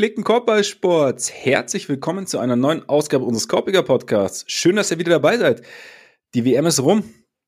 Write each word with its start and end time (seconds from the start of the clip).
Gepflegten 0.00 0.24
Korbballsports, 0.24 1.30
herzlich 1.30 1.90
willkommen 1.90 2.26
zu 2.26 2.38
einer 2.38 2.56
neuen 2.56 2.88
Ausgabe 2.88 3.26
unseres 3.26 3.48
Korbiger 3.48 3.82
Podcasts. 3.82 4.44
Schön, 4.46 4.76
dass 4.76 4.90
ihr 4.90 4.98
wieder 4.98 5.10
dabei 5.10 5.36
seid. 5.36 5.60
Die 6.32 6.46
WM 6.46 6.64
ist 6.64 6.82
rum. 6.82 7.04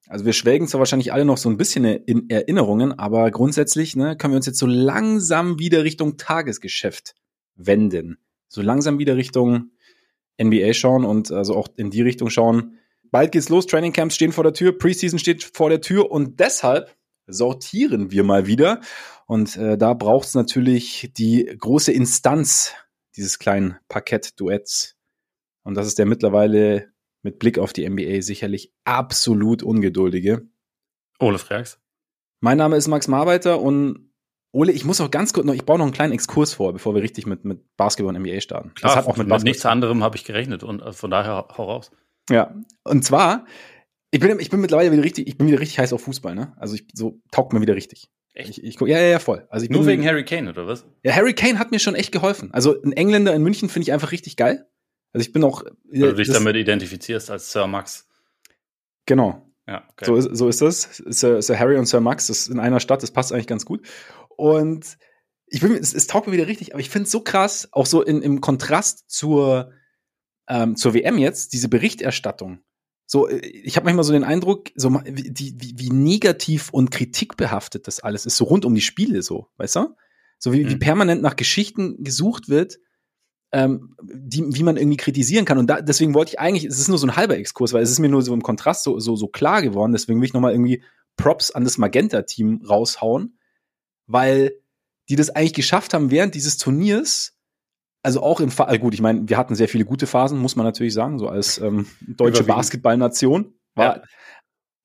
Also 0.07 0.27
wir 0.27 0.34
schwelgen 0.34 0.69
zwar 0.69 0.80
wahrscheinlich 0.80 1.15
alle 1.15 1.25
noch 1.25 1.38
so 1.38 1.48
ein 1.48 1.57
bisschen 1.57 1.87
in 1.87 2.29
Erinnerungen, 2.29 2.92
aber 2.98 3.30
grundsätzlich 3.30 3.97
ne, 3.97 4.19
können 4.19 4.34
wir 4.34 4.37
uns 4.37 4.45
jetzt 4.45 4.59
so 4.59 4.66
langsam 4.66 5.59
wieder 5.59 5.83
Richtung 5.83 6.19
Tagesgeschäft 6.19 7.15
wenden. 7.55 8.19
So 8.48 8.61
langsam 8.61 8.98
wieder 8.98 9.16
Richtung 9.16 9.70
NBA 10.39 10.75
schauen 10.75 11.06
und 11.06 11.33
also 11.33 11.56
auch 11.56 11.69
in 11.77 11.91
die 11.91 12.03
Richtung 12.03 12.28
schauen. 12.28 12.77
Bald 13.11 13.33
geht's 13.33 13.48
los, 13.48 13.66
Trainingcamps 13.66 14.14
stehen 14.14 14.33
vor 14.33 14.45
der 14.45 14.53
Tür, 14.53 14.77
Preseason 14.77 15.19
steht 15.19 15.42
vor 15.42 15.70
der 15.70 15.80
Tür 15.80 16.11
und 16.11 16.39
deshalb 16.39 16.95
sortieren 17.32 18.10
wir 18.10 18.24
mal 18.24 18.46
wieder. 18.46 18.80
Und 19.27 19.56
äh, 19.56 19.78
da 19.78 19.95
braucht 19.95 20.28
es 20.28 20.34
natürlich 20.34 21.10
die 21.16 21.45
große 21.58 21.92
Instanz 21.92 22.74
dieses 23.16 23.38
kleinen 23.38 23.77
Parkett-Duetts. 23.88 24.96
Und 25.64 25.74
das 25.77 25.86
ist 25.86 25.98
der 25.98 26.06
mittlerweile 26.06 26.92
mit 27.22 27.38
Blick 27.38 27.58
auf 27.58 27.72
die 27.72 27.88
NBA 27.88 28.22
sicherlich 28.22 28.72
absolut 28.84 29.62
ungeduldige. 29.62 30.48
Ole 31.20 31.38
Freaks. 31.38 31.78
Mein 32.41 32.58
Name 32.58 32.77
ist 32.77 32.88
Max 32.88 33.06
Marbeiter 33.06 33.60
und 33.60 34.12
Ole, 34.50 34.72
ich 34.72 34.84
muss 34.84 35.00
auch 35.00 35.11
ganz 35.11 35.33
kurz 35.33 35.46
noch, 35.46 35.55
ich 35.55 35.64
baue 35.64 35.78
noch 35.78 35.86
einen 35.86 35.94
kleinen 35.94 36.12
Exkurs 36.12 36.52
vor, 36.52 36.72
bevor 36.72 36.94
wir 36.94 37.02
richtig 37.02 37.24
mit, 37.24 37.44
mit 37.44 37.74
Basketball 37.77 38.14
und 38.14 38.20
NBA 38.20 38.41
starten. 38.41 38.74
Klar, 38.74 38.96
das 38.96 38.96
hat 38.96 39.06
auch 39.06 39.17
mit, 39.17 39.28
mit 39.28 39.44
nichts 39.44 39.64
anderem 39.64 40.02
habe 40.02 40.17
ich 40.17 40.24
gerechnet 40.24 40.62
und 40.62 40.83
äh, 40.83 40.92
von 40.92 41.11
daher 41.11 41.48
hau 41.56 41.64
raus. 41.64 41.91
Ja, 42.28 42.55
und 42.84 43.05
zwar 43.05 43.46
ich 44.12 44.20
bin, 44.20 44.38
ich 44.38 44.50
bin 44.50 44.60
mittlerweile 44.60 44.92
wieder 44.92 45.02
richtig, 45.02 45.27
ich 45.27 45.38
bin 45.38 45.48
wieder 45.48 45.58
richtig 45.58 45.78
heiß 45.78 45.92
auf 45.94 46.02
Fußball, 46.02 46.34
ne? 46.34 46.52
Also 46.58 46.74
ich 46.74 46.86
so 46.92 47.20
taugt 47.30 47.55
mir 47.55 47.62
wieder 47.62 47.74
richtig. 47.74 48.10
Echt? 48.34 48.58
Ich, 48.58 48.62
ich, 48.62 48.80
ja, 48.80 48.98
ja, 48.98 49.08
ja, 49.08 49.18
voll. 49.18 49.46
Also 49.50 49.64
ich 49.64 49.70
Nur 49.70 49.80
bin, 49.80 49.88
wegen 49.88 50.06
Harry 50.06 50.24
Kane, 50.24 50.50
oder 50.50 50.66
was? 50.66 50.84
Ja, 51.02 51.14
Harry 51.14 51.34
Kane 51.34 51.58
hat 51.58 51.70
mir 51.70 51.78
schon 51.78 51.94
echt 51.94 52.12
geholfen. 52.12 52.52
Also 52.52 52.80
ein 52.83 52.92
Engländer 52.92 53.34
in 53.34 53.42
München 53.42 53.70
finde 53.70 53.84
ich 53.84 53.92
einfach 53.92 54.12
richtig 54.12 54.36
geil. 54.36 54.66
Also 55.14 55.27
ich 55.27 55.33
bin 55.33 55.42
auch. 55.42 55.64
Weil 55.84 56.10
du 56.10 56.14
dich 56.14 56.30
damit 56.30 56.56
identifizierst 56.56 57.30
als 57.30 57.52
Sir 57.52 57.66
Max. 57.66 58.06
Genau. 59.06 59.50
Ja, 59.66 59.88
okay. 59.90 60.05
so, 60.05 60.16
ist, 60.16 60.36
so 60.36 60.48
ist 60.48 60.60
das. 60.60 60.83
Sir, 61.06 61.40
Sir 61.40 61.58
Harry 61.58 61.78
und 61.78 61.86
Sir 61.86 62.00
Max, 62.00 62.27
das 62.27 62.40
ist 62.40 62.48
in 62.48 62.60
einer 62.60 62.80
Stadt, 62.80 63.02
das 63.02 63.12
passt 63.12 63.33
eigentlich 63.33 63.46
ganz 63.46 63.64
gut. 63.64 63.86
Und 64.28 64.98
ich 65.46 65.60
bin, 65.60 65.72
es, 65.72 65.94
es 65.94 66.06
taugt 66.06 66.27
mir 66.27 66.34
wieder 66.34 66.48
richtig, 66.48 66.74
aber 66.74 66.80
ich 66.80 66.90
finde 66.90 67.06
es 67.06 67.12
so 67.12 67.20
krass, 67.20 67.68
auch 67.72 67.86
so 67.86 68.02
in, 68.02 68.20
im 68.20 68.42
Kontrast 68.42 69.10
zur, 69.10 69.72
ähm, 70.48 70.77
zur 70.77 70.92
WM 70.92 71.16
jetzt, 71.16 71.55
diese 71.55 71.68
Berichterstattung. 71.68 72.60
So, 73.12 73.28
äh, 73.28 73.46
ich 73.46 73.77
habe 73.77 73.84
manchmal 73.84 74.05
so 74.05 74.14
den 74.14 74.24
Eindruck, 74.24 74.70
so 74.74 74.94
wie, 75.05 75.55
wie, 75.58 75.74
wie 75.77 75.91
negativ 75.91 76.70
und 76.70 76.91
kritikbehaftet 76.91 77.86
das 77.86 78.00
alles 78.00 78.24
ist, 78.24 78.38
so 78.38 78.44
rund 78.44 78.64
um 78.64 78.74
die 78.74 78.80
Spiele, 78.80 79.20
so, 79.20 79.48
weißt 79.58 79.77
du? 79.77 79.94
So 80.38 80.55
wie, 80.55 80.64
mhm. 80.64 80.70
wie 80.70 80.77
permanent 80.77 81.20
nach 81.20 81.36
Geschichten 81.36 82.02
gesucht 82.02 82.48
wird, 82.48 82.78
ähm, 83.52 83.96
die, 84.02 84.42
wie 84.55 84.62
man 84.62 84.78
irgendwie 84.78 84.96
kritisieren 84.96 85.44
kann. 85.44 85.58
Und 85.58 85.66
da, 85.66 85.83
deswegen 85.83 86.14
wollte 86.14 86.30
ich 86.30 86.40
eigentlich, 86.40 86.64
es 86.64 86.78
ist 86.78 86.88
nur 86.88 86.96
so 86.96 87.06
ein 87.06 87.14
halber 87.14 87.36
Exkurs, 87.36 87.74
weil 87.74 87.83
es 87.83 87.90
ist 87.90 87.98
mir 87.98 88.08
nur 88.08 88.22
so 88.22 88.33
im 88.33 88.40
Kontrast 88.40 88.83
so, 88.83 88.98
so, 88.98 89.14
so 89.14 89.28
klar 89.28 89.60
geworden. 89.60 89.92
Deswegen 89.92 90.18
will 90.18 90.27
ich 90.27 90.33
nochmal 90.33 90.52
irgendwie 90.52 90.83
Props 91.18 91.50
an 91.50 91.64
das 91.64 91.77
Magenta-Team 91.77 92.62
raushauen, 92.66 93.38
weil 94.06 94.52
die 95.10 95.16
das 95.16 95.28
eigentlich 95.28 95.52
geschafft 95.52 95.92
haben, 95.92 96.10
während 96.10 96.34
dieses 96.34 96.56
Turniers 96.56 97.31
also 98.03 98.22
auch 98.22 98.41
im 98.41 98.50
Fall, 98.50 98.79
gut, 98.79 98.95
ich 98.95 99.01
meine, 99.01 99.29
wir 99.29 99.36
hatten 99.36 99.55
sehr 99.55 99.68
viele 99.68 99.85
gute 99.85 100.07
Phasen, 100.07 100.39
muss 100.39 100.57
man 100.57 100.67
natürlich 100.67 100.95
sagen, 100.95 101.18
so 101.18 101.29
als 101.29 101.58
ähm, 101.58 101.86
deutsche 102.01 102.45
Basketballnation. 102.45 103.55
War, 103.74 103.96
ja. 103.96 104.02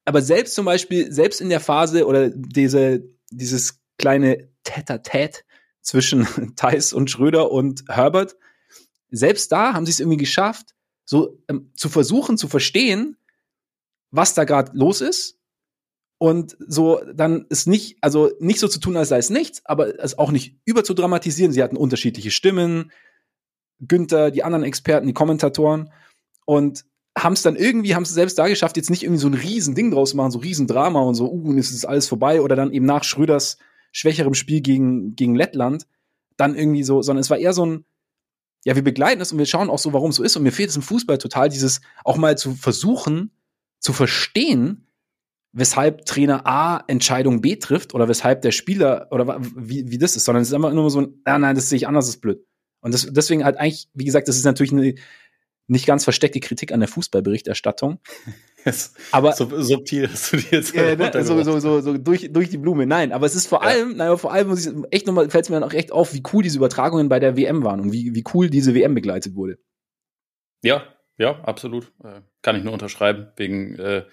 Aber 0.06 0.22
selbst 0.22 0.56
zum 0.56 0.66
Beispiel, 0.66 1.12
selbst 1.12 1.42
in 1.42 1.50
der 1.50 1.60
Phase 1.60 2.06
oder 2.06 2.30
diese, 2.30 3.04
dieses 3.32 3.82
kleine 3.98 4.50
Tête-à-Tête 4.64 5.44
zwischen 5.82 6.28
Thais 6.56 6.94
und 6.94 7.10
Schröder 7.10 7.52
und 7.52 7.84
Herbert, 7.90 8.38
selbst 9.10 9.52
da 9.52 9.74
haben 9.74 9.86
sie 9.86 9.92
es 9.92 10.00
irgendwie 10.00 10.18
geschafft, 10.18 10.76
so 11.04 11.42
ähm, 11.48 11.72
zu 11.76 11.90
versuchen 11.90 12.38
zu 12.38 12.48
verstehen, 12.48 13.18
was 14.12 14.34
da 14.34 14.44
gerade 14.44 14.72
los 14.78 15.02
ist 15.02 15.38
und 16.20 16.58
so 16.60 17.02
dann 17.14 17.46
ist 17.50 17.68
nicht, 17.68 17.98
also 18.02 18.32
nicht 18.40 18.60
so 18.60 18.68
zu 18.68 18.80
tun, 18.80 18.98
als 18.98 19.10
sei 19.10 19.18
es 19.18 19.30
nichts, 19.30 19.62
aber 19.66 20.00
es 20.00 20.18
auch 20.18 20.32
nicht 20.32 20.56
überzudramatisieren. 20.66 21.52
Sie 21.52 21.62
hatten 21.62 21.78
unterschiedliche 21.78 22.32
Stimmen, 22.32 22.92
Günther, 23.80 24.32
die 24.32 24.44
anderen 24.44 24.64
Experten, 24.64 25.08
die 25.08 25.14
Kommentatoren 25.14 25.92
und 26.46 26.86
haben 27.18 27.34
es 27.34 27.42
dann 27.42 27.56
irgendwie, 27.56 27.96
haben 27.96 28.04
es 28.04 28.14
selbst 28.14 28.38
da 28.38 28.48
geschafft, 28.48 28.78
jetzt 28.78 28.90
nicht 28.90 29.04
irgendwie 29.04 29.22
so 29.22 29.28
ein 29.28 29.34
Riesending 29.34 29.92
draus 29.92 30.14
machen, 30.14 30.32
so 30.32 30.40
Riesendrama 30.40 31.02
und 31.02 31.16
so, 31.16 31.32
uh, 31.32 31.50
und 31.50 31.58
es 31.58 31.72
ist 31.72 31.86
alles 31.86 32.08
vorbei 32.08 32.42
oder 32.42 32.56
dann 32.56 32.72
eben 32.72 32.86
nach 32.86 33.04
Schröders 33.04 33.58
schwächerem 33.92 34.34
Spiel 34.34 34.62
gegen, 34.62 35.16
gegen 35.16 35.36
Lettland 35.36 35.88
dann 36.38 36.56
irgendwie 36.56 36.84
so, 36.84 37.02
sondern 37.02 37.22
es 37.22 37.30
war 37.30 37.38
eher 37.38 37.54
so 37.54 37.66
ein, 37.66 37.86
ja, 38.66 38.76
wir 38.76 38.84
begleiten 38.84 39.22
es 39.22 39.32
und 39.32 39.40
wir 39.40 39.46
schauen 39.46 39.70
auch 39.70 39.80
so, 39.80 39.94
warum 39.94 40.12
es 40.12 40.18
so 40.18 40.24
ist 40.24 40.36
und 40.38 40.44
mir 40.44 40.52
fehlt 40.52 40.70
es 40.70 40.76
im 40.76 40.82
Fußball 40.82 41.18
total, 41.18 41.50
dieses 41.50 41.82
auch 42.04 42.18
mal 42.18 42.38
zu 42.38 42.54
versuchen, 42.54 43.32
zu 43.80 43.94
verstehen, 43.94 44.88
weshalb 45.54 46.06
Trainer 46.06 46.46
A 46.46 46.84
Entscheidung 46.88 47.42
B 47.42 47.56
trifft 47.56 47.96
oder 47.96 48.08
weshalb 48.08 48.42
der 48.42 48.52
Spieler 48.52 49.08
oder 49.12 49.40
wie, 49.56 49.90
wie 49.90 49.98
das 49.98 50.16
ist, 50.16 50.26
sondern 50.26 50.44
es 50.44 50.50
ist 50.50 50.54
immer 50.54 50.72
nur 50.72 50.92
so 50.92 51.02
ein, 51.02 51.22
ah, 51.26 51.40
nein, 51.40 51.56
das 51.56 51.70
sehe 51.70 51.78
ich 51.78 51.88
anders, 51.88 52.06
das 52.06 52.16
ist 52.16 52.22
blöd. 52.22 52.46
Und 52.82 52.94
das, 52.94 53.08
deswegen 53.10 53.44
halt 53.44 53.58
eigentlich, 53.58 53.90
wie 53.94 54.06
gesagt, 54.06 54.28
das 54.28 54.38
ist 54.38 54.46
natürlich 54.46 54.72
eine 54.72 54.96
nicht 55.68 55.86
ganz 55.86 56.04
versteckte 56.04 56.40
Kritik 56.40 56.72
an 56.72 56.80
der 56.80 56.90
Fußballberichterstattung. 56.90 58.00
aber 59.12 59.34
so 59.34 59.62
subtil 59.62 60.10
hast 60.10 60.34
du 60.34 60.38
die 60.38 60.48
jetzt 60.52 60.76
äh, 60.76 60.96
ne, 60.98 61.24
so, 61.24 61.42
so, 61.44 61.60
so, 61.60 61.82
so 61.82 61.98
durch, 61.98 62.32
durch 62.32 62.50
die 62.50 62.58
Blume. 62.58 62.86
Nein, 62.86 63.12
aber 63.12 63.26
es 63.26 63.36
ist 63.36 63.48
vor 63.48 63.64
allem, 63.64 63.92
ja. 63.92 63.98
naja, 63.98 64.18
vor 64.18 64.32
allem 64.32 64.48
muss 64.48 64.66
ich 64.66 64.74
echt 64.92 65.08
nochmal, 65.08 65.30
fällt 65.30 65.46
es 65.46 65.50
mir 65.50 65.60
dann 65.60 65.70
auch 65.70 65.74
echt 65.74 65.92
auf, 65.92 66.14
wie 66.14 66.24
cool 66.34 66.44
diese 66.44 66.58
Übertragungen 66.58 67.10
bei 67.10 67.20
der 67.20 67.38
WM 67.38 67.64
waren 67.64 67.80
und 67.82 67.92
wie, 67.92 68.16
wie 68.16 68.24
cool 68.34 68.50
diese 68.50 68.74
WM 68.74 68.96
begleitet 68.96 69.36
wurde. 69.36 69.58
Ja, 70.64 70.84
ja, 71.18 71.40
absolut. 71.44 71.92
Äh, 72.04 72.22
kann 72.42 72.56
ich 72.56 72.64
nur 72.64 72.74
unterschreiben. 72.74 73.28
Wegen 73.36 73.78
äh, 73.80 74.06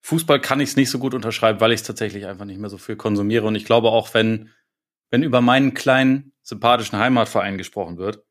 Fußball 0.00 0.40
kann 0.40 0.60
ich 0.60 0.70
es 0.70 0.76
nicht 0.76 0.90
so 0.90 0.98
gut 0.98 1.14
unterschreiben, 1.14 1.60
weil 1.60 1.72
ich 1.72 1.80
es 1.80 1.86
tatsächlich 1.86 2.26
einfach 2.26 2.44
nicht 2.44 2.60
mehr 2.60 2.70
so 2.70 2.78
viel 2.78 2.96
konsumiere. 2.96 3.46
Und 3.46 3.54
ich 3.54 3.64
glaube 3.64 3.88
auch, 3.88 4.12
wenn, 4.14 4.50
wenn 5.12 5.22
über 5.22 5.40
meinen 5.42 5.74
kleinen 5.74 6.32
sympathischen 6.42 6.98
Heimatverein 6.98 7.58
gesprochen 7.58 7.98
wird, 7.98 8.24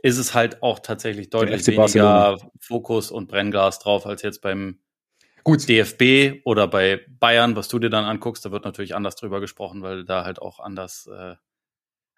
ist 0.00 0.18
es 0.18 0.34
halt 0.34 0.62
auch 0.62 0.78
tatsächlich 0.78 1.30
deutlich 1.30 1.66
weniger 1.66 1.82
Barcelona. 1.82 2.36
Fokus 2.60 3.10
und 3.10 3.26
Brennglas 3.26 3.80
drauf 3.80 4.06
als 4.06 4.22
jetzt 4.22 4.42
beim 4.42 4.78
Gut. 5.42 5.68
DFB 5.68 6.42
oder 6.44 6.68
bei 6.68 7.00
Bayern, 7.18 7.56
was 7.56 7.68
du 7.68 7.78
dir 7.78 7.90
dann 7.90 8.04
anguckst, 8.04 8.44
da 8.44 8.52
wird 8.52 8.64
natürlich 8.64 8.94
anders 8.94 9.16
drüber 9.16 9.40
gesprochen, 9.40 9.82
weil 9.82 10.04
da 10.04 10.24
halt 10.24 10.40
auch 10.40 10.60
anders 10.60 11.08
äh, 11.12 11.34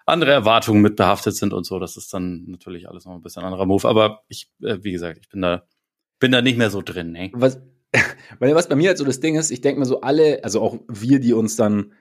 andere 0.06 0.32
Erwartungen 0.32 0.82
mit 0.82 0.96
behaftet 0.96 1.36
sind 1.36 1.52
und 1.52 1.64
so. 1.64 1.78
Das 1.78 1.96
ist 1.96 2.12
dann 2.12 2.44
natürlich 2.48 2.88
alles 2.88 3.04
noch 3.04 3.14
ein 3.14 3.22
bisschen 3.22 3.44
anderer 3.44 3.64
Move. 3.64 3.88
Aber 3.88 4.24
ich, 4.26 4.50
äh, 4.60 4.78
wie 4.82 4.90
gesagt, 4.90 5.20
ich 5.22 5.28
bin 5.28 5.40
da, 5.40 5.62
bin 6.18 6.32
da 6.32 6.42
nicht 6.42 6.58
mehr 6.58 6.70
so 6.70 6.82
drin. 6.82 7.12
Ne? 7.12 7.30
Was, 7.34 7.60
weil 8.40 8.54
was 8.56 8.68
bei 8.68 8.74
mir 8.74 8.88
halt 8.88 8.98
so 8.98 9.04
das 9.04 9.20
Ding 9.20 9.36
ist, 9.36 9.52
ich 9.52 9.60
denke 9.60 9.78
mir 9.78 9.86
so 9.86 10.00
alle, 10.00 10.42
also 10.42 10.60
auch 10.60 10.78
wir, 10.88 11.20
die 11.20 11.32
uns 11.32 11.54
dann 11.54 11.92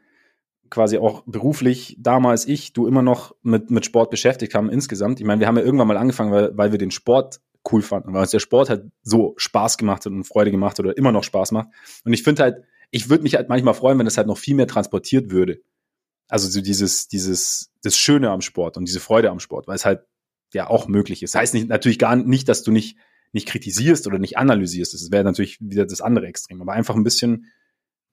quasi 0.69 0.97
auch 0.97 1.23
beruflich 1.25 1.97
damals 1.99 2.47
ich, 2.47 2.73
du 2.73 2.87
immer 2.87 3.01
noch 3.01 3.35
mit, 3.41 3.71
mit 3.71 3.85
Sport 3.85 4.09
beschäftigt 4.09 4.53
haben 4.55 4.69
insgesamt. 4.69 5.19
Ich 5.19 5.25
meine, 5.25 5.39
wir 5.39 5.47
haben 5.47 5.57
ja 5.57 5.63
irgendwann 5.63 5.87
mal 5.87 5.97
angefangen, 5.97 6.31
weil, 6.31 6.57
weil 6.57 6.71
wir 6.71 6.79
den 6.79 6.91
Sport 6.91 7.41
cool 7.71 7.81
fanden, 7.81 8.13
weil 8.13 8.21
uns 8.21 8.31
der 8.31 8.39
Sport 8.39 8.69
halt 8.69 8.85
so 9.01 9.33
Spaß 9.37 9.77
gemacht 9.77 10.05
hat 10.05 10.11
und 10.11 10.23
Freude 10.23 10.51
gemacht 10.51 10.77
hat 10.77 10.85
oder 10.85 10.97
immer 10.97 11.11
noch 11.11 11.23
Spaß 11.23 11.51
macht. 11.51 11.69
Und 12.03 12.13
ich 12.13 12.23
finde 12.23 12.43
halt, 12.43 12.63
ich 12.91 13.09
würde 13.09 13.23
mich 13.23 13.35
halt 13.35 13.49
manchmal 13.49 13.73
freuen, 13.73 13.99
wenn 13.99 14.07
es 14.07 14.17
halt 14.17 14.27
noch 14.27 14.37
viel 14.37 14.55
mehr 14.55 14.67
transportiert 14.67 15.31
würde. 15.31 15.61
Also 16.27 16.47
so 16.47 16.61
dieses, 16.61 17.07
dieses, 17.07 17.71
das 17.83 17.97
Schöne 17.97 18.29
am 18.29 18.41
Sport 18.41 18.77
und 18.77 18.85
diese 18.87 18.99
Freude 18.99 19.29
am 19.29 19.39
Sport, 19.39 19.67
weil 19.67 19.75
es 19.75 19.85
halt 19.85 20.01
ja 20.53 20.67
auch 20.67 20.87
möglich 20.87 21.23
ist. 21.23 21.33
Das 21.33 21.41
heißt 21.41 21.53
nicht, 21.53 21.69
natürlich 21.69 21.99
gar 21.99 22.15
nicht, 22.15 22.49
dass 22.49 22.63
du 22.63 22.71
nicht, 22.71 22.97
nicht 23.31 23.47
kritisierst 23.47 24.07
oder 24.07 24.19
nicht 24.19 24.37
analysierst. 24.37 24.93
Das 24.93 25.11
wäre 25.11 25.23
natürlich 25.23 25.59
wieder 25.59 25.85
das 25.85 26.01
andere 26.01 26.27
Extrem, 26.27 26.61
aber 26.61 26.73
einfach 26.73 26.95
ein 26.95 27.03
bisschen, 27.03 27.51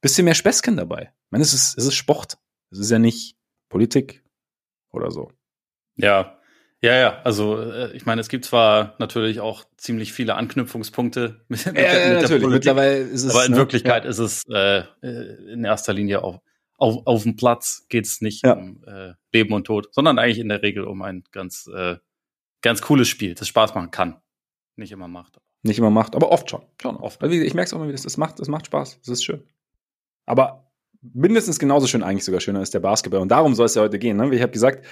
bisschen 0.01 0.25
mehr 0.25 0.35
Späßchen 0.35 0.77
dabei. 0.77 1.13
Ich 1.13 1.31
meine, 1.31 1.43
es 1.43 1.55
ist, 1.55 1.79
es 1.79 1.87
ist 1.87 1.95
Sport. 1.95 2.39
Es 2.71 2.79
ist 2.79 2.91
ja 2.91 2.99
nicht 2.99 3.37
Politik 3.69 4.25
oder 4.91 5.11
so. 5.11 5.31
Ja, 5.97 6.37
ja, 6.83 6.95
ja. 6.95 7.23
Also 7.23 7.61
äh, 7.61 7.97
ich 7.97 8.07
meine, 8.07 8.21
es 8.21 8.29
gibt 8.29 8.45
zwar 8.45 8.95
natürlich 8.99 9.41
auch 9.41 9.65
ziemlich 9.77 10.13
viele 10.13 10.35
Anknüpfungspunkte 10.35 11.41
mit, 11.49 11.65
ja, 11.65 11.73
mit, 11.73 11.83
ja, 11.83 11.91
mit 11.91 12.23
natürlich. 12.23 12.43
Politik, 12.43 12.51
Mittlerweile 12.53 12.99
ist 12.99 13.25
es, 13.25 13.35
aber 13.35 13.47
in 13.47 13.53
ne? 13.53 13.57
Wirklichkeit 13.59 14.05
ja. 14.05 14.11
ist 14.11 14.19
es 14.19 14.45
äh, 14.49 14.85
äh, 15.03 15.53
in 15.53 15.65
erster 15.65 15.93
Linie 15.93 16.23
auf, 16.23 16.41
auf, 16.77 17.07
auf 17.07 17.23
dem 17.23 17.37
Platz 17.37 17.87
geht 17.89 18.07
es 18.07 18.21
nicht 18.21 18.45
ja. 18.45 18.53
um 18.53 18.85
äh, 18.87 19.15
Leben 19.33 19.55
und 19.55 19.65
Tod, 19.65 19.89
sondern 19.93 20.19
eigentlich 20.19 20.39
in 20.39 20.49
der 20.49 20.63
Regel 20.63 20.85
um 20.85 21.03
ein 21.03 21.25
ganz, 21.33 21.69
äh, 21.75 21.97
ganz 22.63 22.83
cooles 22.83 23.09
Spiel, 23.09 23.35
das 23.35 23.49
Spaß 23.49 23.75
machen 23.75 23.91
kann. 23.91 24.21
Nicht 24.77 24.93
immer 24.93 25.09
macht. 25.09 25.41
Nicht 25.63 25.79
immer 25.79 25.91
macht, 25.91 26.15
aber 26.15 26.31
oft 26.31 26.51
schon. 26.51 26.63
Schon 26.81 26.97
oft. 26.97 27.23
Also 27.23 27.35
ich 27.35 27.55
merke 27.55 27.67
es 27.67 27.73
auch 27.73 27.79
immer 27.79 27.89
wieder, 27.89 28.01
das 28.01 28.17
macht, 28.19 28.39
das 28.39 28.49
macht 28.49 28.67
Spaß. 28.67 28.99
Das 29.01 29.09
ist 29.09 29.25
schön. 29.25 29.43
Aber 30.27 30.71
mindestens 31.03 31.59
genauso 31.59 31.87
schön, 31.87 32.03
eigentlich 32.03 32.25
sogar 32.25 32.41
schöner 32.41 32.63
ist 32.63 32.75
der 32.75 32.81
Basketball. 32.81 33.21
Und 33.21 33.31
darum 33.31 33.55
soll 33.55 33.67
es 33.67 33.75
ja 33.75 33.83
heute 33.83 33.99
gehen. 33.99 34.17
Ne? 34.17 34.31
Wie 34.31 34.37
ich 34.37 34.43
habe 34.43 34.53
gesagt, 34.53 34.85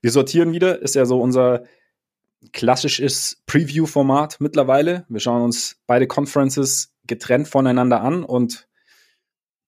wir 0.00 0.10
sortieren 0.10 0.52
wieder, 0.52 0.82
ist 0.82 0.94
ja 0.94 1.04
so 1.04 1.20
unser 1.20 1.64
klassisches 2.52 3.42
Preview-Format 3.46 4.40
mittlerweile. 4.40 5.06
Wir 5.08 5.20
schauen 5.20 5.42
uns 5.42 5.80
beide 5.86 6.06
Conferences 6.06 6.94
getrennt 7.06 7.48
voneinander 7.48 8.00
an 8.00 8.24
und 8.24 8.68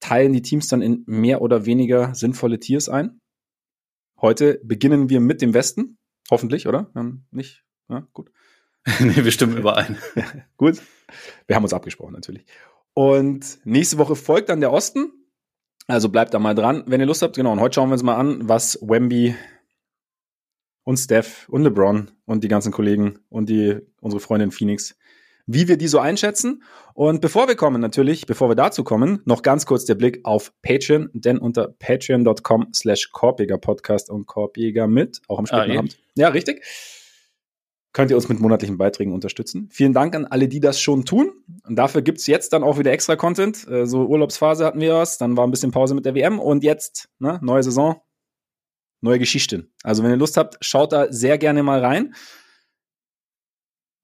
teilen 0.01 0.33
die 0.33 0.43
Teams 0.43 0.69
dann 0.69 0.83
in 0.83 1.05
mehr 1.07 1.41
oder 1.41 1.67
weniger 1.67 2.15
sinnvolle 2.15 2.59
Tiers 2.59 2.89
ein. 2.89 3.21
Heute 4.21 4.61
beginnen 4.65 5.09
wir 5.09 5.21
mit 5.21 5.41
dem 5.41 5.55
Westen. 5.55 5.99
Hoffentlich, 6.31 6.67
oder? 6.67 6.91
Ähm, 6.97 7.25
nicht? 7.31 7.63
Ja, 7.89 8.07
gut. 8.13 8.31
nee, 9.01 9.25
wir 9.25 9.31
stimmen 9.31 9.57
überein. 9.57 9.99
gut. 10.57 10.81
Wir 11.47 11.57
haben 11.57 11.63
uns 11.63 11.73
abgesprochen, 11.73 12.13
natürlich. 12.13 12.45
Und 12.93 13.59
nächste 13.65 13.99
Woche 13.99 14.17
folgt 14.17 14.49
dann 14.49 14.61
der 14.61 14.73
Osten. 14.73 15.13
Also 15.87 16.09
bleibt 16.09 16.33
da 16.33 16.39
mal 16.39 16.55
dran, 16.55 16.83
wenn 16.87 17.01
ihr 17.01 17.07
Lust 17.07 17.23
habt. 17.23 17.37
Genau, 17.37 17.53
und 17.53 17.61
heute 17.61 17.75
schauen 17.75 17.89
wir 17.89 17.95
uns 17.95 18.03
mal 18.03 18.17
an, 18.17 18.49
was 18.49 18.79
Wemby 18.81 19.35
und 20.85 20.97
Steph 20.97 21.49
und 21.49 21.63
LeBron 21.63 22.11
und 22.27 22.45
die 22.45 22.49
ganzen 22.49 22.73
Kollegen 22.73 23.19
und 23.29 23.49
die, 23.49 23.79
unsere 24.01 24.21
Freundin 24.21 24.51
Phoenix, 24.51 24.97
wie 25.47 25.69
wir 25.69 25.77
die 25.77 25.89
so 25.89 25.99
einschätzen. 25.99 26.63
Und 26.95 27.21
bevor 27.21 27.49
wir 27.49 27.57
kommen, 27.57 27.81
natürlich, 27.81 28.27
bevor 28.27 28.49
wir 28.49 28.55
dazu 28.55 28.85
kommen, 28.85 29.21
noch 29.25 29.43
ganz 29.43 29.67
kurz 29.67 29.85
der 29.85 29.95
Blick 29.95 30.21
auf 30.25 30.53
Patreon, 30.63 31.11
denn 31.13 31.39
unter 31.39 31.69
patreon.com 31.69 32.69
slash 32.75 33.11
Korbjäger 33.13 33.59
Podcast 33.59 34.11
und 34.11 34.27
Korbjäger 34.27 34.87
mit, 34.87 35.21
auch 35.29 35.39
am 35.39 35.47
späten 35.47 35.73
ah, 35.73 35.79
Abend. 35.79 35.99
Ja, 36.15 36.29
richtig. 36.29 36.65
Könnt 37.95 38.11
ihr 38.11 38.17
uns 38.17 38.29
mit 38.29 38.41
monatlichen 38.41 38.77
Beiträgen 38.77 39.13
unterstützen. 39.13 39.69
Vielen 39.71 39.93
Dank 39.93 40.17
an 40.17 40.25
alle, 40.25 40.49
die 40.49 40.59
das 40.59 40.81
schon 40.81 41.05
tun. 41.05 41.33
Und 41.65 41.77
dafür 41.77 42.03
gibt's 42.03 42.27
jetzt 42.27 42.53
dann 42.53 42.65
auch 42.65 42.77
wieder 42.77 42.91
extra 42.91 43.15
Content. 43.15 43.69
Äh, 43.69 43.87
so 43.87 44.05
Urlaubsphase 44.07 44.67
hatten 44.67 44.81
wir 44.81 44.95
was, 44.95 45.17
dann 45.17 45.37
war 45.37 45.47
ein 45.47 45.53
bisschen 45.53 45.71
Pause 45.71 45.95
mit 45.95 46.05
der 46.05 46.17
WM 46.17 46.41
und 46.41 46.65
jetzt, 46.65 47.09
ne, 47.21 47.39
neue 47.41 47.63
Saison, 47.63 48.03
neue 49.01 49.21
Geschichten. 49.21 49.73
Also 49.85 50.03
wenn 50.03 50.11
ihr 50.11 50.17
Lust 50.17 50.37
habt, 50.37 50.59
schaut 50.61 50.93
da 50.93 51.13
sehr 51.13 51.39
gerne 51.39 51.63
mal 51.63 51.85
rein. 51.85 52.17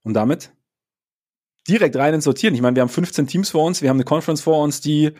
Und 0.05 0.15
damit 0.15 0.53
direkt 1.69 1.97
rein 1.97 2.15
ins 2.15 2.25
Sortieren. 2.25 2.55
Ich 2.55 2.63
meine, 2.63 2.77
wir 2.77 2.83
haben 2.83 2.89
15 2.89 3.27
Teams 3.27 3.51
vor 3.51 3.65
uns, 3.65 3.83
wir 3.83 3.91
haben 3.91 3.97
eine 3.97 4.05
Conference 4.05 4.41
vor 4.41 4.63
uns, 4.63 4.81
die 4.81 5.13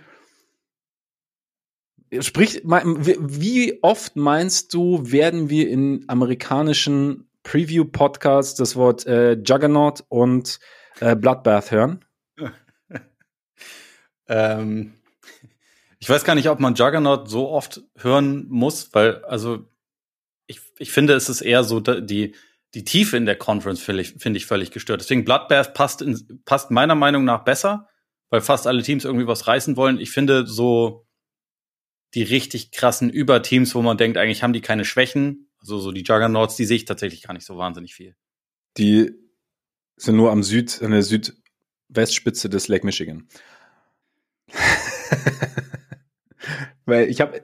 Sprich, 2.19 2.63
wie 2.65 3.79
oft 3.83 4.17
meinst 4.17 4.75
du, 4.75 5.13
werden 5.13 5.49
wir 5.49 5.69
in 5.69 6.05
amerikanischen 6.09 7.30
Preview-Podcasts 7.43 8.55
das 8.55 8.77
Wort 8.77 9.07
äh, 9.07 9.33
Juggernaut 9.33 10.05
und 10.09 10.61
äh, 11.01 11.17
Bloodbath 11.17 11.71
hören? 11.71 12.05
ähm, 14.29 14.95
ich 15.99 16.09
weiß 16.09 16.25
gar 16.25 16.35
nicht, 16.35 16.49
ob 16.49 16.61
man 16.61 16.75
Juggernaut 16.75 17.29
so 17.29 17.51
oft 17.51 17.83
hören 17.97 18.47
muss, 18.49 18.95
weil, 18.95 19.25
also, 19.25 19.69
ich, 20.47 20.61
ich 20.79 20.91
finde, 20.91 21.15
es 21.15 21.29
ist 21.29 21.43
eher 21.43 21.63
so 21.63 21.81
die, 21.81 22.35
die 22.75 22.85
Tiefe 22.85 23.17
in 23.17 23.27
der 23.27 23.37
Conference 23.37 23.81
finde 23.81 24.03
ich, 24.03 24.15
find 24.15 24.37
ich 24.37 24.47
völlig 24.47 24.71
gestört. 24.71 25.01
Deswegen 25.01 25.25
Bloodbath 25.25 25.75
passt, 25.75 26.03
in, 26.03 26.43
passt 26.45 26.71
meiner 26.71 26.95
Meinung 26.95 27.25
nach 27.25 27.45
besser, 27.45 27.89
weil 28.31 28.41
fast 28.41 28.67
alle 28.67 28.83
Teams 28.83 29.05
irgendwie 29.05 29.27
was 29.27 29.47
reißen 29.47 29.77
wollen. 29.77 30.01
Ich 30.01 30.11
finde 30.11 30.47
so 30.47 31.07
die 32.15 32.23
richtig 32.23 32.73
krassen 32.73 33.11
Überteams, 33.11 33.75
wo 33.75 33.83
man 33.83 33.97
denkt, 33.97 34.17
eigentlich 34.17 34.43
haben 34.43 34.53
die 34.53 34.61
keine 34.61 34.85
Schwächen. 34.85 35.50
Also 35.61 35.79
so 35.79 35.93
die 35.93 36.03
Juggernauts, 36.03 36.57
die 36.57 36.65
sehe 36.65 36.77
ich 36.77 36.85
tatsächlich 36.85 37.23
gar 37.23 37.35
nicht 37.35 37.47
so 37.47 37.57
wahnsinnig 37.57 37.95
viel. 37.95 38.17
Die 38.79 39.13
sind 39.97 40.17
nur 40.17 40.31
am 40.31 40.43
Süd, 40.43 40.83
an 40.83 40.93
der 40.93 41.03
Südwestspitze 41.03 42.49
des 42.49 42.69
Lake 42.69 42.87
Michigan. 42.87 43.29
Weil 46.87 47.09
ich 47.09 47.21
habe 47.21 47.43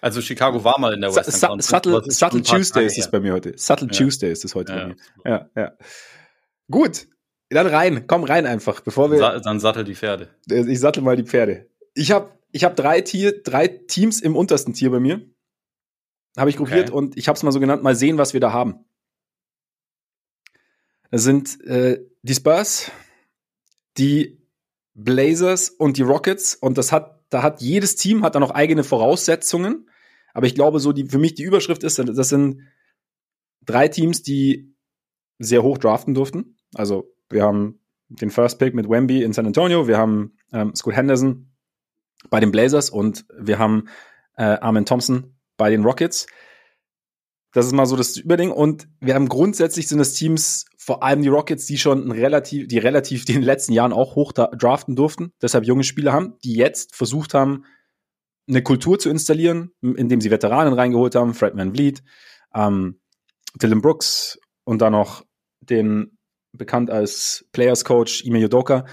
also 0.00 0.20
Chicago 0.20 0.62
war 0.62 0.78
mal 0.78 0.92
in 0.92 1.00
der 1.00 1.14
Western 1.14 1.32
Su 1.32 1.46
Conference. 1.46 1.68
Subtle, 1.68 2.12
Subtle 2.12 2.42
Tuesday 2.42 2.86
ist 2.86 2.98
es 2.98 3.10
bei 3.10 3.18
mir 3.18 3.32
heute. 3.32 3.54
Subtle 3.56 3.88
ja. 3.90 3.98
Tuesday 3.98 4.30
ist 4.30 4.44
es 4.44 4.54
heute 4.54 4.72
ja, 4.72 4.78
bei 4.78 4.86
mir. 4.86 4.96
Ja, 5.24 5.50
ja. 5.56 5.72
Gut, 6.70 7.06
dann 7.50 7.66
rein. 7.66 8.06
Komm 8.06 8.24
rein 8.24 8.46
einfach, 8.46 8.80
bevor 8.80 9.10
wir. 9.10 9.18
Sa 9.18 9.38
dann 9.40 9.60
sattel 9.60 9.84
die 9.84 9.94
Pferde. 9.94 10.28
Ich 10.48 10.80
sattel 10.80 11.02
mal 11.02 11.16
die 11.16 11.24
Pferde. 11.24 11.68
Ich 11.94 12.12
habe 12.12 12.30
ich 12.52 12.64
hab 12.64 12.76
drei, 12.76 13.00
Tier, 13.00 13.42
drei 13.42 13.68
Teams 13.68 14.20
im 14.20 14.36
untersten 14.36 14.74
Tier 14.74 14.90
bei 14.90 15.00
mir. 15.00 15.28
Habe 16.36 16.50
ich 16.50 16.56
gruppiert 16.56 16.90
okay. 16.90 16.96
und 16.96 17.16
ich 17.16 17.28
habe 17.28 17.36
es 17.36 17.42
mal 17.42 17.52
so 17.52 17.60
genannt, 17.60 17.82
mal 17.82 17.96
sehen, 17.96 18.18
was 18.18 18.34
wir 18.34 18.40
da 18.40 18.52
haben. 18.52 18.84
Das 21.10 21.22
sind 21.22 21.60
äh, 21.64 22.04
die 22.22 22.34
Spurs, 22.34 22.90
die 23.96 24.38
Blazers 24.94 25.70
und 25.70 25.96
die 25.96 26.02
Rockets 26.02 26.54
und 26.54 26.78
das 26.78 26.92
hat 26.92 27.16
da 27.28 27.42
hat 27.42 27.60
jedes 27.60 27.96
Team 27.96 28.22
hat 28.22 28.34
da 28.34 28.40
noch 28.40 28.52
eigene 28.52 28.84
Voraussetzungen. 28.84 29.88
Aber 30.32 30.46
ich 30.46 30.54
glaube, 30.54 30.80
so 30.80 30.92
die, 30.92 31.06
für 31.06 31.18
mich 31.18 31.34
die 31.34 31.42
Überschrift 31.42 31.82
ist, 31.82 31.98
das 31.98 32.28
sind 32.28 32.62
drei 33.64 33.88
Teams, 33.88 34.22
die 34.22 34.74
sehr 35.38 35.62
hoch 35.62 35.78
draften 35.78 36.14
durften. 36.14 36.56
Also 36.74 37.12
wir 37.28 37.42
haben 37.42 37.80
den 38.08 38.30
First 38.30 38.58
Pick 38.58 38.74
mit 38.74 38.88
Wemby 38.88 39.22
in 39.22 39.32
San 39.32 39.46
Antonio, 39.46 39.88
wir 39.88 39.98
haben 39.98 40.36
ähm, 40.52 40.74
Scott 40.74 40.94
Henderson 40.94 41.50
bei 42.30 42.38
den 42.38 42.52
Blazers 42.52 42.90
und 42.90 43.26
wir 43.36 43.58
haben 43.58 43.88
äh, 44.36 44.44
Armin 44.44 44.84
Thompson 44.84 45.35
bei 45.56 45.70
den 45.70 45.84
Rockets. 45.84 46.26
Das 47.52 47.66
ist 47.66 47.72
mal 47.72 47.86
so 47.86 47.96
das 47.96 48.16
Überding. 48.16 48.50
Und 48.50 48.88
wir 49.00 49.14
haben 49.14 49.28
grundsätzlich 49.28 49.88
sind 49.88 50.00
es 50.00 50.14
Teams, 50.14 50.66
vor 50.76 51.02
allem 51.02 51.22
die 51.22 51.28
Rockets, 51.28 51.66
die 51.66 51.78
schon 51.78 52.10
relativ, 52.10 52.68
die 52.68 52.78
relativ 52.78 53.28
in 53.28 53.34
den 53.36 53.42
letzten 53.42 53.72
Jahren 53.72 53.92
auch 53.92 54.14
hoch 54.14 54.32
draften 54.32 54.96
durften, 54.96 55.32
deshalb 55.40 55.64
junge 55.64 55.84
Spieler 55.84 56.12
haben, 56.12 56.34
die 56.44 56.54
jetzt 56.54 56.94
versucht 56.94 57.34
haben, 57.34 57.64
eine 58.48 58.62
Kultur 58.62 58.98
zu 58.98 59.10
installieren, 59.10 59.72
indem 59.80 60.20
sie 60.20 60.30
Veteranen 60.30 60.74
reingeholt 60.74 61.14
haben, 61.16 61.34
Fred 61.34 61.56
Van 61.56 61.74
Vliet, 61.74 62.04
ähm, 62.54 63.00
Dylan 63.54 63.80
Brooks 63.80 64.38
und 64.64 64.82
dann 64.82 64.92
noch 64.92 65.24
den 65.60 66.16
bekannt 66.52 66.90
als 66.90 67.44
Players 67.52 67.84
Coach 67.84 68.24
Ime 68.24 68.38
Yodoka 68.38 68.86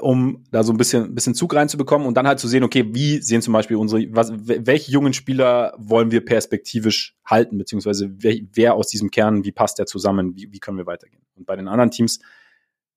um 0.00 0.44
da 0.50 0.62
so 0.62 0.72
ein 0.72 0.76
bisschen, 0.76 1.14
bisschen 1.14 1.34
Zug 1.34 1.54
reinzubekommen 1.54 2.06
und 2.06 2.16
dann 2.16 2.26
halt 2.26 2.38
zu 2.38 2.48
sehen, 2.48 2.64
okay, 2.64 2.84
wie 2.92 3.20
sehen 3.20 3.42
zum 3.42 3.52
Beispiel 3.52 3.76
unsere, 3.76 4.04
was, 4.10 4.32
welche 4.34 4.90
jungen 4.90 5.12
Spieler 5.12 5.74
wollen 5.78 6.10
wir 6.10 6.24
perspektivisch 6.24 7.16
halten, 7.24 7.58
beziehungsweise 7.58 8.10
wer, 8.16 8.36
wer 8.52 8.74
aus 8.74 8.88
diesem 8.88 9.10
Kern, 9.10 9.44
wie 9.44 9.52
passt 9.52 9.78
der 9.78 9.86
zusammen, 9.86 10.36
wie, 10.36 10.52
wie 10.52 10.58
können 10.58 10.78
wir 10.78 10.86
weitergehen? 10.86 11.22
Und 11.36 11.46
bei 11.46 11.56
den 11.56 11.68
anderen 11.68 11.90
Teams, 11.90 12.20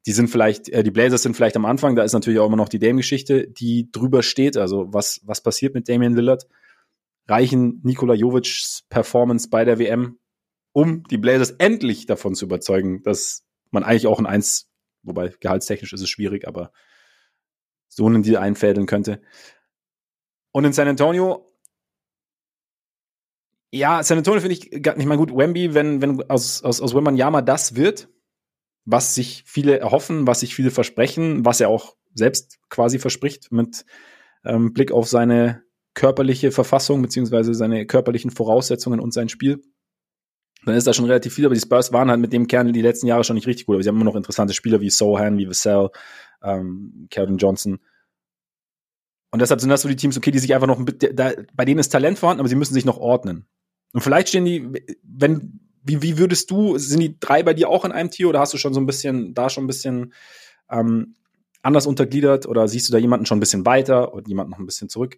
die 0.06 0.12
sind 0.12 0.30
vielleicht, 0.30 0.70
äh, 0.70 0.84
die 0.84 0.92
Blazers 0.92 1.24
sind 1.24 1.36
vielleicht 1.36 1.56
am 1.56 1.66
Anfang, 1.66 1.96
da 1.96 2.04
ist 2.04 2.14
natürlich 2.14 2.40
auch 2.40 2.48
immer 2.48 2.58
noch 2.58 2.70
die 2.70 2.80
Dame-Geschichte, 2.80 3.48
die 3.48 3.92
drüber 3.92 4.24
steht, 4.24 4.58
also 4.58 4.94
was, 4.94 5.22
was 5.24 5.42
passiert 5.42 5.74
mit 5.74 5.90
Damian 5.90 6.16
Lillard? 6.16 6.48
Reichen 7.28 7.82
Nikola 7.84 8.14
Jovic's 8.14 8.84
Performance 8.90 9.50
bei 9.50 9.64
der 9.64 9.80
WM, 9.80 10.18
um 10.74 11.04
die 11.04 11.18
Blazers 11.18 11.52
endlich 11.52 12.06
davon 12.06 12.36
zu 12.36 12.46
überzeugen, 12.46 13.04
dass 13.04 13.46
man 13.70 13.84
eigentlich 13.84 14.08
auch 14.08 14.20
ein 14.20 14.26
Eins 14.26 14.72
wobei 15.04 15.34
gehaltstechnisch 15.40 15.94
ist 15.94 16.02
es 16.02 16.10
schwierig, 16.10 16.48
aber 16.48 16.72
so 17.92 18.06
einen 18.08 18.24
Deal 18.24 18.42
einfädeln 18.42 18.88
könnte. 18.88 19.22
Und 20.52 20.66
in 20.66 20.74
San 20.74 20.88
Antonio, 20.88 21.46
ja, 23.72 24.02
San 24.04 24.18
Antonio 24.18 24.42
finde 24.42 24.56
ich 24.56 24.82
gar 24.82 24.96
nicht 24.96 25.06
mal 25.06 25.18
gut. 25.18 25.36
Wemby, 25.36 25.74
wenn, 25.74 26.02
wenn 26.02 26.30
aus, 26.30 26.64
aus, 26.64 26.82
aus 26.82 26.96
Wembanyama 26.96 27.42
das 27.42 27.76
wird, 27.76 28.10
was 28.86 29.16
sich 29.16 29.44
viele 29.46 29.80
erhoffen, 29.80 30.26
was 30.26 30.40
sich 30.40 30.56
viele 30.56 30.72
versprechen, 30.72 31.46
was 31.46 31.62
er 31.62 31.70
auch 31.70 31.96
selbst 32.14 32.60
quasi 32.70 33.00
verspricht 33.00 33.52
mit 33.52 33.86
ähm, 34.44 34.74
Blick 34.74 34.92
auf 34.92 35.08
seine 35.08 35.64
körperliche 35.94 36.52
Verfassung 36.52 37.02
beziehungsweise 37.02 37.54
seine 37.54 37.86
körperlichen 37.86 38.32
Voraussetzungen 38.32 39.00
und 39.00 39.14
sein 39.14 39.30
Spiel, 39.30 39.62
dann 40.66 40.76
ist 40.76 40.88
da 40.88 40.94
schon 40.94 41.06
relativ 41.06 41.34
viel, 41.34 41.46
aber 41.46 41.56
die 41.56 41.62
Spurs 41.62 41.92
waren 41.92 42.10
halt 42.10 42.20
mit 42.20 42.34
dem 42.34 42.48
Kern 42.48 42.72
die 42.72 42.82
letzten 42.82 43.08
Jahre 43.08 43.24
schon 43.24 43.36
nicht 43.36 43.48
richtig 43.48 43.66
gut. 43.66 43.76
Aber 43.76 43.84
sie 43.84 43.90
haben 43.90 43.96
immer 43.96 44.06
noch 44.06 44.16
interessante 44.16 44.54
Spieler 44.54 44.80
wie 44.80 44.90
Sohan, 44.90 45.38
wie 45.38 45.48
Vassell, 45.48 45.90
ähm, 46.44 47.08
Calvin 47.10 47.38
Johnson. 47.38 47.80
Und 49.32 49.42
deshalb 49.42 49.62
sind 49.62 49.70
das 49.70 49.82
so 49.82 49.90
die 49.90 49.96
Teams, 49.96 50.18
okay, 50.18 50.32
die 50.32 50.40
sich 50.40 50.54
einfach 50.54 50.68
noch, 50.68 50.84
da, 51.14 51.32
bei 51.54 51.66
denen 51.66 51.80
ist 51.80 51.90
Talent 51.90 52.20
vorhanden, 52.20 52.42
aber 52.42 52.50
sie 52.50 52.56
müssen 52.56 52.74
sich 52.74 52.86
noch 52.86 52.98
ordnen. 52.98 53.48
Und 53.94 54.02
vielleicht 54.02 54.30
stehen 54.30 54.46
die, 54.46 54.70
wenn, 55.04 55.60
wie, 55.84 56.02
wie 56.02 56.18
würdest 56.18 56.52
du, 56.52 56.78
sind 56.78 57.00
die 57.00 57.20
drei 57.20 57.44
bei 57.44 57.54
dir 57.54 57.70
auch 57.70 57.86
in 57.86 57.92
einem 57.92 58.12
Tier 58.12 58.30
oder 58.30 58.40
hast 58.40 58.54
du 58.54 58.58
schon 58.58 58.74
so 58.74 58.80
ein 58.80 58.86
bisschen, 58.86 59.34
da 59.34 59.50
schon 59.50 59.64
ein 59.64 59.68
bisschen 59.68 60.14
ähm, 60.70 61.16
anders 61.62 61.88
untergliedert 61.88 62.46
oder 62.46 62.68
siehst 62.68 62.90
du 62.90 62.94
da 62.94 62.98
jemanden 62.98 63.26
schon 63.26 63.38
ein 63.38 63.42
bisschen 63.42 63.66
weiter 63.66 64.14
und 64.14 64.28
jemanden 64.28 64.52
noch 64.52 64.60
ein 64.60 64.66
bisschen 64.66 64.90
zurück? 64.90 65.18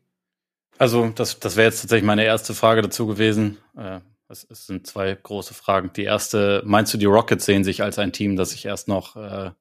Also, 0.78 1.12
das, 1.14 1.40
das 1.40 1.56
wäre 1.56 1.68
jetzt 1.68 1.82
tatsächlich 1.82 2.06
meine 2.06 2.26
erste 2.26 2.54
Frage 2.54 2.82
dazu 2.82 3.06
gewesen. 3.06 3.58
Äh, 3.78 4.00
es, 4.28 4.46
es 4.50 4.66
sind 4.66 4.88
zwei 4.88 5.14
große 5.14 5.54
Fragen. 5.54 5.92
Die 5.96 6.04
erste, 6.04 6.64
meinst 6.66 6.94
du, 6.94 6.98
die 6.98 7.06
Rockets 7.06 7.46
sehen 7.46 7.64
sich 7.64 7.84
als 7.84 8.00
ein 8.00 8.12
Team, 8.12 8.36
das 8.36 8.52
sich 8.52 8.66
erst 8.66 8.88
noch 8.88 9.16
äh, 9.16 9.52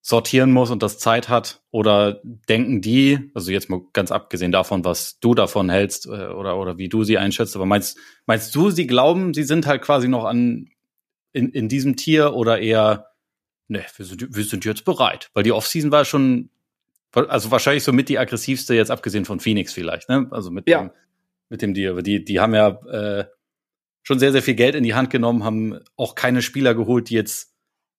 sortieren 0.00 0.52
muss 0.52 0.70
und 0.70 0.82
das 0.82 0.98
Zeit 0.98 1.28
hat? 1.28 1.62
Oder 1.70 2.20
denken 2.24 2.80
die, 2.80 3.30
also 3.34 3.50
jetzt 3.50 3.70
mal 3.70 3.80
ganz 3.92 4.10
abgesehen 4.10 4.52
davon, 4.52 4.84
was 4.84 5.18
du 5.20 5.34
davon 5.34 5.70
hältst 5.70 6.06
äh, 6.06 6.28
oder, 6.28 6.58
oder 6.58 6.78
wie 6.78 6.88
du 6.88 7.04
sie 7.04 7.18
einschätzt, 7.18 7.56
aber 7.56 7.66
meinst, 7.66 7.98
meinst 8.26 8.54
du, 8.54 8.70
sie 8.70 8.86
glauben, 8.86 9.34
sie 9.34 9.44
sind 9.44 9.66
halt 9.66 9.82
quasi 9.82 10.08
noch 10.08 10.24
an 10.24 10.70
in, 11.32 11.50
in 11.50 11.68
diesem 11.68 11.96
Tier 11.96 12.34
oder 12.34 12.58
eher, 12.58 13.12
ne, 13.68 13.84
wir 13.96 14.06
sind, 14.06 14.34
wir 14.34 14.44
sind 14.44 14.64
jetzt 14.64 14.84
bereit? 14.84 15.30
Weil 15.34 15.44
die 15.44 15.52
Offseason 15.52 15.92
war 15.92 16.04
schon, 16.04 16.50
also 17.12 17.50
wahrscheinlich 17.50 17.84
so 17.84 17.92
mit 17.92 18.08
die 18.08 18.18
aggressivste, 18.18 18.74
jetzt 18.74 18.90
abgesehen 18.90 19.24
von 19.24 19.40
Phoenix 19.40 19.72
vielleicht, 19.72 20.08
ne? 20.08 20.26
Also 20.30 20.50
mit 20.50 20.68
ja. 20.68 20.80
dem, 20.80 20.90
mit 21.48 21.62
dem 21.62 21.74
Deal. 21.74 22.02
Die, 22.02 22.24
die 22.24 22.40
haben 22.40 22.54
ja 22.54 22.68
äh, 22.90 23.24
schon 24.02 24.18
sehr, 24.18 24.32
sehr 24.32 24.42
viel 24.42 24.54
Geld 24.54 24.74
in 24.74 24.84
die 24.84 24.94
Hand 24.94 25.10
genommen, 25.10 25.44
haben 25.44 25.80
auch 25.96 26.14
keine 26.14 26.42
Spieler 26.42 26.74
geholt, 26.74 27.10
die 27.10 27.14
jetzt 27.14 27.54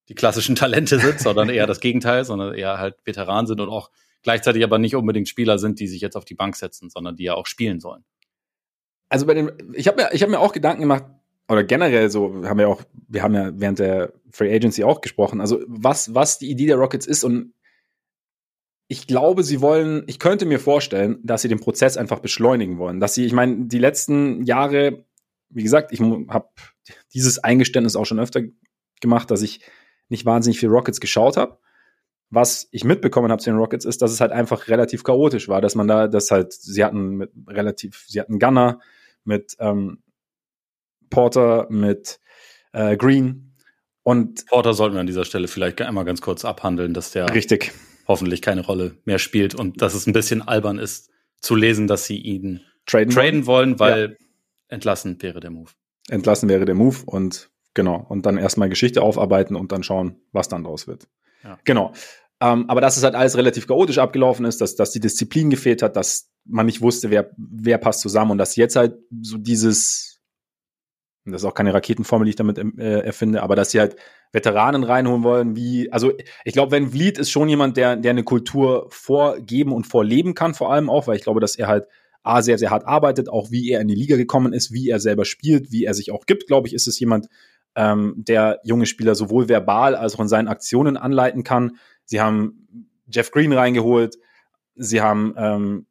die 0.10 0.16
klassischen 0.16 0.56
Talente 0.56 1.00
sind, 1.00 1.20
sondern 1.20 1.50
eher 1.50 1.68
das 1.68 1.80
Gegenteil, 1.80 2.26
sondern 2.26 2.54
eher 2.54 2.80
halt 2.80 2.98
Veteranen 3.06 3.48
sind 3.48 3.62
und 3.62 3.70
auch 3.70 3.92
gleichzeitig 4.24 4.64
aber 4.64 4.80
nicht 4.80 4.96
unbedingt 4.96 5.30
Spieler 5.30 5.60
sind, 5.60 5.80
die 5.80 5.88
sich 5.88 6.02
jetzt 6.02 6.18
auf 6.18 6.26
die 6.26 6.36
Bank 6.36 6.56
setzen, 6.56 6.90
sondern 6.90 7.16
die 7.16 7.24
ja 7.24 7.36
auch 7.36 7.46
spielen 7.46 7.80
sollen. 7.80 8.04
Also 9.08 9.26
bei 9.26 9.34
den, 9.34 9.52
ich 9.74 9.88
habe 9.88 10.02
mir, 10.02 10.10
ich 10.12 10.22
habe 10.22 10.32
mir 10.32 10.40
auch 10.40 10.52
Gedanken 10.52 10.82
gemacht, 10.82 11.06
oder 11.48 11.64
generell 11.64 12.12
so, 12.12 12.44
haben 12.46 12.60
wir 12.60 12.70
auch, 12.70 12.84
wir 13.08 13.24
haben 13.24 13.34
ja 13.34 13.52
während 13.56 13.80
der 13.80 14.14
Free 14.30 14.54
Agency 14.54 14.84
auch 14.84 15.02
gesprochen, 15.02 15.42
also 15.42 15.64
was, 15.68 16.14
was 16.14 16.38
die 16.38 16.50
Idee 16.50 16.68
der 16.68 16.78
Rockets 16.78 17.08
ist 17.08 17.24
und 17.24 17.54
ich 18.88 19.06
glaube, 19.06 19.44
sie 19.44 19.62
wollen, 19.62 20.04
ich 20.08 20.18
könnte 20.18 20.48
mir 20.48 20.60
vorstellen, 20.60 21.20
dass 21.24 21.44
sie 21.44 21.48
den 21.48 21.60
Prozess 21.60 21.96
einfach 21.96 22.20
beschleunigen 22.20 22.80
wollen. 22.80 23.00
Dass 23.00 23.14
sie, 23.14 23.24
ich 23.24 23.34
meine, 23.34 23.68
die 23.68 23.78
letzten 23.78 24.44
Jahre, 24.44 25.06
wie 25.50 25.62
gesagt, 25.62 25.92
ich 25.92 26.02
habe 26.02 26.50
dieses 27.14 27.38
Eingeständnis 27.38 27.96
auch 27.96 28.06
schon 28.06 28.20
öfter 28.20 28.42
gemacht, 29.00 29.30
dass 29.30 29.44
ich 29.44 29.62
nicht 30.10 30.26
wahnsinnig 30.26 30.60
viel 30.60 30.70
Rockets 30.70 31.00
geschaut 31.00 31.38
habe. 31.38 31.58
Was 32.32 32.68
ich 32.72 32.84
mitbekommen 32.84 33.32
habe 33.32 33.42
zu 33.42 33.50
den 33.50 33.58
Rockets 33.58 33.86
ist, 33.86 34.02
dass 34.02 34.12
es 34.12 34.22
halt 34.22 34.32
einfach 34.32 34.68
relativ 34.68 35.04
chaotisch 35.04 35.48
war, 35.48 35.62
dass 35.62 35.74
man 35.76 35.88
da, 35.88 36.08
dass 36.08 36.30
halt, 36.30 36.54
sie 36.54 36.84
hatten 36.84 37.16
mit 37.16 37.32
relativ, 37.48 38.06
sie 38.08 38.20
hatten 38.20 38.38
Gunner 38.38 38.80
mit 39.24 39.56
ähm, 39.60 40.04
Porter, 41.10 41.68
mit 41.70 42.20
äh, 42.72 42.98
Green 42.98 43.50
und 44.04 44.46
Porter 44.48 44.74
sollten 44.74 44.96
wir 44.96 45.02
an 45.02 45.08
dieser 45.08 45.26
Stelle 45.26 45.48
vielleicht 45.48 45.82
einmal 45.82 46.06
ganz 46.06 46.22
kurz 46.22 46.46
abhandeln, 46.46 46.94
dass 46.94 47.12
der 47.12 47.34
richtig 47.34 47.72
hoffentlich 48.08 48.42
keine 48.42 48.66
Rolle 48.66 48.96
mehr 49.06 49.20
spielt 49.20 49.54
und 49.54 49.82
dass 49.82 49.94
es 49.94 50.08
ein 50.08 50.14
bisschen 50.14 50.42
albern 50.42 50.80
ist 50.80 51.12
zu 51.42 51.56
lesen, 51.56 51.88
dass 51.88 52.06
sie 52.06 52.18
ihn 52.18 52.62
traden, 52.86 53.14
traden 53.14 53.46
wollen, 53.46 53.80
weil 53.80 54.18
ja. 54.20 54.26
entlassen 54.70 55.22
wäre 55.22 55.40
der 55.40 55.52
Move. 55.52 55.70
Entlassen 56.10 56.50
wäre 56.50 56.66
der 56.66 56.76
Move 56.76 56.98
und 57.06 57.52
genau 57.74 58.06
und 58.10 58.26
dann 58.26 58.38
erstmal 58.38 58.70
Geschichte 58.70 59.02
aufarbeiten 59.02 59.56
und 59.56 59.72
dann 59.72 59.84
schauen, 59.84 60.22
was 60.32 60.50
dann 60.50 60.64
draus 60.64 60.88
wird. 60.88 61.08
Ja. 61.44 61.58
Genau. 61.64 61.94
Ähm, 62.42 62.70
aber 62.70 62.82
dass 62.82 62.98
es 62.98 63.04
halt 63.04 63.16
alles 63.16 63.38
relativ 63.38 63.68
chaotisch 63.68 63.98
abgelaufen 63.98 64.46
ist, 64.46 64.62
dass, 64.62 64.76
dass 64.76 64.92
die 64.92 65.00
Disziplin 65.00 65.50
gefehlt 65.50 65.82
hat, 65.82 65.96
dass 65.96 66.32
man 66.46 66.66
nicht 66.66 66.82
wusste, 66.82 67.10
wer, 67.10 67.32
wer 67.38 67.78
passt 67.78 68.00
zusammen 68.02 68.32
und 68.32 68.38
dass 68.38 68.56
jetzt 68.56 68.76
halt 68.76 68.98
so 69.22 69.38
dieses 69.38 70.10
das 71.32 71.42
ist 71.44 71.48
auch 71.48 71.54
keine 71.54 71.74
Raketenformel, 71.74 72.26
die 72.26 72.32
ich 72.32 72.36
damit 72.36 72.58
äh, 72.58 73.02
erfinde, 73.02 73.44
aber 73.44 73.56
dass 73.56 73.72
sie 73.72 73.80
halt 73.80 73.96
Veteranen 74.32 74.84
reinholen 74.84 75.24
wollen, 75.24 75.56
wie, 75.56 75.92
also 75.92 76.14
ich 76.46 76.54
glaube, 76.54 76.72
wenn 76.72 76.92
Vliet 76.92 77.18
ist 77.18 77.32
schon 77.32 77.50
jemand, 77.50 77.78
der, 77.78 77.96
der 77.96 78.12
eine 78.12 78.24
Kultur 78.24 78.88
vorgeben 78.90 79.74
und 79.74 79.88
vorleben 79.88 80.34
kann, 80.34 80.54
vor 80.54 80.72
allem 80.72 80.90
auch, 80.90 81.08
weil 81.08 81.18
ich 81.18 81.24
glaube, 81.24 81.40
dass 81.40 81.56
er 81.56 81.68
halt 81.68 81.88
A, 82.22 82.42
sehr, 82.42 82.58
sehr 82.58 82.70
hart 82.70 82.86
arbeitet, 82.86 83.30
auch 83.30 83.50
wie 83.50 83.70
er 83.70 83.82
in 83.82 83.88
die 83.88 83.96
Liga 83.96 84.18
gekommen 84.18 84.54
ist, 84.54 84.74
wie 84.74 84.90
er 84.90 85.00
selber 85.00 85.26
spielt, 85.26 85.72
wie 85.72 85.86
er 85.86 85.94
sich 85.94 86.12
auch 86.12 86.26
gibt, 86.26 86.48
glaube 86.48 86.68
ich, 86.68 86.74
ist 86.74 86.88
es 86.88 87.00
jemand, 87.00 87.28
ähm, 87.80 88.14
der 88.18 88.60
junge 88.64 88.86
Spieler 88.86 89.16
sowohl 89.16 89.48
verbal 89.48 89.96
als 89.96 90.16
auch 90.16 90.20
in 90.20 90.28
seinen 90.28 90.50
Aktionen 90.50 90.98
anleiten 90.98 91.44
kann. 91.44 91.78
Sie 92.04 92.20
haben 92.20 92.92
Jeff 93.08 93.32
Green 93.32 93.54
reingeholt, 93.54 94.18
sie 94.76 95.02
haben 95.02 95.34
ähm, 95.38 95.86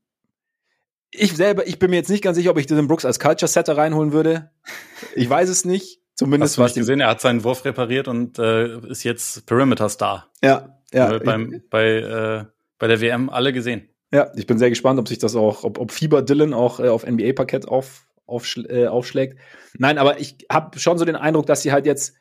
ich 1.10 1.34
selber, 1.34 1.66
ich 1.66 1.78
bin 1.78 1.88
mir 1.88 1.96
jetzt 1.96 2.10
nicht 2.10 2.22
ganz 2.22 2.36
sicher, 2.36 2.50
ob 2.50 2.58
ich 2.58 2.66
Dylan 2.66 2.86
Brooks 2.86 3.06
als 3.06 3.18
Culture 3.18 3.48
Setter 3.48 3.78
reinholen 3.78 4.12
würde. 4.12 4.50
Ich 5.14 5.28
weiß 5.28 5.48
es 5.48 5.64
nicht. 5.64 6.02
Zumindest 6.14 6.58
was 6.58 6.72
ich 6.72 6.78
gesehen. 6.78 7.00
Er 7.00 7.08
hat 7.08 7.22
seinen 7.22 7.44
Wurf 7.44 7.64
repariert 7.64 8.08
und 8.08 8.38
äh, 8.38 8.78
ist 8.88 9.04
jetzt 9.04 9.46
Perimeter 9.46 9.88
Star. 9.88 10.28
Ja, 10.42 10.78
ja. 10.92 11.18
Beim, 11.18 11.62
bei 11.70 11.86
äh, 11.86 12.44
bei 12.78 12.86
der 12.86 13.00
WM 13.00 13.30
alle 13.30 13.52
gesehen. 13.52 13.88
Ja, 14.12 14.30
ich 14.36 14.46
bin 14.46 14.58
sehr 14.58 14.70
gespannt, 14.70 14.98
ob 14.98 15.08
sich 15.08 15.18
das 15.18 15.36
auch, 15.36 15.64
ob, 15.64 15.78
ob 15.78 15.92
Fieber 15.92 16.22
Dylan 16.22 16.54
auch 16.54 16.80
äh, 16.80 16.88
auf 16.88 17.06
NBA-Parkett 17.06 17.68
auf, 17.68 18.06
auf, 18.28 18.56
äh, 18.56 18.86
aufschlägt. 18.86 19.38
Nein, 19.78 19.98
aber 19.98 20.20
ich 20.20 20.46
habe 20.50 20.78
schon 20.78 20.98
so 20.98 21.04
den 21.04 21.16
Eindruck, 21.16 21.46
dass 21.46 21.62
sie 21.62 21.72
halt 21.72 21.86
jetzt, 21.86 22.14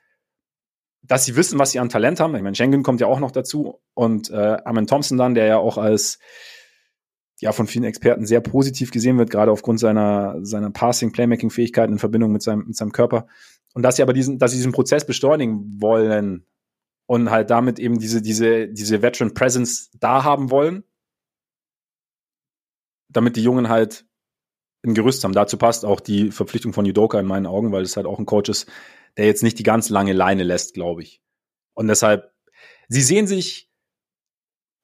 dass 1.04 1.26
sie 1.26 1.36
wissen, 1.36 1.60
was 1.60 1.72
sie 1.72 1.80
an 1.80 1.90
Talent 1.90 2.20
haben. 2.20 2.36
Ich 2.36 2.42
meine, 2.42 2.56
Schengen 2.56 2.84
kommt 2.84 3.02
ja 3.02 3.08
auch 3.08 3.20
noch 3.20 3.32
dazu 3.32 3.80
und 3.94 4.30
äh, 4.30 4.58
Amen 4.66 4.88
Thompson 4.88 5.18
dann, 5.18 5.36
der 5.36 5.46
ja 5.46 5.58
auch 5.58 5.78
als 5.78 6.20
ja 7.40 7.52
von 7.52 7.68
vielen 7.68 7.84
Experten 7.84 8.26
sehr 8.26 8.42
positiv 8.42 8.90
gesehen 8.90 9.18
wird, 9.20 9.30
gerade 9.30 9.52
aufgrund 9.52 9.80
seiner, 9.80 10.44
seiner 10.44 10.72
Passing-Playmaking-Fähigkeiten 10.72 11.94
in 11.94 12.00
Verbindung 12.00 12.32
mit 12.32 12.42
seinem, 12.42 12.66
mit 12.66 12.76
seinem 12.76 12.92
Körper. 12.92 13.28
Und 13.74 13.84
dass 13.84 13.98
sie 13.98 14.02
aber 14.02 14.14
diesen, 14.14 14.40
dass 14.40 14.52
sie 14.52 14.58
diesen 14.58 14.72
Prozess 14.72 15.06
beschleunigen 15.06 15.80
wollen 15.80 16.48
und 17.06 17.30
halt 17.30 17.52
damit 17.52 17.78
eben 17.78 18.00
diese, 18.00 18.24
diese, 18.24 18.70
diese 18.70 19.04
Veteran 19.04 19.36
Presence 19.36 19.92
da 20.00 20.24
haben 20.24 20.50
wollen, 20.50 20.84
damit 23.10 23.36
die 23.36 23.44
Jungen 23.44 23.70
halt 23.70 24.07
ein 24.86 24.94
Gerüst 24.94 25.24
haben. 25.24 25.34
Dazu 25.34 25.58
passt 25.58 25.86
auch 25.86 26.00
die 26.00 26.32
Verpflichtung 26.32 26.74
von 26.74 26.86
Judoka 26.86 27.20
in 27.20 27.26
meinen 27.26 27.46
Augen, 27.46 27.72
weil 27.72 27.84
es 27.84 27.98
halt 27.98 28.06
auch 28.06 28.20
ein 28.20 28.26
Coach 28.26 28.50
ist, 28.50 28.68
der 29.18 29.26
jetzt 29.26 29.44
nicht 29.44 29.60
die 29.60 29.64
ganz 29.64 29.90
lange 29.90 30.14
Leine 30.14 30.44
lässt, 30.44 30.74
glaube 30.74 31.02
ich. 31.02 31.22
Und 31.74 31.88
deshalb, 31.88 32.32
sie 32.88 33.02
sehen 33.02 33.28
sich 33.28 33.68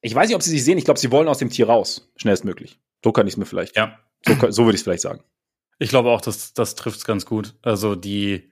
ich 0.03 0.13
weiß 0.13 0.27
nicht, 0.27 0.35
ob 0.35 0.43
sie 0.43 0.51
sich 0.51 0.63
sehen. 0.63 0.77
Ich 0.77 0.85
glaube, 0.85 0.99
sie 0.99 1.11
wollen 1.11 1.29
aus 1.29 1.37
dem 1.37 1.49
Tier 1.49 1.67
raus. 1.67 2.11
Schnellstmöglich. 2.17 2.77
So 3.03 3.13
kann 3.13 3.25
ich 3.25 3.33
es 3.33 3.37
mir 3.37 3.45
vielleicht. 3.45 3.77
Ja. 3.77 3.99
So, 4.25 4.33
so 4.51 4.65
würde 4.65 4.75
ich 4.75 4.81
es 4.81 4.83
vielleicht 4.83 5.01
sagen. 5.01 5.23
Ich 5.79 5.89
glaube 5.89 6.11
auch, 6.11 6.21
dass 6.21 6.53
das 6.53 6.75
trifft 6.75 6.97
es 6.97 7.05
ganz 7.05 7.25
gut. 7.25 7.55
Also 7.61 7.95
die, 7.95 8.51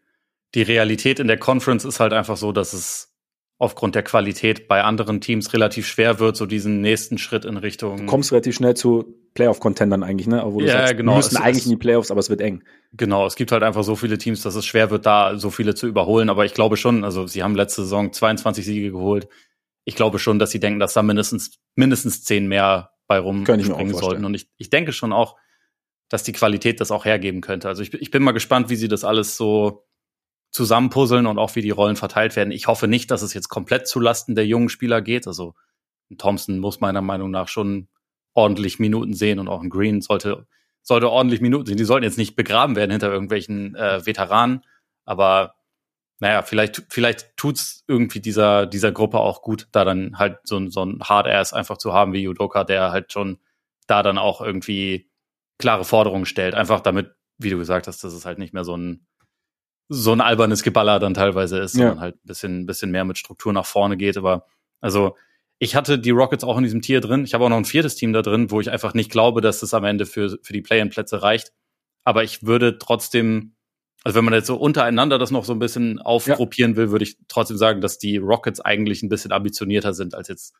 die 0.55 0.61
Realität 0.61 1.19
in 1.19 1.27
der 1.27 1.37
Conference 1.37 1.83
ist 1.83 1.99
halt 1.99 2.13
einfach 2.13 2.37
so, 2.37 2.53
dass 2.53 2.71
es 2.71 3.13
aufgrund 3.57 3.95
der 3.95 4.03
Qualität 4.03 4.69
bei 4.69 4.83
anderen 4.83 5.19
Teams 5.19 5.53
relativ 5.53 5.87
schwer 5.87 6.19
wird, 6.19 6.37
so 6.37 6.45
diesen 6.45 6.79
nächsten 6.79 7.17
Schritt 7.17 7.43
in 7.43 7.57
Richtung. 7.57 7.97
Du 7.97 8.05
kommst 8.05 8.31
relativ 8.31 8.55
schnell 8.55 8.75
zu 8.75 9.13
Playoff-Contendern 9.33 10.03
eigentlich, 10.03 10.27
ne? 10.27 10.45
Obwohl 10.45 10.65
ja, 10.65 10.79
sagst, 10.79 10.97
genau. 10.97 11.13
Die 11.13 11.17
müssen 11.17 11.35
es 11.35 11.41
eigentlich 11.41 11.65
in 11.65 11.71
die 11.71 11.77
Playoffs, 11.77 12.11
aber 12.11 12.19
es 12.19 12.29
wird 12.29 12.41
eng. 12.41 12.63
Genau, 12.93 13.25
es 13.25 13.35
gibt 13.35 13.51
halt 13.51 13.63
einfach 13.63 13.83
so 13.83 13.95
viele 13.95 14.17
Teams, 14.17 14.41
dass 14.41 14.55
es 14.55 14.65
schwer 14.65 14.91
wird, 14.91 15.05
da 15.05 15.37
so 15.37 15.49
viele 15.49 15.75
zu 15.75 15.87
überholen. 15.87 16.29
Aber 16.29 16.45
ich 16.45 16.53
glaube 16.53 16.75
schon, 16.75 17.03
also 17.03 17.27
sie 17.27 17.41
haben 17.41 17.55
letzte 17.55 17.83
Saison 17.83 18.11
22 18.11 18.65
Siege 18.65 18.91
geholt 18.91 19.27
ich 19.83 19.95
glaube 19.95 20.19
schon, 20.19 20.39
dass 20.39 20.51
sie 20.51 20.59
denken, 20.59 20.79
dass 20.79 20.93
da 20.93 21.03
mindestens, 21.03 21.59
mindestens 21.75 22.23
zehn 22.23 22.47
mehr 22.47 22.91
bei 23.07 23.19
rumspringen 23.19 23.93
sollten. 23.93 24.25
Und 24.25 24.33
ich, 24.35 24.49
ich 24.57 24.69
denke 24.69 24.93
schon 24.93 25.13
auch, 25.13 25.37
dass 26.09 26.23
die 26.23 26.33
Qualität 26.33 26.79
das 26.79 26.91
auch 26.91 27.05
hergeben 27.05 27.41
könnte. 27.41 27.67
Also 27.67 27.81
ich, 27.81 27.93
ich 27.93 28.11
bin 28.11 28.23
mal 28.23 28.31
gespannt, 28.31 28.69
wie 28.69 28.75
sie 28.75 28.87
das 28.87 29.03
alles 29.03 29.37
so 29.37 29.85
zusammenpuzzeln 30.51 31.25
und 31.25 31.39
auch 31.39 31.55
wie 31.55 31.61
die 31.61 31.69
Rollen 31.69 31.95
verteilt 31.95 32.35
werden. 32.35 32.51
Ich 32.51 32.67
hoffe 32.67 32.87
nicht, 32.87 33.09
dass 33.09 33.21
es 33.21 33.33
jetzt 33.33 33.47
komplett 33.47 33.87
zulasten 33.87 34.35
der 34.35 34.45
jungen 34.45 34.69
Spieler 34.69 35.01
geht. 35.01 35.27
Also 35.27 35.55
Thompson 36.17 36.59
muss 36.59 36.81
meiner 36.81 37.01
Meinung 37.01 37.31
nach 37.31 37.47
schon 37.47 37.87
ordentlich 38.33 38.79
Minuten 38.79 39.13
sehen 39.13 39.39
und 39.39 39.47
auch 39.47 39.61
ein 39.61 39.69
Green 39.69 40.01
sollte, 40.01 40.47
sollte 40.81 41.09
ordentlich 41.09 41.41
Minuten 41.41 41.65
sehen. 41.65 41.77
Die 41.77 41.83
sollten 41.83 42.03
jetzt 42.03 42.17
nicht 42.17 42.35
begraben 42.35 42.75
werden 42.75 42.91
hinter 42.91 43.11
irgendwelchen 43.11 43.75
äh, 43.75 44.05
Veteranen, 44.05 44.63
aber 45.05 45.55
naja, 46.21 46.43
vielleicht, 46.43 46.83
vielleicht 46.89 47.35
tut's 47.35 47.83
irgendwie 47.87 48.19
dieser, 48.19 48.67
dieser 48.67 48.91
Gruppe 48.91 49.19
auch 49.19 49.41
gut, 49.41 49.67
da 49.71 49.83
dann 49.83 50.19
halt 50.19 50.37
so, 50.43 50.69
so 50.69 50.85
ein 50.85 50.99
Hard-Ass 51.01 51.51
einfach 51.51 51.77
zu 51.77 51.93
haben 51.93 52.13
wie 52.13 52.21
Judoka, 52.21 52.63
der 52.63 52.91
halt 52.91 53.11
schon 53.11 53.39
da 53.87 54.03
dann 54.03 54.19
auch 54.19 54.39
irgendwie 54.39 55.09
klare 55.57 55.83
Forderungen 55.83 56.27
stellt. 56.27 56.53
Einfach 56.53 56.79
damit, 56.79 57.15
wie 57.39 57.49
du 57.49 57.57
gesagt 57.57 57.87
hast, 57.87 58.03
dass 58.03 58.13
es 58.13 58.25
halt 58.25 58.37
nicht 58.37 58.53
mehr 58.53 58.63
so 58.63 58.77
ein, 58.77 59.07
so 59.89 60.13
ein 60.13 60.21
albernes 60.21 60.61
Geballer 60.61 60.99
dann 60.99 61.15
teilweise 61.15 61.57
ist, 61.57 61.73
ja. 61.73 61.87
sondern 61.87 61.99
halt 61.99 62.15
ein 62.17 62.27
bisschen, 62.27 62.65
bisschen 62.67 62.91
mehr 62.91 63.03
mit 63.03 63.17
Struktur 63.17 63.51
nach 63.51 63.65
vorne 63.65 63.97
geht. 63.97 64.15
Aber 64.15 64.45
also 64.79 65.17
ich 65.61 65.75
hatte 65.75 65.99
die 65.99 66.09
Rockets 66.09 66.43
auch 66.43 66.57
in 66.57 66.63
diesem 66.63 66.81
Tier 66.81 67.01
drin. 67.01 67.23
Ich 67.23 67.33
habe 67.33 67.45
auch 67.45 67.49
noch 67.49 67.57
ein 67.57 67.65
viertes 67.65 67.95
Team 67.95 68.13
da 68.13 68.21
drin, 68.21 68.51
wo 68.51 68.59
ich 68.59 68.71
einfach 68.71 68.93
nicht 68.93 69.11
glaube, 69.11 69.41
dass 69.41 69.61
es 69.61 69.73
am 69.73 69.83
Ende 69.83 70.05
für, 70.05 70.37
für 70.41 70.53
die 70.53 70.61
Play-in-Plätze 70.61 71.21
reicht. 71.21 71.53
Aber 72.03 72.23
ich 72.23 72.43
würde 72.43 72.77
trotzdem 72.79 73.55
also 74.03 74.17
wenn 74.17 74.25
man 74.25 74.33
jetzt 74.33 74.47
so 74.47 74.55
untereinander 74.55 75.19
das 75.19 75.29
noch 75.29 75.45
so 75.45 75.53
ein 75.53 75.59
bisschen 75.59 75.99
aufgruppieren 75.99 76.71
ja. 76.71 76.77
will, 76.77 76.91
würde 76.91 77.03
ich 77.03 77.17
trotzdem 77.27 77.57
sagen, 77.57 77.81
dass 77.81 77.99
die 77.99 78.17
Rockets 78.17 78.59
eigentlich 78.59 79.03
ein 79.03 79.09
bisschen 79.09 79.31
ambitionierter 79.31 79.93
sind 79.93 80.15
als 80.15 80.27
jetzt 80.27 80.55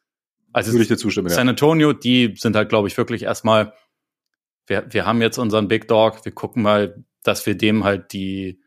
als 0.54 0.68
würde 0.70 0.82
ich 0.82 0.90
dir 0.90 0.98
zustimmen, 0.98 1.30
San 1.30 1.48
Antonio. 1.48 1.94
Die 1.94 2.36
sind 2.38 2.58
halt, 2.58 2.68
glaube 2.68 2.90
ich, 2.90 2.98
wirklich 2.98 3.24
erstmal, 3.24 3.74
wir, 4.68 4.86
wir 4.90 5.06
haben 5.06 5.22
jetzt 5.22 5.38
unseren 5.38 5.70
Big 5.70 5.88
Dog, 5.88 6.26
wir 6.26 6.34
gucken 6.34 6.62
mal, 6.62 7.06
dass 7.24 7.46
wir 7.46 7.56
dem 7.56 7.86
halt 7.86 8.12
die, 8.12 8.62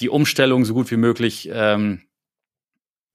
die 0.00 0.10
Umstellung 0.10 0.66
so 0.66 0.74
gut 0.74 0.90
wie 0.90 0.98
möglich, 0.98 1.48
ähm, 1.50 2.02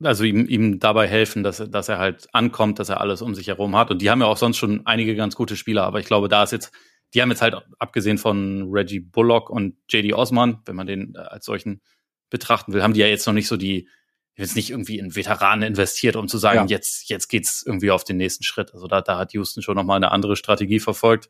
also 0.03 0.23
ihm, 0.23 0.47
ihm 0.47 0.79
dabei 0.79 1.07
helfen, 1.07 1.43
dass, 1.43 1.57
dass 1.57 1.89
er 1.89 1.97
halt 1.97 2.27
ankommt, 2.33 2.79
dass 2.79 2.89
er 2.89 3.01
alles 3.01 3.21
um 3.21 3.35
sich 3.35 3.47
herum 3.47 3.75
hat. 3.75 3.91
Und 3.91 4.01
die 4.01 4.09
haben 4.09 4.21
ja 4.21 4.27
auch 4.27 4.37
sonst 4.37 4.57
schon 4.57 4.85
einige 4.85 5.15
ganz 5.15 5.35
gute 5.35 5.55
Spieler, 5.55 5.83
aber 5.83 5.99
ich 5.99 6.05
glaube, 6.05 6.27
da 6.27 6.43
ist 6.43 6.51
jetzt 6.51 6.71
die 7.13 7.21
haben 7.21 7.29
jetzt 7.29 7.41
halt, 7.41 7.55
abgesehen 7.79 8.17
von 8.17 8.69
Reggie 8.71 8.99
Bullock 8.99 9.49
und 9.49 9.75
JD 9.89 10.13
Osman, 10.13 10.59
wenn 10.65 10.75
man 10.75 10.87
den 10.87 11.13
äh, 11.15 11.19
als 11.19 11.45
solchen 11.45 11.81
betrachten 12.29 12.73
will, 12.73 12.81
haben 12.81 12.93
die 12.93 13.01
ja 13.01 13.07
jetzt 13.07 13.27
noch 13.27 13.33
nicht 13.33 13.47
so 13.47 13.57
die, 13.57 13.87
jetzt 14.35 14.55
nicht 14.55 14.71
irgendwie 14.71 14.97
in 14.97 15.15
Veteranen 15.15 15.67
investiert, 15.67 16.15
um 16.15 16.27
zu 16.27 16.39
sagen, 16.39 16.61
ja. 16.61 16.65
jetzt, 16.65 17.09
jetzt 17.09 17.27
geht's 17.27 17.63
irgendwie 17.65 17.91
auf 17.91 18.03
den 18.03 18.17
nächsten 18.17 18.43
Schritt. 18.43 18.73
Also 18.73 18.87
da, 18.87 19.01
da 19.01 19.19
hat 19.19 19.33
Houston 19.33 19.61
schon 19.61 19.75
nochmal 19.75 19.97
eine 19.97 20.11
andere 20.11 20.35
Strategie 20.35 20.79
verfolgt. 20.79 21.29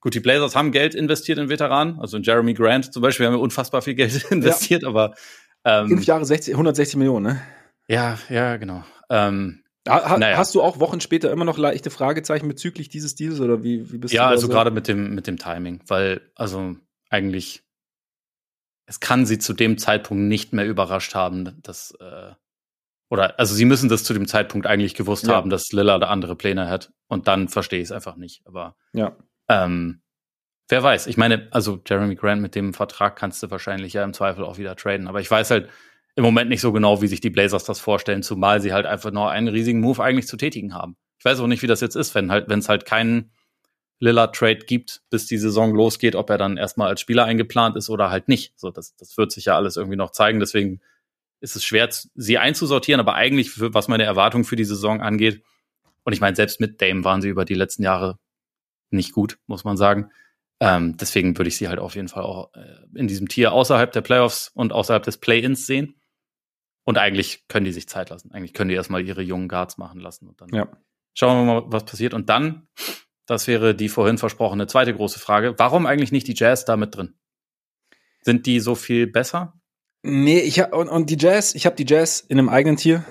Gut, 0.00 0.14
die 0.14 0.20
Blazers 0.20 0.56
haben 0.56 0.72
Geld 0.72 0.96
investiert 0.96 1.38
in 1.38 1.48
Veteranen, 1.48 2.00
also 2.00 2.16
in 2.16 2.24
Jeremy 2.24 2.54
Grant 2.54 2.92
zum 2.92 3.02
Beispiel 3.02 3.26
haben 3.26 3.34
wir 3.34 3.40
unfassbar 3.40 3.82
viel 3.82 3.94
Geld 3.94 4.24
investiert, 4.30 4.82
ja. 4.82 4.88
aber 4.88 5.14
ähm, 5.64 5.88
fünf 5.88 6.06
Jahre 6.06 6.24
60, 6.24 6.54
160 6.54 6.96
Millionen, 6.96 7.34
ne? 7.34 7.42
Ja, 7.92 8.18
ja, 8.30 8.56
genau. 8.56 8.84
Ähm, 9.10 9.64
ha, 9.86 10.16
naja. 10.16 10.38
Hast 10.38 10.54
du 10.54 10.62
auch 10.62 10.80
Wochen 10.80 11.02
später 11.02 11.30
immer 11.30 11.44
noch 11.44 11.58
leichte 11.58 11.90
Fragezeichen 11.90 12.48
bezüglich 12.48 12.88
dieses 12.88 13.16
Deals 13.16 13.38
oder 13.38 13.62
wie, 13.62 13.92
wie 13.92 13.98
bist 13.98 14.14
ja, 14.14 14.22
du? 14.22 14.24
Ja, 14.24 14.30
also 14.30 14.46
so? 14.46 14.52
gerade 14.52 14.70
mit 14.70 14.88
dem, 14.88 15.14
mit 15.14 15.26
dem 15.26 15.36
Timing, 15.36 15.82
weil, 15.88 16.22
also 16.34 16.76
eigentlich, 17.10 17.62
es 18.86 19.00
kann 19.00 19.26
sie 19.26 19.38
zu 19.38 19.52
dem 19.52 19.76
Zeitpunkt 19.76 20.24
nicht 20.24 20.54
mehr 20.54 20.66
überrascht 20.66 21.14
haben, 21.14 21.60
dass, 21.62 21.94
äh, 22.00 22.32
oder, 23.10 23.38
also 23.38 23.54
sie 23.54 23.66
müssen 23.66 23.90
das 23.90 24.04
zu 24.04 24.14
dem 24.14 24.26
Zeitpunkt 24.26 24.66
eigentlich 24.66 24.94
gewusst 24.94 25.26
ja. 25.26 25.34
haben, 25.34 25.50
dass 25.50 25.70
Lillard 25.72 26.02
andere 26.04 26.34
Pläne 26.34 26.70
hat 26.70 26.94
und 27.08 27.28
dann 27.28 27.48
verstehe 27.48 27.80
ich 27.80 27.88
es 27.88 27.92
einfach 27.92 28.16
nicht. 28.16 28.40
Aber 28.46 28.74
ja. 28.94 29.14
ähm, 29.50 30.00
wer 30.66 30.82
weiß. 30.82 31.08
Ich 31.08 31.18
meine, 31.18 31.46
also 31.50 31.78
Jeremy 31.86 32.14
Grant 32.14 32.40
mit 32.40 32.54
dem 32.54 32.72
Vertrag 32.72 33.16
kannst 33.16 33.42
du 33.42 33.50
wahrscheinlich 33.50 33.92
ja 33.92 34.02
im 34.02 34.14
Zweifel 34.14 34.44
auch 34.44 34.56
wieder 34.56 34.76
traden. 34.76 35.08
Aber 35.08 35.20
ich 35.20 35.30
weiß 35.30 35.50
halt 35.50 35.68
im 36.14 36.24
Moment 36.24 36.50
nicht 36.50 36.60
so 36.60 36.72
genau, 36.72 37.00
wie 37.00 37.06
sich 37.06 37.20
die 37.20 37.30
Blazers 37.30 37.64
das 37.64 37.80
vorstellen, 37.80 38.22
zumal 38.22 38.60
sie 38.60 38.72
halt 38.72 38.86
einfach 38.86 39.10
nur 39.10 39.30
einen 39.30 39.48
riesigen 39.48 39.80
Move 39.80 40.02
eigentlich 40.02 40.26
zu 40.26 40.36
tätigen 40.36 40.74
haben. 40.74 40.96
Ich 41.18 41.24
weiß 41.24 41.40
auch 41.40 41.46
nicht, 41.46 41.62
wie 41.62 41.66
das 41.66 41.80
jetzt 41.80 41.96
ist, 41.96 42.14
wenn 42.14 42.30
halt, 42.30 42.48
wenn 42.48 42.58
es 42.58 42.68
halt 42.68 42.84
keinen 42.84 43.30
Lillard-Trade 44.00 44.66
gibt, 44.66 45.02
bis 45.10 45.26
die 45.26 45.38
Saison 45.38 45.74
losgeht, 45.74 46.16
ob 46.16 46.28
er 46.28 46.36
dann 46.36 46.56
erstmal 46.56 46.88
als 46.88 47.00
Spieler 47.00 47.24
eingeplant 47.24 47.76
ist 47.76 47.88
oder 47.88 48.10
halt 48.10 48.28
nicht. 48.28 48.52
So, 48.58 48.70
das, 48.70 48.96
das 48.96 49.16
wird 49.16 49.30
sich 49.30 49.44
ja 49.44 49.56
alles 49.56 49.76
irgendwie 49.76 49.96
noch 49.96 50.10
zeigen. 50.10 50.40
Deswegen 50.40 50.80
ist 51.40 51.56
es 51.56 51.64
schwer, 51.64 51.88
sie 52.14 52.38
einzusortieren, 52.38 53.00
aber 53.00 53.14
eigentlich, 53.14 53.50
für, 53.50 53.72
was 53.72 53.88
meine 53.88 54.02
Erwartung 54.02 54.44
für 54.44 54.56
die 54.56 54.64
Saison 54.64 55.00
angeht, 55.00 55.42
und 56.04 56.12
ich 56.12 56.20
meine, 56.20 56.34
selbst 56.34 56.60
mit 56.60 56.82
Dame 56.82 57.04
waren 57.04 57.22
sie 57.22 57.28
über 57.28 57.44
die 57.44 57.54
letzten 57.54 57.84
Jahre 57.84 58.18
nicht 58.90 59.12
gut, 59.12 59.38
muss 59.46 59.64
man 59.64 59.76
sagen. 59.76 60.10
Ähm, 60.60 60.96
deswegen 60.96 61.38
würde 61.38 61.48
ich 61.48 61.56
sie 61.56 61.68
halt 61.68 61.78
auf 61.78 61.94
jeden 61.94 62.08
Fall 62.08 62.24
auch 62.24 62.52
äh, 62.54 62.76
in 62.94 63.08
diesem 63.08 63.28
Tier 63.28 63.52
außerhalb 63.52 63.92
der 63.92 64.00
Playoffs 64.00 64.50
und 64.54 64.72
außerhalb 64.72 65.02
des 65.02 65.18
Play-ins 65.18 65.66
sehen. 65.66 65.94
Und 66.84 66.98
eigentlich 66.98 67.46
können 67.48 67.64
die 67.64 67.72
sich 67.72 67.88
Zeit 67.88 68.10
lassen. 68.10 68.32
Eigentlich 68.32 68.54
können 68.54 68.68
die 68.68 68.74
erstmal 68.74 69.06
ihre 69.06 69.22
jungen 69.22 69.48
Guards 69.48 69.78
machen 69.78 70.00
lassen 70.00 70.28
und 70.28 70.40
dann 70.40 70.48
ja. 70.52 70.68
schauen 71.14 71.46
wir 71.46 71.54
mal, 71.54 71.64
was 71.66 71.84
passiert. 71.84 72.12
Und 72.12 72.28
dann 72.28 72.66
das 73.26 73.46
wäre 73.46 73.74
die 73.74 73.88
vorhin 73.88 74.18
versprochene 74.18 74.66
zweite 74.66 74.94
große 74.94 75.18
Frage. 75.18 75.54
Warum 75.56 75.86
eigentlich 75.86 76.12
nicht 76.12 76.26
die 76.26 76.34
Jazz 76.36 76.64
da 76.64 76.76
mit 76.76 76.96
drin? 76.96 77.14
Sind 78.22 78.46
die 78.46 78.60
so 78.60 78.74
viel 78.74 79.06
besser? 79.06 79.54
Nee, 80.02 80.40
ich 80.40 80.60
hab, 80.60 80.74
und, 80.74 80.88
und 80.88 81.10
die 81.10 81.16
Jazz, 81.18 81.54
ich 81.54 81.66
habe 81.66 81.76
die 81.76 81.86
Jazz 81.86 82.20
in 82.20 82.38
einem 82.38 82.48
eigenen 82.48 82.76
Tier. 82.76 83.04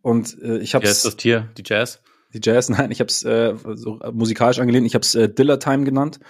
Und 0.00 0.40
äh, 0.42 0.58
ich 0.58 0.74
habe 0.74 0.86
Yes, 0.86 1.02
das 1.02 1.16
Tier, 1.16 1.52
die 1.58 1.62
Jazz. 1.64 2.02
Die 2.32 2.40
Jazz, 2.42 2.68
nein, 2.70 2.90
ich 2.90 3.00
habe 3.00 3.08
es 3.08 3.22
äh, 3.24 3.54
so 3.74 4.00
musikalisch 4.12 4.58
angelehnt. 4.58 4.86
Ich 4.86 4.94
habe 4.94 5.02
es 5.02 5.14
äh, 5.14 5.28
Diller 5.28 5.58
Time 5.58 5.84
genannt. 5.84 6.20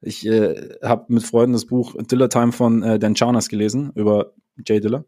Ich 0.00 0.26
äh, 0.26 0.76
habe 0.82 1.06
mit 1.08 1.22
Freunden 1.22 1.54
das 1.54 1.66
Buch 1.66 1.94
Diller 1.98 2.28
Time 2.28 2.52
von 2.52 2.82
äh, 2.82 2.98
Dan 2.98 3.16
Charnas 3.16 3.48
gelesen 3.48 3.90
über 3.94 4.34
Jay 4.66 4.80
Diller, 4.80 5.06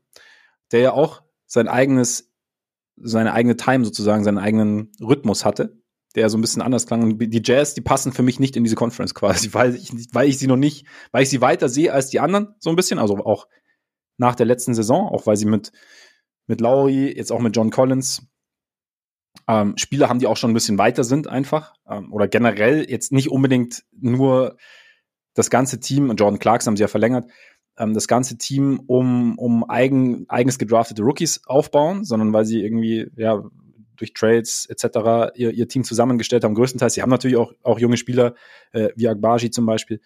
der 0.73 0.81
ja 0.81 0.93
auch 0.93 1.23
sein 1.47 1.69
eigenes, 1.69 2.33
seine 2.97 3.33
eigene 3.33 3.57
Time 3.57 3.85
sozusagen, 3.85 4.25
seinen 4.25 4.39
eigenen 4.39 4.93
Rhythmus 5.01 5.45
hatte 5.45 5.77
der 6.17 6.31
so 6.31 6.39
ein 6.39 6.41
bisschen 6.41 6.63
anders 6.63 6.87
klang. 6.87 7.03
Und 7.03 7.19
die 7.19 7.43
Jazz, 7.45 7.75
die 7.75 7.83
passen 7.83 8.13
für 8.13 8.23
mich 8.23 8.41
nicht 8.41 8.57
in 8.57 8.65
diese 8.65 8.75
Conference 8.75 9.15
quasi, 9.15 9.51
weil 9.53 9.77
ich, 9.77 9.93
weil 10.13 10.29
ich 10.29 10.39
sie 10.39 10.49
noch 10.49 10.57
nicht, 10.57 10.87
weil 11.13 11.23
ich 11.23 11.31
sie 11.31 11.41
weiter 11.41 11.69
sehe 11.69 11.93
als 11.93 12.09
die 12.09 12.21
anderen, 12.21 12.55
so 12.59 12.71
ein 12.71 12.77
bisschen. 12.77 12.99
Also 12.99 13.19
auch 13.19 13.47
nach 14.17 14.35
der 14.35 14.47
letzten 14.47 14.75
Saison, 14.75 15.09
auch 15.09 15.27
weil 15.27 15.37
sie 15.37 15.45
mit, 15.45 15.73
mit 16.47 16.61
Lowry, 16.61 17.15
jetzt 17.15 17.31
auch 17.31 17.41
mit 17.41 17.55
John 17.55 17.71
Collins, 17.71 18.27
ähm, 19.47 19.77
Spieler 19.77 20.09
haben, 20.09 20.19
die 20.19 20.27
auch 20.27 20.39
schon 20.39 20.51
ein 20.51 20.55
bisschen 20.55 20.79
weiter 20.79 21.05
sind, 21.05 21.29
einfach. 21.29 21.75
Ähm, 21.89 22.13
oder 22.13 22.27
generell 22.27 22.91
jetzt 22.91 23.13
nicht 23.13 23.31
unbedingt 23.31 23.85
nur 23.93 24.57
das 25.35 25.51
ganze 25.51 25.79
Team, 25.81 26.09
und 26.09 26.19
Jordan 26.19 26.39
Clarks 26.39 26.67
haben 26.67 26.79
sie 26.79 26.81
ja 26.81 26.89
verlängert, 26.89 27.31
ähm, 27.78 27.95
das 27.95 28.09
ganze 28.09 28.38
Team 28.38 28.80
um, 28.87 29.38
um 29.38 29.68
eigen, 29.68 30.28
eigens 30.28 30.59
gedraftete 30.59 31.02
Rookies 31.02 31.42
aufbauen, 31.47 32.04
sondern 32.04 32.33
weil 32.33 32.45
sie 32.45 32.62
irgendwie, 32.62 33.11
ja, 33.16 33.42
durch 33.97 34.12
Trades 34.12 34.66
etc. 34.66 35.33
Ihr, 35.37 35.52
ihr 35.52 35.68
Team 35.68 35.85
zusammengestellt 35.85 36.45
haben, 36.45 36.54
größtenteils. 36.54 36.95
Sie 36.95 37.02
haben 37.02 37.11
natürlich 37.11 37.37
auch, 37.37 37.52
auch 37.62 37.78
junge 37.78 37.97
Spieler, 37.97 38.35
äh, 38.73 38.90
wie 38.95 39.09
Agbaji 39.09 39.50
zum 39.50 39.66
Beispiel. 39.66 40.00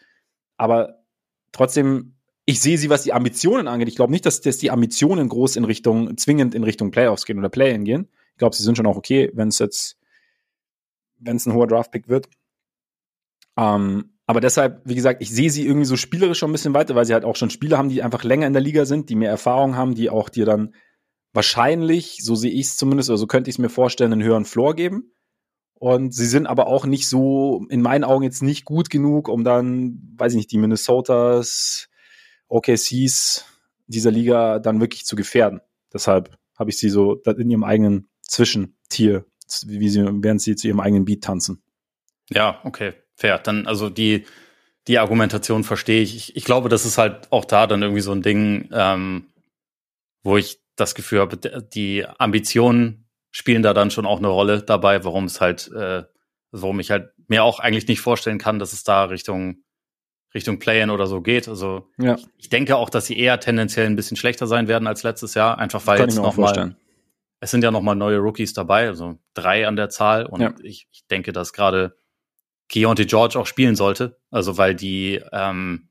Aber 0.57 1.03
trotzdem, 1.53 2.15
ich 2.45 2.61
sehe 2.61 2.79
sie, 2.79 2.91
was 2.91 3.03
die 3.03 3.13
Ambitionen 3.13 3.69
angeht. 3.69 3.89
Ich 3.89 3.97
glaube 3.97 4.13
nicht, 4.13 4.27
dass, 4.27 4.41
dass 4.41 4.59
die 4.59 4.71
Ambitionen 4.71 5.29
groß 5.29 5.57
in 5.57 5.65
Richtung, 5.65 6.17
zwingend 6.17 6.55
in 6.55 6.65
Richtung 6.65 6.91
Playoffs 6.91 7.25
gehen 7.25 7.39
oder 7.39 7.49
Play-In 7.49 7.85
gehen. 7.85 8.09
Ich 8.33 8.39
glaube, 8.39 8.57
sie 8.57 8.63
sind 8.63 8.77
schon 8.77 8.87
auch 8.87 8.97
okay, 8.97 9.31
wenn 9.35 9.49
es 9.49 9.59
jetzt, 9.59 9.99
wenn 11.19 11.37
es 11.37 11.47
ein 11.47 11.55
hoher 11.55 11.67
Draft-Pick 11.67 12.09
wird. 12.09 12.29
Ähm, 13.57 14.13
aber 14.31 14.41
deshalb, 14.41 14.81
wie 14.85 14.95
gesagt, 14.95 15.21
ich 15.23 15.31
sehe 15.31 15.51
sie 15.51 15.67
irgendwie 15.67 15.87
so 15.87 15.97
spielerisch 15.97 16.39
schon 16.39 16.51
ein 16.51 16.53
bisschen 16.53 16.73
weiter, 16.73 16.95
weil 16.95 17.05
sie 17.05 17.15
halt 17.15 17.25
auch 17.25 17.35
schon 17.35 17.51
Spieler 17.51 17.79
haben, 17.79 17.89
die 17.89 18.01
einfach 18.01 18.23
länger 18.23 18.47
in 18.47 18.53
der 18.53 18.63
Liga 18.63 18.85
sind, 18.85 19.11
die 19.11 19.17
mehr 19.17 19.29
Erfahrung 19.29 19.75
haben, 19.75 19.97
die 19.97 20.09
auch 20.09 20.29
dir 20.29 20.47
dann 20.47 20.73
wahrscheinlich, 21.33 22.19
so 22.23 22.37
sehe 22.37 22.53
ich 22.53 22.67
es 22.67 22.77
zumindest, 22.77 23.11
oder 23.11 23.19
so 23.19 23.27
könnte 23.27 23.51
ich 23.51 23.57
es 23.57 23.59
mir 23.59 23.71
vorstellen, 23.71 24.13
einen 24.13 24.23
höheren 24.23 24.45
Floor 24.45 24.77
geben. 24.77 25.11
Und 25.75 26.15
sie 26.15 26.27
sind 26.27 26.47
aber 26.47 26.69
auch 26.69 26.87
nicht 26.87 27.09
so, 27.09 27.67
in 27.71 27.83
meinen 27.83 28.05
Augen 28.05 28.23
jetzt 28.23 28.41
nicht 28.41 28.65
gut 28.65 28.89
genug, 28.89 29.29
um 29.29 29.43
dann, 29.43 30.15
weiß 30.17 30.35
ich 30.35 30.37
nicht, 30.37 30.53
die 30.53 30.59
Minnesotas, 30.59 31.89
OKCs 32.47 33.47
dieser 33.89 34.13
Liga 34.13 34.61
dann 34.61 34.81
wirklich 34.81 35.07
zu 35.07 35.17
gefährden. 35.17 35.61
Deshalb 35.93 36.39
habe 36.57 36.71
ich 36.71 36.79
sie 36.79 36.91
so 36.91 37.17
in 37.17 37.51
ihrem 37.51 37.65
eigenen 37.65 38.09
Zwischentier, 38.23 39.25
wie 39.67 39.89
sie, 39.89 40.05
während 40.23 40.41
sie 40.41 40.55
zu 40.55 40.69
ihrem 40.69 40.79
eigenen 40.79 41.05
Beat 41.05 41.25
tanzen. 41.25 41.65
Ja, 42.29 42.61
okay, 42.63 42.93
fair. 43.21 43.39
Dann, 43.39 43.67
also 43.67 43.91
die, 43.91 44.27
die 44.89 44.99
Argumentation 44.99 45.65
verstehe 45.65 46.03
ich. 46.03 46.17
ich. 46.17 46.37
Ich 46.37 46.45
glaube, 46.45 46.69
das 46.69 46.85
ist 46.85 46.99
halt 46.99 47.29
auch 47.31 47.45
da 47.45 47.67
dann 47.67 47.83
irgendwie 47.83 48.01
so 48.01 48.13
ein 48.13 48.23
Ding, 48.23 48.69
ähm, 48.73 49.27
wo 50.23 50.37
ich 50.37 50.61
das 50.77 50.95
Gefühl 50.95 51.21
habe, 51.21 51.37
die 51.37 52.07
Ambitionen 52.19 53.09
spielen 53.31 53.63
da 53.63 53.75
dann 53.75 53.91
schon 53.91 54.07
auch 54.07 54.19
eine 54.19 54.29
Rolle 54.29 54.63
dabei, 54.63 55.05
warum 55.05 55.27
es 55.27 55.41
halt, 55.41 55.71
äh, 55.73 56.05
warum 56.51 56.81
ich 56.81 56.91
halt 56.91 57.13
mir 57.29 57.45
auch 57.45 57.61
eigentlich 57.61 57.87
nicht 57.87 58.01
vorstellen 58.01 58.39
kann, 58.39 58.59
dass 58.59 58.73
es 58.73 58.83
da 58.83 59.05
Richtung 59.05 59.63
Richtung 60.35 60.59
Play-in 60.61 60.91
oder 60.91 61.07
so 61.07 61.21
geht. 61.23 61.49
Also 61.49 61.89
ja. 61.99 62.15
ich, 62.15 62.27
ich, 62.39 62.49
denke 62.49 62.77
auch, 62.77 62.89
dass 62.89 63.07
sie 63.07 63.19
eher 63.19 63.41
tendenziell 63.41 63.87
ein 63.87 63.97
bisschen 63.97 64.17
schlechter 64.17 64.47
sein 64.47 64.69
werden 64.69 64.87
als 64.87 65.03
letztes 65.03 65.35
Jahr, 65.35 65.59
einfach 65.59 65.87
weil 65.87 66.01
jetzt 66.01 66.17
noch 66.17 66.37
mal, 66.37 66.77
es 67.41 67.51
sind 67.51 67.65
ja 67.65 67.73
noch 67.73 67.83
mal 67.83 67.97
neue 67.97 68.19
Rookies 68.19 68.53
dabei, 68.53 68.87
also 68.87 69.19
drei 69.35 69.67
an 69.67 69.75
der 69.75 69.89
Zahl 69.89 70.27
und 70.27 70.41
ja. 70.41 70.55
ich, 70.63 70.87
ich 70.93 71.07
denke, 71.09 71.33
dass 71.33 71.53
gerade 71.53 71.97
Keontae 72.71 73.05
George 73.05 73.39
auch 73.39 73.47
spielen 73.47 73.77
sollte, 73.77 74.17
also 74.31 74.57
weil 74.57 74.75
die 74.75 75.21
ähm, 75.33 75.89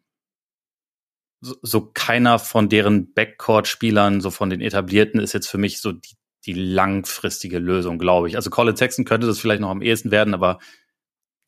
so, 1.42 1.56
so 1.62 1.92
keiner 1.94 2.40
von 2.40 2.70
deren 2.70 3.14
Backcourt-Spielern, 3.14 4.22
so 4.22 4.32
von 4.32 4.50
den 4.50 4.62
etablierten, 4.62 5.20
ist 5.20 5.34
jetzt 5.34 5.48
für 5.48 5.58
mich 5.58 5.82
so 5.82 5.92
die, 5.92 6.16
die 6.46 6.54
langfristige 6.54 7.60
Lösung, 7.60 8.00
glaube 8.00 8.30
ich. 8.30 8.36
Also 8.38 8.50
Colin 8.50 8.78
Sexton 8.78 9.06
könnte 9.06 9.28
das 9.28 9.40
vielleicht 9.40 9.62
noch 9.62 9.70
am 9.70 9.82
ehesten 9.82 10.10
werden, 10.10 10.34
aber 10.34 10.60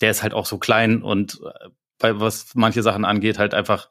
der 0.02 0.12
ist 0.12 0.22
halt 0.22 0.34
auch 0.34 0.46
so 0.46 0.58
klein 0.58 1.02
und 1.02 1.39
äh, 1.44 1.70
bei 1.98 2.20
was 2.20 2.54
manche 2.56 2.84
Sachen 2.84 3.06
angeht, 3.06 3.39
halt 3.39 3.54
einfach 3.54 3.88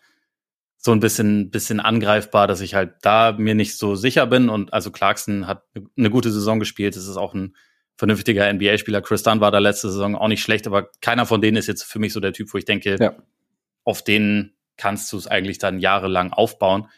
so 0.77 0.93
ein 0.93 1.01
bisschen, 1.01 1.51
bisschen 1.51 1.81
angreifbar, 1.81 2.49
dass 2.49 2.61
ich 2.61 2.75
halt 2.75 2.95
da 3.03 3.33
mir 3.33 3.55
nicht 3.55 3.79
so 3.79 3.95
sicher 3.95 4.27
bin. 4.27 4.49
Und 4.49 4.73
also 4.73 4.91
Clarkson 4.91 5.47
hat 5.47 5.65
eine 5.97 6.11
gute 6.11 6.33
Saison 6.33 6.59
gespielt. 6.59 6.97
Es 6.97 7.07
ist 7.07 7.17
auch 7.17 7.35
ein 7.35 7.55
vernünftiger 8.01 8.51
NBA-Spieler. 8.51 9.03
Chris 9.03 9.23
Dunn 9.23 9.43
war 9.43 9.51
da 9.51 9.59
letzte 9.59 9.91
Saison 9.91 10.17
auch 10.17 10.29
nicht 10.29 10.43
schlecht, 10.43 10.67
aber 10.67 10.91
keiner 11.03 11.27
von 11.27 11.43
denen 11.43 11.59
ist 11.59 11.67
jetzt 11.67 11.83
für 11.83 11.99
mich 11.99 12.15
so 12.15 12.21
der 12.21 12.33
Typ, 12.33 12.53
wo 12.55 12.57
ich 12.57 12.65
denke, 12.65 12.97
ja. 12.99 13.15
auf 13.85 14.03
den 14.03 14.55
kannst 14.79 15.13
du 15.13 15.19
es 15.19 15.27
eigentlich 15.27 15.59
dann 15.59 15.81
jahrelang 15.81 16.33
aufbauen. 16.33 16.89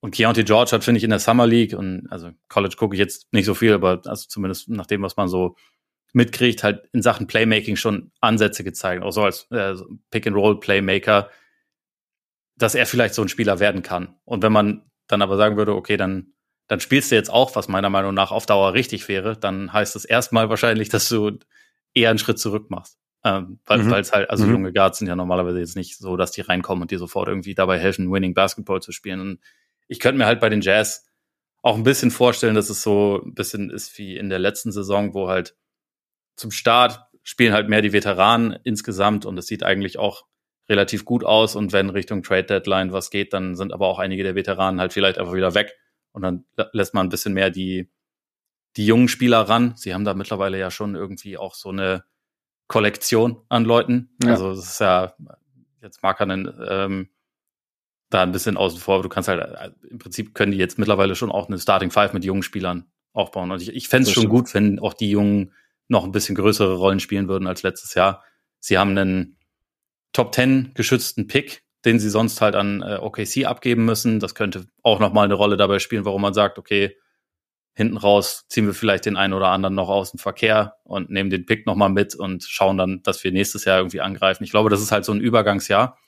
Und 0.00 0.14
Keontae 0.14 0.44
George 0.44 0.70
hat, 0.72 0.82
finde 0.82 0.96
ich, 0.96 1.04
in 1.04 1.10
der 1.10 1.18
Summer 1.18 1.46
League 1.46 1.74
und 1.74 2.06
also 2.10 2.30
College 2.48 2.76
gucke 2.78 2.94
ich 2.94 2.98
jetzt 2.98 3.30
nicht 3.34 3.44
so 3.44 3.52
viel, 3.52 3.74
aber 3.74 4.00
also 4.06 4.26
zumindest 4.28 4.70
nach 4.70 4.86
dem, 4.86 5.02
was 5.02 5.18
man 5.18 5.28
so 5.28 5.56
mitkriegt, 6.14 6.62
halt 6.62 6.88
in 6.94 7.02
Sachen 7.02 7.26
Playmaking 7.26 7.76
schon 7.76 8.10
Ansätze 8.22 8.64
gezeigt, 8.64 9.02
auch 9.02 9.10
so 9.10 9.24
als 9.24 9.46
äh, 9.50 9.74
Pick-and-Roll-Playmaker, 10.10 11.28
dass 12.56 12.74
er 12.74 12.86
vielleicht 12.86 13.12
so 13.12 13.20
ein 13.20 13.28
Spieler 13.28 13.60
werden 13.60 13.82
kann. 13.82 14.16
Und 14.24 14.42
wenn 14.42 14.52
man 14.52 14.90
dann 15.06 15.20
aber 15.20 15.36
sagen 15.36 15.58
würde, 15.58 15.74
okay, 15.74 15.98
dann, 15.98 16.32
dann 16.68 16.80
spielst 16.80 17.10
du 17.10 17.14
jetzt 17.14 17.30
auch, 17.30 17.54
was 17.54 17.68
meiner 17.68 17.90
Meinung 17.90 18.14
nach 18.14 18.32
auf 18.32 18.46
Dauer 18.46 18.74
richtig 18.74 19.08
wäre, 19.08 19.36
dann 19.36 19.72
heißt 19.72 19.94
das 19.94 20.04
erstmal 20.04 20.48
wahrscheinlich, 20.50 20.88
dass 20.88 21.08
du 21.08 21.38
eher 21.94 22.10
einen 22.10 22.18
Schritt 22.18 22.38
zurück 22.38 22.70
machst. 22.70 22.98
Ähm, 23.24 23.58
weil 23.66 23.78
mhm. 23.78 23.92
es 23.94 24.12
halt, 24.12 24.30
also 24.30 24.44
mhm. 24.44 24.52
junge 24.52 24.72
Guards 24.72 24.98
sind 24.98 25.08
ja 25.08 25.16
normalerweise 25.16 25.58
jetzt 25.58 25.74
nicht 25.74 25.98
so, 25.98 26.16
dass 26.16 26.30
die 26.30 26.42
reinkommen 26.42 26.82
und 26.82 26.90
dir 26.90 26.98
sofort 26.98 27.28
irgendwie 27.28 27.54
dabei 27.54 27.78
helfen, 27.78 28.12
Winning 28.12 28.34
Basketball 28.34 28.80
zu 28.80 28.92
spielen. 28.92 29.20
Und 29.20 29.40
ich 29.88 29.98
könnte 29.98 30.18
mir 30.18 30.26
halt 30.26 30.40
bei 30.40 30.48
den 30.48 30.60
Jazz 30.60 31.06
auch 31.62 31.76
ein 31.76 31.82
bisschen 31.82 32.12
vorstellen, 32.12 32.54
dass 32.54 32.70
es 32.70 32.82
so 32.82 33.20
ein 33.24 33.34
bisschen 33.34 33.70
ist 33.70 33.98
wie 33.98 34.16
in 34.16 34.28
der 34.28 34.38
letzten 34.38 34.70
Saison, 34.70 35.14
wo 35.14 35.28
halt 35.28 35.56
zum 36.36 36.52
Start 36.52 37.00
spielen 37.24 37.52
halt 37.52 37.68
mehr 37.68 37.82
die 37.82 37.92
Veteranen 37.92 38.56
insgesamt 38.62 39.26
und 39.26 39.36
es 39.36 39.48
sieht 39.48 39.64
eigentlich 39.64 39.98
auch 39.98 40.26
relativ 40.68 41.04
gut 41.04 41.24
aus. 41.24 41.56
Und 41.56 41.72
wenn 41.72 41.90
Richtung 41.90 42.22
Trade 42.22 42.44
Deadline 42.44 42.92
was 42.92 43.10
geht, 43.10 43.32
dann 43.32 43.56
sind 43.56 43.72
aber 43.72 43.88
auch 43.88 43.98
einige 43.98 44.22
der 44.22 44.36
Veteranen 44.36 44.78
halt 44.78 44.92
vielleicht 44.92 45.18
einfach 45.18 45.34
wieder 45.34 45.54
weg 45.54 45.74
und 46.16 46.22
dann 46.22 46.46
lässt 46.72 46.94
man 46.94 47.06
ein 47.06 47.10
bisschen 47.10 47.34
mehr 47.34 47.50
die, 47.50 47.90
die 48.76 48.86
jungen 48.86 49.08
Spieler 49.08 49.42
ran. 49.42 49.74
Sie 49.76 49.92
haben 49.92 50.06
da 50.06 50.14
mittlerweile 50.14 50.58
ja 50.58 50.70
schon 50.70 50.94
irgendwie 50.94 51.36
auch 51.36 51.54
so 51.54 51.68
eine 51.68 52.04
Kollektion 52.68 53.42
an 53.50 53.66
Leuten. 53.66 54.16
Ja. 54.24 54.30
Also 54.30 54.52
es 54.52 54.64
ist 54.64 54.80
ja, 54.80 55.14
jetzt 55.82 56.02
mag 56.02 56.18
er 56.18 56.30
ähm, 56.30 57.10
da 58.08 58.22
ein 58.22 58.32
bisschen 58.32 58.56
außen 58.56 58.80
vor, 58.80 58.94
aber 58.94 59.02
du 59.02 59.10
kannst 59.10 59.28
halt, 59.28 59.42
äh, 59.42 59.72
im 59.90 59.98
Prinzip 59.98 60.34
können 60.34 60.52
die 60.52 60.58
jetzt 60.58 60.78
mittlerweile 60.78 61.14
schon 61.16 61.30
auch 61.30 61.48
eine 61.48 61.58
Starting 61.58 61.90
Five 61.90 62.14
mit 62.14 62.24
jungen 62.24 62.42
Spielern 62.42 62.90
aufbauen. 63.12 63.50
Und 63.50 63.60
ich, 63.60 63.68
ich 63.68 63.88
fände 63.88 64.08
es 64.08 64.14
schon 64.14 64.30
gut, 64.30 64.54
wenn 64.54 64.78
auch 64.78 64.94
die 64.94 65.10
Jungen 65.10 65.52
noch 65.88 66.04
ein 66.04 66.12
bisschen 66.12 66.34
größere 66.34 66.76
Rollen 66.76 66.98
spielen 66.98 67.28
würden 67.28 67.46
als 67.46 67.62
letztes 67.62 67.92
Jahr. 67.92 68.24
Sie 68.58 68.78
haben 68.78 68.96
einen 68.96 69.38
Top 70.14 70.32
Ten 70.32 70.72
geschützten 70.72 71.26
Pick, 71.26 71.65
den 71.84 71.98
sie 71.98 72.10
sonst 72.10 72.40
halt 72.40 72.54
an 72.54 72.82
äh, 72.82 72.98
OKC 73.00 73.46
abgeben 73.46 73.84
müssen. 73.84 74.20
Das 74.20 74.34
könnte 74.34 74.66
auch 74.82 74.98
noch 74.98 75.12
mal 75.12 75.24
eine 75.24 75.34
Rolle 75.34 75.56
dabei 75.56 75.78
spielen, 75.78 76.04
warum 76.04 76.22
man 76.22 76.34
sagt, 76.34 76.58
okay, 76.58 76.96
hinten 77.74 77.98
raus 77.98 78.46
ziehen 78.48 78.66
wir 78.66 78.74
vielleicht 78.74 79.04
den 79.04 79.16
einen 79.16 79.34
oder 79.34 79.48
anderen 79.48 79.74
noch 79.74 79.90
aus 79.90 80.10
dem 80.10 80.18
Verkehr 80.18 80.76
und 80.82 81.10
nehmen 81.10 81.28
den 81.28 81.44
Pick 81.44 81.66
nochmal 81.66 81.90
mit 81.90 82.14
und 82.14 82.42
schauen 82.42 82.78
dann, 82.78 83.02
dass 83.02 83.22
wir 83.22 83.32
nächstes 83.32 83.66
Jahr 83.66 83.78
irgendwie 83.78 84.00
angreifen. 84.00 84.44
Ich 84.44 84.50
glaube, 84.50 84.70
das 84.70 84.80
ist 84.80 84.92
halt 84.92 85.04
so 85.04 85.12
ein 85.12 85.20
Übergangsjahr. 85.20 85.98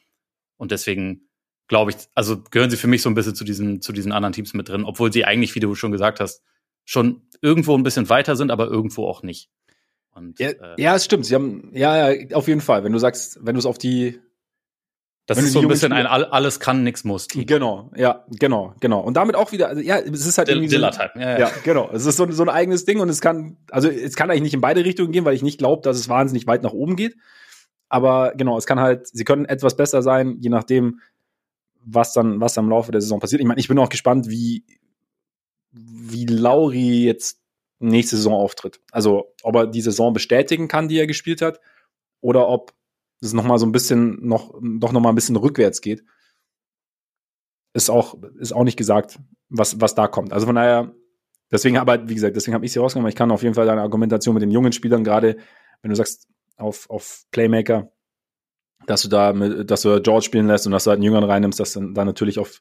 Und 0.56 0.70
deswegen 0.70 1.28
glaube 1.68 1.90
ich, 1.90 1.98
also 2.14 2.42
gehören 2.50 2.70
sie 2.70 2.78
für 2.78 2.86
mich 2.86 3.02
so 3.02 3.10
ein 3.10 3.14
bisschen 3.14 3.34
zu 3.34 3.44
diesen, 3.44 3.82
zu 3.82 3.92
diesen 3.92 4.12
anderen 4.12 4.32
Teams 4.32 4.54
mit 4.54 4.70
drin, 4.70 4.84
obwohl 4.84 5.12
sie 5.12 5.26
eigentlich, 5.26 5.54
wie 5.54 5.60
du 5.60 5.74
schon 5.74 5.92
gesagt 5.92 6.20
hast, 6.20 6.42
schon 6.86 7.22
irgendwo 7.42 7.76
ein 7.76 7.82
bisschen 7.82 8.08
weiter 8.08 8.34
sind, 8.34 8.50
aber 8.50 8.66
irgendwo 8.66 9.06
auch 9.06 9.22
nicht. 9.22 9.50
Und, 10.10 10.38
ja, 10.40 10.48
äh, 10.48 10.82
ja, 10.82 10.94
es 10.94 11.04
stimmt. 11.04 11.26
Sie 11.26 11.34
haben, 11.34 11.70
ja, 11.74 12.10
ja, 12.10 12.34
auf 12.34 12.48
jeden 12.48 12.62
Fall. 12.62 12.82
Wenn 12.82 12.92
du 12.92 12.98
sagst, 12.98 13.38
wenn 13.42 13.54
du 13.54 13.58
es 13.58 13.66
auf 13.66 13.76
die 13.76 14.18
das 15.28 15.36
Wenn 15.36 15.44
ist 15.44 15.52
so 15.52 15.60
ein 15.60 15.68
bisschen 15.68 15.92
ein 15.92 16.06
alles 16.06 16.58
kann, 16.58 16.84
nix 16.84 17.04
muss. 17.04 17.28
-Team. 17.28 17.44
Genau, 17.44 17.90
ja, 17.94 18.24
genau, 18.30 18.74
genau. 18.80 19.00
Und 19.00 19.18
damit 19.18 19.36
auch 19.36 19.52
wieder, 19.52 19.68
also, 19.68 19.82
ja, 19.82 19.98
es 19.98 20.24
ist 20.24 20.38
halt 20.38 20.48
irgendwie 20.48 20.68
so, 20.68 20.78
ja, 20.78 21.10
ja. 21.16 21.38
ja, 21.38 21.50
genau. 21.64 21.90
Es 21.92 22.06
ist 22.06 22.16
so, 22.16 22.30
so 22.30 22.42
ein 22.44 22.48
eigenes 22.48 22.86
Ding 22.86 22.98
und 22.98 23.10
es 23.10 23.20
kann, 23.20 23.58
also 23.70 23.90
es 23.90 24.16
kann 24.16 24.30
eigentlich 24.30 24.44
nicht 24.44 24.54
in 24.54 24.62
beide 24.62 24.86
Richtungen 24.86 25.12
gehen, 25.12 25.26
weil 25.26 25.34
ich 25.34 25.42
nicht 25.42 25.58
glaube, 25.58 25.82
dass 25.82 25.98
es 25.98 26.08
wahnsinnig 26.08 26.46
weit 26.46 26.62
nach 26.62 26.72
oben 26.72 26.96
geht. 26.96 27.14
Aber 27.90 28.32
genau, 28.38 28.56
es 28.56 28.64
kann 28.64 28.80
halt, 28.80 29.06
sie 29.06 29.24
können 29.24 29.44
etwas 29.44 29.76
besser 29.76 30.00
sein, 30.00 30.38
je 30.40 30.48
nachdem, 30.48 31.00
was 31.84 32.14
dann, 32.14 32.40
was 32.40 32.56
am 32.56 32.70
Laufe 32.70 32.90
der 32.90 33.02
Saison 33.02 33.20
passiert. 33.20 33.42
Ich 33.42 33.46
meine, 33.46 33.60
ich 33.60 33.68
bin 33.68 33.78
auch 33.78 33.90
gespannt, 33.90 34.30
wie, 34.30 34.64
wie 35.72 36.24
Lauri 36.24 37.04
jetzt 37.04 37.42
nächste 37.80 38.16
Saison 38.16 38.32
auftritt. 38.32 38.80
Also, 38.92 39.34
ob 39.42 39.56
er 39.56 39.66
die 39.66 39.82
Saison 39.82 40.14
bestätigen 40.14 40.68
kann, 40.68 40.88
die 40.88 40.98
er 40.98 41.06
gespielt 41.06 41.42
hat, 41.42 41.60
oder 42.22 42.48
ob 42.48 42.72
es 43.20 43.32
noch 43.32 43.44
mal 43.44 43.58
so 43.58 43.66
ein 43.66 43.72
bisschen 43.72 44.26
noch 44.26 44.54
doch 44.62 44.92
noch 44.92 45.00
mal 45.00 45.10
ein 45.10 45.14
bisschen 45.14 45.36
rückwärts 45.36 45.80
geht, 45.80 46.04
ist 47.74 47.90
auch 47.90 48.16
ist 48.38 48.52
auch 48.52 48.64
nicht 48.64 48.76
gesagt, 48.76 49.18
was 49.48 49.80
was 49.80 49.94
da 49.94 50.08
kommt. 50.08 50.32
Also 50.32 50.46
von 50.46 50.54
daher 50.54 50.94
deswegen 51.50 51.78
aber 51.78 52.08
wie 52.08 52.14
gesagt, 52.14 52.36
deswegen 52.36 52.54
habe 52.54 52.64
ich 52.64 52.72
sie 52.72 52.78
rausgenommen. 52.78 53.08
Ich 53.08 53.16
kann 53.16 53.30
auf 53.30 53.42
jeden 53.42 53.54
Fall 53.54 53.66
deine 53.66 53.82
Argumentation 53.82 54.34
mit 54.34 54.42
den 54.42 54.50
jungen 54.50 54.72
Spielern 54.72 55.04
gerade, 55.04 55.36
wenn 55.82 55.90
du 55.90 55.96
sagst 55.96 56.28
auf 56.56 56.88
auf 56.90 57.24
Playmaker, 57.30 57.92
dass 58.86 59.02
du 59.02 59.08
da 59.08 59.32
mit, 59.32 59.70
dass 59.70 59.82
du 59.82 60.00
George 60.00 60.24
spielen 60.24 60.46
lässt 60.46 60.66
und 60.66 60.72
dass 60.72 60.84
du 60.84 60.90
halt 60.90 60.98
einen 60.98 61.04
Jüngeren 61.04 61.24
reinnimmst, 61.24 61.60
dass 61.60 61.72
dann 61.72 61.94
da 61.94 62.04
natürlich 62.04 62.38
auf 62.38 62.60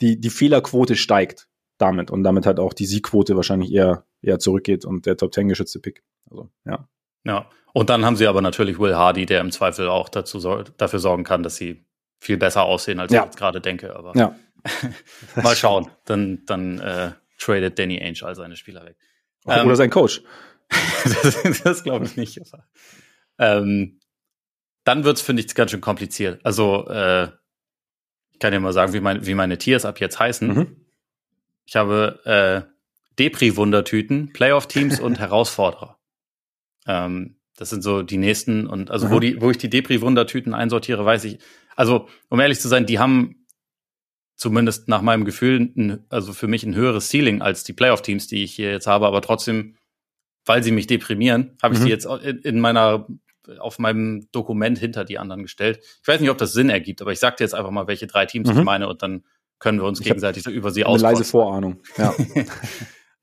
die 0.00 0.20
die 0.20 0.30
Fehlerquote 0.30 0.96
steigt 0.96 1.48
damit 1.78 2.10
und 2.10 2.24
damit 2.24 2.46
halt 2.46 2.58
auch 2.60 2.72
die 2.72 2.86
Siegquote 2.86 3.36
wahrscheinlich 3.36 3.72
eher 3.72 4.04
eher 4.20 4.38
zurückgeht 4.38 4.84
und 4.84 5.06
der 5.06 5.16
Top 5.16 5.32
10 5.32 5.48
geschützte 5.48 5.80
Pick. 5.80 6.02
Also, 6.30 6.50
ja. 6.64 6.88
Ja, 7.24 7.48
und 7.72 7.90
dann 7.90 8.04
haben 8.04 8.16
sie 8.16 8.26
aber 8.26 8.42
natürlich 8.42 8.78
Will 8.78 8.94
Hardy, 8.94 9.26
der 9.26 9.40
im 9.40 9.50
Zweifel 9.52 9.88
auch 9.88 10.08
dazu 10.08 10.40
dafür 10.76 10.98
sorgen 10.98 11.24
kann, 11.24 11.42
dass 11.42 11.56
sie 11.56 11.84
viel 12.18 12.36
besser 12.36 12.62
aussehen, 12.64 13.00
als 13.00 13.12
ja. 13.12 13.20
ich 13.20 13.26
jetzt 13.26 13.38
gerade 13.38 13.60
denke. 13.60 13.94
Aber 13.94 14.16
ja. 14.16 14.34
mal 15.42 15.54
schauen. 15.54 15.88
Dann, 16.04 16.44
dann 16.46 16.80
äh, 16.80 17.12
tradet 17.38 17.78
Danny 17.78 18.00
Ainge 18.00 18.22
all 18.22 18.34
seine 18.34 18.56
Spieler 18.56 18.84
weg. 18.84 18.96
Oder 19.44 19.62
ähm, 19.62 19.76
sein 19.76 19.90
Coach. 19.90 20.22
das, 21.04 21.62
das 21.62 21.84
glaube 21.84 22.06
ich 22.06 22.16
nicht. 22.16 22.40
Ähm, 23.38 24.00
dann 24.84 25.04
wird's 25.04 25.20
finde 25.20 25.42
ich, 25.42 25.54
ganz 25.54 25.70
schön 25.70 25.80
kompliziert. 25.80 26.40
Also, 26.44 26.88
äh, 26.88 27.28
ich 28.32 28.38
kann 28.38 28.52
dir 28.52 28.60
mal 28.60 28.72
sagen, 28.72 28.92
wie, 28.92 29.00
mein, 29.00 29.26
wie 29.26 29.34
meine 29.34 29.58
Tiers 29.58 29.84
ab 29.84 30.00
jetzt 30.00 30.18
heißen. 30.18 30.48
Mhm. 30.48 30.86
Ich 31.64 31.76
habe 31.76 32.20
äh, 32.24 32.72
Depri-Wundertüten, 33.18 34.32
Playoff-Teams 34.32 35.00
und 35.00 35.18
Herausforderer. 35.18 35.97
Ähm, 36.88 37.36
das 37.56 37.70
sind 37.70 37.82
so 37.82 38.02
die 38.02 38.18
nächsten 38.18 38.66
und 38.66 38.90
also 38.90 39.06
mhm. 39.06 39.10
wo 39.12 39.20
die, 39.20 39.40
wo 39.40 39.50
ich 39.50 39.58
die 39.58 39.70
Depri-Wundertüten 39.70 40.54
einsortiere, 40.54 41.04
weiß 41.04 41.24
ich. 41.24 41.38
Also, 41.76 42.08
um 42.28 42.40
ehrlich 42.40 42.60
zu 42.60 42.68
sein, 42.68 42.86
die 42.86 42.98
haben 42.98 43.46
zumindest 44.36 44.88
nach 44.88 45.02
meinem 45.02 45.24
Gefühl, 45.24 45.60
ein, 45.76 46.06
also 46.08 46.32
für 46.32 46.46
mich 46.48 46.64
ein 46.64 46.74
höheres 46.74 47.08
Ceiling 47.08 47.42
als 47.42 47.64
die 47.64 47.72
Playoff-Teams, 47.72 48.28
die 48.28 48.44
ich 48.44 48.54
hier 48.54 48.70
jetzt 48.70 48.86
habe, 48.86 49.06
aber 49.06 49.20
trotzdem, 49.20 49.76
weil 50.46 50.62
sie 50.62 50.70
mich 50.70 50.86
deprimieren, 50.86 51.56
habe 51.62 51.74
ich 51.74 51.80
mhm. 51.80 51.84
die 51.84 51.90
jetzt 51.90 52.06
in, 52.06 52.38
in 52.38 52.60
meiner 52.60 53.06
auf 53.58 53.78
meinem 53.78 54.28
Dokument 54.30 54.78
hinter 54.78 55.04
die 55.04 55.18
anderen 55.18 55.42
gestellt. 55.42 55.80
Ich 56.02 56.06
weiß 56.06 56.20
nicht, 56.20 56.30
ob 56.30 56.38
das 56.38 56.52
Sinn 56.52 56.68
ergibt, 56.68 57.00
aber 57.00 57.12
ich 57.12 57.18
sag 57.18 57.38
dir 57.38 57.44
jetzt 57.44 57.54
einfach 57.54 57.70
mal, 57.70 57.86
welche 57.86 58.06
drei 58.06 58.26
Teams 58.26 58.52
mhm. 58.52 58.58
ich 58.58 58.64
meine 58.64 58.88
und 58.88 59.02
dann 59.02 59.24
können 59.58 59.80
wir 59.80 59.86
uns 59.86 60.00
ich 60.00 60.06
gegenseitig 60.06 60.46
über 60.46 60.70
sie 60.70 60.84
aus. 60.84 61.02
Eine 61.02 61.14
leise 61.14 61.24
Vorahnung. 61.24 61.80
Ja. 61.96 62.14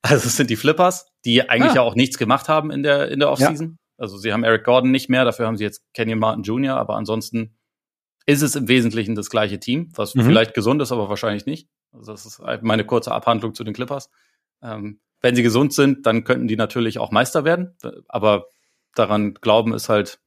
Also 0.06 0.28
es 0.28 0.38
sind 0.38 0.52
die 0.52 0.56
Flippers, 0.56 1.12
die 1.26 1.50
eigentlich 1.50 1.72
ah. 1.72 1.76
ja 1.76 1.82
auch 1.82 1.96
nichts 1.96 2.20
gemacht 2.20 2.48
haben 2.48 2.70
in 2.70 2.84
der, 2.84 3.10
in 3.10 3.20
der 3.20 3.32
Offseason. 3.32 3.68
Ja. 3.68 3.78
Also 3.98 4.18
sie 4.18 4.32
haben 4.32 4.44
Eric 4.44 4.63
Gordon 4.63 4.91
nicht 4.91 5.10
mehr, 5.10 5.26
dafür 5.26 5.48
haben 5.48 5.58
sie 5.58 5.63
jetzt 5.63 5.82
Kenyon 5.94 6.20
Martin 6.20 6.44
Jr., 6.44 6.78
aber 6.78 6.96
ansonsten 6.96 7.58
ist 8.28 8.44
es 8.44 8.56
im 8.56 8.68
Wesentlichen 8.68 9.15
das 9.15 9.30
gleiche 9.30 9.60
Team, 9.60 9.89
was 9.96 10.13
mhm. 10.13 10.22
vielleicht 10.22 10.54
gesund 10.54 10.82
ist, 10.82 10.91
aber 10.91 11.10
wahrscheinlich 11.10 11.48
nicht. 11.48 11.70
Also 11.91 12.12
das 12.12 12.26
ist 12.26 12.41
meine 12.62 12.86
kurze 12.86 13.12
Abhandlung 13.13 13.56
zu 13.56 13.63
den 13.63 13.74
Clippers. 13.74 14.12
Ähm, 14.62 15.00
wenn 15.22 15.36
sie 15.36 15.44
gesund 15.44 15.74
sind, 15.74 16.06
dann 16.06 16.24
könnten 16.24 16.48
die 16.48 16.56
natürlich 16.56 17.00
auch 17.00 17.10
Meister 17.10 17.44
werden, 17.44 17.76
aber 18.08 18.48
daran 18.94 19.34
glauben 19.34 19.74
ist 19.74 19.89
halt, 19.89 20.20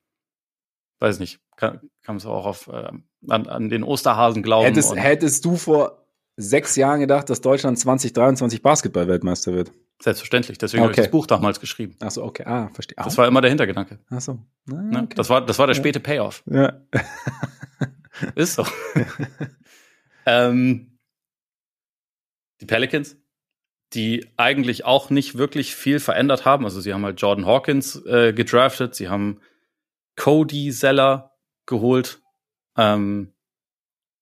weiß 0.99 1.21
nicht, 1.21 1.41
kann, 1.57 1.81
kann 2.03 2.14
man 2.14 2.17
es 2.17 2.27
auch 2.27 2.47
auf, 2.47 2.67
äh, 2.69 2.91
an, 3.29 3.47
an 3.47 3.69
den 3.69 3.85
Osterhasen 3.85 4.43
glauben. 4.43 4.67
Hättest, 4.67 4.97
hättest 4.97 5.45
du 5.45 5.57
vor 5.57 5.98
sechs 6.38 6.77
Jahren 6.77 7.01
gedacht, 7.01 7.29
dass 7.29 7.40
Deutschland 7.40 7.79
2023 7.79 8.62
Basketball-Weltmeister 8.62 9.53
wird. 9.53 9.72
Selbstverständlich, 10.01 10.57
deswegen 10.57 10.85
okay. 10.85 10.92
habe 10.92 11.01
ich 11.01 11.05
das 11.07 11.11
Buch 11.11 11.27
damals 11.27 11.59
geschrieben. 11.59 11.96
Ach 12.01 12.12
so, 12.12 12.22
okay, 12.22 12.44
ah, 12.46 12.70
verstehe. 12.72 12.94
Das 13.03 13.18
war 13.18 13.27
immer 13.27 13.40
der 13.40 13.51
Hintergedanke. 13.51 13.98
Ach 14.09 14.20
so. 14.20 14.38
Na, 14.66 14.81
ne? 14.81 15.03
okay. 15.03 15.14
Das 15.16 15.29
war, 15.29 15.44
das 15.44 15.59
war 15.59 15.66
der 15.66 15.74
späte 15.74 15.98
Payoff. 15.98 16.44
Ja. 16.46 16.81
Ist 18.37 18.55
so. 18.55 18.64
ähm, 20.27 20.98
die 22.61 22.66
Pelicans, 22.66 23.16
die 23.92 24.29
eigentlich 24.37 24.85
auch 24.85 25.11
nicht 25.11 25.37
wirklich 25.37 25.74
viel 25.74 25.98
verändert 25.98 26.44
haben. 26.44 26.64
Also 26.64 26.81
sie 26.81 26.94
haben 26.94 27.05
halt 27.05 27.20
Jordan 27.20 27.46
Hawkins 27.46 27.96
äh, 28.07 28.33
gedraftet, 28.33 28.94
sie 28.94 29.09
haben 29.09 29.40
Cody 30.14 30.70
Zeller 30.70 31.33
geholt. 31.66 32.20
Ähm, 32.77 33.35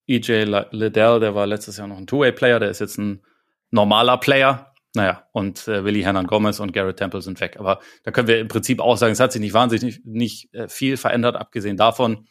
EJ 0.07 0.45
Liddell, 0.71 1.21
der 1.21 1.35
war 1.35 1.47
letztes 1.47 1.77
Jahr 1.77 1.88
noch 1.88 1.97
ein 1.97 2.07
Two-Way-Player, 2.07 2.61
der 2.61 2.71
ist 2.71 2.81
jetzt 2.81 2.99
ein 2.99 3.23
normaler 3.71 4.19
Player. 4.19 4.73
Naja, 4.95 5.29
und 5.33 5.69
äh, 5.69 5.85
Willi 5.85 6.03
Hernan 6.03 6.27
Gomez 6.27 6.59
und 6.59 6.73
Garrett 6.73 6.97
Temple 6.97 7.21
sind 7.21 7.40
weg. 7.40 7.59
Aber 7.59 7.81
da 8.05 8.12
können 8.12 8.29
wir 8.29 8.38
im 8.40 8.49
Prinzip 8.49 8.81
auch 8.81 8.97
sagen, 8.97 9.12
es 9.12 9.21
hat 9.21 9.33
sich 9.33 9.42
nicht 9.42 9.53
wahnsinnig 9.53 10.01
nicht, 10.05 10.55
äh, 10.55 10.69
viel 10.69 10.97
verändert, 10.97 11.37
abgesehen 11.37 11.77
davon, 11.77 12.27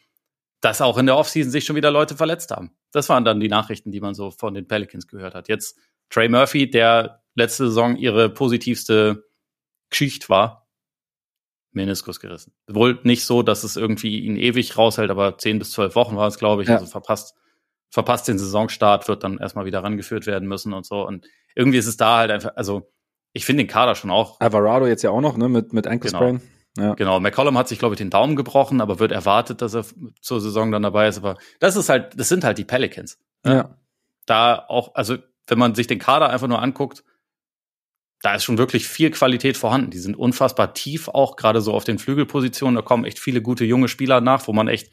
dass 0.62 0.82
auch 0.82 0.98
in 0.98 1.06
der 1.06 1.18
Offseason 1.18 1.52
sich 1.52 1.64
schon 1.64 1.76
wieder 1.76 1.92
Leute 1.92 2.16
verletzt 2.16 2.50
haben. 2.50 2.76
Das 2.92 3.08
waren 3.08 3.24
dann 3.24 3.40
die 3.40 3.50
Nachrichten, 3.50 3.92
die 3.92 4.00
man 4.00 4.16
so 4.16 4.32
von 4.32 4.56
den 4.56 4.68
Pelicans 4.68 5.08
gehört 5.08 5.36
hat. 5.36 5.48
Jetzt 5.48 5.78
Trey 6.10 6.28
Murphy, 6.28 6.68
der 6.70 7.22
letzte 7.36 7.68
Saison 7.68 7.98
ihre 7.98 8.30
positivste 8.30 9.26
Geschichte 9.92 10.30
war, 10.30 10.68
Meniskus 11.72 12.20
gerissen. 12.20 12.54
Wohl 12.68 13.00
nicht 13.04 13.26
so, 13.26 13.44
dass 13.44 13.64
es 13.64 13.76
irgendwie 13.76 14.22
ihn 14.22 14.38
ewig 14.38 14.78
raushält, 14.78 15.12
aber 15.12 15.38
zehn 15.38 15.60
bis 15.60 15.72
zwölf 15.72 15.94
Wochen 15.96 16.16
war 16.16 16.28
es, 16.28 16.40
glaube 16.40 16.64
ich, 16.64 16.70
ja. 16.70 16.76
also 16.76 16.88
verpasst 16.88 17.36
verpasst 17.96 18.28
den 18.28 18.38
Saisonstart, 18.38 19.08
wird 19.08 19.24
dann 19.24 19.38
erstmal 19.38 19.64
wieder 19.64 19.82
rangeführt 19.82 20.28
werden 20.28 20.50
müssen 20.50 20.74
und 20.74 20.86
so. 20.86 21.08
Und 21.08 21.26
irgendwie 21.56 21.78
ist 21.78 21.88
es 21.88 21.96
da 21.96 22.18
halt 22.18 22.30
einfach, 22.30 22.52
also 22.58 22.92
ich 23.32 23.46
finde 23.46 23.64
den 23.64 23.70
Kader 23.70 23.96
schon 23.96 24.12
auch. 24.12 24.38
Alvarado 24.42 24.86
jetzt 24.86 25.02
ja 25.02 25.12
auch 25.12 25.22
noch, 25.22 25.38
ne, 25.38 25.48
mit, 25.48 25.72
mit 25.72 25.88
Ankle 25.88 26.12
genau. 26.12 26.38
Ja. 26.78 26.94
Genau, 26.96 27.22
McCollum 27.22 27.58
hat 27.58 27.70
sich, 27.70 27.80
glaube 27.80 27.96
ich, 27.96 27.98
den 27.98 28.10
Daumen 28.10 28.36
gebrochen, 28.36 28.82
aber 28.82 29.00
wird 29.00 29.14
erwartet, 29.14 29.62
dass 29.62 29.74
er 29.74 29.86
zur 30.20 30.42
Saison 30.42 30.74
dann 30.74 30.84
dabei 30.84 31.08
ist. 31.08 31.18
Aber 31.20 31.38
das 31.62 31.78
ist 31.78 31.88
halt, 31.88 32.20
das 32.20 32.28
sind 32.28 32.44
halt 32.44 32.58
die 32.58 32.66
Pelicans. 32.66 33.18
Ne? 33.46 33.56
Ja. 33.56 33.78
Da 34.26 34.66
auch, 34.68 34.94
also 34.94 35.16
wenn 35.48 35.58
man 35.58 35.74
sich 35.74 35.88
den 35.88 36.00
Kader 36.00 36.30
einfach 36.30 36.50
nur 36.50 36.62
anguckt, 36.62 37.06
da 38.22 38.36
ist 38.36 38.44
schon 38.44 38.58
wirklich 38.58 38.90
viel 38.90 39.10
Qualität 39.12 39.56
vorhanden. 39.56 39.90
Die 39.90 40.00
sind 40.00 40.18
unfassbar 40.18 40.74
tief, 40.74 41.08
auch 41.08 41.38
gerade 41.38 41.62
so 41.62 41.74
auf 41.74 41.86
den 41.86 41.98
Flügelpositionen. 41.98 42.76
Da 42.76 42.82
kommen 42.82 43.06
echt 43.06 43.20
viele 43.20 43.42
gute 43.42 43.64
junge 43.64 43.88
Spieler 43.88 44.20
nach, 44.20 44.46
wo 44.50 44.52
man 44.52 44.68
echt 44.68 44.92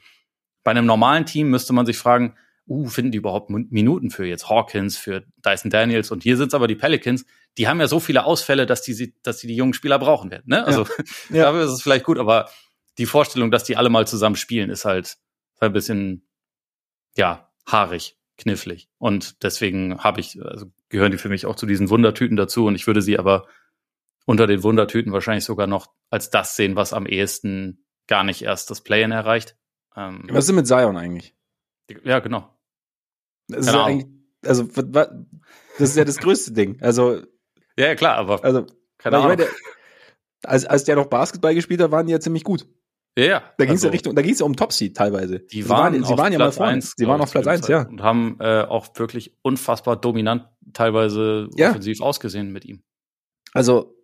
bei 0.63 0.71
einem 0.71 0.87
normalen 0.87 1.27
Team 1.27 1.51
müsste 1.51 1.73
man 1.73 1.85
sich 1.85 1.99
fragen, 1.99 2.37
uh, 2.69 2.89
finden 2.89 3.13
die 3.13 3.19
überhaupt 3.19 3.51
Minuten 3.51 4.11
für 4.11 4.27
jetzt 4.27 4.49
Hawkins, 4.49 4.97
für 4.97 5.25
Dyson 5.45 5.71
Daniels 5.71 6.11
und 6.11 6.23
hier 6.23 6.37
sind 6.37 6.49
es 6.49 6.55
aber 6.55 6.69
die 6.69 6.75
Pelicans, 6.75 7.25
die 7.59 7.69
haben 7.69 7.81
ja 7.81 7.89
so 7.89 8.01
viele 8.01 8.25
Ausfälle, 8.25 8.67
dass 8.67 8.83
die, 8.83 9.15
dass 9.23 9.39
die 9.39 9.47
die 9.47 9.57
jungen 9.57 9.75
Spieler 9.75 9.99
brauchen 9.99 10.31
werden. 10.31 10.45
Ne? 10.47 10.65
Also 10.65 10.87
ja. 11.31 11.45
dafür 11.45 11.65
ist 11.65 11.73
es 11.73 11.83
vielleicht 11.83 12.05
gut, 12.05 12.19
aber 12.19 12.49
die 12.99 13.07
Vorstellung, 13.07 13.51
dass 13.51 13.65
die 13.65 13.77
alle 13.77 13.89
mal 13.89 14.07
zusammen 14.07 14.37
spielen, 14.37 14.71
ist 14.71 14.85
halt 14.85 15.19
ein 15.61 15.73
bisschen, 15.73 16.27
ja, 17.17 17.51
haarig, 17.67 18.19
knifflig. 18.37 18.89
Und 18.99 19.43
deswegen 19.43 19.99
habe 19.99 20.21
ich, 20.21 20.43
also 20.43 20.67
gehören 20.89 21.13
die 21.13 21.19
für 21.19 21.29
mich 21.29 21.47
auch 21.47 21.57
zu 21.57 21.67
diesen 21.67 21.91
Wundertüten 21.91 22.37
dazu 22.37 22.67
und 22.67 22.75
ich 22.75 22.87
würde 22.87 23.03
sie 23.03 23.19
aber 23.19 23.47
unter 24.27 24.47
den 24.47 24.63
Wundertüten 24.63 25.13
wahrscheinlich 25.13 25.45
sogar 25.45 25.67
noch 25.67 25.89
als 26.11 26.31
das 26.31 26.57
sehen, 26.57 26.77
was 26.77 26.93
am 26.93 27.07
ehesten 27.07 27.85
gar 28.07 28.25
nicht 28.25 28.43
erst 28.43 28.71
das 28.71 28.83
Play-In 28.83 29.13
erreicht. 29.13 29.57
Ähm, 29.97 30.27
was 30.31 30.41
ist 30.41 30.49
denn 30.49 30.57
mit 30.57 30.67
Zion 30.67 30.97
eigentlich? 30.97 31.35
Ja, 32.05 32.19
genau. 32.21 32.49
Das 33.49 33.67
ist 33.67 33.73
ja 33.73 33.85
eigentlich, 33.85 34.09
also, 34.45 34.65
das 34.65 35.11
ist 35.79 35.97
ja 35.97 36.05
das 36.05 36.19
größte 36.19 36.53
Ding. 36.53 36.81
Also. 36.81 37.23
Ja, 37.79 37.95
klar, 37.95 38.17
aber. 38.17 38.43
Also, 38.45 38.67
keine 38.99 39.19
Ahnung. 39.19 39.29
Meine, 39.29 39.47
als, 40.45 40.65
als 40.65 40.85
der 40.85 40.97
noch 40.97 41.07
Basketball 41.07 41.55
gespielt 41.55 41.81
hat, 41.81 41.91
waren 41.91 42.07
die 42.07 42.13
ja 42.13 42.21
ziemlich 42.21 42.45
gut. 42.45 42.67
Ja, 43.17 43.25
ja. 43.25 43.43
Da 43.59 43.65
ging 43.65 43.75
es 43.75 43.81
also, 43.81 43.89
ja 43.89 43.93
Richtung, 43.93 44.15
da 44.15 44.23
ging 44.23 44.33
es 44.33 44.41
ja 44.41 44.47
um 44.47 44.57
Topseed 44.57 44.97
teilweise. 44.97 45.41
Die 45.41 45.69
waren, 45.69 45.93
sie 45.95 46.01
waren, 46.01 46.07
sie 46.07 46.19
waren 46.19 46.33
ja 46.33 46.39
mal 46.39 46.53
vorne. 46.53 46.73
Eins, 46.73 46.95
sie 46.97 47.07
waren 47.07 47.21
auf 47.21 47.31
Platz 47.31 47.47
1, 47.47 47.69
ja. 47.69 47.83
Und 47.83 48.03
haben 48.03 48.37
äh, 48.41 48.63
auch 48.63 48.89
wirklich 48.97 49.37
unfassbar 49.43 49.97
dominant 49.97 50.47
teilweise 50.73 51.49
ja. 51.57 51.71
offensiv 51.71 52.01
ausgesehen 52.01 52.53
mit 52.53 52.65
ihm. 52.65 52.83
Also, 53.53 53.95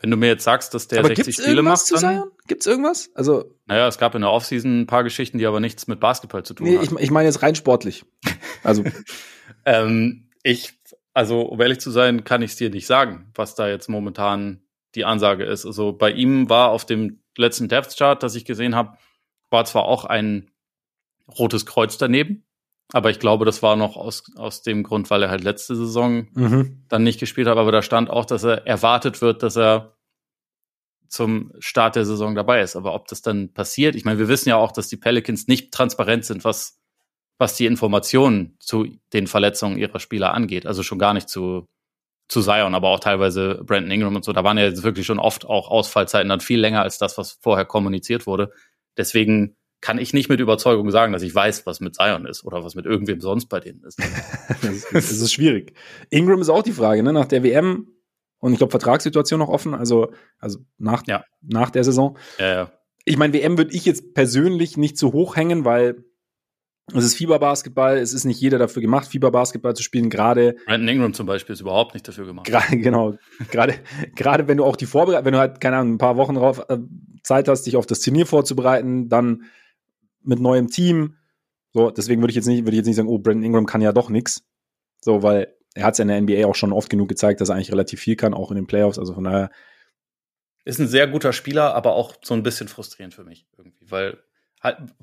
wenn 0.00 0.10
du 0.10 0.16
mir 0.16 0.28
jetzt 0.28 0.44
sagst, 0.44 0.74
dass 0.74 0.88
der 0.88 1.04
60 1.04 1.36
Spiele 1.36 1.62
macht, 1.62 1.90
dann 1.90 1.98
Zion? 1.98 2.30
Gibt's 2.46 2.66
irgendwas? 2.66 3.10
Also, 3.14 3.56
naja, 3.66 3.88
es 3.88 3.98
gab 3.98 4.14
in 4.14 4.22
der 4.22 4.30
Offseason 4.30 4.82
ein 4.82 4.86
paar 4.86 5.04
Geschichten, 5.04 5.38
die 5.38 5.46
aber 5.46 5.60
nichts 5.60 5.86
mit 5.86 6.00
Basketball 6.00 6.44
zu 6.44 6.54
tun 6.54 6.68
nee, 6.68 6.76
haben. 6.76 6.84
Ich, 6.84 7.04
ich 7.04 7.10
meine 7.10 7.26
jetzt 7.26 7.42
rein 7.42 7.54
sportlich. 7.54 8.04
Also, 8.62 8.84
ähm, 9.64 10.30
ich, 10.42 10.78
also 11.14 11.42
um 11.42 11.60
ehrlich 11.60 11.80
zu 11.80 11.90
sein, 11.90 12.24
kann 12.24 12.42
ich 12.42 12.52
es 12.52 12.56
dir 12.56 12.70
nicht 12.70 12.86
sagen, 12.86 13.30
was 13.34 13.54
da 13.54 13.68
jetzt 13.68 13.88
momentan 13.88 14.62
die 14.94 15.04
Ansage 15.04 15.44
ist. 15.44 15.66
Also 15.66 15.92
bei 15.92 16.10
ihm 16.10 16.48
war 16.48 16.70
auf 16.70 16.86
dem 16.86 17.22
letzten 17.36 17.68
Depth 17.68 17.96
Chart, 17.96 18.22
das 18.22 18.34
ich 18.34 18.44
gesehen 18.44 18.74
habe, 18.74 18.96
war 19.50 19.64
zwar 19.64 19.84
auch 19.84 20.04
ein 20.04 20.50
rotes 21.38 21.66
Kreuz 21.66 21.98
daneben, 21.98 22.44
aber 22.92 23.10
ich 23.10 23.18
glaube, 23.18 23.44
das 23.44 23.62
war 23.62 23.76
noch 23.76 23.96
aus, 23.96 24.24
aus 24.36 24.62
dem 24.62 24.82
Grund, 24.82 25.10
weil 25.10 25.22
er 25.22 25.30
halt 25.30 25.44
letzte 25.44 25.76
Saison 25.76 26.26
mhm. 26.32 26.84
dann 26.88 27.02
nicht 27.02 27.20
gespielt 27.20 27.46
hat. 27.46 27.58
Aber 27.58 27.70
da 27.70 27.82
stand 27.82 28.08
auch, 28.08 28.24
dass 28.24 28.44
er 28.44 28.66
erwartet 28.66 29.20
wird, 29.20 29.42
dass 29.42 29.56
er 29.56 29.94
zum 31.08 31.52
Start 31.58 31.96
der 31.96 32.06
Saison 32.06 32.34
dabei 32.34 32.62
ist. 32.62 32.76
Aber 32.76 32.94
ob 32.94 33.06
das 33.08 33.20
dann 33.20 33.52
passiert, 33.52 33.94
ich 33.94 34.04
meine, 34.04 34.18
wir 34.18 34.28
wissen 34.28 34.48
ja 34.48 34.56
auch, 34.56 34.72
dass 34.72 34.88
die 34.88 34.96
Pelicans 34.96 35.48
nicht 35.48 35.72
transparent 35.72 36.24
sind, 36.24 36.44
was, 36.44 36.80
was 37.38 37.56
die 37.56 37.66
Informationen 37.66 38.56
zu 38.58 38.86
den 39.12 39.26
Verletzungen 39.26 39.76
ihrer 39.76 40.00
Spieler 40.00 40.32
angeht. 40.32 40.64
Also 40.66 40.82
schon 40.82 40.98
gar 40.98 41.12
nicht 41.12 41.28
zu, 41.28 41.66
zu 42.28 42.40
Zion, 42.40 42.74
aber 42.74 42.88
auch 42.88 43.00
teilweise 43.00 43.62
Brandon 43.64 43.90
Ingram 43.90 44.16
und 44.16 44.24
so. 44.24 44.32
Da 44.32 44.44
waren 44.44 44.56
ja 44.56 44.82
wirklich 44.82 45.06
schon 45.06 45.18
oft 45.18 45.44
auch 45.44 45.70
Ausfallzeiten 45.70 46.30
dann 46.30 46.40
viel 46.40 46.60
länger 46.60 46.82
als 46.82 46.96
das, 46.96 47.18
was 47.18 47.32
vorher 47.42 47.66
kommuniziert 47.66 48.26
wurde. 48.26 48.50
Deswegen 48.96 49.57
kann 49.80 49.98
ich 49.98 50.12
nicht 50.12 50.28
mit 50.28 50.40
Überzeugung 50.40 50.90
sagen, 50.90 51.12
dass 51.12 51.22
ich 51.22 51.34
weiß, 51.34 51.66
was 51.66 51.80
mit 51.80 51.94
Zion 51.94 52.26
ist 52.26 52.44
oder 52.44 52.64
was 52.64 52.74
mit 52.74 52.84
irgendwem 52.84 53.20
sonst 53.20 53.46
bei 53.46 53.60
denen 53.60 53.82
ist. 53.84 53.98
das, 54.92 55.10
ist 55.10 55.32
schwierig. 55.32 55.72
Ingram 56.10 56.40
ist 56.40 56.48
auch 56.48 56.62
die 56.62 56.72
Frage, 56.72 57.02
ne? 57.02 57.12
Nach 57.12 57.26
der 57.26 57.44
WM 57.44 57.88
und 58.40 58.52
ich 58.52 58.58
glaube 58.58 58.70
Vertragssituation 58.70 59.38
noch 59.38 59.48
offen, 59.48 59.74
also 59.74 60.12
also 60.38 60.58
nach 60.78 61.02
ja. 61.06 61.24
nach 61.42 61.70
der 61.70 61.84
Saison. 61.84 62.18
Ja, 62.38 62.46
ja. 62.48 62.72
Ich 63.04 63.16
meine, 63.16 63.32
WM 63.32 63.56
würde 63.56 63.74
ich 63.74 63.84
jetzt 63.84 64.14
persönlich 64.14 64.76
nicht 64.76 64.98
zu 64.98 65.12
hoch 65.12 65.36
hängen, 65.36 65.64
weil 65.64 66.04
es 66.94 67.04
ist 67.04 67.14
Fieberbasketball, 67.14 67.98
es 67.98 68.12
ist 68.12 68.24
nicht 68.24 68.40
jeder 68.40 68.58
dafür 68.58 68.80
gemacht, 68.80 69.08
Fieberbasketball 69.08 69.74
zu 69.74 69.82
spielen, 69.82 70.08
gerade. 70.08 70.56
Brandon 70.66 70.88
Ingram 70.88 71.14
zum 71.14 71.26
Beispiel 71.26 71.52
ist 71.52 71.60
überhaupt 71.60 71.94
nicht 71.94 72.08
dafür 72.08 72.24
gemacht. 72.24 72.46
Gerade, 72.46 72.78
genau. 72.78 73.14
gerade, 73.50 73.74
gerade 74.14 74.48
wenn 74.48 74.56
du 74.56 74.64
auch 74.64 74.76
die 74.76 74.86
Vorbereitung, 74.86 75.26
wenn 75.26 75.32
du 75.34 75.38
halt, 75.38 75.60
keine 75.60 75.76
Ahnung, 75.76 75.94
ein 75.94 75.98
paar 75.98 76.16
Wochen 76.16 76.34
drauf 76.34 76.64
äh, 76.68 76.78
Zeit 77.22 77.48
hast, 77.48 77.64
dich 77.64 77.76
auf 77.76 77.86
das 77.86 78.00
Turnier 78.00 78.26
vorzubereiten, 78.26 79.08
dann 79.08 79.44
mit 80.22 80.40
neuem 80.40 80.68
Team. 80.68 81.16
So, 81.72 81.90
deswegen 81.90 82.22
würde 82.22 82.30
ich 82.30 82.36
jetzt 82.36 82.46
nicht, 82.46 82.64
würde 82.64 82.72
ich 82.72 82.78
jetzt 82.78 82.86
nicht 82.86 82.96
sagen, 82.96 83.08
oh, 83.08 83.18
Brandon 83.18 83.44
Ingram 83.44 83.66
kann 83.66 83.80
ja 83.80 83.92
doch 83.92 84.10
nix. 84.10 84.42
So, 85.00 85.22
weil 85.22 85.54
er 85.74 85.84
hat 85.84 85.94
es 85.94 86.00
in 86.00 86.08
der 86.08 86.20
NBA 86.20 86.46
auch 86.46 86.54
schon 86.54 86.72
oft 86.72 86.90
genug 86.90 87.08
gezeigt, 87.08 87.40
dass 87.40 87.50
er 87.50 87.54
eigentlich 87.54 87.72
relativ 87.72 88.00
viel 88.00 88.16
kann, 88.16 88.34
auch 88.34 88.50
in 88.50 88.56
den 88.56 88.66
Playoffs. 88.66 88.98
Also 88.98 89.14
von 89.14 89.24
daher. 89.24 89.50
Ist 90.64 90.80
ein 90.80 90.88
sehr 90.88 91.06
guter 91.06 91.32
Spieler, 91.32 91.74
aber 91.74 91.94
auch 91.94 92.16
so 92.22 92.34
ein 92.34 92.42
bisschen 92.42 92.68
frustrierend 92.68 93.14
für 93.14 93.24
mich 93.24 93.46
irgendwie, 93.56 93.90
weil 93.90 94.18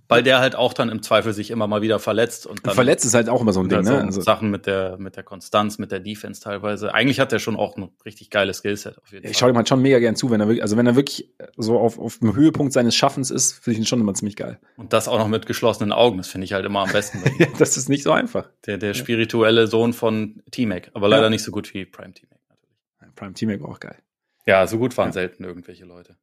weil 0.08 0.24
der 0.24 0.40
halt 0.40 0.56
auch 0.56 0.74
dann 0.74 0.90
im 0.90 1.02
Zweifel 1.02 1.34
sich 1.34 1.50
immer 1.50 1.68
mal 1.68 1.82
wieder 1.82 2.00
verletzt 2.00 2.46
und 2.46 2.66
dann 2.66 2.76
verletzt 2.76 3.06
ist 3.06 3.14
halt 3.14 3.30
auch 3.30 3.42
immer 3.42 3.54
so 3.54 3.62
ein 3.62 3.70
Ding, 3.70 3.82
ne? 3.82 4.04
Also 4.04 4.22
Sachen 4.22 4.52
mit 4.52 4.66
der 4.66 4.98
mit 4.98 5.16
der 5.16 5.24
Konstanz, 5.24 5.78
mit 5.78 5.92
der 5.92 6.00
Defense 6.00 6.42
teilweise. 6.42 6.94
Eigentlich 6.94 7.20
hat 7.20 7.32
er 7.32 7.40
schon 7.40 7.56
auch 7.56 7.78
ein 7.78 7.90
richtig 8.04 8.30
geiles 8.30 8.58
Skillset 8.58 8.98
auf 8.98 9.12
jeden 9.12 9.24
Fall. 9.24 9.32
Ich 9.32 9.38
schaue 9.38 9.50
ihm 9.50 9.56
halt 9.58 9.70
schon 9.70 9.82
mega 9.82 10.00
gern 10.00 10.16
zu, 10.16 10.30
wenn 10.30 10.42
er 10.42 10.48
wirklich, 10.48 10.62
also 10.62 10.76
wenn 10.76 10.88
er 10.88 10.96
wirklich 10.96 11.34
so 11.56 11.80
auf, 11.80 11.98
auf 11.98 12.20
dem 12.20 12.36
Höhepunkt 12.36 12.74
seines 12.74 12.96
Schaffens 12.96 13.32
ist, 13.32 13.54
finde 13.54 13.74
ich 13.74 13.80
ihn 13.80 13.86
schon 13.86 14.02
immer 14.02 14.14
ziemlich 14.14 14.36
geil. 14.36 14.60
Und 14.76 14.92
das 14.92 15.08
auch 15.08 15.18
noch 15.18 15.30
mit 15.30 15.46
geschlossenen 15.46 15.94
Augen, 15.94 16.18
das 16.18 16.28
finde 16.28 16.46
ich 16.46 16.54
halt 16.54 16.66
immer 16.66 16.82
am 16.82 16.92
besten. 16.92 17.24
ja, 17.40 17.48
das 17.58 17.78
ist 17.78 17.88
nicht 17.88 18.04
so 18.04 18.12
einfach. 18.12 18.50
Der 18.66 18.78
der 18.78 18.94
spirituelle 18.94 19.68
Sohn 19.68 19.94
von 19.94 20.42
T-Mac, 20.52 20.92
aber 20.94 21.08
leider 21.08 21.24
ja. 21.24 21.30
nicht 21.30 21.44
so 21.44 21.52
gut 21.52 21.74
wie 21.74 21.86
Prime 21.86 22.14
T-Mac 22.14 22.40
natürlich. 22.50 23.16
Prime 23.16 23.34
T-Mac 23.34 23.62
war 23.62 23.70
auch 23.70 23.80
geil. 23.80 23.98
Ja, 24.46 24.68
so 24.68 24.78
gut 24.78 24.98
waren 24.98 25.10
ja. 25.10 25.14
selten 25.14 25.44
irgendwelche 25.44 25.86
Leute. 25.86 26.18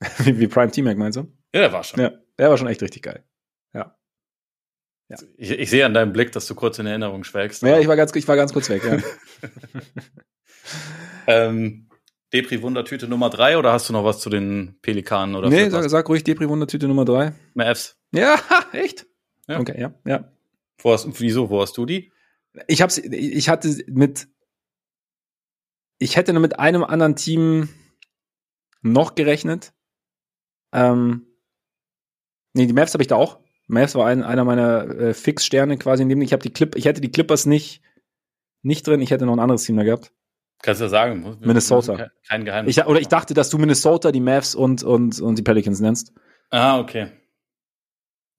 wie, 0.18 0.38
wie 0.40 0.48
Prime 0.48 0.70
T-Mac 0.70 0.98
meinst 0.98 1.16
du? 1.16 1.32
Ja, 1.54 1.60
der 1.60 1.72
war 1.72 1.84
schon. 1.84 2.00
Ja, 2.00 2.12
der 2.38 2.50
war 2.50 2.58
schon 2.58 2.68
echt 2.68 2.82
richtig 2.82 3.02
geil. 3.02 3.24
Ja. 3.74 3.96
ja. 5.08 5.16
Ich, 5.36 5.50
ich, 5.50 5.70
sehe 5.70 5.84
an 5.86 5.94
deinem 5.94 6.12
Blick, 6.12 6.32
dass 6.32 6.46
du 6.46 6.54
kurz 6.54 6.78
in 6.78 6.86
Erinnerung 6.86 7.24
schwelgst. 7.24 7.62
Ja, 7.62 7.78
ich 7.78 7.88
war 7.88 7.96
ganz, 7.96 8.14
ich 8.14 8.26
war 8.28 8.36
ganz 8.36 8.52
kurz 8.52 8.68
weg, 8.68 8.82
ja. 8.84 8.98
ähm, 11.48 11.88
Depri-Wundertüte 12.32 13.08
Nummer 13.08 13.30
drei 13.30 13.58
oder 13.58 13.72
hast 13.72 13.88
du 13.88 13.92
noch 13.92 14.04
was 14.04 14.20
zu 14.20 14.30
den 14.30 14.78
Pelikanen? 14.80 15.36
Oder 15.36 15.50
nee, 15.50 15.68
sag, 15.68 15.88
sag, 15.88 16.08
ruhig 16.08 16.24
Depri-Wundertüte 16.24 16.88
Nummer 16.88 17.04
drei. 17.04 17.34
Mavs. 17.54 17.98
Ja, 18.12 18.40
echt? 18.72 19.06
Ja. 19.48 19.60
Okay, 19.60 19.80
ja, 19.80 19.94
ja. 20.06 20.32
Wo 20.78 20.92
hast, 20.92 21.06
wieso, 21.20 21.50
wo 21.50 21.60
hast 21.60 21.76
du 21.76 21.84
die? 21.84 22.12
Ich 22.66 22.82
hab's, 22.82 22.98
ich 22.98 23.48
hatte 23.48 23.84
mit, 23.86 24.28
ich 25.98 26.16
hätte 26.16 26.32
nur 26.32 26.42
mit 26.42 26.58
einem 26.58 26.84
anderen 26.84 27.16
Team 27.16 27.68
noch 28.82 29.14
gerechnet. 29.14 29.72
Ähm, 30.72 31.26
Nee, 32.54 32.66
die 32.66 32.72
Mavs 32.72 32.94
habe 32.94 33.02
ich 33.02 33.08
da 33.08 33.16
auch. 33.16 33.38
Mavs 33.66 33.94
war 33.94 34.06
ein, 34.06 34.22
einer 34.22 34.44
meiner 34.44 34.88
äh, 34.88 35.14
Fixsterne 35.14 35.78
quasi 35.78 36.02
in 36.02 36.08
dem 36.08 36.20
ich 36.20 36.32
habe 36.32 36.42
die 36.42 36.52
Clip, 36.52 36.74
ich 36.76 36.84
hätte 36.84 37.00
die 37.00 37.10
Clippers 37.10 37.46
nicht 37.46 37.82
nicht 38.62 38.86
drin, 38.86 39.00
ich 39.00 39.10
hätte 39.10 39.26
noch 39.26 39.32
ein 39.32 39.40
anderes 39.40 39.64
Team 39.64 39.76
da 39.76 39.82
gehabt. 39.82 40.12
Kannst 40.62 40.80
du 40.80 40.84
ja 40.84 40.90
sagen. 40.90 41.38
Minnesota. 41.40 42.10
Kein 42.28 42.44
Geheimnis. 42.44 42.76
Ich, 42.76 42.86
oder 42.86 43.00
ich 43.00 43.08
dachte, 43.08 43.34
dass 43.34 43.50
du 43.50 43.58
Minnesota, 43.58 44.12
die 44.12 44.20
Mavs 44.20 44.54
und, 44.54 44.84
und, 44.84 45.20
und 45.20 45.36
die 45.36 45.42
Pelicans 45.42 45.80
nennst. 45.80 46.12
Ah, 46.50 46.78
okay. 46.78 47.08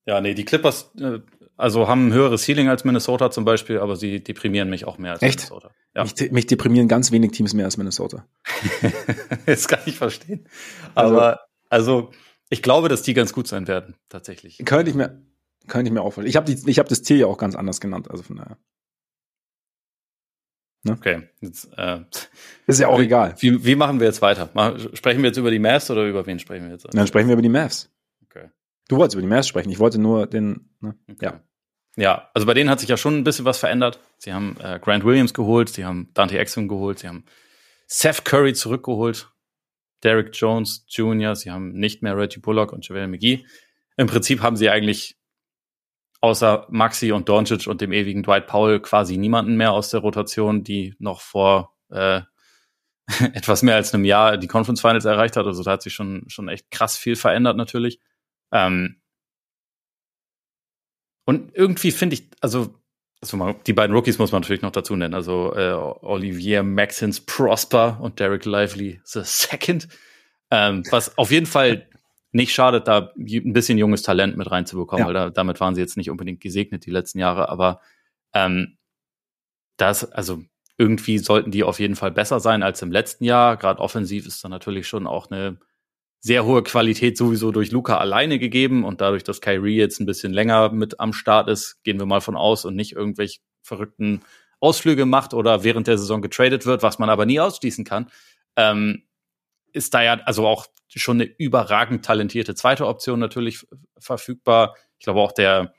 Ja, 0.06 0.22
nee, 0.22 0.32
die 0.32 0.46
Clippers, 0.46 0.90
äh, 0.98 1.20
also 1.56 1.86
haben 1.86 2.08
ein 2.08 2.12
höheres 2.12 2.44
Ceiling 2.44 2.68
als 2.68 2.84
Minnesota 2.84 3.30
zum 3.30 3.44
Beispiel, 3.44 3.78
aber 3.78 3.96
sie 3.96 4.24
deprimieren 4.24 4.70
mich 4.70 4.86
auch 4.86 4.96
mehr 4.96 5.12
als 5.12 5.22
Echt? 5.22 5.40
Minnesota. 5.40 5.70
Ja. 5.94 6.04
Mich, 6.04 6.32
mich 6.32 6.46
deprimieren 6.46 6.88
ganz 6.88 7.12
wenig 7.12 7.32
Teams 7.32 7.52
mehr 7.52 7.66
als 7.66 7.76
Minnesota. 7.76 8.26
das 9.46 9.68
kann 9.68 9.80
ich 9.84 9.96
verstehen. 9.96 10.48
Aber, 10.94 11.40
also, 11.68 12.08
also 12.08 12.10
ich 12.50 12.62
glaube, 12.62 12.88
dass 12.88 13.02
die 13.02 13.14
ganz 13.14 13.32
gut 13.32 13.48
sein 13.48 13.66
werden, 13.68 13.94
tatsächlich. 14.08 14.58
Könnte 14.64 14.90
ich 14.90 14.96
mir, 14.96 15.22
könnte 15.66 15.88
ich 15.88 15.92
mir 15.92 16.02
auch 16.02 16.12
vorstellen. 16.12 16.28
Ich 16.28 16.36
habe 16.36 16.52
ich 16.52 16.78
hab 16.78 16.88
das 16.88 17.02
Tier 17.02 17.16
ja 17.16 17.26
auch 17.26 17.38
ganz 17.38 17.54
anders 17.54 17.80
genannt, 17.80 18.10
also 18.10 18.22
von 18.22 18.36
daher. 18.36 18.58
Ne? 20.84 20.92
Okay, 20.92 21.28
jetzt, 21.40 21.70
äh, 21.76 22.00
ist 22.66 22.78
ja 22.78 22.88
auch 22.88 23.00
wie, 23.00 23.04
egal. 23.04 23.34
Wie, 23.38 23.64
wie 23.64 23.74
machen 23.74 24.00
wir 24.00 24.06
jetzt 24.06 24.20
weiter? 24.20 24.50
Sprechen 24.92 25.22
wir 25.22 25.28
jetzt 25.28 25.38
über 25.38 25.50
die 25.50 25.58
Mavs 25.58 25.90
oder 25.90 26.04
über 26.04 26.26
wen 26.26 26.38
sprechen 26.38 26.66
wir 26.66 26.72
jetzt? 26.72 26.86
Dann 26.92 27.06
sprechen 27.06 27.28
wir 27.28 27.32
über 27.32 27.42
die 27.42 27.48
Mavs. 27.48 27.90
Okay. 28.26 28.50
Du 28.88 28.96
wolltest 28.96 29.14
über 29.14 29.22
die 29.22 29.28
Mavs 29.28 29.48
sprechen. 29.48 29.70
Ich 29.70 29.78
wollte 29.78 29.98
nur 29.98 30.26
den. 30.26 30.68
Ne? 30.80 30.94
Okay. 31.10 31.24
Ja. 31.24 31.40
Ja, 31.96 32.28
also 32.34 32.44
bei 32.46 32.54
denen 32.54 32.70
hat 32.70 32.80
sich 32.80 32.88
ja 32.88 32.96
schon 32.96 33.16
ein 33.16 33.24
bisschen 33.24 33.44
was 33.44 33.58
verändert. 33.58 34.00
Sie 34.18 34.32
haben 34.32 34.56
äh, 34.60 34.80
Grant 34.80 35.04
Williams 35.04 35.32
geholt, 35.32 35.68
sie 35.68 35.84
haben 35.84 36.10
Dante 36.12 36.36
Exum 36.38 36.66
geholt, 36.66 36.98
sie 36.98 37.08
haben 37.08 37.24
Seth 37.86 38.24
Curry 38.24 38.52
zurückgeholt. 38.52 39.30
Derek 40.04 40.30
Jones 40.34 40.84
Jr., 40.88 41.34
sie 41.34 41.50
haben 41.50 41.72
nicht 41.72 42.02
mehr 42.02 42.16
Reggie 42.16 42.40
Bullock 42.40 42.72
und 42.72 42.86
JaVale 42.86 43.08
McGee. 43.08 43.44
Im 43.96 44.06
Prinzip 44.06 44.42
haben 44.42 44.56
sie 44.56 44.70
eigentlich 44.70 45.16
außer 46.20 46.66
Maxi 46.70 47.12
und 47.12 47.28
Doncic 47.28 47.66
und 47.66 47.80
dem 47.80 47.92
ewigen 47.92 48.22
Dwight 48.22 48.46
Powell 48.46 48.80
quasi 48.80 49.16
niemanden 49.16 49.56
mehr 49.56 49.72
aus 49.72 49.90
der 49.90 50.00
Rotation, 50.00 50.64
die 50.64 50.94
noch 50.98 51.20
vor 51.20 51.76
äh, 51.90 52.22
etwas 53.34 53.62
mehr 53.62 53.76
als 53.76 53.92
einem 53.92 54.04
Jahr 54.04 54.38
die 54.38 54.46
Conference 54.46 54.80
Finals 54.80 55.04
erreicht 55.04 55.36
hat. 55.36 55.46
Also 55.46 55.62
da 55.62 55.72
hat 55.72 55.82
sich 55.82 55.94
schon, 55.94 56.24
schon 56.28 56.48
echt 56.48 56.70
krass 56.70 56.96
viel 56.96 57.16
verändert 57.16 57.56
natürlich. 57.56 58.00
Ähm 58.52 59.00
und 61.26 61.54
irgendwie 61.54 61.90
finde 61.90 62.14
ich, 62.14 62.30
also 62.40 62.78
also 63.24 63.54
die 63.66 63.72
beiden 63.72 63.96
Rookies 63.96 64.18
muss 64.18 64.32
man 64.32 64.42
natürlich 64.42 64.62
noch 64.62 64.70
dazu 64.70 64.96
nennen. 64.96 65.14
Also 65.14 65.54
äh, 65.54 65.72
Olivier 65.72 66.62
Maxins 66.62 67.20
Prosper 67.20 67.98
und 68.00 68.20
Derek 68.20 68.44
Lively 68.44 69.00
the 69.04 69.20
Second. 69.24 69.88
Ähm, 70.50 70.84
was 70.90 71.16
auf 71.16 71.30
jeden 71.30 71.46
Fall 71.46 71.88
nicht 72.32 72.52
schadet, 72.52 72.86
da 72.86 73.12
ein 73.16 73.52
bisschen 73.52 73.78
junges 73.78 74.02
Talent 74.02 74.36
mit 74.36 74.50
reinzubekommen, 74.50 75.02
ja. 75.02 75.06
weil 75.06 75.14
da, 75.14 75.30
damit 75.30 75.60
waren 75.60 75.74
sie 75.74 75.80
jetzt 75.80 75.96
nicht 75.96 76.10
unbedingt 76.10 76.40
gesegnet 76.40 76.84
die 76.84 76.90
letzten 76.90 77.18
Jahre. 77.18 77.48
Aber 77.48 77.80
ähm, 78.34 78.76
das, 79.76 80.12
also 80.12 80.42
irgendwie 80.76 81.18
sollten 81.18 81.50
die 81.50 81.64
auf 81.64 81.80
jeden 81.80 81.96
Fall 81.96 82.10
besser 82.10 82.40
sein 82.40 82.62
als 82.62 82.82
im 82.82 82.92
letzten 82.92 83.24
Jahr. 83.24 83.56
Gerade 83.56 83.80
offensiv 83.80 84.26
ist 84.26 84.44
da 84.44 84.48
natürlich 84.48 84.86
schon 84.86 85.06
auch 85.06 85.30
eine 85.30 85.58
sehr 86.24 86.46
hohe 86.46 86.62
Qualität 86.62 87.18
sowieso 87.18 87.52
durch 87.52 87.70
Luca 87.70 87.98
alleine 87.98 88.38
gegeben 88.38 88.82
und 88.82 89.02
dadurch, 89.02 89.24
dass 89.24 89.42
Kyrie 89.42 89.76
jetzt 89.76 90.00
ein 90.00 90.06
bisschen 90.06 90.32
länger 90.32 90.70
mit 90.70 90.98
am 90.98 91.12
Start 91.12 91.50
ist, 91.50 91.84
gehen 91.84 91.98
wir 91.98 92.06
mal 92.06 92.22
von 92.22 92.34
aus 92.34 92.64
und 92.64 92.74
nicht 92.74 92.92
irgendwelche 92.92 93.40
verrückten 93.60 94.22
Ausflüge 94.58 95.04
macht 95.04 95.34
oder 95.34 95.64
während 95.64 95.86
der 95.86 95.98
Saison 95.98 96.22
getradet 96.22 96.64
wird, 96.64 96.82
was 96.82 96.98
man 96.98 97.10
aber 97.10 97.26
nie 97.26 97.40
ausschließen 97.40 97.84
kann, 97.84 98.10
ähm, 98.56 99.02
ist 99.74 99.92
da 99.92 100.02
ja 100.02 100.14
also 100.24 100.46
auch 100.46 100.66
schon 100.88 101.20
eine 101.20 101.24
überragend 101.24 102.06
talentierte 102.06 102.54
zweite 102.54 102.86
Option 102.86 103.18
natürlich 103.18 103.66
verfügbar. 103.98 104.76
Ich 104.98 105.04
glaube 105.04 105.20
auch 105.20 105.32
der 105.32 105.74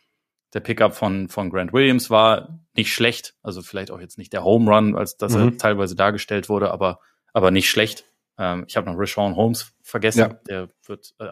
der 0.54 0.60
Pickup 0.60 0.94
von 0.94 1.28
von 1.28 1.50
Grant 1.50 1.74
Williams 1.74 2.12
war 2.12 2.60
nicht 2.76 2.94
schlecht, 2.94 3.34
also 3.42 3.64
vielleicht 3.64 3.90
auch 3.90 4.00
jetzt 4.00 4.20
nicht 4.20 4.32
der 4.32 4.44
Home 4.44 4.72
Run, 4.72 4.96
als 4.96 5.18
dass 5.18 5.34
mhm. 5.34 5.42
er 5.42 5.58
teilweise 5.58 5.96
dargestellt 5.96 6.50
wurde, 6.50 6.70
aber 6.70 7.00
aber 7.34 7.50
nicht 7.50 7.68
schlecht. 7.68 8.06
Ähm, 8.38 8.66
ich 8.68 8.76
habe 8.78 8.90
noch 8.90 8.98
Rashawn 8.98 9.36
Holmes 9.36 9.74
vergessen. 9.82 10.20
Ja. 10.20 10.40
Der 10.48 10.70
wird 10.86 11.14
äh, 11.20 11.30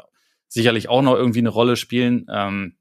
sicherlich 0.47 0.89
auch 0.89 1.01
noch 1.01 1.15
irgendwie 1.15 1.39
eine 1.39 1.49
Rolle 1.49 1.75
spielen. 1.75 2.27
Ähm, 2.31 2.77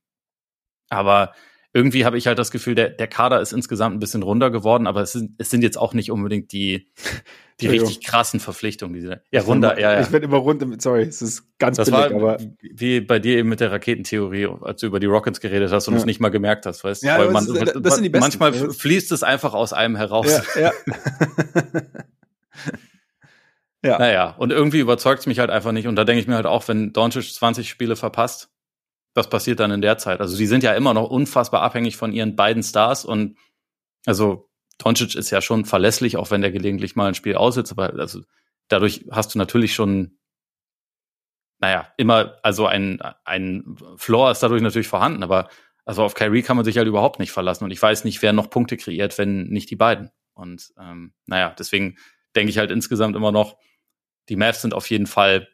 aber 0.88 1.32
irgendwie 1.74 2.04
habe 2.04 2.18
ich 2.18 2.26
halt 2.26 2.38
das 2.38 2.50
Gefühl, 2.50 2.74
der, 2.74 2.90
der 2.90 3.06
Kader 3.06 3.40
ist 3.40 3.52
insgesamt 3.52 3.96
ein 3.96 3.98
bisschen 3.98 4.22
runder 4.22 4.50
geworden, 4.50 4.86
aber 4.86 5.00
es 5.00 5.12
sind, 5.12 5.32
es 5.38 5.48
sind 5.48 5.62
jetzt 5.62 5.78
auch 5.78 5.94
nicht 5.94 6.10
unbedingt 6.10 6.52
die, 6.52 6.90
die 7.62 7.68
richtig 7.68 8.04
krassen 8.04 8.40
Verpflichtungen. 8.40 8.92
Die 8.92 9.00
sie, 9.00 9.20
ja, 9.30 9.40
runter, 9.40 9.80
ja, 9.80 9.94
ja. 9.94 10.00
Ich 10.02 10.08
bin 10.08 10.22
immer 10.22 10.36
rund, 10.36 10.82
sorry, 10.82 11.02
es 11.02 11.22
ist 11.22 11.58
ganz 11.58 11.78
das 11.78 11.90
billig, 11.90 12.10
war, 12.10 12.14
aber. 12.14 12.36
Wie 12.60 13.00
bei 13.00 13.18
dir 13.18 13.38
eben 13.38 13.48
mit 13.48 13.60
der 13.60 13.72
Raketentheorie, 13.72 14.48
als 14.60 14.82
du 14.82 14.86
über 14.86 15.00
die 15.00 15.06
Rockets 15.06 15.40
geredet 15.40 15.72
hast 15.72 15.88
und 15.88 15.94
ja. 15.94 16.00
es 16.00 16.04
nicht 16.04 16.20
mal 16.20 16.28
gemerkt 16.28 16.66
hast, 16.66 16.84
weißt 16.84 17.02
du? 17.02 17.06
Ja, 17.06 17.30
man, 17.30 17.46
das, 17.46 17.72
das 17.72 17.94
sind 17.94 18.04
die 18.04 18.10
besten. 18.10 18.38
Manchmal 18.38 18.52
fließt 18.52 19.10
es 19.12 19.22
einfach 19.22 19.54
aus 19.54 19.72
einem 19.72 19.96
heraus. 19.96 20.42
Ja, 20.54 20.60
ja. 20.64 20.72
ja. 23.84 23.98
Naja, 23.98 24.34
und 24.38 24.52
irgendwie 24.52 24.78
überzeugt 24.78 25.20
es 25.20 25.26
mich 25.26 25.38
halt 25.38 25.50
einfach 25.50 25.72
nicht. 25.72 25.88
Und 25.88 25.96
da 25.96 26.04
denke 26.04 26.20
ich 26.20 26.28
mir 26.28 26.36
halt 26.36 26.46
auch, 26.46 26.66
wenn 26.68 26.92
Doncic 26.92 27.32
20 27.32 27.68
Spiele 27.68 27.96
verpasst, 27.96 28.50
was 29.14 29.28
passiert 29.28 29.60
dann 29.60 29.70
in 29.70 29.82
der 29.82 29.98
Zeit? 29.98 30.20
Also 30.20 30.36
die 30.36 30.46
sind 30.46 30.62
ja 30.62 30.74
immer 30.74 30.94
noch 30.94 31.10
unfassbar 31.10 31.62
abhängig 31.62 31.96
von 31.96 32.12
ihren 32.12 32.36
beiden 32.36 32.62
Stars 32.62 33.04
und 33.04 33.36
also 34.06 34.48
Doncic 34.78 35.14
ist 35.14 35.30
ja 35.30 35.42
schon 35.42 35.64
verlässlich, 35.64 36.16
auch 36.16 36.30
wenn 36.30 36.40
der 36.40 36.50
gelegentlich 36.50 36.96
mal 36.96 37.08
ein 37.08 37.14
Spiel 37.14 37.36
aussitzt, 37.36 37.72
aber 37.72 37.92
also 37.98 38.22
dadurch 38.68 39.04
hast 39.10 39.34
du 39.34 39.38
natürlich 39.38 39.74
schon 39.74 40.18
naja, 41.62 41.86
immer, 41.96 42.38
also 42.42 42.66
ein, 42.66 43.00
ein 43.24 43.76
Floor 43.96 44.32
ist 44.32 44.42
dadurch 44.42 44.62
natürlich 44.62 44.88
vorhanden, 44.88 45.22
aber 45.22 45.48
also 45.84 46.02
auf 46.02 46.14
Kyrie 46.14 46.42
kann 46.42 46.56
man 46.56 46.64
sich 46.64 46.76
halt 46.76 46.88
überhaupt 46.88 47.20
nicht 47.20 47.30
verlassen 47.30 47.62
und 47.64 47.70
ich 47.70 47.80
weiß 47.80 48.02
nicht, 48.02 48.20
wer 48.20 48.32
noch 48.32 48.50
Punkte 48.50 48.76
kreiert, 48.76 49.16
wenn 49.16 49.44
nicht 49.44 49.70
die 49.70 49.76
beiden. 49.76 50.10
Und 50.34 50.72
ähm, 50.76 51.14
naja, 51.26 51.54
deswegen 51.56 51.96
denke 52.34 52.50
ich 52.50 52.58
halt 52.58 52.72
insgesamt 52.72 53.14
immer 53.14 53.30
noch, 53.30 53.58
die 54.28 54.36
Mavs 54.36 54.62
sind 54.62 54.74
auf 54.74 54.90
jeden 54.90 55.06
Fall 55.06 55.48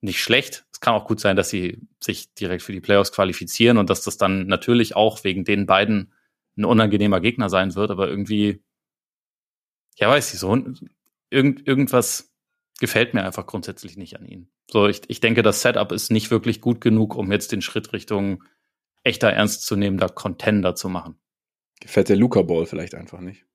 nicht 0.00 0.22
schlecht. 0.22 0.66
Es 0.72 0.80
kann 0.80 0.94
auch 0.94 1.06
gut 1.06 1.20
sein, 1.20 1.36
dass 1.36 1.50
sie 1.50 1.86
sich 2.00 2.32
direkt 2.34 2.62
für 2.62 2.72
die 2.72 2.80
Playoffs 2.80 3.12
qualifizieren 3.12 3.78
und 3.78 3.90
dass 3.90 4.02
das 4.02 4.16
dann 4.16 4.46
natürlich 4.46 4.96
auch 4.96 5.24
wegen 5.24 5.44
den 5.44 5.66
beiden 5.66 6.12
ein 6.56 6.64
unangenehmer 6.64 7.20
Gegner 7.20 7.48
sein 7.48 7.74
wird, 7.74 7.90
aber 7.90 8.08
irgendwie, 8.08 8.62
ja, 9.96 10.08
weiß 10.08 10.34
ich 10.34 10.40
so, 10.40 10.56
irgend, 11.30 11.66
irgendwas 11.66 12.32
gefällt 12.80 13.14
mir 13.14 13.24
einfach 13.24 13.46
grundsätzlich 13.46 13.96
nicht 13.96 14.18
an 14.18 14.26
ihnen. 14.26 14.50
So, 14.70 14.88
ich, 14.88 15.02
ich 15.08 15.20
denke, 15.20 15.42
das 15.42 15.62
Setup 15.62 15.92
ist 15.92 16.10
nicht 16.10 16.30
wirklich 16.30 16.60
gut 16.60 16.80
genug, 16.80 17.14
um 17.14 17.30
jetzt 17.30 17.52
den 17.52 17.62
Schritt 17.62 17.92
Richtung 17.92 18.44
echter 19.02 19.30
ernstzunehmender 19.30 20.08
Contender 20.08 20.74
zu 20.74 20.88
machen. 20.88 21.20
Gefällt 21.80 22.08
der 22.08 22.16
Luca 22.16 22.42
Ball 22.42 22.66
vielleicht 22.66 22.94
einfach 22.94 23.20
nicht? 23.20 23.46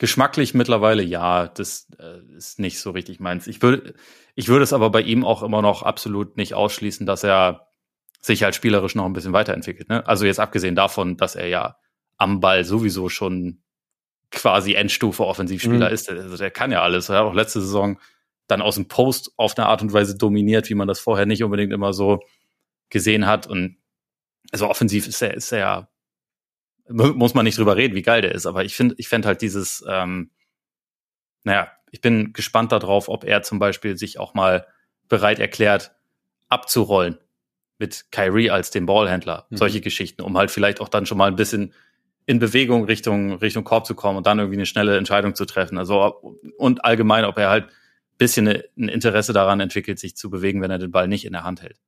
Geschmacklich 0.00 0.54
mittlerweile 0.54 1.02
ja, 1.02 1.46
das 1.46 1.86
äh, 1.98 2.20
ist 2.34 2.58
nicht 2.58 2.80
so 2.80 2.90
richtig 2.90 3.20
meins. 3.20 3.46
Ich 3.46 3.60
würde, 3.60 3.92
ich 4.34 4.48
würde 4.48 4.62
es 4.62 4.72
aber 4.72 4.88
bei 4.88 5.02
ihm 5.02 5.26
auch 5.26 5.42
immer 5.42 5.60
noch 5.60 5.82
absolut 5.82 6.38
nicht 6.38 6.54
ausschließen, 6.54 7.04
dass 7.04 7.22
er 7.22 7.68
sich 8.22 8.42
halt 8.42 8.54
spielerisch 8.54 8.94
noch 8.94 9.04
ein 9.04 9.12
bisschen 9.12 9.34
weiterentwickelt. 9.34 9.90
Ne? 9.90 10.06
Also 10.08 10.24
jetzt 10.24 10.40
abgesehen 10.40 10.74
davon, 10.74 11.18
dass 11.18 11.36
er 11.36 11.48
ja 11.48 11.76
am 12.16 12.40
Ball 12.40 12.64
sowieso 12.64 13.10
schon 13.10 13.60
quasi 14.30 14.72
Endstufe 14.72 15.26
Offensivspieler 15.26 15.88
mhm. 15.88 15.94
ist. 15.94 16.08
Also 16.08 16.38
der 16.38 16.50
kann 16.50 16.72
ja 16.72 16.80
alles. 16.80 17.10
Er 17.10 17.18
hat 17.18 17.24
auch 17.24 17.34
letzte 17.34 17.60
Saison 17.60 18.00
dann 18.46 18.62
aus 18.62 18.76
dem 18.76 18.88
Post 18.88 19.32
auf 19.36 19.58
eine 19.58 19.66
Art 19.66 19.82
und 19.82 19.92
Weise 19.92 20.16
dominiert, 20.16 20.70
wie 20.70 20.74
man 20.74 20.88
das 20.88 20.98
vorher 20.98 21.26
nicht 21.26 21.44
unbedingt 21.44 21.74
immer 21.74 21.92
so 21.92 22.20
gesehen 22.88 23.26
hat. 23.26 23.46
Und 23.46 23.76
also 24.50 24.66
offensiv 24.66 25.06
ist 25.06 25.20
er, 25.20 25.34
ist 25.34 25.52
er 25.52 25.58
ja 25.58 25.88
muss 26.90 27.34
man 27.34 27.44
nicht 27.44 27.58
drüber 27.58 27.76
reden, 27.76 27.94
wie 27.94 28.02
geil 28.02 28.22
der 28.22 28.34
ist, 28.34 28.46
aber 28.46 28.64
ich 28.64 28.74
finde, 28.74 28.94
ich 28.98 29.08
fände 29.08 29.28
halt 29.28 29.42
dieses, 29.42 29.84
ähm, 29.88 30.30
naja, 31.44 31.70
ich 31.90 32.00
bin 32.00 32.32
gespannt 32.32 32.72
darauf, 32.72 33.08
ob 33.08 33.24
er 33.24 33.42
zum 33.42 33.58
Beispiel 33.58 33.96
sich 33.96 34.18
auch 34.18 34.34
mal 34.34 34.66
bereit 35.08 35.38
erklärt, 35.38 35.92
abzurollen 36.48 37.18
mit 37.78 38.12
Kyrie 38.12 38.50
als 38.50 38.70
dem 38.70 38.86
Ballhändler. 38.86 39.46
Mhm. 39.50 39.56
Solche 39.56 39.80
Geschichten, 39.80 40.22
um 40.22 40.36
halt 40.36 40.50
vielleicht 40.50 40.80
auch 40.80 40.88
dann 40.88 41.06
schon 41.06 41.18
mal 41.18 41.28
ein 41.28 41.36
bisschen 41.36 41.72
in 42.26 42.38
Bewegung 42.38 42.84
Richtung, 42.84 43.34
Richtung 43.34 43.64
Korb 43.64 43.86
zu 43.86 43.94
kommen 43.94 44.18
und 44.18 44.26
dann 44.26 44.38
irgendwie 44.38 44.58
eine 44.58 44.66
schnelle 44.66 44.96
Entscheidung 44.96 45.34
zu 45.34 45.46
treffen. 45.46 45.78
Also, 45.78 46.38
und 46.58 46.84
allgemein, 46.84 47.24
ob 47.24 47.38
er 47.38 47.48
halt 47.48 47.64
ein 47.64 48.18
bisschen 48.18 48.46
ein 48.46 48.88
Interesse 48.88 49.32
daran 49.32 49.60
entwickelt, 49.60 49.98
sich 49.98 50.16
zu 50.16 50.30
bewegen, 50.30 50.60
wenn 50.62 50.70
er 50.70 50.78
den 50.78 50.90
Ball 50.90 51.08
nicht 51.08 51.24
in 51.24 51.32
der 51.32 51.44
Hand 51.44 51.62
hält. 51.62 51.78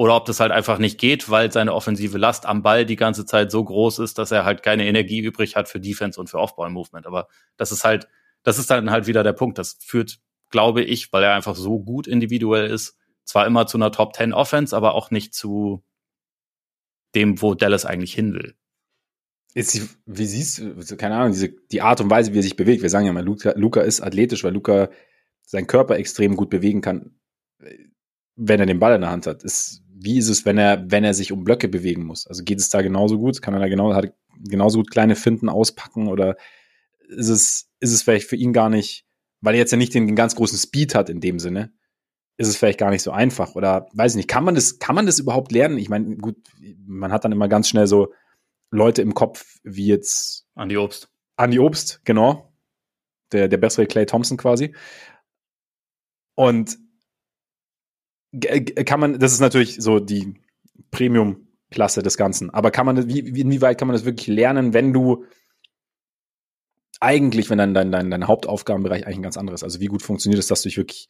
Oder 0.00 0.16
ob 0.16 0.24
das 0.24 0.40
halt 0.40 0.50
einfach 0.50 0.78
nicht 0.78 0.98
geht, 0.98 1.28
weil 1.28 1.52
seine 1.52 1.74
offensive 1.74 2.16
Last 2.16 2.46
am 2.46 2.62
Ball 2.62 2.86
die 2.86 2.96
ganze 2.96 3.26
Zeit 3.26 3.50
so 3.50 3.62
groß 3.62 3.98
ist, 3.98 4.16
dass 4.16 4.30
er 4.30 4.46
halt 4.46 4.62
keine 4.62 4.86
Energie 4.86 5.20
übrig 5.20 5.56
hat 5.56 5.68
für 5.68 5.78
Defense 5.78 6.18
und 6.18 6.30
für 6.30 6.38
Off-Ball-Movement. 6.38 7.06
Aber 7.06 7.28
das 7.58 7.70
ist 7.70 7.84
halt, 7.84 8.08
das 8.42 8.58
ist 8.58 8.70
dann 8.70 8.90
halt 8.90 9.06
wieder 9.06 9.22
der 9.22 9.34
Punkt. 9.34 9.58
Das 9.58 9.76
führt, 9.78 10.18
glaube 10.48 10.82
ich, 10.82 11.12
weil 11.12 11.22
er 11.22 11.34
einfach 11.34 11.54
so 11.54 11.80
gut 11.80 12.06
individuell 12.06 12.70
ist, 12.70 12.96
zwar 13.24 13.46
immer 13.46 13.66
zu 13.66 13.76
einer 13.76 13.92
Top 13.92 14.16
10 14.16 14.32
Offense, 14.32 14.74
aber 14.74 14.94
auch 14.94 15.10
nicht 15.10 15.34
zu 15.34 15.84
dem, 17.14 17.42
wo 17.42 17.54
Dallas 17.54 17.84
eigentlich 17.84 18.14
hin 18.14 18.32
will. 18.32 18.54
Ist, 19.52 19.98
wie 20.06 20.24
siehst 20.24 20.60
du, 20.60 20.96
keine 20.96 21.16
Ahnung, 21.16 21.32
diese, 21.32 21.50
die 21.72 21.82
Art 21.82 22.00
und 22.00 22.08
Weise, 22.08 22.32
wie 22.32 22.38
er 22.38 22.42
sich 22.42 22.56
bewegt. 22.56 22.80
Wir 22.80 22.88
sagen 22.88 23.04
ja 23.04 23.12
mal, 23.12 23.22
Luca, 23.22 23.52
Luca 23.54 23.82
ist 23.82 24.00
athletisch, 24.00 24.44
weil 24.44 24.54
Luca 24.54 24.88
seinen 25.44 25.66
Körper 25.66 25.96
extrem 25.96 26.36
gut 26.36 26.48
bewegen 26.48 26.80
kann, 26.80 27.16
wenn 28.36 28.60
er 28.60 28.64
den 28.64 28.78
Ball 28.78 28.94
in 28.94 29.02
der 29.02 29.10
Hand 29.10 29.26
hat. 29.26 29.42
Ist, 29.44 29.82
wie 30.02 30.18
ist 30.18 30.28
es, 30.28 30.44
wenn 30.44 30.58
er, 30.58 30.90
wenn 30.90 31.04
er 31.04 31.14
sich 31.14 31.32
um 31.32 31.44
Blöcke 31.44 31.68
bewegen 31.68 32.04
muss? 32.04 32.26
Also 32.26 32.42
geht 32.42 32.58
es 32.58 32.70
da 32.70 32.80
genauso 32.80 33.18
gut? 33.18 33.42
Kann 33.42 33.54
er 33.54 33.60
da 33.60 33.68
genau, 33.68 33.94
hat 33.94 34.12
genauso 34.38 34.78
gut 34.78 34.90
kleine 34.90 35.14
Finden 35.14 35.48
auspacken 35.48 36.08
oder 36.08 36.36
ist 37.08 37.28
es, 37.28 37.70
ist 37.80 37.92
es 37.92 38.02
vielleicht 38.02 38.28
für 38.28 38.36
ihn 38.36 38.52
gar 38.52 38.70
nicht, 38.70 39.04
weil 39.40 39.54
er 39.54 39.60
jetzt 39.60 39.72
ja 39.72 39.78
nicht 39.78 39.94
den, 39.94 40.06
den 40.06 40.16
ganz 40.16 40.34
großen 40.34 40.58
Speed 40.58 40.94
hat 40.94 41.10
in 41.10 41.20
dem 41.20 41.38
Sinne, 41.38 41.72
ist 42.38 42.48
es 42.48 42.56
vielleicht 42.56 42.78
gar 42.78 42.90
nicht 42.90 43.02
so 43.02 43.10
einfach 43.10 43.54
oder 43.54 43.88
weiß 43.92 44.12
ich 44.12 44.16
nicht, 44.16 44.28
kann 44.28 44.44
man 44.44 44.54
das, 44.54 44.78
kann 44.78 44.94
man 44.94 45.06
das 45.06 45.18
überhaupt 45.18 45.52
lernen? 45.52 45.76
Ich 45.76 45.90
meine, 45.90 46.16
gut, 46.16 46.36
man 46.86 47.12
hat 47.12 47.24
dann 47.24 47.32
immer 47.32 47.48
ganz 47.48 47.68
schnell 47.68 47.86
so 47.86 48.14
Leute 48.70 49.02
im 49.02 49.14
Kopf, 49.14 49.58
wie 49.62 49.86
jetzt 49.86 50.46
Andy 50.56 50.78
Obst. 50.78 51.10
Andy 51.36 51.58
Obst, 51.58 52.00
genau. 52.04 52.52
Der, 53.32 53.48
der 53.48 53.58
bessere 53.58 53.86
Clay 53.86 54.06
Thompson 54.06 54.36
quasi. 54.36 54.74
Und 56.34 56.78
kann 58.86 59.00
man, 59.00 59.18
das 59.18 59.32
ist 59.32 59.40
natürlich 59.40 59.76
so 59.80 59.98
die 59.98 60.34
Premium-Klasse 60.90 62.02
des 62.02 62.16
Ganzen, 62.16 62.50
aber 62.50 62.70
kann 62.70 62.86
man, 62.86 63.08
wie, 63.08 63.18
inwieweit 63.18 63.78
kann 63.78 63.88
man 63.88 63.94
das 63.94 64.04
wirklich 64.04 64.28
lernen, 64.28 64.72
wenn 64.72 64.92
du 64.92 65.24
eigentlich, 67.00 67.50
wenn 67.50 67.58
dein, 67.58 67.74
dein, 67.74 67.90
dein, 67.90 68.10
dein 68.10 68.28
Hauptaufgabenbereich 68.28 69.06
eigentlich 69.06 69.18
ein 69.18 69.22
ganz 69.22 69.36
anderes, 69.36 69.64
also 69.64 69.80
wie 69.80 69.86
gut 69.86 70.02
funktioniert 70.02 70.38
es, 70.38 70.46
dass 70.46 70.62
du 70.62 70.68
dich 70.68 70.76
wirklich, 70.76 71.08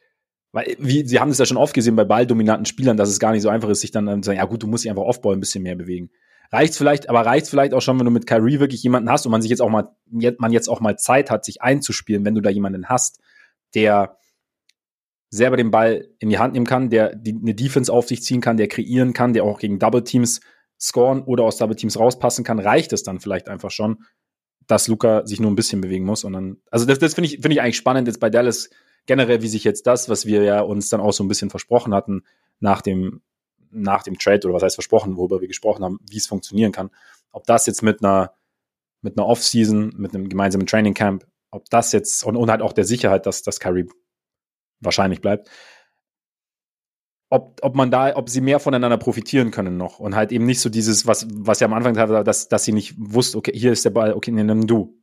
weil, 0.52 0.76
wie, 0.78 1.06
sie 1.06 1.20
haben 1.20 1.30
es 1.30 1.38
ja 1.38 1.46
schon 1.46 1.56
oft 1.56 1.74
gesehen 1.74 1.96
bei 1.96 2.04
balldominanten 2.04 2.66
Spielern, 2.66 2.96
dass 2.96 3.08
es 3.08 3.18
gar 3.18 3.32
nicht 3.32 3.42
so 3.42 3.48
einfach 3.48 3.68
ist, 3.68 3.80
sich 3.80 3.90
dann 3.90 4.22
zu 4.22 4.28
sagen, 4.28 4.38
ja 4.38 4.44
gut, 4.46 4.62
du 4.62 4.66
musst 4.66 4.84
dich 4.84 4.90
einfach 4.90 5.02
Offball 5.02 5.34
ein 5.34 5.40
bisschen 5.40 5.62
mehr 5.62 5.76
bewegen. 5.76 6.10
Reicht's 6.52 6.78
vielleicht, 6.78 7.08
aber 7.08 7.24
reicht's 7.26 7.50
vielleicht 7.50 7.74
auch 7.74 7.80
schon, 7.80 7.98
wenn 7.98 8.06
du 8.06 8.10
mit 8.10 8.26
Kyrie 8.26 8.58
wirklich 8.58 8.82
jemanden 8.82 9.10
hast 9.10 9.24
und 9.26 9.32
man 9.32 9.42
sich 9.42 9.50
jetzt 9.50 9.62
auch 9.62 9.68
mal, 9.68 9.94
man 10.06 10.52
jetzt 10.52 10.68
auch 10.68 10.80
mal 10.80 10.98
Zeit 10.98 11.30
hat, 11.30 11.44
sich 11.44 11.62
einzuspielen, 11.62 12.24
wenn 12.24 12.34
du 12.34 12.40
da 12.40 12.50
jemanden 12.50 12.88
hast, 12.88 13.20
der 13.74 14.16
selber 15.30 15.56
den 15.56 15.70
Ball 15.70 16.08
in 16.18 16.28
die 16.28 16.38
Hand 16.38 16.54
nehmen 16.54 16.66
kann, 16.66 16.90
der 16.90 17.14
die, 17.14 17.34
eine 17.34 17.54
Defense 17.54 17.92
auf 17.92 18.08
sich 18.08 18.22
ziehen 18.22 18.40
kann, 18.40 18.56
der 18.56 18.68
kreieren 18.68 19.12
kann, 19.12 19.32
der 19.32 19.44
auch 19.44 19.58
gegen 19.60 19.78
Double 19.78 20.02
Teams 20.02 20.40
scoren 20.78 21.22
oder 21.22 21.44
aus 21.44 21.56
Double 21.56 21.76
Teams 21.76 21.98
rauspassen 21.98 22.44
kann, 22.44 22.58
reicht 22.58 22.92
es 22.92 23.04
dann 23.04 23.20
vielleicht 23.20 23.48
einfach 23.48 23.70
schon, 23.70 24.04
dass 24.66 24.88
Luca 24.88 25.26
sich 25.26 25.40
nur 25.40 25.50
ein 25.50 25.56
bisschen 25.56 25.80
bewegen 25.80 26.04
muss. 26.04 26.24
Und 26.24 26.32
dann, 26.32 26.56
also 26.70 26.84
das, 26.84 26.98
das 26.98 27.14
finde 27.14 27.26
ich, 27.28 27.34
finde 27.40 27.52
ich 27.52 27.60
eigentlich 27.60 27.76
spannend 27.76 28.08
jetzt 28.08 28.18
bei 28.18 28.30
Dallas 28.30 28.70
generell, 29.06 29.42
wie 29.42 29.48
sich 29.48 29.64
jetzt 29.64 29.86
das, 29.86 30.08
was 30.08 30.26
wir 30.26 30.42
ja 30.42 30.60
uns 30.60 30.88
dann 30.88 31.00
auch 31.00 31.12
so 31.12 31.22
ein 31.22 31.28
bisschen 31.28 31.50
versprochen 31.50 31.94
hatten 31.94 32.24
nach 32.58 32.82
dem, 32.82 33.22
nach 33.70 34.02
dem 34.02 34.18
Trade 34.18 34.46
oder 34.46 34.54
was 34.54 34.62
heißt 34.62 34.76
versprochen, 34.76 35.16
worüber 35.16 35.40
wir 35.40 35.48
gesprochen 35.48 35.84
haben, 35.84 36.00
wie 36.08 36.16
es 36.16 36.26
funktionieren 36.26 36.72
kann. 36.72 36.90
Ob 37.30 37.46
das 37.46 37.66
jetzt 37.66 37.82
mit 37.82 38.02
einer, 38.02 38.34
mit 39.00 39.16
einer 39.16 39.26
Off-Season, 39.26 39.94
mit 39.96 40.14
einem 40.14 40.28
gemeinsamen 40.28 40.66
Training 40.66 40.94
Camp, 40.94 41.24
ob 41.50 41.68
das 41.70 41.92
jetzt 41.92 42.24
und, 42.24 42.36
und 42.36 42.50
halt 42.50 42.62
auch 42.62 42.72
der 42.72 42.84
Sicherheit, 42.84 43.26
dass, 43.26 43.42
dass 43.42 43.60
Kyrie 43.60 43.88
wahrscheinlich 44.80 45.20
bleibt, 45.20 45.48
ob, 47.30 47.60
ob 47.62 47.76
man 47.76 47.90
da, 47.90 48.16
ob 48.16 48.28
sie 48.28 48.40
mehr 48.40 48.58
voneinander 48.58 48.98
profitieren 48.98 49.52
können 49.52 49.76
noch 49.76 50.00
und 50.00 50.16
halt 50.16 50.32
eben 50.32 50.46
nicht 50.46 50.60
so 50.60 50.68
dieses, 50.68 51.06
was, 51.06 51.26
was 51.32 51.60
ja 51.60 51.66
am 51.66 51.74
Anfang 51.74 51.96
hatte, 51.96 52.24
dass, 52.24 52.48
dass 52.48 52.64
sie 52.64 52.72
nicht 52.72 52.94
wusste, 52.98 53.38
okay, 53.38 53.52
hier 53.54 53.72
ist 53.72 53.84
der 53.84 53.90
Ball, 53.90 54.12
okay, 54.12 54.32
nimm 54.32 54.66
du. 54.66 55.00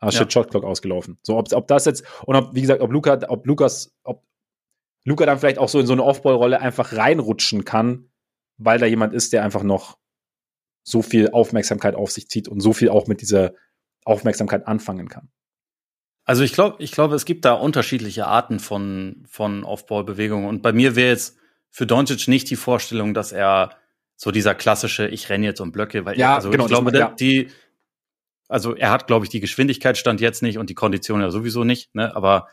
Ah, 0.00 0.10
shit, 0.10 0.22
ja. 0.22 0.30
Shot 0.30 0.50
Clock 0.50 0.64
ausgelaufen. 0.64 1.18
So, 1.22 1.36
ob, 1.36 1.52
ob 1.52 1.66
das 1.68 1.84
jetzt, 1.84 2.04
und 2.24 2.36
ob, 2.36 2.54
wie 2.54 2.60
gesagt, 2.60 2.80
ob 2.80 2.92
Luca, 2.92 3.18
ob 3.28 3.46
Lukas, 3.46 3.96
ob 4.04 4.24
Luca 5.04 5.26
dann 5.26 5.38
vielleicht 5.38 5.58
auch 5.58 5.68
so 5.68 5.80
in 5.80 5.86
so 5.86 5.92
eine 5.92 6.04
Off-Ball-Rolle 6.04 6.60
einfach 6.60 6.92
reinrutschen 6.92 7.64
kann, 7.64 8.10
weil 8.58 8.78
da 8.78 8.86
jemand 8.86 9.12
ist, 9.12 9.32
der 9.32 9.44
einfach 9.44 9.62
noch 9.62 9.98
so 10.84 11.02
viel 11.02 11.30
Aufmerksamkeit 11.30 11.94
auf 11.94 12.10
sich 12.10 12.28
zieht 12.28 12.48
und 12.48 12.60
so 12.60 12.72
viel 12.72 12.88
auch 12.90 13.06
mit 13.06 13.20
dieser 13.20 13.52
Aufmerksamkeit 14.04 14.66
anfangen 14.66 15.08
kann. 15.08 15.30
Also 16.28 16.42
ich 16.42 16.52
glaube, 16.52 16.76
ich 16.82 16.92
glaube, 16.92 17.14
es 17.14 17.24
gibt 17.24 17.46
da 17.46 17.54
unterschiedliche 17.54 18.26
Arten 18.26 18.60
von, 18.60 19.24
von 19.26 19.64
Off-Ball-Bewegungen. 19.64 20.46
Und 20.46 20.60
bei 20.60 20.74
mir 20.74 20.94
wäre 20.94 21.08
jetzt 21.08 21.38
für 21.70 21.86
Doncic 21.86 22.28
nicht 22.28 22.50
die 22.50 22.56
Vorstellung, 22.56 23.14
dass 23.14 23.32
er 23.32 23.70
so 24.14 24.30
dieser 24.30 24.54
klassische, 24.54 25.08
ich 25.08 25.30
renne 25.30 25.46
jetzt 25.46 25.60
um 25.60 25.72
Blöcke, 25.72 26.04
weil 26.04 26.18
ja, 26.18 26.34
also 26.34 26.50
genau, 26.50 26.64
ich 26.64 26.68
glaube, 26.68 26.94
ja. 26.94 27.14
die, 27.18 27.48
also 28.46 28.76
er 28.76 28.90
hat, 28.90 29.06
glaube 29.06 29.24
ich, 29.24 29.30
die 29.30 29.40
Geschwindigkeit 29.40 29.96
stand 29.96 30.20
jetzt 30.20 30.42
nicht 30.42 30.58
und 30.58 30.68
die 30.68 30.74
Kondition 30.74 31.22
ja 31.22 31.30
sowieso 31.30 31.64
nicht, 31.64 31.94
ne? 31.94 32.14
Aber 32.14 32.48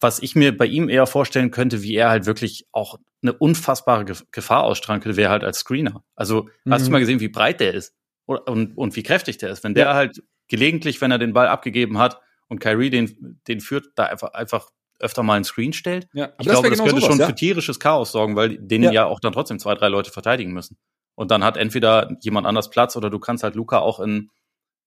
was 0.00 0.20
ich 0.20 0.34
mir 0.34 0.56
bei 0.56 0.64
ihm 0.64 0.88
eher 0.88 1.06
vorstellen 1.06 1.50
könnte, 1.50 1.82
wie 1.82 1.96
er 1.96 2.08
halt 2.08 2.24
wirklich 2.24 2.66
auch 2.72 2.98
eine 3.20 3.34
unfassbare 3.34 4.06
Gefahr 4.30 4.62
ausstrahlen 4.62 5.02
könnte, 5.02 5.18
wäre 5.18 5.30
halt 5.30 5.44
als 5.44 5.58
Screener. 5.58 6.02
Also, 6.14 6.48
mhm. 6.64 6.72
hast 6.72 6.86
du 6.86 6.86
mhm. 6.86 6.92
mal 6.92 7.00
gesehen, 7.00 7.20
wie 7.20 7.28
breit 7.28 7.60
der 7.60 7.74
ist? 7.74 7.92
und, 8.28 8.76
und 8.76 8.96
wie 8.96 9.02
kräftig 9.02 9.38
der 9.38 9.50
ist. 9.50 9.64
Wenn 9.64 9.74
der 9.74 9.86
ja. 9.86 9.94
halt 9.94 10.22
gelegentlich, 10.48 11.00
wenn 11.00 11.10
er 11.10 11.18
den 11.18 11.32
Ball 11.32 11.48
abgegeben 11.48 11.98
hat 11.98 12.20
und 12.48 12.60
Kyrie 12.60 12.90
den, 12.90 13.40
den 13.46 13.60
führt, 13.60 13.86
da 13.94 14.04
einfach, 14.04 14.32
einfach 14.32 14.70
öfter 15.00 15.22
mal 15.22 15.34
einen 15.34 15.44
Screen 15.44 15.72
stellt. 15.72 16.08
Ja, 16.12 16.32
ich 16.38 16.46
glaube, 16.46 16.68
das, 16.68 16.78
genau 16.78 16.88
könnte 16.88 17.00
sowas, 17.00 17.12
schon 17.12 17.20
ja? 17.20 17.26
für 17.26 17.34
tierisches 17.34 17.78
Chaos 17.78 18.12
sorgen, 18.12 18.36
weil 18.36 18.58
den 18.58 18.82
ja. 18.82 18.92
ja 18.92 19.04
auch 19.06 19.20
dann 19.20 19.32
trotzdem 19.32 19.58
zwei, 19.58 19.74
drei 19.74 19.88
Leute 19.88 20.10
verteidigen 20.10 20.52
müssen. 20.52 20.76
Und 21.14 21.30
dann 21.30 21.44
hat 21.44 21.56
entweder 21.56 22.16
jemand 22.20 22.46
anders 22.46 22.70
Platz 22.70 22.96
oder 22.96 23.10
du 23.10 23.18
kannst 23.18 23.42
halt 23.44 23.54
Luca 23.54 23.78
auch 23.78 24.00
in, 24.00 24.30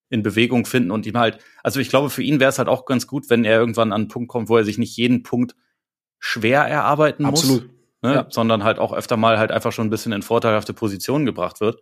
in 0.08 0.22
Bewegung 0.22 0.66
finden 0.66 0.90
und 0.90 1.06
ihm 1.06 1.18
halt, 1.18 1.38
also 1.62 1.80
ich 1.80 1.88
glaube, 1.88 2.10
für 2.10 2.22
ihn 2.22 2.40
wäre 2.40 2.50
es 2.50 2.58
halt 2.58 2.68
auch 2.68 2.84
ganz 2.84 3.06
gut, 3.06 3.30
wenn 3.30 3.44
er 3.44 3.58
irgendwann 3.58 3.92
an 3.92 4.02
einen 4.02 4.08
Punkt 4.08 4.28
kommt, 4.28 4.48
wo 4.48 4.56
er 4.56 4.64
sich 4.64 4.78
nicht 4.78 4.96
jeden 4.96 5.22
Punkt 5.22 5.54
schwer 6.18 6.62
erarbeiten 6.62 7.24
Absolut. 7.24 7.62
muss, 7.62 7.72
ne? 8.02 8.14
ja. 8.14 8.26
sondern 8.30 8.64
halt 8.64 8.78
auch 8.78 8.92
öfter 8.92 9.16
mal 9.16 9.38
halt 9.38 9.50
einfach 9.50 9.72
schon 9.72 9.86
ein 9.86 9.90
bisschen 9.90 10.12
in 10.12 10.22
vorteilhafte 10.22 10.74
Positionen 10.74 11.26
gebracht 11.26 11.60
wird. 11.60 11.80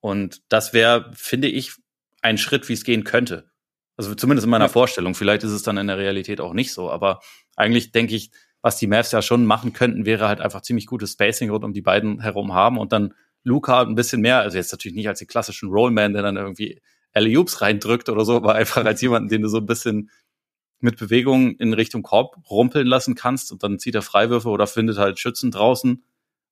Und 0.00 0.42
das 0.48 0.72
wäre, 0.72 1.10
finde 1.14 1.48
ich, 1.48 1.74
ein 2.22 2.38
Schritt, 2.38 2.68
wie 2.68 2.74
es 2.74 2.84
gehen 2.84 3.04
könnte. 3.04 3.51
Also 3.96 4.14
zumindest 4.14 4.44
in 4.44 4.50
meiner 4.50 4.66
ja. 4.66 4.70
Vorstellung. 4.70 5.14
Vielleicht 5.14 5.44
ist 5.44 5.52
es 5.52 5.62
dann 5.62 5.76
in 5.76 5.86
der 5.86 5.98
Realität 5.98 6.40
auch 6.40 6.54
nicht 6.54 6.72
so. 6.72 6.90
Aber 6.90 7.20
eigentlich 7.56 7.92
denke 7.92 8.14
ich, 8.14 8.30
was 8.62 8.78
die 8.78 8.86
Mavs 8.86 9.12
ja 9.12 9.22
schon 9.22 9.44
machen 9.44 9.72
könnten, 9.72 10.06
wäre 10.06 10.28
halt 10.28 10.40
einfach 10.40 10.62
ziemlich 10.62 10.86
gutes 10.86 11.12
Spacing 11.12 11.50
rund 11.50 11.64
um 11.64 11.72
die 11.72 11.82
beiden 11.82 12.20
herum 12.20 12.54
haben 12.54 12.78
und 12.78 12.92
dann 12.92 13.14
Luca 13.44 13.82
ein 13.82 13.96
bisschen 13.96 14.20
mehr, 14.20 14.38
also 14.40 14.56
jetzt 14.56 14.70
natürlich 14.70 14.94
nicht 14.94 15.08
als 15.08 15.18
den 15.18 15.26
klassischen 15.26 15.68
Rollman, 15.68 16.12
der 16.12 16.22
dann 16.22 16.36
irgendwie 16.36 16.80
alley 17.12 17.36
reindrückt 17.36 18.08
oder 18.08 18.24
so, 18.24 18.36
aber 18.36 18.54
einfach 18.54 18.84
als 18.84 19.00
jemanden, 19.00 19.28
den 19.28 19.42
du 19.42 19.48
so 19.48 19.58
ein 19.58 19.66
bisschen 19.66 20.10
mit 20.78 20.96
Bewegung 20.96 21.56
in 21.56 21.72
Richtung 21.74 22.02
Korb 22.02 22.36
rumpeln 22.50 22.86
lassen 22.86 23.14
kannst 23.14 23.52
und 23.52 23.62
dann 23.62 23.78
zieht 23.78 23.94
er 23.94 24.02
Freiwürfe 24.02 24.48
oder 24.48 24.66
findet 24.66 24.98
halt 24.98 25.18
Schützen 25.18 25.50
draußen, 25.50 26.04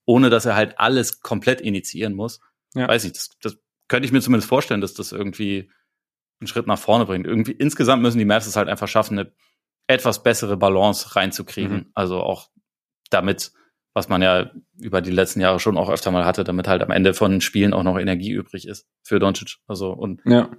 ohne 0.04 0.30
dass 0.30 0.46
er 0.46 0.56
halt 0.56 0.78
alles 0.78 1.20
komplett 1.20 1.60
initiieren 1.60 2.14
muss. 2.14 2.40
Ja. 2.74 2.88
Weiß 2.88 3.04
ich, 3.04 3.12
das, 3.12 3.30
das 3.40 3.58
könnte 3.88 4.06
ich 4.06 4.12
mir 4.12 4.20
zumindest 4.20 4.48
vorstellen, 4.48 4.80
dass 4.80 4.94
das 4.94 5.12
irgendwie 5.12 5.70
einen 6.40 6.48
Schritt 6.48 6.66
nach 6.66 6.78
vorne 6.78 7.06
bringt. 7.06 7.26
Irgendwie 7.26 7.52
insgesamt 7.52 8.02
müssen 8.02 8.18
die 8.18 8.24
Mavs 8.24 8.46
es 8.46 8.56
halt 8.56 8.68
einfach 8.68 8.88
schaffen, 8.88 9.18
eine 9.18 9.32
etwas 9.86 10.22
bessere 10.22 10.56
Balance 10.56 11.16
reinzukriegen. 11.16 11.76
Mhm. 11.76 11.90
Also 11.94 12.20
auch 12.20 12.50
damit, 13.10 13.52
was 13.92 14.08
man 14.08 14.22
ja 14.22 14.50
über 14.78 15.00
die 15.02 15.10
letzten 15.10 15.40
Jahre 15.40 15.60
schon 15.60 15.76
auch 15.76 15.90
öfter 15.90 16.10
mal 16.10 16.24
hatte, 16.24 16.44
damit 16.44 16.68
halt 16.68 16.82
am 16.82 16.90
Ende 16.90 17.12
von 17.12 17.40
Spielen 17.40 17.74
auch 17.74 17.82
noch 17.82 17.98
Energie 17.98 18.30
übrig 18.30 18.66
ist 18.66 18.88
für 19.02 19.18
Doncic. 19.18 19.56
Also 19.66 19.92
und 19.92 20.22
ja. 20.24 20.50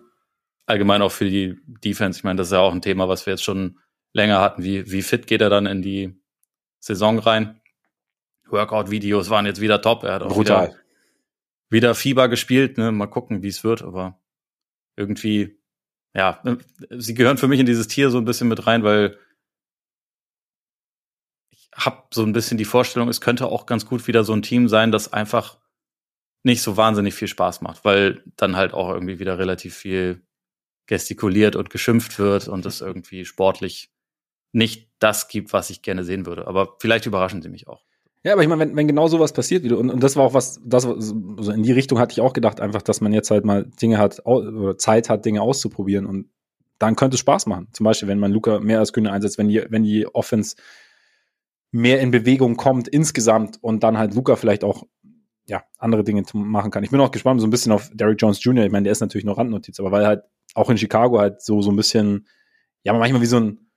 allgemein 0.65 1.01
auch 1.01 1.11
für 1.11 1.29
die 1.29 1.57
Defense. 1.65 2.19
Ich 2.19 2.23
meine, 2.23 2.37
das 2.37 2.47
ist 2.47 2.53
ja 2.53 2.59
auch 2.59 2.73
ein 2.73 2.81
Thema, 2.81 3.07
was 3.07 3.25
wir 3.25 3.33
jetzt 3.33 3.43
schon 3.43 3.79
länger 4.13 4.41
hatten. 4.41 4.63
Wie, 4.63 4.91
wie 4.91 5.01
fit 5.01 5.27
geht 5.27 5.41
er 5.41 5.49
dann 5.49 5.65
in 5.65 5.81
die 5.81 6.21
Saison 6.79 7.19
rein? 7.19 7.61
Workout-Videos 8.49 9.29
waren 9.29 9.45
jetzt 9.45 9.61
wieder 9.61 9.81
top. 9.81 10.03
Er 10.03 10.15
hat 10.15 10.23
auch 10.23 10.33
Brutal. 10.33 10.67
wieder, 10.67 10.77
wieder 11.69 11.95
Fieber 11.95 12.27
gespielt. 12.27 12.77
Ne? 12.77 12.91
Mal 12.91 13.07
gucken, 13.07 13.43
wie 13.43 13.47
es 13.47 13.63
wird. 13.63 13.81
Aber 13.81 14.19
irgendwie 14.97 15.60
ja, 16.13 16.39
ne, 16.43 16.57
sie 16.89 17.13
gehören 17.13 17.37
für 17.37 17.47
mich 17.47 17.59
in 17.59 17.65
dieses 17.65 17.87
Tier 17.87 18.09
so 18.09 18.17
ein 18.17 18.25
bisschen 18.25 18.47
mit 18.47 18.67
rein, 18.67 18.83
weil 18.83 19.17
ich 21.51 21.69
habe 21.73 22.03
so 22.13 22.23
ein 22.23 22.33
bisschen 22.33 22.57
die 22.57 22.65
Vorstellung, 22.65 23.07
es 23.09 23.21
könnte 23.21 23.47
auch 23.47 23.65
ganz 23.65 23.85
gut 23.85 24.07
wieder 24.07 24.23
so 24.23 24.33
ein 24.33 24.41
Team 24.41 24.67
sein, 24.67 24.91
das 24.91 25.13
einfach 25.13 25.59
nicht 26.43 26.61
so 26.61 26.75
wahnsinnig 26.75 27.13
viel 27.13 27.27
Spaß 27.27 27.61
macht, 27.61 27.85
weil 27.85 28.23
dann 28.35 28.55
halt 28.55 28.73
auch 28.73 28.89
irgendwie 28.89 29.19
wieder 29.19 29.37
relativ 29.37 29.75
viel 29.75 30.25
gestikuliert 30.87 31.55
und 31.55 31.69
geschimpft 31.69 32.19
wird 32.19 32.47
und 32.47 32.65
es 32.65 32.81
irgendwie 32.81 33.25
sportlich 33.25 33.91
nicht 34.51 34.91
das 34.99 35.27
gibt, 35.29 35.53
was 35.53 35.69
ich 35.69 35.81
gerne 35.81 36.03
sehen 36.03 36.25
würde. 36.25 36.47
Aber 36.47 36.75
vielleicht 36.79 37.05
überraschen 37.05 37.41
sie 37.41 37.49
mich 37.49 37.67
auch. 37.67 37.85
Ja, 38.23 38.33
aber 38.33 38.43
ich 38.43 38.47
meine, 38.47 38.61
wenn, 38.61 38.75
wenn 38.75 38.87
genau 38.87 39.07
sowas 39.07 39.33
passiert, 39.33 39.63
wie 39.63 39.69
du, 39.69 39.77
und, 39.77 39.89
und 39.89 40.03
das 40.03 40.15
war 40.15 40.25
auch 40.25 40.33
was, 40.33 40.61
das 40.63 40.85
also 40.85 41.51
in 41.51 41.63
die 41.63 41.71
Richtung 41.71 41.97
hatte 41.97 42.13
ich 42.13 42.21
auch 42.21 42.33
gedacht, 42.33 42.59
einfach, 42.59 42.83
dass 42.83 43.01
man 43.01 43.13
jetzt 43.13 43.31
halt 43.31 43.45
mal 43.45 43.65
Dinge 43.81 43.97
hat, 43.97 44.25
oder 44.25 44.77
Zeit 44.77 45.09
hat, 45.09 45.25
Dinge 45.25 45.41
auszuprobieren 45.41 46.05
und 46.05 46.29
dann 46.77 46.95
könnte 46.95 47.15
es 47.15 47.19
Spaß 47.19 47.47
machen. 47.47 47.67
Zum 47.73 47.83
Beispiel, 47.83 48.07
wenn 48.07 48.19
man 48.19 48.31
Luca 48.31 48.59
mehr 48.59 48.79
als 48.79 48.93
Grüne 48.93 49.11
einsetzt, 49.11 49.37
wenn 49.37 49.47
die, 49.47 49.63
wenn 49.69 49.83
die 49.83 50.07
Offense 50.07 50.55
mehr 51.71 51.99
in 52.01 52.11
Bewegung 52.11 52.57
kommt 52.57 52.87
insgesamt 52.87 53.57
und 53.61 53.83
dann 53.83 53.97
halt 53.97 54.13
Luca 54.13 54.35
vielleicht 54.35 54.63
auch 54.63 54.83
ja, 55.47 55.63
andere 55.77 56.03
Dinge 56.03 56.23
machen 56.33 56.71
kann. 56.71 56.83
Ich 56.83 56.91
bin 56.91 56.99
auch 56.99 57.11
gespannt 57.11 57.41
so 57.41 57.47
ein 57.47 57.51
bisschen 57.51 57.71
auf 57.71 57.89
Derrick 57.93 58.21
Jones 58.21 58.43
Jr. 58.43 58.65
Ich 58.65 58.71
meine, 58.71 58.83
der 58.83 58.91
ist 58.91 59.01
natürlich 59.01 59.25
noch 59.25 59.37
Randnotiz, 59.37 59.79
aber 59.79 59.91
weil 59.91 60.05
halt 60.05 60.23
auch 60.53 60.69
in 60.69 60.77
Chicago 60.77 61.19
halt 61.19 61.41
so, 61.41 61.61
so 61.61 61.71
ein 61.71 61.75
bisschen, 61.75 62.27
ja, 62.83 62.93
manchmal 62.93 63.21
wie 63.21 63.27
so 63.27 63.39
ein 63.39 63.71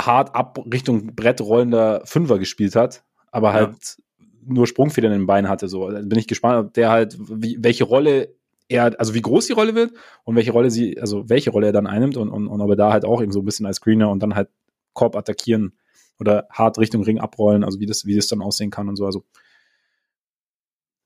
hart 0.00 0.34
ab 0.34 0.58
Richtung 0.72 1.14
Brett 1.14 1.40
rollender 1.40 2.02
Fünfer 2.04 2.38
gespielt 2.38 2.76
hat, 2.76 3.04
aber 3.30 3.52
halt 3.52 3.96
ja. 4.18 4.24
nur 4.46 4.66
Sprungfedern 4.66 5.12
in 5.12 5.20
den 5.20 5.26
Beinen 5.26 5.48
hatte. 5.48 5.68
So 5.68 5.90
da 5.90 6.00
bin 6.00 6.18
ich 6.18 6.26
gespannt, 6.26 6.66
ob 6.66 6.74
der 6.74 6.90
halt, 6.90 7.16
wie, 7.18 7.56
welche 7.60 7.84
Rolle 7.84 8.34
er, 8.68 8.98
also 8.98 9.14
wie 9.14 9.22
groß 9.22 9.46
die 9.46 9.54
Rolle 9.54 9.74
wird 9.74 9.92
und 10.24 10.36
welche 10.36 10.52
Rolle 10.52 10.70
sie, 10.70 11.00
also 11.00 11.28
welche 11.28 11.50
Rolle 11.50 11.68
er 11.68 11.72
dann 11.72 11.86
einnimmt 11.86 12.16
und, 12.16 12.28
und, 12.28 12.48
und 12.48 12.60
ob 12.60 12.70
er 12.70 12.76
da 12.76 12.92
halt 12.92 13.04
auch 13.04 13.22
eben 13.22 13.32
so 13.32 13.40
ein 13.40 13.44
bisschen 13.44 13.66
als 13.66 13.76
Screener 13.76 14.10
und 14.10 14.22
dann 14.22 14.34
halt 14.34 14.48
Korb 14.92 15.16
attackieren 15.16 15.78
oder 16.18 16.46
hart 16.50 16.78
Richtung 16.78 17.02
Ring 17.02 17.18
abrollen, 17.18 17.64
also 17.64 17.80
wie 17.80 17.86
das, 17.86 18.04
wie 18.04 18.16
das 18.16 18.26
dann 18.26 18.42
aussehen 18.42 18.70
kann 18.70 18.88
und 18.88 18.96
so. 18.96 19.06
Also 19.06 19.24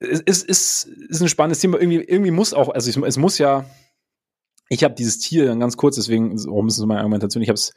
es 0.01 0.21
ist, 0.21 0.49
ist, 0.49 0.85
ist 0.85 1.23
ein 1.23 1.29
spannendes 1.29 1.61
Thema. 1.61 1.79
Irgendwie, 1.79 2.03
irgendwie 2.03 2.31
muss 2.31 2.55
auch, 2.55 2.71
also 2.71 2.91
ich, 2.91 2.97
es 2.97 3.17
muss 3.17 3.39
ja, 3.39 3.65
ich 4.69 4.85
habe 4.85 4.95
dieses 4.95 5.19
Tier 5.19 5.55
ganz 5.57 5.77
kurz, 5.77 5.97
deswegen, 5.97 6.37
warum 6.47 6.67
ist 6.67 6.79
es 6.79 6.87
meine 6.87 7.01
Argumentation? 7.01 7.43
Ich 7.43 7.49
habe 7.49 7.57
es 7.57 7.75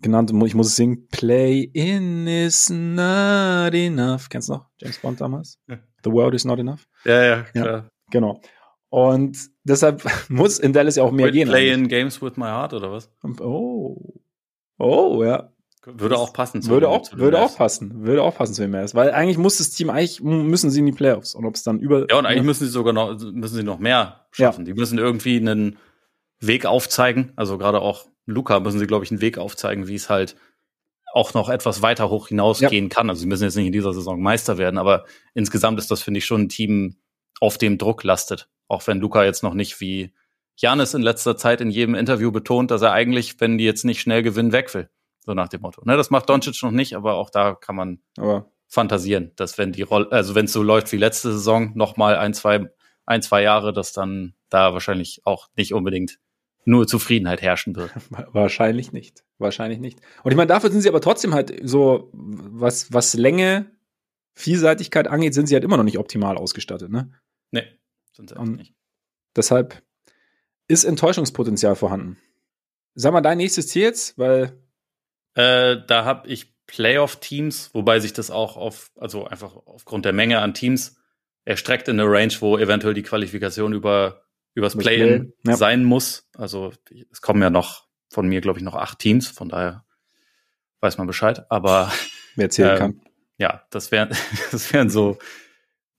genannt, 0.00 0.32
ich 0.44 0.54
muss 0.54 0.68
es 0.68 0.76
singen, 0.76 1.06
Play 1.08 1.62
in 1.72 2.26
is 2.26 2.70
not 2.70 3.74
enough. 3.74 4.28
Kennst 4.28 4.48
du 4.48 4.54
noch? 4.54 4.66
James 4.78 4.98
Bond 4.98 5.20
damals? 5.20 5.58
Ja. 5.68 5.78
The 6.04 6.12
world 6.12 6.34
is 6.34 6.44
not 6.44 6.58
enough. 6.58 6.86
Ja, 7.04 7.24
ja, 7.24 7.42
klar. 7.42 7.66
Ja, 7.66 7.84
genau. 8.10 8.40
Und 8.90 9.36
deshalb 9.64 10.02
muss 10.28 10.58
in 10.58 10.72
Dallas 10.72 10.96
ja 10.96 11.02
auch 11.02 11.12
mehr 11.12 11.26
With 11.26 11.34
gehen. 11.34 11.48
Play 11.48 11.72
in 11.72 11.88
games 11.88 12.22
with 12.22 12.36
my 12.36 12.46
heart 12.46 12.72
oder 12.72 12.90
was? 12.90 13.10
Oh. 13.40 14.14
Oh, 14.78 15.22
ja. 15.24 15.50
Würde 15.84 16.18
auch 16.18 16.32
passen. 16.32 16.60
Zu 16.60 16.70
würde 16.70 16.88
auch, 16.88 17.02
würde 17.12 17.40
auch 17.40 17.56
passen. 17.56 18.04
Würde 18.04 18.22
auch 18.22 18.36
passen 18.36 18.52
zu 18.52 18.62
den 18.62 18.70
Mavs. 18.70 18.94
Weil 18.94 19.12
eigentlich 19.12 19.38
muss 19.38 19.58
das 19.58 19.70
Team, 19.70 19.90
eigentlich 19.90 20.20
müssen 20.20 20.70
sie 20.70 20.80
in 20.80 20.86
die 20.86 20.92
Playoffs. 20.92 21.34
Und 21.34 21.46
ob 21.46 21.54
es 21.54 21.62
dann 21.62 21.80
über. 21.80 22.06
Ja, 22.10 22.18
und 22.18 22.26
eigentlich 22.26 22.44
müssen 22.44 22.64
sie 22.64 22.70
sogar 22.70 22.92
noch, 22.92 23.18
müssen 23.18 23.54
sie 23.54 23.62
noch 23.62 23.78
mehr 23.78 24.26
schaffen. 24.30 24.66
Ja. 24.66 24.72
Die 24.72 24.78
müssen 24.78 24.98
irgendwie 24.98 25.36
einen 25.36 25.78
Weg 26.40 26.66
aufzeigen. 26.66 27.32
Also 27.36 27.58
gerade 27.58 27.80
auch 27.80 28.06
Luca 28.28 28.60
müssen 28.60 28.78
sie, 28.78 28.86
glaube 28.86 29.04
ich, 29.04 29.10
einen 29.10 29.20
Weg 29.20 29.38
aufzeigen, 29.38 29.88
wie 29.88 29.94
es 29.94 30.08
halt 30.08 30.36
auch 31.12 31.34
noch 31.34 31.48
etwas 31.48 31.82
weiter 31.82 32.10
hoch 32.10 32.28
hinausgehen 32.28 32.88
ja. 32.88 32.94
kann. 32.94 33.08
Also 33.08 33.20
sie 33.20 33.26
müssen 33.26 33.44
jetzt 33.44 33.56
nicht 33.56 33.66
in 33.66 33.72
dieser 33.72 33.94
Saison 33.94 34.20
Meister 34.20 34.58
werden, 34.58 34.78
aber 34.78 35.04
insgesamt 35.34 35.78
ist 35.78 35.90
das, 35.90 36.02
finde 36.02 36.18
ich, 36.18 36.26
schon 36.26 36.42
ein 36.42 36.48
Team, 36.48 36.96
auf 37.40 37.56
dem 37.56 37.78
Druck 37.78 38.02
lastet. 38.02 38.48
Auch 38.66 38.86
wenn 38.86 38.98
Luca 38.98 39.24
jetzt 39.24 39.42
noch 39.42 39.54
nicht 39.54 39.80
wie 39.80 40.12
Janis 40.56 40.94
in 40.94 41.02
letzter 41.02 41.36
Zeit 41.36 41.60
in 41.60 41.70
jedem 41.70 41.94
Interview 41.94 42.32
betont, 42.32 42.70
dass 42.70 42.82
er 42.82 42.92
eigentlich, 42.92 43.40
wenn 43.40 43.58
die 43.58 43.64
jetzt 43.64 43.84
nicht 43.84 44.00
schnell 44.00 44.22
gewinnen, 44.22 44.52
weg 44.52 44.74
will. 44.74 44.90
So 45.20 45.34
nach 45.34 45.48
dem 45.48 45.60
Motto. 45.60 45.82
Ne, 45.84 45.96
das 45.96 46.10
macht 46.10 46.28
Doncic 46.28 46.60
noch 46.62 46.72
nicht, 46.72 46.94
aber 46.94 47.14
auch 47.14 47.30
da 47.30 47.54
kann 47.54 47.76
man 47.76 48.00
aber 48.16 48.50
fantasieren, 48.66 49.32
dass 49.36 49.56
wenn 49.56 49.72
die 49.72 49.82
Rolle, 49.82 50.10
also 50.10 50.34
wenn 50.34 50.44
es 50.46 50.52
so 50.52 50.62
läuft 50.62 50.92
wie 50.92 50.96
letzte 50.96 51.32
Saison, 51.32 51.72
noch 51.74 51.96
mal 51.96 52.16
ein, 52.16 52.34
zwei, 52.34 52.68
ein, 53.06 53.22
zwei 53.22 53.42
Jahre, 53.42 53.72
dass 53.72 53.92
dann 53.92 54.34
da 54.50 54.72
wahrscheinlich 54.72 55.22
auch 55.24 55.48
nicht 55.56 55.72
unbedingt 55.72 56.18
nur 56.68 56.86
Zufriedenheit 56.86 57.42
herrschen 57.42 57.74
wird. 57.74 57.90
Wahrscheinlich 58.32 58.92
nicht. 58.92 59.24
Wahrscheinlich 59.38 59.80
nicht. 59.80 60.00
Und 60.22 60.30
ich 60.30 60.36
meine, 60.36 60.48
dafür 60.48 60.70
sind 60.70 60.82
sie 60.82 60.88
aber 60.88 61.00
trotzdem 61.00 61.34
halt 61.34 61.52
so, 61.62 62.10
was, 62.12 62.92
was 62.92 63.14
Länge, 63.14 63.70
Vielseitigkeit 64.34 65.08
angeht, 65.08 65.34
sind 65.34 65.46
sie 65.46 65.54
halt 65.54 65.64
immer 65.64 65.76
noch 65.76 65.84
nicht 65.84 65.98
optimal 65.98 66.36
ausgestattet, 66.36 66.90
ne? 66.90 67.10
Nee, 67.50 67.64
sind 68.12 68.28
sie 68.28 68.36
Und 68.36 68.56
nicht. 68.56 68.74
Deshalb 69.34 69.82
ist 70.68 70.84
Enttäuschungspotenzial 70.84 71.74
vorhanden. 71.74 72.18
Sag 72.94 73.12
mal 73.12 73.20
dein 73.20 73.38
nächstes 73.38 73.68
Ziel 73.68 73.82
jetzt, 73.82 74.18
weil. 74.18 74.62
Äh, 75.34 75.78
da 75.86 76.04
habe 76.04 76.28
ich 76.28 76.54
Playoff-Teams, 76.66 77.70
wobei 77.72 77.98
sich 78.00 78.12
das 78.12 78.30
auch 78.30 78.56
auf, 78.56 78.90
also 78.96 79.26
einfach 79.26 79.56
aufgrund 79.64 80.04
der 80.04 80.12
Menge 80.12 80.40
an 80.40 80.54
Teams 80.54 80.96
erstreckt 81.44 81.88
in 81.88 81.98
eine 81.98 82.10
Range, 82.10 82.34
wo 82.40 82.58
eventuell 82.58 82.94
die 82.94 83.02
Qualifikation 83.02 83.72
über 83.72 84.27
übers 84.58 84.76
Play-In 84.76 85.32
ja. 85.44 85.56
sein 85.56 85.84
muss. 85.84 86.28
Also 86.34 86.72
es 87.10 87.20
kommen 87.20 87.40
ja 87.40 87.48
noch 87.48 87.86
von 88.10 88.28
mir, 88.28 88.40
glaube 88.40 88.58
ich, 88.58 88.64
noch 88.64 88.74
acht 88.74 88.98
Teams, 88.98 89.28
von 89.28 89.48
daher 89.48 89.84
weiß 90.80 90.98
man 90.98 91.06
Bescheid. 91.06 91.50
Aber 91.50 91.92
wer 92.36 92.50
zählen 92.50 92.72
ähm, 92.72 92.78
kann. 92.78 93.00
Ja, 93.38 93.62
das 93.70 93.92
wären 93.92 94.10
das 94.50 94.72
wären 94.72 94.90
so 94.90 95.18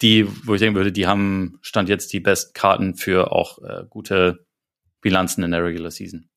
die, 0.02 0.28
wo 0.46 0.54
ich 0.54 0.60
denken 0.60 0.76
würde, 0.76 0.92
die 0.92 1.08
haben 1.08 1.58
stand 1.62 1.90
jetzt 1.90 2.14
die 2.14 2.20
besten 2.20 2.54
Karten 2.54 2.96
für 2.96 3.32
auch 3.32 3.60
äh, 3.64 3.86
gute 3.90 4.46
Bilanzen 5.02 5.44
in 5.44 5.52
der 5.52 5.64
Regular 5.64 5.92
Season. 5.92 6.30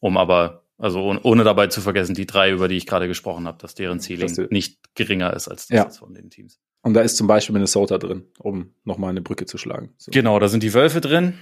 Um 0.00 0.16
aber 0.16 0.65
also 0.78 1.02
ohne, 1.02 1.20
ohne 1.22 1.44
dabei 1.44 1.68
zu 1.68 1.80
vergessen, 1.80 2.14
die 2.14 2.26
drei, 2.26 2.50
über 2.50 2.68
die 2.68 2.76
ich 2.76 2.86
gerade 2.86 3.08
gesprochen 3.08 3.46
habe, 3.46 3.58
dass 3.58 3.74
deren 3.74 4.00
Ceiling 4.00 4.34
das 4.34 4.50
nicht 4.50 4.94
geringer 4.94 5.32
ist 5.32 5.48
als 5.48 5.68
das 5.68 5.76
ja. 5.76 5.88
von 5.88 6.12
den 6.12 6.30
Teams. 6.30 6.60
Und 6.82 6.94
da 6.94 7.00
ist 7.00 7.16
zum 7.16 7.26
Beispiel 7.26 7.54
Minnesota 7.54 7.98
drin, 7.98 8.26
um 8.38 8.74
nochmal 8.84 9.10
eine 9.10 9.22
Brücke 9.22 9.46
zu 9.46 9.58
schlagen. 9.58 9.94
So. 9.96 10.10
Genau, 10.12 10.38
da 10.38 10.48
sind 10.48 10.62
die 10.62 10.74
Wölfe 10.74 11.00
drin. 11.00 11.38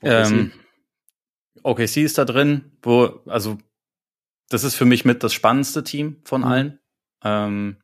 OKC. 0.00 0.30
Ähm, 0.32 0.52
OKC 1.62 1.96
ist 1.98 2.18
da 2.18 2.24
drin, 2.24 2.72
wo, 2.82 3.20
also, 3.26 3.58
das 4.48 4.64
ist 4.64 4.76
für 4.76 4.84
mich 4.84 5.04
mit 5.04 5.22
das 5.22 5.34
spannendste 5.34 5.82
Team 5.82 6.20
von 6.24 6.42
mhm. 6.42 6.46
allen. 6.46 6.78
Ähm, 7.24 7.76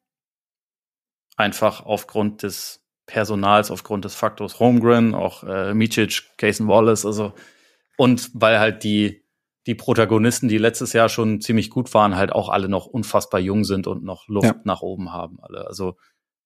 einfach 1.37 1.85
aufgrund 1.85 2.43
des 2.43 2.87
Personals, 3.07 3.71
aufgrund 3.71 4.05
des 4.05 4.15
Faktors 4.15 4.61
Holmgren, 4.61 5.15
auch 5.15 5.43
äh, 5.43 5.75
Micic, 5.75 6.31
Cason 6.37 6.69
Wallace, 6.69 7.05
also 7.05 7.35
und 7.97 8.31
weil 8.35 8.61
halt 8.61 8.85
die 8.85 9.20
die 9.67 9.75
Protagonisten, 9.75 10.49
die 10.49 10.59
letztes 10.59 10.93
Jahr 10.93 11.09
schon 11.09 11.41
ziemlich 11.41 11.71
gut 11.71 11.93
waren, 11.93 12.17
halt 12.17 12.33
auch 12.33 12.49
alle 12.49 12.69
noch 12.69 12.87
unfassbar 12.87 13.41
jung 13.41 13.65
sind 13.65 13.87
und 13.87 14.03
noch 14.03 14.27
Luft 14.29 14.47
ja. 14.47 14.61
nach 14.65 14.81
oben 14.83 15.13
haben. 15.13 15.39
Alle. 15.41 15.67
Also 15.67 15.97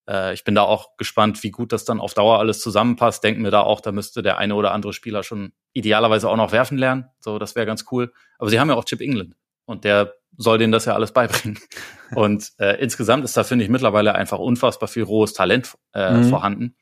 äh, 0.09 0.35
ich 0.35 0.45
bin 0.45 0.55
da 0.55 0.62
auch 0.62 0.97
gespannt, 0.97 1.43
wie 1.43 1.51
gut 1.51 1.73
das 1.73 1.85
dann 1.85 2.01
auf 2.01 2.15
Dauer 2.15 2.39
alles 2.39 2.61
zusammenpasst. 2.61 3.23
Denken 3.23 3.43
mir 3.43 3.51
da 3.51 3.62
auch, 3.62 3.81
da 3.81 3.93
müsste 3.93 4.23
der 4.23 4.39
eine 4.39 4.55
oder 4.55 4.73
andere 4.73 4.93
Spieler 4.93 5.23
schon 5.23 5.53
idealerweise 5.73 6.29
auch 6.29 6.37
noch 6.37 6.53
werfen 6.53 6.79
lernen. 6.79 7.07
So, 7.21 7.39
das 7.39 7.55
wäre 7.55 7.67
ganz 7.67 7.85
cool. 7.93 8.12
Aber 8.39 8.51
sie 8.51 8.59
haben 8.59 8.69
ja 8.69 8.75
auch 8.75 8.85
Chip 8.85 9.01
England 9.01 9.37
und 9.65 9.85
der 9.85 10.15
soll 10.37 10.59
denen 10.59 10.73
das 10.73 10.85
ja 10.85 10.95
alles 10.95 11.12
beibringen. 11.12 11.59
Und 12.15 12.53
äh, 12.59 12.81
insgesamt 12.81 13.25
ist 13.25 13.37
da, 13.37 13.45
finde 13.45 13.65
ich, 13.65 13.71
mittlerweile 13.71 14.15
einfach 14.15 14.39
unfassbar 14.39 14.89
viel 14.89 15.05
rohes 15.05 15.33
Talent 15.33 15.77
äh, 15.95 16.12
mhm. 16.12 16.25
vorhanden. 16.25 16.77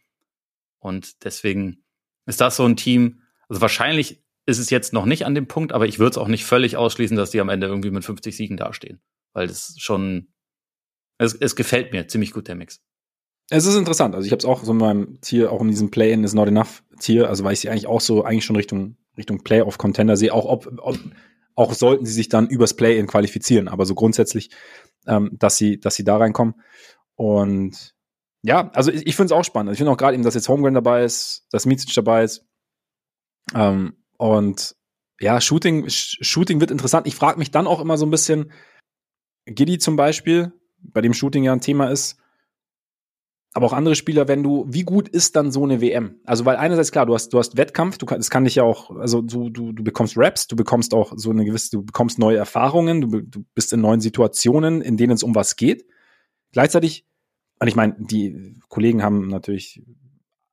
Und 0.79 1.25
deswegen 1.25 1.85
ist 2.27 2.41
das 2.41 2.57
so 2.57 2.65
ein 2.65 2.77
Team, 2.77 3.23
also 3.49 3.61
wahrscheinlich 3.61 4.22
ist 4.47 4.59
es 4.59 4.71
jetzt 4.71 4.93
noch 4.93 5.07
nicht 5.07 5.25
an 5.25 5.35
dem 5.35 5.47
Punkt, 5.47 5.73
aber 5.73 5.87
ich 5.87 5.99
würde 5.99 6.11
es 6.11 6.19
auch 6.19 6.29
nicht 6.29 6.45
völlig 6.45 6.77
ausschließen, 6.77 7.17
dass 7.17 7.31
die 7.31 7.41
am 7.41 7.49
Ende 7.49 7.67
irgendwie 7.67 7.91
mit 7.91 8.05
50 8.05 8.37
Siegen 8.37 8.57
dastehen. 8.57 9.01
Weil 9.33 9.47
das 9.47 9.75
schon, 9.79 10.33
es, 11.19 11.35
es 11.35 11.57
gefällt 11.57 11.93
mir 11.93 12.09
ziemlich 12.09 12.33
gut, 12.33 12.49
der 12.49 12.57
Mix. 12.57 12.81
Es 13.51 13.67
ist 13.67 13.77
interessant. 13.77 14.15
Also 14.15 14.27
ich 14.27 14.33
habe 14.33 14.39
es 14.39 14.45
auch 14.45 14.65
so 14.65 14.73
in 14.73 14.79
meinem 14.79 15.21
Tier, 15.21 15.53
auch 15.53 15.61
in 15.61 15.69
diesem 15.69 15.91
Play-in 15.91 16.25
is 16.25 16.35
not 16.35 16.49
enough 16.49 16.83
Tier, 17.01 17.29
also 17.29 17.45
weil 17.45 17.53
ich 17.53 17.61
sie 17.61 17.71
eigentlich 17.71 17.87
auch 17.87 18.01
so 18.01 18.25
eigentlich 18.25 18.45
schon 18.45 18.57
Richtung 18.57 18.97
Richtung 19.17 19.43
Playoff-Contender 19.43 20.17
sehe, 20.17 20.33
auch 20.33 20.47
ob, 20.47 20.73
ob 20.79 20.99
auch 21.55 21.75
sollten 21.75 22.07
sie 22.07 22.15
sich 22.15 22.31
dann 22.31 22.49
übers 22.49 22.75
Play-in 22.75 23.07
qualifizieren, 23.07 23.69
aber 23.69 23.85
so 23.85 23.95
grundsätzlich, 23.95 24.51
ähm, 25.07 25.31
dass 25.35 25.57
sie 25.57 25.79
dass 25.79 25.95
sie 25.95 26.05
da 26.05 26.17
reinkommen. 26.17 26.55
Und 27.15 27.95
ja, 28.43 28.71
also 28.71 28.91
ich, 28.91 29.07
ich 29.07 29.17
finde 29.17 29.27
es 29.27 29.39
auch 29.39 29.45
spannend. 29.45 29.73
Ich 29.73 29.79
finde 29.79 29.93
auch 29.93 29.97
gerade 29.97 30.15
eben, 30.15 30.25
dass 30.25 30.35
jetzt 30.35 30.49
Homegrown 30.49 30.75
dabei 30.75 31.05
ist, 31.05 31.47
dass 31.51 31.67
Micic 31.67 31.93
dabei 31.95 32.25
ist. 32.25 32.47
Ähm, 33.55 34.02
und 34.23 34.77
ja, 35.19 35.41
Shooting, 35.41 35.87
Shooting 35.89 36.61
wird 36.61 36.71
interessant. 36.71 37.09
Ich 37.09 37.17
frage 37.17 37.41
mich 37.41 37.51
dann 37.51 37.67
auch 37.67 37.81
immer 37.81 37.97
so 37.97 38.07
ein 38.07 38.11
bisschen, 38.13 38.53
Giddy 39.47 39.79
zum 39.79 39.97
Beispiel, 39.97 40.53
bei 40.79 41.01
dem 41.01 41.13
Shooting 41.13 41.43
ja 41.43 41.53
ein 41.53 41.61
Thema 41.61 41.91
ist, 41.91 42.19
aber 43.53 43.67
auch 43.67 43.73
andere 43.73 43.97
Spieler, 43.97 44.29
wenn 44.29 44.45
du, 44.45 44.65
wie 44.69 44.85
gut 44.85 45.09
ist 45.09 45.35
dann 45.35 45.51
so 45.51 45.65
eine 45.65 45.81
WM? 45.81 46.21
Also, 46.25 46.45
weil 46.45 46.55
einerseits 46.55 46.93
klar, 46.93 47.05
du 47.05 47.15
hast, 47.15 47.31
du 47.31 47.39
hast 47.41 47.57
Wettkampf, 47.57 47.99
du 47.99 48.07
das 48.07 48.31
kann 48.31 48.45
dich 48.45 48.55
ja 48.55 48.63
auch, 48.63 48.93
also 48.93 49.23
du, 49.23 49.51
du, 49.51 49.73
du 49.73 49.83
bekommst 49.83 50.17
Raps, 50.17 50.47
du 50.47 50.55
bekommst 50.55 50.95
auch 50.95 51.15
so 51.17 51.31
eine 51.31 51.45
gewisse, 51.45 51.71
du 51.71 51.83
bekommst 51.83 52.21
neue 52.21 52.37
Erfahrungen, 52.37 53.01
du, 53.01 53.23
du 53.23 53.45
bist 53.55 53.73
in 53.73 53.81
neuen 53.81 54.01
Situationen, 54.01 54.83
in 54.83 54.97
denen 54.97 55.15
es 55.15 55.25
um 55.25 55.35
was 55.35 55.57
geht. 55.57 55.85
Gleichzeitig, 56.53 57.09
und 57.59 57.67
ich 57.67 57.75
meine, 57.75 57.97
die 57.99 58.61
Kollegen 58.69 59.03
haben 59.03 59.27
natürlich 59.27 59.83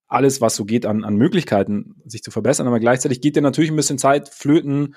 alles, 0.10 0.41
was 0.41 0.55
so 0.55 0.66
geht 0.66 0.86
an, 0.86 1.05
an 1.05 1.16
Möglichkeiten, 1.16 2.01
sich 2.05 2.24
zu 2.24 2.32
verbessern. 2.32 2.68
Aber 2.68 2.80
gleichzeitig 2.80 3.22
geht 3.22 3.36
dir 3.36 3.41
natürlich 3.41 3.72
ein 3.72 3.76
bisschen 3.76 3.97
Zeit 3.97 4.28
flöten, 4.30 4.95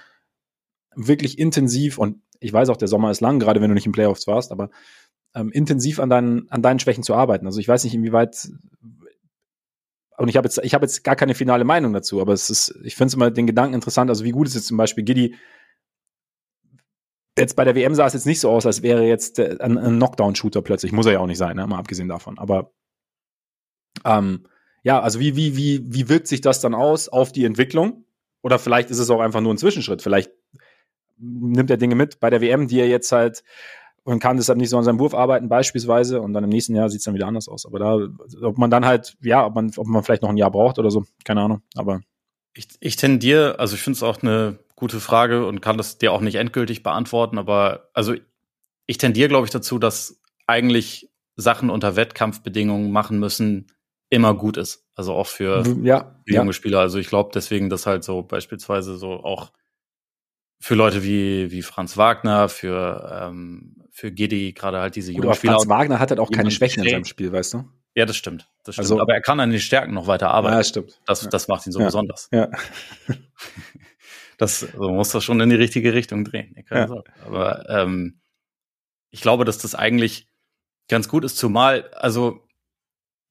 wirklich 0.94 1.38
intensiv 1.38 1.98
und 1.98 2.22
ich 2.40 2.52
weiß 2.52 2.70
auch, 2.70 2.76
der 2.76 2.88
Sommer 2.88 3.10
ist 3.10 3.20
lang, 3.20 3.38
gerade 3.38 3.60
wenn 3.60 3.68
du 3.68 3.74
nicht 3.74 3.86
in 3.86 3.92
Playoffs 3.92 4.26
warst, 4.26 4.50
aber 4.50 4.70
ähm, 5.34 5.50
intensiv 5.52 6.00
an 6.00 6.10
deinen, 6.10 6.50
an 6.50 6.62
deinen 6.62 6.80
Schwächen 6.80 7.04
zu 7.04 7.14
arbeiten. 7.14 7.46
Also 7.46 7.60
ich 7.60 7.68
weiß 7.68 7.84
nicht, 7.84 7.94
inwieweit 7.94 8.48
und 10.18 10.28
ich 10.28 10.36
habe 10.36 10.46
jetzt, 10.46 10.60
ich 10.62 10.74
habe 10.74 10.84
jetzt 10.84 11.04
gar 11.04 11.16
keine 11.16 11.34
finale 11.34 11.64
Meinung 11.64 11.92
dazu, 11.92 12.20
aber 12.20 12.32
es 12.32 12.50
ist, 12.50 12.78
ich 12.84 12.96
finde 12.96 13.08
es 13.08 13.14
immer 13.14 13.30
den 13.30 13.46
Gedanken 13.46 13.74
interessant, 13.74 14.10
also 14.10 14.24
wie 14.24 14.30
gut 14.30 14.46
ist 14.46 14.54
jetzt 14.54 14.66
zum 14.66 14.76
Beispiel 14.76 15.04
Giddy, 15.04 15.34
jetzt 17.38 17.56
bei 17.56 17.64
der 17.64 17.74
WM 17.74 17.94
sah 17.94 18.06
es 18.06 18.12
jetzt 18.12 18.26
nicht 18.26 18.40
so 18.40 18.50
aus, 18.50 18.66
als 18.66 18.82
wäre 18.82 19.04
jetzt 19.06 19.40
ein, 19.40 19.78
ein 19.78 19.96
Knockdown-Shooter 19.96 20.62
plötzlich. 20.62 20.92
Muss 20.92 21.06
er 21.06 21.12
ja 21.12 21.20
auch 21.20 21.26
nicht 21.26 21.38
sein, 21.38 21.56
ne? 21.56 21.66
mal 21.66 21.78
abgesehen 21.78 22.08
davon. 22.08 22.38
Aber 22.38 22.72
ähm, 24.04 24.46
ja, 24.82 25.00
also 25.00 25.20
wie, 25.20 25.36
wie, 25.36 25.56
wie, 25.56 25.82
wie 25.84 26.08
wirkt 26.08 26.26
sich 26.28 26.40
das 26.40 26.60
dann 26.60 26.74
aus 26.74 27.08
auf 27.08 27.32
die 27.32 27.44
Entwicklung? 27.44 28.04
Oder 28.42 28.58
vielleicht 28.58 28.90
ist 28.90 28.98
es 28.98 29.10
auch 29.10 29.20
einfach 29.20 29.40
nur 29.40 29.54
ein 29.54 29.58
Zwischenschritt. 29.58 30.02
Vielleicht 30.02 30.32
nimmt 31.18 31.70
er 31.70 31.76
Dinge 31.76 31.94
mit 31.94 32.18
bei 32.18 32.30
der 32.30 32.40
WM, 32.40 32.66
die 32.66 32.80
er 32.80 32.88
jetzt 32.88 33.12
halt 33.12 33.44
und 34.04 34.18
kann 34.18 34.36
deshalb 34.36 34.58
nicht 34.58 34.70
so 34.70 34.78
an 34.78 34.84
seinem 34.84 34.98
Wurf 34.98 35.14
arbeiten, 35.14 35.48
beispielsweise, 35.48 36.20
und 36.20 36.32
dann 36.32 36.42
im 36.42 36.50
nächsten 36.50 36.74
Jahr 36.74 36.90
sieht 36.90 36.98
es 36.98 37.04
dann 37.04 37.14
wieder 37.14 37.28
anders 37.28 37.48
aus. 37.48 37.66
Aber 37.66 37.78
da, 37.78 37.98
ob 38.42 38.58
man 38.58 38.70
dann 38.70 38.84
halt, 38.84 39.16
ja, 39.20 39.46
ob 39.46 39.54
man, 39.54 39.70
ob 39.76 39.86
man 39.86 40.02
vielleicht 40.02 40.22
noch 40.22 40.30
ein 40.30 40.36
Jahr 40.36 40.50
braucht 40.50 40.80
oder 40.80 40.90
so, 40.90 41.04
keine 41.24 41.42
Ahnung. 41.42 41.62
Aber 41.76 42.00
ich, 42.52 42.66
ich 42.80 42.96
tendiere, 42.96 43.60
also 43.60 43.76
ich 43.76 43.82
finde 43.82 43.96
es 43.96 44.02
auch 44.02 44.22
eine 44.22 44.58
gute 44.74 44.98
Frage 44.98 45.46
und 45.46 45.60
kann 45.60 45.78
das 45.78 45.98
dir 45.98 46.12
auch 46.12 46.20
nicht 46.20 46.34
endgültig 46.34 46.82
beantworten, 46.82 47.38
aber 47.38 47.90
also 47.94 48.14
ich 48.86 48.98
tendiere, 48.98 49.28
glaube 49.28 49.46
ich, 49.46 49.52
dazu, 49.52 49.78
dass 49.78 50.20
eigentlich 50.48 51.08
Sachen 51.36 51.70
unter 51.70 51.94
Wettkampfbedingungen 51.94 52.90
machen 52.90 53.20
müssen, 53.20 53.68
immer 54.12 54.34
gut 54.34 54.58
ist. 54.58 54.84
Also 54.94 55.14
auch 55.14 55.26
für, 55.26 55.64
ja, 55.82 56.20
für 56.26 56.34
junge 56.34 56.50
ja. 56.50 56.52
Spieler. 56.52 56.80
Also 56.80 56.98
ich 56.98 57.08
glaube 57.08 57.30
deswegen, 57.34 57.70
dass 57.70 57.86
halt 57.86 58.04
so 58.04 58.22
beispielsweise 58.22 58.98
so 58.98 59.12
auch 59.24 59.52
für 60.60 60.74
Leute 60.74 61.02
wie, 61.02 61.50
wie 61.50 61.62
Franz 61.62 61.96
Wagner, 61.96 62.50
für, 62.50 63.10
ähm, 63.22 63.88
für 63.90 64.12
Giddy, 64.12 64.52
gerade 64.52 64.80
halt 64.80 64.96
diese 64.96 65.12
jungen 65.12 65.34
Spieler. 65.34 65.54
Franz 65.54 65.68
Wagner 65.68 65.98
hat 65.98 66.10
halt 66.10 66.20
auch 66.20 66.30
keine 66.30 66.50
Schwächen 66.50 66.84
in 66.84 66.90
seinem 66.90 67.04
Spiel, 67.06 67.32
weißt 67.32 67.54
du? 67.54 67.64
Ja, 67.94 68.04
das 68.04 68.16
stimmt. 68.16 68.48
Das 68.64 68.74
stimmt. 68.74 68.84
Also, 68.84 69.00
aber 69.00 69.14
er 69.14 69.22
kann 69.22 69.40
an 69.40 69.50
den 69.50 69.60
Stärken 69.60 69.94
noch 69.94 70.06
weiter 70.06 70.30
arbeiten. 70.30 70.56
Ja, 70.56 70.64
stimmt. 70.64 71.00
Das, 71.06 71.26
das 71.28 71.48
macht 71.48 71.66
ihn 71.66 71.72
so 71.72 71.80
ja. 71.80 71.86
besonders. 71.86 72.28
Ja. 72.32 72.48
Das 74.38 74.58
so 74.58 74.88
muss 74.88 75.10
das 75.10 75.22
schon 75.22 75.38
in 75.40 75.50
die 75.50 75.56
richtige 75.56 75.94
Richtung 75.94 76.24
drehen. 76.24 76.56
Ja. 76.68 76.88
Aber 77.24 77.68
ähm, 77.68 78.20
ich 79.10 79.20
glaube, 79.20 79.44
dass 79.44 79.58
das 79.58 79.76
eigentlich 79.76 80.26
ganz 80.88 81.06
gut 81.06 81.22
ist, 81.22 81.36
zumal, 81.36 81.88
also 81.92 82.41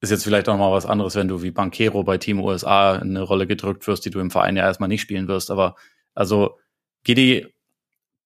ist 0.01 0.09
jetzt 0.09 0.23
vielleicht 0.23 0.49
auch 0.49 0.57
mal 0.57 0.71
was 0.71 0.87
anderes, 0.87 1.15
wenn 1.15 1.27
du 1.27 1.43
wie 1.43 1.51
Banquero 1.51 2.03
bei 2.03 2.17
Team 2.17 2.41
USA 2.41 2.95
in 2.95 3.11
eine 3.11 3.21
Rolle 3.21 3.45
gedrückt 3.45 3.85
wirst, 3.87 4.03
die 4.03 4.09
du 4.09 4.19
im 4.19 4.31
Verein 4.31 4.57
ja 4.57 4.63
erstmal 4.63 4.89
nicht 4.89 5.01
spielen 5.01 5.27
wirst. 5.27 5.51
Aber 5.51 5.75
also 6.15 6.57
Giddy, 7.03 7.45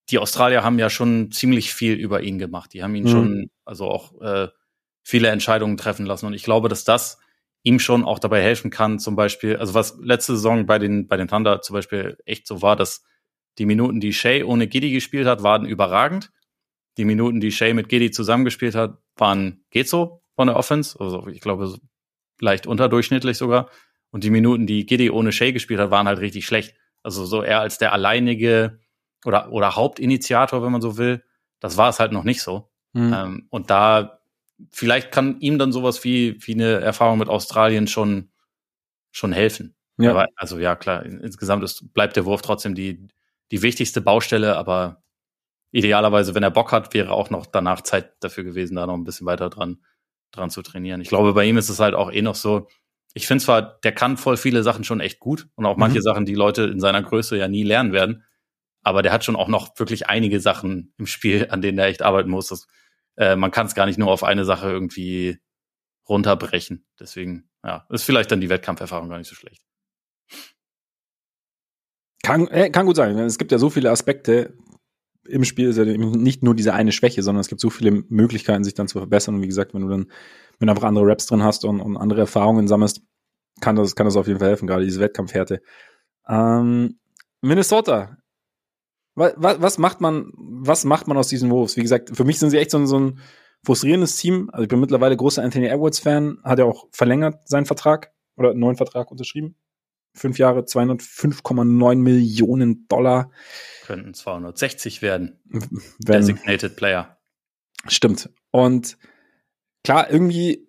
die 0.10 0.20
Australier 0.20 0.64
haben 0.64 0.80
ja 0.80 0.90
schon 0.90 1.32
ziemlich 1.32 1.74
viel 1.74 1.96
über 1.96 2.22
ihn 2.22 2.40
gemacht. 2.40 2.74
Die 2.74 2.82
haben 2.82 2.96
ihn 2.96 3.04
mhm. 3.04 3.10
schon, 3.10 3.50
also 3.66 3.90
auch 3.90 4.22
äh, 4.22 4.48
viele 5.04 5.28
Entscheidungen 5.28 5.76
treffen 5.76 6.06
lassen. 6.06 6.28
Und 6.28 6.34
ich 6.34 6.44
glaube, 6.44 6.70
dass 6.70 6.86
das 6.86 7.20
ihm 7.62 7.80
schon 7.80 8.06
auch 8.06 8.20
dabei 8.20 8.42
helfen 8.42 8.72
kann, 8.72 8.98
zum 9.00 9.18
Beispiel, 9.18 9.58
also 9.58 9.74
was 9.74 9.98
letzte 10.02 10.36
Saison 10.36 10.66
bei 10.66 10.80
den, 10.80 11.08
bei 11.08 11.18
den 11.18 11.28
Thunder 11.28 11.62
zum 11.62 11.74
Beispiel 11.74 12.18
echt 12.26 12.48
so 12.48 12.62
war, 12.62 12.78
dass 12.78 13.04
die 13.58 13.66
Minuten, 13.66 14.00
die 14.00 14.14
Shea 14.14 14.46
ohne 14.46 14.68
Giddy 14.68 14.92
gespielt 14.92 15.28
hat, 15.28 15.44
waren 15.44 15.66
überragend. 15.66 16.32
Die 16.98 17.06
Minuten, 17.06 17.42
die 17.42 17.52
Shea 17.52 17.74
mit 17.74 17.90
Giddy 17.90 18.12
zusammengespielt 18.12 18.76
hat, 18.76 19.00
waren 19.18 19.66
geht 19.72 19.90
so 19.90 20.22
von 20.36 20.48
der 20.48 20.56
Offense. 20.56 21.00
Also 21.00 21.28
ich 21.28 21.42
glaube, 21.42 21.78
leicht 22.40 22.68
unterdurchschnittlich 22.68 23.38
sogar. 23.38 23.70
Und 24.12 24.24
die 24.24 24.30
Minuten, 24.30 24.68
die 24.68 24.86
Giddy 24.86 25.10
ohne 25.10 25.32
Shea 25.32 25.52
gespielt 25.52 25.80
hat, 25.80 25.92
waren 25.92 26.08
halt 26.08 26.20
richtig 26.20 26.46
schlecht. 26.46 26.76
Also 27.04 27.26
so 27.26 27.42
er 27.42 27.60
als 27.60 27.78
der 27.78 27.94
alleinige 27.94 28.80
oder, 29.26 29.52
oder 29.52 29.76
Hauptinitiator, 29.76 30.64
wenn 30.64 30.72
man 30.72 30.82
so 30.82 30.98
will, 30.98 31.24
das 31.60 31.78
war 31.78 31.90
es 31.90 32.00
halt 32.00 32.12
noch 32.12 32.24
nicht 32.24 32.42
so. 32.42 32.70
Mhm. 32.94 33.14
Ähm, 33.14 33.48
und 33.50 33.70
da, 33.70 34.20
vielleicht 34.72 35.12
kann 35.12 35.40
ihm 35.40 35.60
dann 35.60 35.72
sowas 35.72 36.04
wie, 36.04 36.38
wie 36.46 36.54
eine 36.54 36.80
Erfahrung 36.80 37.18
mit 37.18 37.30
Australien 37.30 37.88
schon, 37.88 38.32
schon 39.12 39.34
helfen. 39.34 39.76
Ja. 39.98 40.12
Aber, 40.12 40.28
also 40.36 40.60
ja, 40.60 40.76
klar, 40.76 41.06
insgesamt 41.06 41.64
ist, 41.64 41.94
bleibt 41.94 42.16
der 42.16 42.26
Wurf 42.26 42.42
trotzdem 42.42 42.76
die, 42.76 43.08
die 43.52 43.62
wichtigste 43.62 44.02
Baustelle, 44.02 44.58
aber 44.58 45.04
idealerweise, 45.72 46.36
wenn 46.36 46.44
er 46.44 46.52
Bock 46.52 46.72
hat, 46.72 46.94
wäre 46.94 47.12
auch 47.12 47.30
noch 47.30 47.46
danach 47.46 47.82
Zeit 47.82 48.14
dafür 48.22 48.44
gewesen, 48.44 48.76
da 48.76 48.86
noch 48.86 48.96
ein 48.96 49.04
bisschen 49.04 49.28
weiter 49.28 49.50
dran 49.50 49.80
dran 50.36 50.50
zu 50.50 50.62
trainieren. 50.62 51.02
Ich 51.02 51.10
glaube, 51.10 51.34
bei 51.34 51.46
ihm 51.46 51.58
ist 51.58 51.70
es 51.70 51.80
halt 51.80 51.96
auch 51.96 52.12
eh 52.12 52.22
noch 52.22 52.36
so, 52.36 52.68
ich 53.14 53.28
finde 53.28 53.44
zwar, 53.44 53.80
der 53.80 53.94
kann 53.94 54.18
voll 54.18 54.38
viele 54.38 54.62
Sachen 54.62 54.84
schon 54.84 55.00
echt 55.00 55.20
gut 55.20 55.48
und 55.56 55.66
auch 55.66 55.78
manche 55.78 56.00
mhm. 56.00 56.04
Sachen, 56.04 56.26
die 56.26 56.36
Leute 56.36 56.64
in 56.64 56.80
seiner 56.80 57.02
Größe 57.02 57.38
ja 57.38 57.48
nie 57.48 57.64
lernen 57.64 57.94
werden, 57.94 58.24
aber 58.84 59.02
der 59.02 59.14
hat 59.14 59.24
schon 59.24 59.38
auch 59.38 59.48
noch 59.48 59.80
wirklich 59.80 60.08
einige 60.08 60.40
Sachen 60.40 60.94
im 60.98 61.08
Spiel, 61.08 61.48
an 61.50 61.62
denen 61.62 61.80
er 61.80 61.88
echt 61.88 62.02
arbeiten 62.02 62.30
muss. 62.30 62.48
Das, 62.48 62.68
äh, 63.16 63.36
man 63.36 63.52
kann 63.52 63.68
es 63.68 63.76
gar 63.76 63.86
nicht 63.86 63.98
nur 63.98 64.12
auf 64.12 64.24
eine 64.24 64.46
Sache 64.46 64.70
irgendwie 64.70 65.40
runterbrechen. 66.08 66.86
Deswegen, 67.00 67.50
ja, 67.64 67.88
ist 67.90 68.04
vielleicht 68.04 68.32
dann 68.32 68.42
die 68.42 68.50
Wettkampferfahrung 68.50 69.10
gar 69.10 69.18
nicht 69.18 69.30
so 69.30 69.36
schlecht. 69.36 69.64
Kann, 72.22 72.48
äh, 72.48 72.70
kann 72.70 72.86
gut 72.86 72.96
sein. 72.96 73.18
Es 73.20 73.38
gibt 73.38 73.52
ja 73.52 73.60
so 73.60 73.70
viele 73.70 73.92
Aspekte, 73.92 74.58
im 75.28 75.44
Spiel 75.44 75.70
ist 75.70 75.78
ja 75.78 75.86
nicht 75.86 76.44
nur 76.44 76.56
diese 76.56 76.74
eine 76.74 76.92
Schwäche, 76.92 77.24
sondern 77.24 77.42
es 77.42 77.48
gibt 77.48 77.62
so 77.62 77.70
viele 77.70 77.92
Möglichkeiten, 77.92 78.64
sich 78.64 78.74
dann 78.74 78.88
zu 78.88 79.00
verbessern. 79.00 79.36
Und 79.36 79.42
wie 79.42 79.48
gesagt, 79.48 79.74
wenn 79.74 79.82
du 79.82 79.90
dann, 79.90 80.12
wenn 80.60 80.68
du 80.68 80.72
einfach 80.72 80.88
andere 80.88 81.06
Raps 81.06 81.26
drin 81.26 81.44
hast 81.44 81.66
und, 81.66 81.82
und 81.82 81.98
andere 81.98 82.22
Erfahrungen 82.22 82.68
sammelst, 82.68 83.02
kann 83.62 83.76
das, 83.76 83.96
kann 83.96 84.06
das 84.06 84.18
auf 84.18 84.28
jeden 84.28 84.40
Fall 84.40 84.50
helfen, 84.50 84.68
gerade 84.68 84.84
diese 84.84 85.00
Wettkampfhärte. 85.00 85.62
Ähm, 86.28 87.00
Minnesota. 87.42 88.18
Was, 89.16 89.34
was, 89.38 89.78
macht 89.78 90.02
man, 90.02 90.32
was 90.36 90.84
macht 90.84 91.08
man 91.08 91.16
aus 91.16 91.30
diesen 91.30 91.50
Wolves? 91.50 91.78
Wie 91.78 91.82
gesagt, 91.82 92.16
für 92.16 92.26
mich 92.26 92.38
sind 92.38 92.50
sie 92.50 92.58
echt 92.58 92.72
so, 92.72 92.78
ein, 92.78 92.88
so 92.88 93.00
ein 93.00 93.20
frustrierendes 93.66 94.18
Team. 94.18 94.50
Also 94.52 94.64
ich 94.64 94.70
bin 94.70 94.82
mittlerweile 94.82 95.16
großer 95.16 95.42
Anthony 95.42 95.68
Edwards-Fan, 95.68 96.40
hat 96.44 96.60
ja 96.60 96.66
auch 96.66 96.88
verlängert 96.92 97.48
seinen 97.48 97.66
Vertrag 97.66 98.12
oder 98.36 98.52
einen 98.52 98.60
neuen 98.60 98.76
Vertrag 98.76 99.12
unterschrieben. 99.12 99.56
Fünf 100.16 100.38
Jahre, 100.38 100.62
205,9 100.62 101.96
Millionen 101.96 102.88
Dollar. 102.88 103.32
Könnten 103.86 104.14
260 104.14 105.02
werden. 105.02 105.40
Wenn, 105.46 106.22
Designated 106.22 106.76
Player. 106.76 107.18
Stimmt. 107.88 108.30
Und 108.52 108.98
klar, 109.84 110.10
irgendwie 110.10 110.68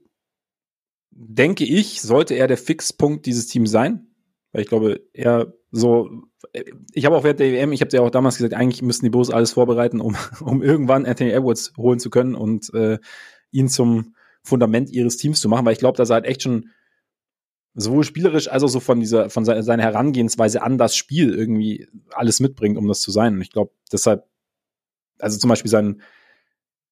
denke 1.11 1.65
ich, 1.65 2.03
sollte 2.03 2.35
er 2.35 2.47
der 2.47 2.59
Fixpunkt 2.59 3.27
dieses 3.27 3.47
Teams 3.47 3.71
sein. 3.71 4.09
Weil 4.53 4.63
ich 4.63 4.69
glaube, 4.69 5.01
er 5.13 5.53
so, 5.71 6.11
ich 6.93 7.05
habe 7.05 7.17
auch 7.17 7.25
während 7.25 7.41
der 7.41 7.61
EM, 7.61 7.73
ich 7.73 7.81
habe 7.81 7.91
ja 7.95 8.01
auch 8.01 8.11
damals 8.11 8.37
gesagt, 8.37 8.55
eigentlich 8.55 8.83
müssten 8.83 9.07
die 9.07 9.11
Bulls 9.11 9.31
alles 9.31 9.53
vorbereiten, 9.53 10.01
um, 10.01 10.17
um 10.41 10.63
irgendwann 10.63 11.07
Anthony 11.07 11.31
Edwards 11.31 11.73
holen 11.77 11.99
zu 11.99 12.11
können 12.11 12.35
und 12.35 12.73
äh, 12.75 12.99
ihn 13.51 13.69
zum 13.69 14.15
Fundament 14.43 14.91
ihres 14.91 15.17
Teams 15.17 15.41
zu 15.41 15.49
machen, 15.49 15.67
weil 15.67 15.73
ich 15.73 15.79
glaube, 15.79 15.97
dass 15.97 16.11
er 16.11 16.15
halt 16.15 16.27
echt 16.27 16.43
schon 16.43 16.71
sowohl 17.77 18.05
spielerisch 18.05 18.49
als 18.49 18.63
auch 18.63 18.69
so 18.69 18.81
von 18.81 19.01
dieser, 19.01 19.31
von 19.31 19.45
seiner 19.45 19.83
Herangehensweise 19.83 20.63
an 20.63 20.79
das 20.79 20.97
Spiel 20.97 21.35
irgendwie 21.35 21.87
alles 22.11 22.41
mitbringt, 22.41 22.79
um 22.79 22.89
das 22.89 23.01
zu 23.01 23.11
sein. 23.11 23.35
Und 23.35 23.43
ich 23.43 23.51
glaube, 23.51 23.73
deshalb, 23.93 24.25
also 25.19 25.39
zum 25.39 25.49
Beispiel 25.49 25.71
sein, 25.71 26.01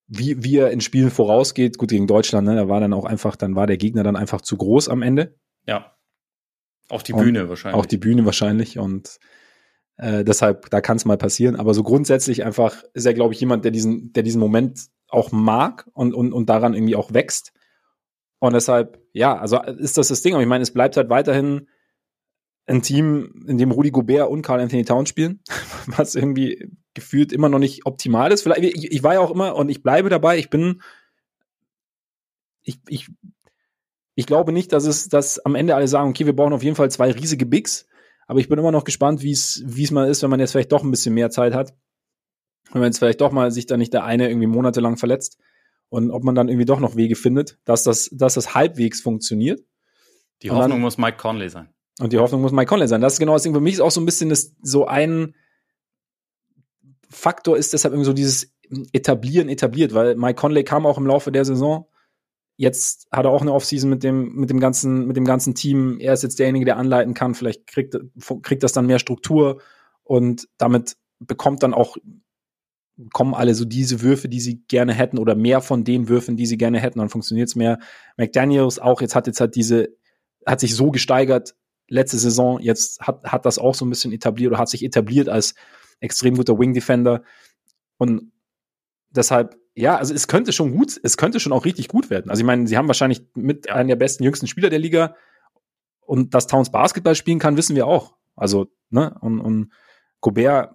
wie, 0.07 0.45
wie 0.45 0.59
er 0.59 0.71
in 0.71 0.83
Spielen 0.83 1.11
vorausgeht, 1.11 1.79
gut 1.79 1.89
gegen 1.89 2.07
Deutschland, 2.07 2.47
ne, 2.47 2.55
da 2.55 2.69
war 2.69 2.81
dann 2.81 2.93
auch 2.93 3.07
einfach, 3.07 3.35
dann 3.37 3.57
war 3.57 3.67
der 3.67 3.79
Gegner 3.79 4.03
dann 4.03 4.17
einfach 4.17 4.43
zu 4.43 4.59
groß 4.59 4.91
am 4.91 5.01
Ende. 5.01 5.35
Ja. 5.67 5.97
Auf 6.91 7.03
die 7.03 7.15
Bühne 7.15 7.45
und 7.45 7.49
wahrscheinlich. 7.49 7.79
Auf 7.79 7.87
die 7.87 7.97
Bühne 7.97 8.27
wahrscheinlich 8.27 8.79
und 8.79 9.19
äh, 9.97 10.23
deshalb, 10.23 10.69
da 10.69 10.83
kann 10.83 10.99
es 10.99 11.07
mal 11.07 11.17
passieren. 11.17 11.57
Aber 11.57 11.73
so 11.73 11.83
grundsätzlich 11.83 12.45
einfach 12.45 12.83
ist 12.93 13.07
er, 13.07 13.15
glaube 13.15 13.33
ich, 13.33 13.41
jemand, 13.41 13.65
der 13.65 13.71
diesen, 13.71 14.13
der 14.13 14.23
diesen 14.23 14.41
Moment 14.41 14.89
auch 15.09 15.33
mag 15.33 15.89
und, 15.95 16.13
und, 16.13 16.35
und 16.35 16.51
daran 16.51 16.75
irgendwie 16.75 16.97
auch 16.97 17.15
wächst. 17.15 17.53
Und 18.45 18.53
deshalb, 18.53 19.01
ja, 19.15 19.39
also 19.39 19.59
ist 19.63 19.97
das 19.97 20.09
das 20.09 20.21
Ding. 20.21 20.35
Aber 20.35 20.43
ich 20.43 20.49
meine, 20.49 20.61
es 20.61 20.71
bleibt 20.71 20.99
halt 20.99 21.09
weiterhin 21.09 21.67
ein 22.67 22.83
Team, 22.83 23.43
in 23.47 23.57
dem 23.57 23.71
Rudi 23.71 23.91
Gobert 23.91 24.29
und 24.29 24.43
Carl 24.43 24.61
Anthony 24.61 24.85
Towns 24.85 25.09
spielen, 25.09 25.41
was 25.87 26.15
irgendwie 26.15 26.71
gefühlt 26.93 27.33
immer 27.33 27.49
noch 27.49 27.59
nicht 27.59 27.87
optimal 27.87 28.33
ist. 28.33 28.43
Vielleicht, 28.43 28.61
ich, 28.61 28.93
ich 28.93 29.03
war 29.03 29.15
ja 29.15 29.21
auch 29.21 29.31
immer 29.31 29.57
und 29.57 29.71
ich 29.71 29.83
bleibe 29.83 30.11
dabei, 30.11 30.37
ich 30.37 30.51
bin, 30.51 30.83
ich, 32.61 32.81
ich, 32.87 33.09
ich 34.15 34.27
glaube 34.27 34.53
nicht, 34.53 34.75
dass 34.75 34.85
es, 34.85 35.09
dass 35.09 35.39
am 35.39 35.55
Ende 35.55 35.75
alle 35.75 35.89
sagen, 35.89 36.11
okay, 36.11 36.27
wir 36.27 36.37
brauchen 36.37 36.53
auf 36.53 36.63
jeden 36.63 36.77
Fall 36.77 36.91
zwei 36.91 37.13
riesige 37.13 37.47
Bigs, 37.47 37.87
aber 38.27 38.41
ich 38.41 38.51
bin 38.51 38.59
immer 38.59 38.73
noch 38.73 38.85
gespannt, 38.85 39.23
wie 39.23 39.33
es, 39.33 39.63
wie 39.65 39.85
es 39.85 39.91
mal 39.91 40.07
ist, 40.07 40.23
wenn 40.23 40.29
man 40.29 40.41
jetzt 40.41 40.53
vielleicht 40.53 40.73
doch 40.73 40.83
ein 40.83 40.91
bisschen 40.91 41.15
mehr 41.15 41.31
Zeit 41.31 41.55
hat. 41.55 41.73
Wenn 42.73 42.83
man 42.83 42.91
jetzt 42.91 42.99
vielleicht 42.99 43.23
doch 43.23 43.33
mal 43.33 43.51
sich 43.51 43.65
da 43.65 43.79
nicht 43.79 43.95
der 43.95 44.05
eine 44.05 44.29
irgendwie 44.29 44.49
monatelang 44.49 44.99
verletzt 44.99 45.39
und 45.95 46.11
ob 46.11 46.25
man 46.25 46.35
dann 46.35 46.49
irgendwie 46.49 46.65
doch 46.65 46.81
noch 46.81 46.97
Wege 46.97 47.15
findet, 47.15 47.57
dass 47.65 47.85
das, 47.85 48.11
dass 48.13 48.35
das 48.35 48.53
halbwegs 48.53 49.01
funktioniert. 49.01 49.61
Die 50.43 50.51
Hoffnung 50.51 50.71
dann, 50.71 50.81
muss 50.81 50.99
Mike 50.99 51.19
Conley 51.19 51.49
sein. 51.49 51.69
Und 52.01 52.13
die 52.13 52.19
Hoffnung 52.19 52.41
muss 52.41 52.51
Mike 52.51 52.69
Conley 52.69 52.89
sein. 52.89 53.01
Das 53.01 53.13
ist 53.13 53.19
genau 53.21 53.35
das 53.35 53.45
Ding. 53.45 53.55
Für 53.55 53.61
mich 53.61 53.75
ist 53.75 53.81
auch 53.81 53.93
so 53.93 54.01
ein 54.01 54.05
bisschen 54.05 54.29
das, 54.29 54.57
so 54.61 54.87
ein 54.89 55.37
Faktor 57.09 57.57
ist 57.57 57.75
deshalb 57.75 57.95
irgendwie 57.95 58.07
so 58.07 58.13
dieses 58.13 58.53
Etablieren 58.93 59.49
etabliert, 59.49 59.95
weil 59.95 60.17
Mike 60.17 60.35
Conley 60.35 60.65
kam 60.65 60.85
auch 60.85 60.99
im 60.99 61.07
Laufe 61.07 61.31
der 61.31 61.45
Saison. 61.45 61.87
Jetzt 62.57 63.07
hat 63.13 63.25
er 63.25 63.31
auch 63.31 63.43
eine 63.43 63.53
Offseason 63.53 63.89
mit 63.89 64.03
dem, 64.03 64.35
mit 64.35 64.51
dem 64.51 64.59
ganzen, 64.59 65.07
mit 65.07 65.17
dem 65.17 65.25
ganzen 65.25 65.55
Team. 65.55 66.01
Er 66.01 66.15
ist 66.15 66.25
jetzt 66.25 66.41
derjenige, 66.41 66.65
der 66.65 66.77
anleiten 66.77 67.15
kann. 67.15 67.37
Vielleicht 67.37 67.69
kriegt, 67.69 67.97
kriegt 68.43 68.65
das 68.65 68.73
dann 68.73 68.87
mehr 68.87 68.99
Struktur 68.99 69.61
und 70.03 70.49
damit 70.59 70.97
bekommt 71.21 71.63
dann 71.63 71.73
auch 71.73 71.97
kommen 73.13 73.35
alle 73.35 73.55
so 73.55 73.65
diese 73.65 74.03
Würfe, 74.03 74.29
die 74.29 74.41
sie 74.41 74.63
gerne 74.69 74.95
hätten 74.95 75.19
oder 75.19 75.35
mehr 75.35 75.61
von 75.61 75.85
den 75.85 76.09
Würfen, 76.09 76.37
die 76.37 76.47
sie 76.47 76.57
gerne 76.57 76.79
hätten, 76.79 77.01
dann 77.01 77.09
funktioniert 77.09 77.49
es 77.49 77.57
mehr. 77.57 77.79
McDaniels 78.17 78.79
auch 78.79 79.01
jetzt 79.01 79.15
hat 79.15 79.27
jetzt 79.27 79.41
halt 79.41 79.57
diese, 79.57 79.89
hat 80.47 80.61
sich 80.61 80.75
so 80.75 80.91
gesteigert 80.91 81.55
letzte 81.89 82.19
Saison, 82.19 82.61
jetzt 82.61 83.01
hat, 83.01 83.25
hat 83.25 83.45
das 83.47 83.59
auch 83.59 83.75
so 83.75 83.85
ein 83.85 83.91
bisschen 83.91 84.13
etabliert 84.13 84.53
oder 84.53 84.61
hat 84.61 84.69
sich 84.69 84.85
etabliert 84.85 85.29
als 85.29 85.55
extrem 86.01 86.37
guter 86.37 86.59
Wing 86.59 86.73
Defender 86.73 87.23
und 87.99 88.33
deshalb 89.11 89.57
ja, 89.77 89.97
also 89.97 90.15
es 90.15 90.29
könnte 90.29 90.53
schon 90.53 90.71
gut, 90.71 91.01
es 91.03 91.17
könnte 91.17 91.41
schon 91.41 91.53
auch 91.53 91.65
richtig 91.65 91.89
gut 91.89 92.09
werden. 92.09 92.31
Also 92.31 92.41
ich 92.41 92.47
meine, 92.47 92.69
sie 92.69 92.77
haben 92.77 92.87
wahrscheinlich 92.87 93.23
mit 93.35 93.69
einem 93.71 93.89
der 93.89 93.97
besten 93.97 94.23
jüngsten 94.23 94.47
Spieler 94.47 94.71
der 94.71 94.79
Liga 94.79 95.17
und 96.01 96.35
dass 96.35 96.47
Towns 96.47 96.71
Basketball 96.71 97.17
spielen 97.17 97.41
kann, 97.41 97.57
wissen 97.57 97.75
wir 97.75 97.87
auch. 97.87 98.15
Also, 98.37 98.69
ne, 98.91 99.17
und, 99.21 99.41
und 99.41 99.73
Gobert 100.21 100.75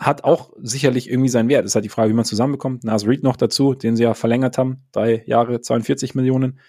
hat 0.00 0.24
auch 0.24 0.52
sicherlich 0.60 1.10
irgendwie 1.10 1.28
seinen 1.28 1.48
Wert. 1.48 1.64
Es 1.64 1.72
ist 1.72 1.74
halt 1.74 1.84
die 1.84 1.90
Frage, 1.90 2.10
wie 2.10 2.14
man 2.14 2.24
zusammenbekommt. 2.24 2.84
Nas 2.84 3.06
Reed 3.06 3.22
noch 3.22 3.36
dazu, 3.36 3.74
den 3.74 3.96
sie 3.96 4.04
ja 4.04 4.14
verlängert 4.14 4.58
haben, 4.58 4.84
drei 4.92 5.22
Jahre, 5.26 5.60
42 5.60 6.14
Millionen. 6.14 6.60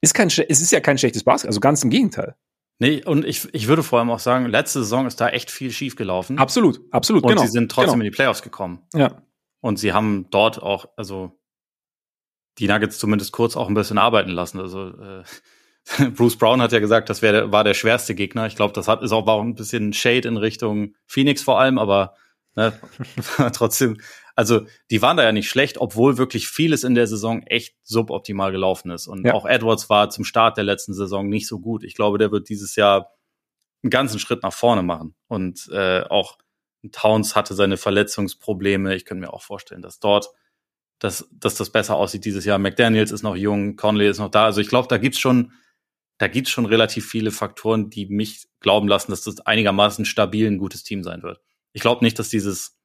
Ist 0.00 0.14
kein, 0.14 0.28
es 0.28 0.60
ist 0.60 0.72
ja 0.72 0.80
kein 0.80 0.98
schlechtes 0.98 1.24
Basketball, 1.24 1.50
also 1.50 1.60
ganz 1.60 1.82
im 1.82 1.90
Gegenteil. 1.90 2.36
Nee, 2.78 3.04
und 3.04 3.24
ich, 3.24 3.48
ich 3.54 3.68
würde 3.68 3.82
vor 3.82 4.00
allem 4.00 4.10
auch 4.10 4.18
sagen, 4.18 4.46
letzte 4.46 4.80
Saison 4.80 5.06
ist 5.06 5.20
da 5.20 5.28
echt 5.28 5.50
viel 5.50 5.70
schief 5.70 5.96
gelaufen. 5.96 6.38
Absolut, 6.38 6.80
absolut, 6.90 7.22
und 7.22 7.28
genau. 7.28 7.40
Und 7.40 7.46
sie 7.46 7.52
sind 7.52 7.70
trotzdem 7.70 7.94
genau. 7.94 8.04
in 8.04 8.10
die 8.10 8.16
Playoffs 8.16 8.42
gekommen. 8.42 8.82
Ja. 8.94 9.22
Und 9.60 9.78
sie 9.78 9.92
haben 9.92 10.26
dort 10.30 10.62
auch, 10.62 10.86
also 10.96 11.38
die 12.58 12.68
Nuggets 12.68 12.98
zumindest 12.98 13.32
kurz 13.32 13.56
auch 13.56 13.68
ein 13.68 13.74
bisschen 13.74 13.98
arbeiten 13.98 14.30
lassen. 14.30 14.60
Also 14.60 14.88
äh, 14.88 15.22
Bruce 16.14 16.36
Brown 16.36 16.62
hat 16.62 16.72
ja 16.72 16.78
gesagt, 16.78 17.10
das 17.10 17.22
wär, 17.22 17.52
war 17.52 17.64
der 17.64 17.74
schwerste 17.74 18.14
Gegner. 18.14 18.46
Ich 18.46 18.56
glaube, 18.56 18.72
das 18.72 18.88
hat 18.88 19.02
ist 19.02 19.12
auch, 19.12 19.26
war 19.26 19.34
auch 19.34 19.42
ein 19.42 19.54
bisschen 19.54 19.92
Shade 19.92 20.28
in 20.28 20.36
Richtung 20.36 20.94
Phoenix 21.06 21.42
vor 21.42 21.60
allem, 21.60 21.78
aber 21.78 22.14
ne, 22.56 22.78
trotzdem, 23.52 24.00
also 24.34 24.66
die 24.90 25.02
waren 25.02 25.16
da 25.16 25.22
ja 25.22 25.32
nicht 25.32 25.48
schlecht, 25.48 25.78
obwohl 25.78 26.16
wirklich 26.16 26.48
vieles 26.48 26.84
in 26.84 26.94
der 26.94 27.06
Saison 27.06 27.42
echt 27.42 27.76
suboptimal 27.82 28.50
gelaufen 28.50 28.90
ist. 28.90 29.06
Und 29.06 29.26
ja. 29.26 29.34
auch 29.34 29.46
Edwards 29.46 29.90
war 29.90 30.10
zum 30.10 30.24
Start 30.24 30.56
der 30.56 30.64
letzten 30.64 30.94
Saison 30.94 31.28
nicht 31.28 31.46
so 31.46 31.60
gut. 31.60 31.84
Ich 31.84 31.94
glaube, 31.94 32.18
der 32.18 32.32
wird 32.32 32.48
dieses 32.48 32.76
Jahr 32.76 33.12
einen 33.82 33.90
ganzen 33.90 34.18
Schritt 34.18 34.42
nach 34.42 34.52
vorne 34.52 34.82
machen. 34.82 35.14
Und 35.28 35.68
äh, 35.70 36.02
auch 36.02 36.38
Towns 36.92 37.36
hatte 37.36 37.54
seine 37.54 37.76
Verletzungsprobleme. 37.76 38.94
Ich 38.94 39.04
könnte 39.04 39.20
mir 39.20 39.32
auch 39.32 39.42
vorstellen, 39.42 39.82
dass 39.82 40.00
dort 40.00 40.30
dass, 40.98 41.28
dass 41.32 41.54
das 41.56 41.70
besser 41.70 41.96
aussieht 41.96 42.24
dieses 42.24 42.44
Jahr. 42.44 42.58
McDaniels 42.58 43.10
ist 43.10 43.22
noch 43.22 43.36
jung, 43.36 43.76
Conley 43.76 44.08
ist 44.08 44.18
noch 44.18 44.30
da. 44.30 44.46
Also 44.46 44.60
ich 44.60 44.68
glaube, 44.68 44.88
da 44.88 44.96
gibt's 44.96 45.18
schon 45.18 45.52
da 46.18 46.28
gibt 46.28 46.46
es 46.46 46.52
schon 46.52 46.66
relativ 46.66 47.08
viele 47.08 47.30
Faktoren, 47.30 47.90
die 47.90 48.06
mich 48.06 48.46
glauben 48.60 48.88
lassen, 48.88 49.10
dass 49.10 49.22
das 49.22 49.40
einigermaßen 49.40 50.04
stabil 50.04 50.46
ein 50.46 50.58
gutes 50.58 50.84
Team 50.84 51.02
sein 51.02 51.22
wird. 51.22 51.40
Ich 51.72 51.82
glaube 51.82 52.04
nicht, 52.04 52.18
dass 52.18 52.28
dieses 52.28 52.78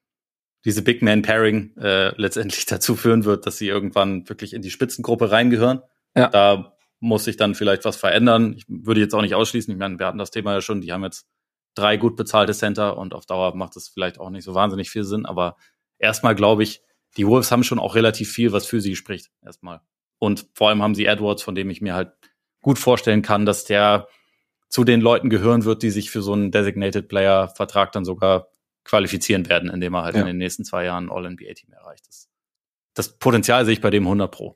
diese 0.65 0.81
Big 0.81 1.01
Man 1.01 1.21
Pairing 1.21 1.75
äh, 1.77 2.13
letztendlich 2.17 2.65
dazu 2.67 2.95
führen 2.95 3.25
wird, 3.25 3.45
dass 3.45 3.57
sie 3.57 3.67
irgendwann 3.67 4.27
wirklich 4.27 4.53
in 4.53 4.61
die 4.61 4.71
Spitzengruppe 4.71 5.31
reingehören. 5.31 5.81
Ja. 6.15 6.27
Da 6.27 6.73
muss 6.99 7.23
sich 7.23 7.37
dann 7.37 7.55
vielleicht 7.55 7.85
was 7.85 7.95
verändern. 7.95 8.53
Ich 8.57 8.65
würde 8.67 8.99
jetzt 8.99 9.15
auch 9.15 9.21
nicht 9.21 9.35
ausschließen. 9.35 9.71
Ich 9.73 9.79
meine, 9.79 9.99
wir 9.99 10.05
hatten 10.05 10.17
das 10.17 10.31
Thema 10.31 10.53
ja 10.53 10.61
schon. 10.61 10.81
Die 10.81 10.91
haben 10.91 11.03
jetzt 11.03 11.27
drei 11.75 11.95
gut 11.95 12.17
bezahlte 12.17 12.53
Center 12.53 12.97
und 12.97 13.13
auf 13.13 13.25
Dauer 13.25 13.55
macht 13.55 13.75
das 13.75 13.87
vielleicht 13.87 14.19
auch 14.19 14.29
nicht 14.29 14.43
so 14.43 14.53
wahnsinnig 14.53 14.89
viel 14.89 15.05
Sinn. 15.05 15.25
Aber 15.25 15.55
erstmal 15.97 16.35
glaube 16.35 16.63
ich, 16.63 16.81
die 17.15 17.25
Wolves 17.25 17.51
haben 17.51 17.63
schon 17.63 17.79
auch 17.79 17.95
relativ 17.95 18.31
viel, 18.31 18.51
was 18.51 18.65
für 18.65 18.81
sie 18.81 18.95
spricht. 18.95 19.31
Erstmal. 19.41 19.81
Und 20.17 20.47
vor 20.53 20.69
allem 20.69 20.83
haben 20.83 20.95
sie 20.95 21.05
Edwards, 21.05 21.41
von 21.41 21.55
dem 21.55 21.69
ich 21.69 21.79
mir 21.79 21.93
halt 21.93 22.11
gut 22.61 22.79
vorstellen 22.79 23.21
kann, 23.21 23.45
dass 23.45 23.65
der 23.65 24.07
zu 24.69 24.83
den 24.83 25.01
Leuten 25.01 25.29
gehören 25.29 25.65
wird, 25.65 25.83
die 25.83 25.89
sich 25.89 26.11
für 26.11 26.21
so 26.21 26.33
einen 26.33 26.51
Designated 26.51 27.07
Player 27.07 27.49
Vertrag 27.49 27.91
dann 27.91 28.05
sogar 28.05 28.49
qualifizieren 28.83 29.49
werden, 29.49 29.69
indem 29.69 29.95
er 29.95 30.03
halt 30.03 30.15
ja. 30.15 30.21
in 30.21 30.27
den 30.27 30.37
nächsten 30.37 30.63
zwei 30.63 30.85
Jahren 30.85 31.11
All-NBA-Team 31.11 31.73
erreicht 31.73 32.07
ist. 32.07 32.29
Das 32.93 33.17
Potenzial 33.17 33.65
sehe 33.65 33.73
ich 33.73 33.81
bei 33.81 33.89
dem 33.89 34.03
100 34.03 34.31
Pro. 34.31 34.55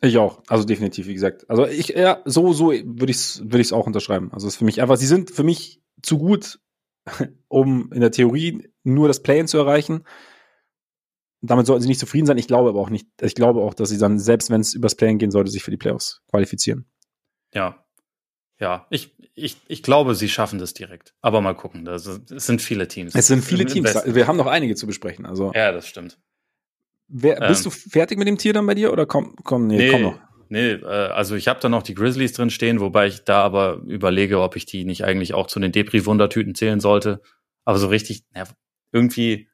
Ich 0.00 0.16
auch, 0.18 0.42
also 0.46 0.64
definitiv, 0.64 1.08
wie 1.08 1.14
gesagt. 1.14 1.48
Also 1.50 1.66
ich, 1.66 1.88
ja, 1.88 2.22
so, 2.24 2.52
so 2.52 2.68
würde 2.70 3.10
ich 3.10 3.16
es 3.16 3.42
würde 3.42 3.60
ich's 3.60 3.72
auch 3.72 3.86
unterschreiben. 3.86 4.32
Also 4.32 4.46
es 4.46 4.54
ist 4.54 4.58
für 4.58 4.64
mich 4.64 4.80
einfach, 4.80 4.96
sie 4.96 5.06
sind 5.06 5.30
für 5.30 5.42
mich 5.42 5.82
zu 6.02 6.18
gut, 6.18 6.60
um 7.48 7.92
in 7.92 8.00
der 8.00 8.12
Theorie 8.12 8.68
nur 8.84 9.08
das 9.08 9.22
Play-In 9.22 9.48
zu 9.48 9.58
erreichen. 9.58 10.04
Damit 11.40 11.66
sollten 11.66 11.82
sie 11.82 11.88
nicht 11.88 12.00
zufrieden 12.00 12.26
sein. 12.26 12.38
Ich 12.38 12.46
glaube 12.46 12.68
aber 12.68 12.80
auch 12.80 12.90
nicht, 12.90 13.08
ich 13.20 13.34
glaube 13.34 13.60
auch, 13.60 13.74
dass 13.74 13.88
sie 13.88 13.98
dann, 13.98 14.18
selbst 14.18 14.50
wenn 14.50 14.60
es 14.60 14.74
übers 14.74 14.94
Play-In 14.94 15.18
gehen 15.18 15.30
sollte, 15.30 15.50
sich 15.50 15.62
für 15.62 15.70
die 15.70 15.76
Playoffs 15.76 16.22
qualifizieren. 16.28 16.86
Ja. 17.54 17.84
Ja, 18.60 18.86
ich, 18.90 19.14
ich, 19.34 19.56
ich 19.68 19.82
glaube, 19.84 20.16
sie 20.16 20.28
schaffen 20.28 20.58
das 20.58 20.74
direkt. 20.74 21.14
Aber 21.20 21.40
mal 21.40 21.54
gucken. 21.54 21.84
Das, 21.84 22.06
es 22.06 22.46
sind 22.46 22.60
viele 22.60 22.88
Teams. 22.88 23.14
Es 23.14 23.28
sind 23.28 23.44
viele 23.44 23.66
Teams. 23.66 23.94
Wir 24.04 24.26
haben 24.26 24.36
noch 24.36 24.48
einige 24.48 24.74
zu 24.74 24.86
besprechen. 24.86 25.26
Also. 25.26 25.52
Ja, 25.54 25.70
das 25.70 25.86
stimmt. 25.86 26.18
Wer, 27.06 27.36
bist 27.48 27.64
ähm, 27.64 27.72
du 27.72 27.90
fertig 27.90 28.18
mit 28.18 28.26
dem 28.26 28.36
Tier 28.36 28.52
dann 28.52 28.66
bei 28.66 28.74
dir 28.74 28.92
oder 28.92 29.06
komm, 29.06 29.34
komm, 29.44 29.66
nee, 29.66 29.78
nee 29.78 29.90
komm 29.90 30.02
noch. 30.02 30.18
Nee, 30.50 30.72
äh, 30.72 30.84
also 30.84 31.36
ich 31.36 31.48
habe 31.48 31.60
da 31.60 31.68
noch 31.68 31.82
die 31.82 31.94
Grizzlies 31.94 32.32
drin 32.32 32.50
stehen, 32.50 32.80
wobei 32.80 33.06
ich 33.06 33.24
da 33.24 33.42
aber 33.42 33.80
überlege, 33.86 34.40
ob 34.40 34.56
ich 34.56 34.66
die 34.66 34.84
nicht 34.84 35.04
eigentlich 35.04 35.34
auch 35.34 35.46
zu 35.46 35.60
den 35.60 35.72
Depri-Wundertüten 35.72 36.54
zählen 36.54 36.80
sollte. 36.80 37.22
Aber 37.64 37.78
so 37.78 37.88
richtig, 37.88 38.24
ja, 38.34 38.44
irgendwie, 38.92 39.48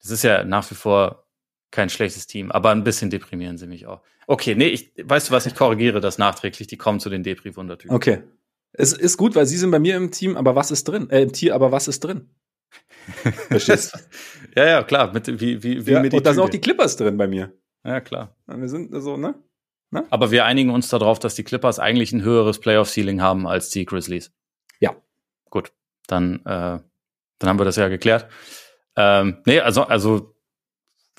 das 0.00 0.10
ist 0.10 0.22
ja 0.22 0.44
nach 0.44 0.68
wie 0.70 0.74
vor 0.74 1.21
kein 1.72 1.90
schlechtes 1.90 2.28
Team, 2.28 2.52
aber 2.52 2.70
ein 2.70 2.84
bisschen 2.84 3.10
deprimieren 3.10 3.58
sie 3.58 3.66
mich 3.66 3.86
auch. 3.86 4.02
Okay, 4.28 4.54
nee, 4.54 4.68
ich, 4.68 4.92
weißt 5.02 5.28
du 5.28 5.32
was, 5.32 5.46
ich 5.46 5.56
korrigiere 5.56 6.00
das 6.00 6.18
nachträglich, 6.18 6.68
die 6.68 6.76
kommen 6.76 7.00
zu 7.00 7.10
den 7.10 7.24
Depri-Wundertypen. 7.24 7.94
Okay. 7.94 8.22
Es 8.72 8.92
ist 8.92 9.16
gut, 9.16 9.34
weil 9.34 9.46
sie 9.46 9.58
sind 9.58 9.70
bei 9.70 9.78
mir 9.78 9.96
im 9.96 10.10
Team, 10.12 10.36
aber 10.36 10.54
was 10.54 10.70
ist 10.70 10.84
drin? 10.84 11.10
Äh, 11.10 11.22
im 11.22 11.32
Tier, 11.32 11.54
aber 11.54 11.72
was 11.72 11.88
ist 11.88 12.00
drin? 12.00 12.30
Verstehst 13.48 13.92
Ja, 14.56 14.66
ja, 14.66 14.82
klar. 14.82 15.12
Mit, 15.12 15.26
wie, 15.40 15.62
wie, 15.62 15.86
wie 15.86 15.90
ja, 15.90 16.00
mit 16.00 16.14
und 16.14 16.24
da 16.24 16.32
sind 16.32 16.42
auch 16.42 16.48
die 16.48 16.60
Clippers 16.60 16.96
drin 16.96 17.16
bei 17.16 17.26
mir. 17.26 17.52
Ja, 17.84 18.00
klar. 18.00 18.36
Wir 18.46 18.68
sind 18.68 18.94
so, 19.02 19.16
ne? 19.16 19.34
ne? 19.90 20.06
Aber 20.10 20.30
wir 20.30 20.44
einigen 20.44 20.70
uns 20.70 20.88
darauf, 20.88 21.18
dass 21.18 21.34
die 21.34 21.44
Clippers 21.44 21.78
eigentlich 21.78 22.12
ein 22.12 22.22
höheres 22.22 22.60
Playoff-Ceiling 22.60 23.20
haben 23.20 23.46
als 23.46 23.70
die 23.70 23.84
Grizzlies. 23.84 24.32
Ja. 24.78 24.94
Gut. 25.50 25.72
Dann, 26.06 26.36
äh, 26.46 26.80
dann 27.38 27.48
haben 27.48 27.58
wir 27.58 27.64
das 27.64 27.76
ja 27.76 27.88
geklärt. 27.88 28.28
Ähm, 28.96 29.38
nee, 29.46 29.60
also, 29.60 29.82
also 29.82 30.34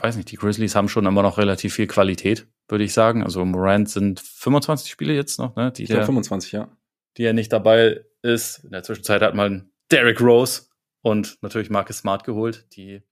weiß 0.04 0.18
nicht, 0.18 0.30
die 0.32 0.36
Grizzlies 0.36 0.76
haben 0.76 0.89
schon 0.89 1.06
immer 1.06 1.24
noch 1.24 1.38
relativ 1.38 1.74
viel 1.74 1.88
Qualität. 1.88 2.47
würde 2.68 2.84
ich 2.84 2.93
sagen. 2.93 3.24
Also 3.24 3.43
Morant 3.45 3.89
sind 3.89 4.20
25 4.20 4.91
Spiele 4.91 5.14
jetzt 5.14 5.39
noch, 5.39 5.56
ne? 5.56 5.72
Die 5.72 5.84
ich 5.84 5.89
glaube 5.89 6.06
25, 6.06 6.51
ja. 6.51 6.70
Die 7.18 7.24
er 7.24 7.34
nicht 7.34 7.54
dabei 7.54 8.04
ist. 8.22 8.64
In 8.64 8.72
der 8.72 8.84
Zwischenzeit 8.84 9.22
hat 9.22 9.36
man 9.36 9.72
Derrick 9.91 10.22
Rose 10.22 10.64
und 11.01 11.38
natürlich 11.41 11.70
Marcus 11.70 11.99
Smart 11.99 12.24
geholt, 12.24 12.68
die 12.76 13.04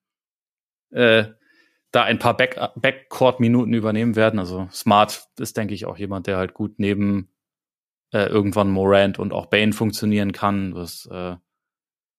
äh, 0.91 1.25
da 1.91 2.03
ein 2.03 2.19
paar 2.19 2.35
Back 2.35 2.59
Backcourt-Minuten 2.75 3.73
übernehmen 3.73 4.15
werden. 4.15 4.39
Also 4.39 4.67
Smart 4.71 5.27
ist, 5.39 5.57
denke 5.57 5.73
ich, 5.73 5.85
auch 5.85 5.97
jemand, 5.97 6.27
der 6.27 6.37
halt 6.37 6.53
gut 6.53 6.75
neben 6.77 7.29
äh, 8.13 8.25
irgendwann 8.25 8.69
Morant 8.69 9.19
und 9.19 9.33
auch 9.33 9.47
Bane 9.47 9.73
funktionieren 9.73 10.31
kann. 10.31 10.73
Was 10.75 11.05
äh, 11.05 11.35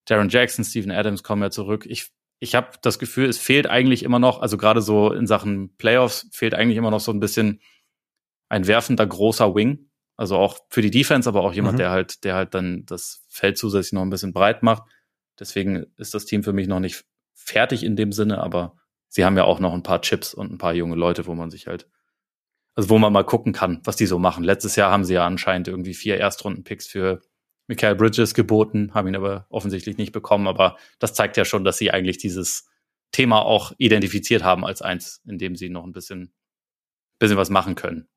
Darren 0.06 0.28
Jackson, 0.28 0.64
Steven 0.64 0.90
Adams 0.90 1.22
kommen 1.22 1.42
ja 1.42 1.50
zurück. 1.50 1.86
Ich, 1.88 2.10
ich 2.42 2.56
habe 2.56 2.70
das 2.82 2.98
Gefühl, 2.98 3.28
es 3.28 3.38
fehlt 3.38 3.68
eigentlich 3.68 4.02
immer 4.02 4.18
noch, 4.18 4.42
also 4.42 4.56
gerade 4.56 4.82
so 4.82 5.12
in 5.12 5.28
Sachen 5.28 5.76
Playoffs, 5.76 6.28
fehlt 6.32 6.54
eigentlich 6.54 6.76
immer 6.76 6.90
noch 6.90 6.98
so 6.98 7.12
ein 7.12 7.20
bisschen 7.20 7.60
ein 8.48 8.66
werfender 8.66 9.06
großer 9.06 9.54
Wing. 9.54 9.88
Also 10.16 10.36
auch 10.36 10.58
für 10.68 10.82
die 10.82 10.90
Defense, 10.90 11.28
aber 11.28 11.44
auch 11.44 11.52
jemand, 11.52 11.74
mhm. 11.74 11.78
der 11.78 11.90
halt, 11.90 12.24
der 12.24 12.34
halt 12.34 12.54
dann 12.54 12.84
das 12.84 13.24
Feld 13.28 13.58
zusätzlich 13.58 13.92
noch 13.92 14.02
ein 14.02 14.10
bisschen 14.10 14.32
breit 14.32 14.64
macht. 14.64 14.82
Deswegen 15.38 15.86
ist 15.96 16.14
das 16.14 16.24
Team 16.24 16.42
für 16.42 16.52
mich 16.52 16.66
noch 16.66 16.80
nicht 16.80 17.04
fertig 17.32 17.84
in 17.84 17.94
dem 17.94 18.10
Sinne, 18.10 18.42
aber 18.42 18.74
sie 19.06 19.24
haben 19.24 19.36
ja 19.36 19.44
auch 19.44 19.60
noch 19.60 19.72
ein 19.72 19.84
paar 19.84 20.02
Chips 20.02 20.34
und 20.34 20.50
ein 20.50 20.58
paar 20.58 20.74
junge 20.74 20.96
Leute, 20.96 21.26
wo 21.26 21.36
man 21.36 21.48
sich 21.48 21.68
halt, 21.68 21.88
also 22.74 22.90
wo 22.90 22.98
man 22.98 23.12
mal 23.12 23.24
gucken 23.24 23.52
kann, 23.52 23.80
was 23.84 23.94
die 23.94 24.06
so 24.06 24.18
machen. 24.18 24.42
Letztes 24.42 24.74
Jahr 24.74 24.90
haben 24.90 25.04
sie 25.04 25.14
ja 25.14 25.24
anscheinend 25.24 25.68
irgendwie 25.68 25.94
vier 25.94 26.16
Erstrunden-Picks 26.16 26.88
für 26.88 27.20
Michael 27.68 27.94
Bridges 27.94 28.34
geboten, 28.34 28.92
haben 28.94 29.08
ihn 29.08 29.16
aber 29.16 29.46
offensichtlich 29.48 29.96
nicht 29.96 30.12
bekommen. 30.12 30.46
Aber 30.46 30.76
das 30.98 31.14
zeigt 31.14 31.36
ja 31.36 31.44
schon, 31.44 31.64
dass 31.64 31.78
sie 31.78 31.90
eigentlich 31.90 32.18
dieses 32.18 32.68
Thema 33.12 33.42
auch 33.42 33.72
identifiziert 33.78 34.42
haben 34.42 34.64
als 34.64 34.82
eins, 34.82 35.20
in 35.26 35.38
dem 35.38 35.54
sie 35.56 35.68
noch 35.68 35.84
ein 35.84 35.92
bisschen, 35.92 36.32
bisschen 37.18 37.36
was 37.36 37.50
machen 37.50 37.74
können. 37.74 38.08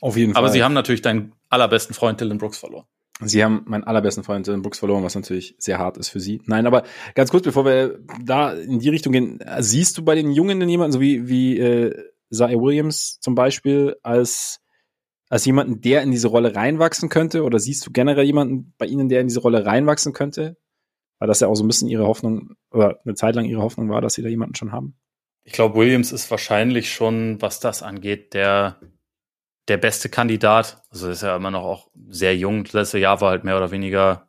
Auf 0.00 0.16
jeden 0.16 0.34
Fall. 0.34 0.42
Aber 0.42 0.52
sie 0.52 0.62
haben 0.62 0.74
natürlich 0.74 1.02
deinen 1.02 1.34
allerbesten 1.48 1.94
Freund 1.94 2.20
Dylan 2.20 2.38
Brooks 2.38 2.58
verloren. 2.58 2.86
Sie 3.20 3.42
haben 3.42 3.62
meinen 3.66 3.84
allerbesten 3.84 4.22
Freund 4.22 4.46
Dylan 4.46 4.62
Brooks 4.62 4.78
verloren, 4.78 5.02
was 5.02 5.14
natürlich 5.16 5.56
sehr 5.58 5.78
hart 5.78 5.96
ist 5.96 6.08
für 6.08 6.20
sie. 6.20 6.40
Nein, 6.46 6.66
aber 6.66 6.84
ganz 7.14 7.30
kurz, 7.30 7.44
bevor 7.44 7.64
wir 7.64 7.98
da 8.22 8.52
in 8.52 8.78
die 8.78 8.90
Richtung 8.90 9.12
gehen, 9.12 9.40
siehst 9.58 9.98
du 9.98 10.04
bei 10.04 10.14
den 10.14 10.30
Jungen 10.30 10.60
denn 10.60 10.68
jemanden, 10.68 10.92
so 10.92 11.00
wie, 11.00 11.28
wie 11.28 11.58
äh, 11.58 12.10
Zaire 12.30 12.60
Williams 12.60 13.18
zum 13.20 13.34
Beispiel, 13.34 13.96
als, 14.02 14.60
als 15.28 15.44
jemanden, 15.44 15.80
der 15.80 16.02
in 16.02 16.10
diese 16.10 16.28
Rolle 16.28 16.54
reinwachsen 16.54 17.08
könnte? 17.08 17.44
Oder 17.44 17.58
siehst 17.58 17.86
du 17.86 17.90
generell 17.90 18.24
jemanden 18.24 18.74
bei 18.78 18.86
ihnen, 18.86 19.08
der 19.08 19.20
in 19.20 19.28
diese 19.28 19.40
Rolle 19.40 19.66
reinwachsen 19.66 20.12
könnte? 20.12 20.56
Weil 21.18 21.28
das 21.28 21.40
ja 21.40 21.48
auch 21.48 21.54
so 21.54 21.64
ein 21.64 21.68
bisschen 21.68 21.88
ihre 21.88 22.06
Hoffnung, 22.06 22.54
oder 22.70 23.00
eine 23.04 23.14
Zeit 23.14 23.34
lang 23.34 23.44
ihre 23.44 23.62
Hoffnung 23.62 23.90
war, 23.90 24.00
dass 24.00 24.14
sie 24.14 24.22
da 24.22 24.28
jemanden 24.28 24.54
schon 24.54 24.72
haben. 24.72 24.96
Ich 25.44 25.52
glaube, 25.52 25.76
Williams 25.76 26.12
ist 26.12 26.30
wahrscheinlich 26.30 26.92
schon, 26.92 27.40
was 27.40 27.60
das 27.60 27.82
angeht, 27.82 28.34
der 28.34 28.78
der 29.68 29.76
beste 29.76 30.08
Kandidat. 30.08 30.82
Also 30.90 31.10
ist 31.10 31.22
ja 31.22 31.36
immer 31.36 31.50
noch 31.50 31.62
auch 31.62 31.90
sehr 32.08 32.36
jung. 32.36 32.64
Das 32.64 32.72
letzte 32.72 32.98
Jahr 32.98 33.20
war 33.20 33.30
halt 33.30 33.44
mehr 33.44 33.56
oder 33.56 33.70
weniger 33.70 34.28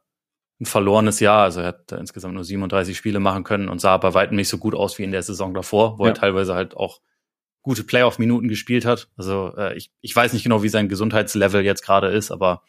ein 0.59 0.65
verlorenes 0.65 1.19
Jahr. 1.19 1.43
Also 1.43 1.61
er 1.61 1.67
hat 1.67 1.91
insgesamt 1.93 2.35
nur 2.35 2.43
37 2.43 2.95
Spiele 2.95 3.19
machen 3.19 3.43
können 3.43 3.69
und 3.69 3.79
sah 3.79 3.97
bei 3.97 4.13
weitem 4.13 4.35
nicht 4.35 4.49
so 4.49 4.57
gut 4.57 4.75
aus 4.75 4.97
wie 4.99 5.03
in 5.03 5.11
der 5.11 5.23
Saison 5.23 5.53
davor, 5.53 5.97
wo 5.97 6.03
ja. 6.03 6.11
er 6.11 6.15
teilweise 6.15 6.53
halt 6.53 6.75
auch 6.75 6.99
gute 7.61 7.83
Playoff-Minuten 7.83 8.47
gespielt 8.47 8.85
hat. 8.85 9.09
Also 9.17 9.53
äh, 9.57 9.75
ich, 9.75 9.91
ich 10.01 10.15
weiß 10.15 10.33
nicht 10.33 10.43
genau, 10.43 10.63
wie 10.63 10.69
sein 10.69 10.89
Gesundheitslevel 10.89 11.63
jetzt 11.63 11.83
gerade 11.83 12.07
ist, 12.07 12.31
aber 12.31 12.63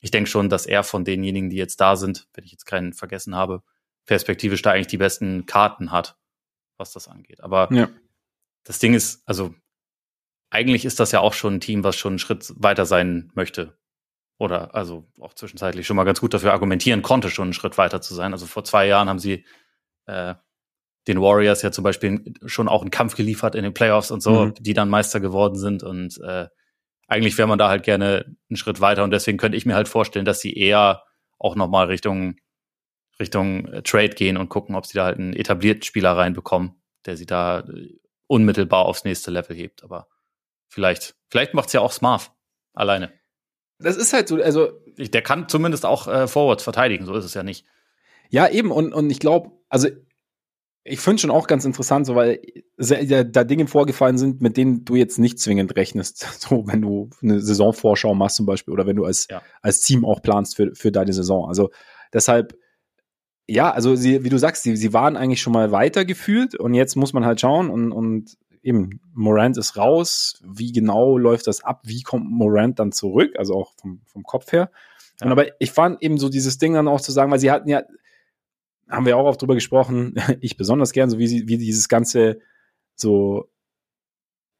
ich 0.00 0.10
denke 0.10 0.30
schon, 0.30 0.48
dass 0.48 0.66
er 0.66 0.84
von 0.84 1.04
denjenigen, 1.04 1.50
die 1.50 1.56
jetzt 1.56 1.80
da 1.80 1.96
sind, 1.96 2.28
wenn 2.34 2.44
ich 2.44 2.52
jetzt 2.52 2.66
keinen 2.66 2.92
vergessen 2.92 3.34
habe, 3.34 3.62
perspektivisch 4.04 4.62
da 4.62 4.72
eigentlich 4.72 4.86
die 4.86 4.98
besten 4.98 5.46
Karten 5.46 5.90
hat, 5.90 6.18
was 6.76 6.92
das 6.92 7.08
angeht. 7.08 7.40
Aber 7.40 7.68
ja. 7.72 7.88
das 8.64 8.78
Ding 8.78 8.94
ist, 8.94 9.22
also 9.26 9.54
eigentlich 10.50 10.84
ist 10.84 11.00
das 11.00 11.12
ja 11.12 11.20
auch 11.20 11.32
schon 11.32 11.54
ein 11.54 11.60
Team, 11.60 11.82
was 11.82 11.96
schon 11.96 12.12
einen 12.12 12.18
Schritt 12.18 12.52
weiter 12.56 12.86
sein 12.86 13.30
möchte. 13.34 13.76
Oder 14.38 14.74
also 14.74 15.10
auch 15.18 15.32
zwischenzeitlich 15.32 15.86
schon 15.86 15.96
mal 15.96 16.04
ganz 16.04 16.20
gut 16.20 16.34
dafür 16.34 16.52
argumentieren 16.52 17.02
konnte, 17.02 17.30
schon 17.30 17.44
einen 17.44 17.52
Schritt 17.54 17.78
weiter 17.78 18.02
zu 18.02 18.14
sein. 18.14 18.32
Also 18.32 18.46
vor 18.46 18.64
zwei 18.64 18.86
Jahren 18.86 19.08
haben 19.08 19.18
sie 19.18 19.44
äh, 20.04 20.34
den 21.08 21.20
Warriors 21.20 21.62
ja 21.62 21.70
zum 21.70 21.84
Beispiel 21.84 22.34
schon 22.46 22.68
auch 22.68 22.82
einen 22.82 22.90
Kampf 22.90 23.16
geliefert 23.16 23.54
in 23.54 23.62
den 23.62 23.74
Playoffs 23.74 24.10
und 24.10 24.22
so, 24.22 24.46
mhm. 24.46 24.54
die 24.58 24.74
dann 24.74 24.88
Meister 24.88 25.20
geworden 25.20 25.56
sind. 25.56 25.82
Und 25.82 26.20
äh, 26.22 26.46
eigentlich 27.06 27.38
wäre 27.38 27.48
man 27.48 27.58
da 27.58 27.68
halt 27.68 27.84
gerne 27.84 28.36
einen 28.48 28.56
Schritt 28.56 28.80
weiter. 28.80 29.04
Und 29.04 29.10
deswegen 29.10 29.38
könnte 29.38 29.56
ich 29.56 29.66
mir 29.66 29.74
halt 29.74 29.88
vorstellen, 29.88 30.24
dass 30.24 30.40
sie 30.40 30.54
eher 30.54 31.04
auch 31.38 31.54
nochmal 31.54 31.86
Richtung, 31.86 32.36
Richtung 33.20 33.66
äh, 33.66 33.82
Trade 33.82 34.10
gehen 34.10 34.36
und 34.36 34.48
gucken, 34.48 34.74
ob 34.74 34.86
sie 34.86 34.98
da 34.98 35.04
halt 35.04 35.18
einen 35.18 35.34
etablierten 35.34 35.82
Spieler 35.82 36.16
reinbekommen, 36.16 36.74
der 37.06 37.16
sie 37.16 37.26
da 37.26 37.60
äh, 37.60 37.98
unmittelbar 38.26 38.86
aufs 38.86 39.04
nächste 39.04 39.30
Level 39.30 39.56
hebt. 39.56 39.84
Aber 39.84 40.08
Vielleicht, 40.68 41.14
vielleicht 41.30 41.54
macht's 41.54 41.72
ja 41.72 41.80
auch 41.80 41.92
Smart 41.92 42.32
alleine. 42.74 43.12
Das 43.78 43.96
ist 43.96 44.12
halt 44.12 44.28
so, 44.28 44.42
also. 44.42 44.70
Der 44.98 45.22
kann 45.22 45.48
zumindest 45.48 45.84
auch 45.84 46.08
äh, 46.08 46.26
Forwards 46.26 46.62
verteidigen, 46.62 47.04
so 47.04 47.14
ist 47.14 47.24
es 47.26 47.34
ja 47.34 47.42
nicht. 47.42 47.66
Ja, 48.30 48.48
eben, 48.48 48.70
und, 48.70 48.94
und 48.94 49.10
ich 49.10 49.20
glaube, 49.20 49.52
also 49.68 49.88
ich 50.88 51.00
finde 51.00 51.20
schon 51.20 51.30
auch 51.30 51.46
ganz 51.46 51.64
interessant, 51.64 52.06
so 52.06 52.14
weil 52.14 52.40
da, 52.78 53.44
Dinge 53.44 53.66
vorgefallen 53.66 54.18
sind, 54.18 54.40
mit 54.40 54.56
denen 54.56 54.84
du 54.84 54.94
jetzt 54.94 55.18
nicht 55.18 55.38
zwingend 55.38 55.76
rechnest. 55.76 56.26
So, 56.46 56.66
wenn 56.66 56.82
du 56.82 57.10
eine 57.22 57.40
Saisonvorschau 57.40 58.14
machst 58.14 58.36
zum 58.36 58.46
Beispiel 58.46 58.72
oder 58.72 58.86
wenn 58.86 58.96
du 58.96 59.04
als, 59.04 59.26
ja. 59.28 59.42
als 59.62 59.80
Team 59.80 60.04
auch 60.04 60.22
planst 60.22 60.54
für, 60.56 60.74
für 60.74 60.92
deine 60.92 61.12
Saison. 61.12 61.48
Also 61.48 61.70
deshalb, 62.12 62.56
ja, 63.48 63.70
also 63.70 63.96
sie, 63.96 64.22
wie 64.22 64.28
du 64.28 64.38
sagst, 64.38 64.62
sie, 64.62 64.76
sie 64.76 64.92
waren 64.92 65.16
eigentlich 65.16 65.40
schon 65.40 65.52
mal 65.52 65.72
weiter 65.72 66.04
gefühlt 66.04 66.54
und 66.54 66.74
jetzt 66.74 66.94
muss 66.94 67.12
man 67.12 67.24
halt 67.24 67.40
schauen 67.40 67.68
und, 67.70 67.90
und 67.90 68.36
eben, 68.62 69.00
Morant 69.12 69.56
ist 69.56 69.76
raus. 69.76 70.40
Wie 70.44 70.72
genau 70.72 71.18
läuft 71.18 71.46
das 71.46 71.64
ab? 71.64 71.80
Wie 71.84 72.02
kommt 72.02 72.30
Morant 72.30 72.78
dann 72.78 72.92
zurück? 72.92 73.34
Also 73.38 73.54
auch 73.54 73.72
vom, 73.80 74.02
vom 74.06 74.22
Kopf 74.22 74.52
her. 74.52 74.70
Ja. 75.20 75.26
Und 75.26 75.32
aber 75.32 75.46
ich 75.60 75.72
fand 75.72 76.02
eben 76.02 76.18
so 76.18 76.28
dieses 76.28 76.58
Ding 76.58 76.74
dann 76.74 76.88
auch 76.88 77.00
zu 77.00 77.12
sagen, 77.12 77.32
weil 77.32 77.38
sie 77.38 77.50
hatten 77.50 77.68
ja, 77.68 77.82
haben 78.88 79.06
wir 79.06 79.16
auch 79.16 79.26
oft 79.26 79.40
drüber 79.40 79.54
gesprochen, 79.54 80.14
ich 80.40 80.56
besonders 80.56 80.92
gern, 80.92 81.10
so 81.10 81.18
wie 81.18 81.48
wie 81.48 81.58
dieses 81.58 81.88
ganze 81.88 82.40
so 82.94 83.50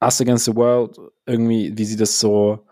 Us 0.01 0.21
Against 0.21 0.45
the 0.45 0.55
World 0.55 0.97
irgendwie, 1.25 1.73
wie 1.75 1.85
sie 1.85 1.97
das 1.97 2.19
so 2.19 2.67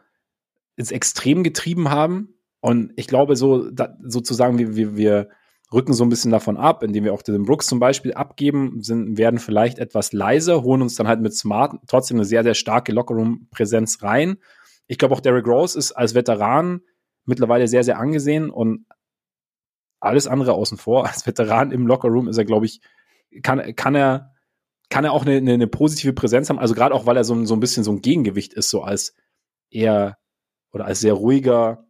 ins 0.75 0.91
Extrem 0.91 1.43
getrieben 1.43 1.89
haben. 1.89 2.35
Und 2.59 2.93
ich 2.95 3.07
glaube, 3.07 3.35
so 3.35 3.69
da, 3.69 3.97
sozusagen, 4.03 4.59
wie 4.59 4.75
wir, 4.75 4.97
wir 4.97 5.29
rücken 5.73 5.93
so 5.93 6.03
ein 6.03 6.09
bisschen 6.09 6.31
davon 6.31 6.57
ab, 6.57 6.83
indem 6.83 7.03
wir 7.03 7.13
auch 7.13 7.21
den 7.21 7.43
Brooks 7.43 7.67
zum 7.67 7.79
Beispiel 7.79 8.13
abgeben, 8.13 8.81
sind, 8.81 9.17
werden 9.17 9.39
vielleicht 9.39 9.79
etwas 9.79 10.13
leiser, 10.13 10.63
holen 10.63 10.81
uns 10.81 10.95
dann 10.95 11.07
halt 11.07 11.21
mit 11.21 11.33
Smart 11.33 11.75
trotzdem 11.87 12.17
eine 12.17 12.25
sehr, 12.25 12.43
sehr 12.43 12.53
starke 12.53 12.91
Lockerroom-Präsenz 12.91 14.03
rein. 14.03 14.37
Ich 14.87 14.97
glaube 14.97 15.15
auch 15.15 15.19
Derrick 15.19 15.47
Rose 15.47 15.77
ist 15.77 15.91
als 15.91 16.13
Veteran 16.13 16.81
mittlerweile 17.25 17.67
sehr, 17.67 17.83
sehr 17.83 17.99
angesehen 17.99 18.51
und 18.51 18.85
alles 20.05 20.27
andere 20.27 20.53
außen 20.53 20.77
vor. 20.77 21.07
Als 21.07 21.25
Veteran 21.25 21.71
im 21.71 21.87
Lockerroom 21.87 22.27
ist 22.27 22.37
er, 22.37 22.45
glaube 22.45 22.65
ich, 22.65 22.81
kann, 23.43 23.75
kann 23.75 23.95
er, 23.95 24.33
kann 24.89 25.03
er 25.03 25.11
auch 25.11 25.25
eine, 25.25 25.37
eine, 25.37 25.67
positive 25.67 26.13
Präsenz 26.13 26.49
haben. 26.49 26.59
Also 26.59 26.73
gerade 26.73 26.93
auch, 26.93 27.05
weil 27.05 27.17
er 27.17 27.23
so, 27.23 27.45
so 27.45 27.55
ein 27.55 27.59
bisschen 27.59 27.83
so 27.83 27.91
ein 27.91 28.01
Gegengewicht 28.01 28.53
ist, 28.53 28.69
so 28.69 28.83
als 28.83 29.15
eher 29.69 30.17
oder 30.71 30.85
als 30.85 30.99
sehr 30.99 31.13
ruhiger, 31.13 31.85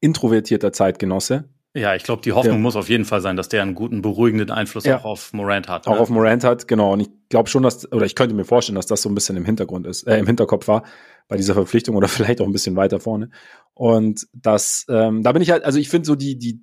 introvertierter 0.00 0.72
Zeitgenosse 0.72 1.55
ja, 1.76 1.94
ich 1.94 2.04
glaube, 2.04 2.22
die 2.22 2.32
Hoffnung 2.32 2.56
ja. 2.56 2.60
muss 2.60 2.74
auf 2.74 2.88
jeden 2.88 3.04
Fall 3.04 3.20
sein, 3.20 3.36
dass 3.36 3.48
der 3.48 3.62
einen 3.62 3.74
guten, 3.74 4.00
beruhigenden 4.00 4.50
Einfluss 4.50 4.84
ja. 4.84 4.98
auch 4.98 5.04
auf 5.04 5.32
Morant 5.32 5.68
hat. 5.68 5.86
Auch 5.86 5.94
ne? 5.94 6.00
auf 6.00 6.08
Morant 6.08 6.42
hat, 6.42 6.66
genau. 6.66 6.94
Und 6.94 7.00
ich 7.00 7.08
glaube 7.28 7.48
schon, 7.50 7.62
dass, 7.62 7.90
oder 7.92 8.06
ich 8.06 8.14
könnte 8.14 8.34
mir 8.34 8.44
vorstellen, 8.44 8.76
dass 8.76 8.86
das 8.86 9.02
so 9.02 9.08
ein 9.08 9.14
bisschen 9.14 9.36
im 9.36 9.44
Hintergrund 9.44 9.86
ist, 9.86 10.06
äh, 10.06 10.18
im 10.18 10.26
Hinterkopf 10.26 10.68
war 10.68 10.84
bei 11.28 11.36
dieser 11.36 11.54
Verpflichtung 11.54 11.94
oder 11.94 12.08
vielleicht 12.08 12.40
auch 12.40 12.46
ein 12.46 12.52
bisschen 12.52 12.76
weiter 12.76 12.98
vorne. 12.98 13.30
Und 13.74 14.26
das, 14.32 14.86
ähm, 14.88 15.22
da 15.22 15.32
bin 15.32 15.42
ich 15.42 15.50
halt, 15.50 15.64
also 15.64 15.78
ich 15.78 15.88
finde 15.88 16.06
so 16.06 16.14
die, 16.14 16.38
die, 16.38 16.60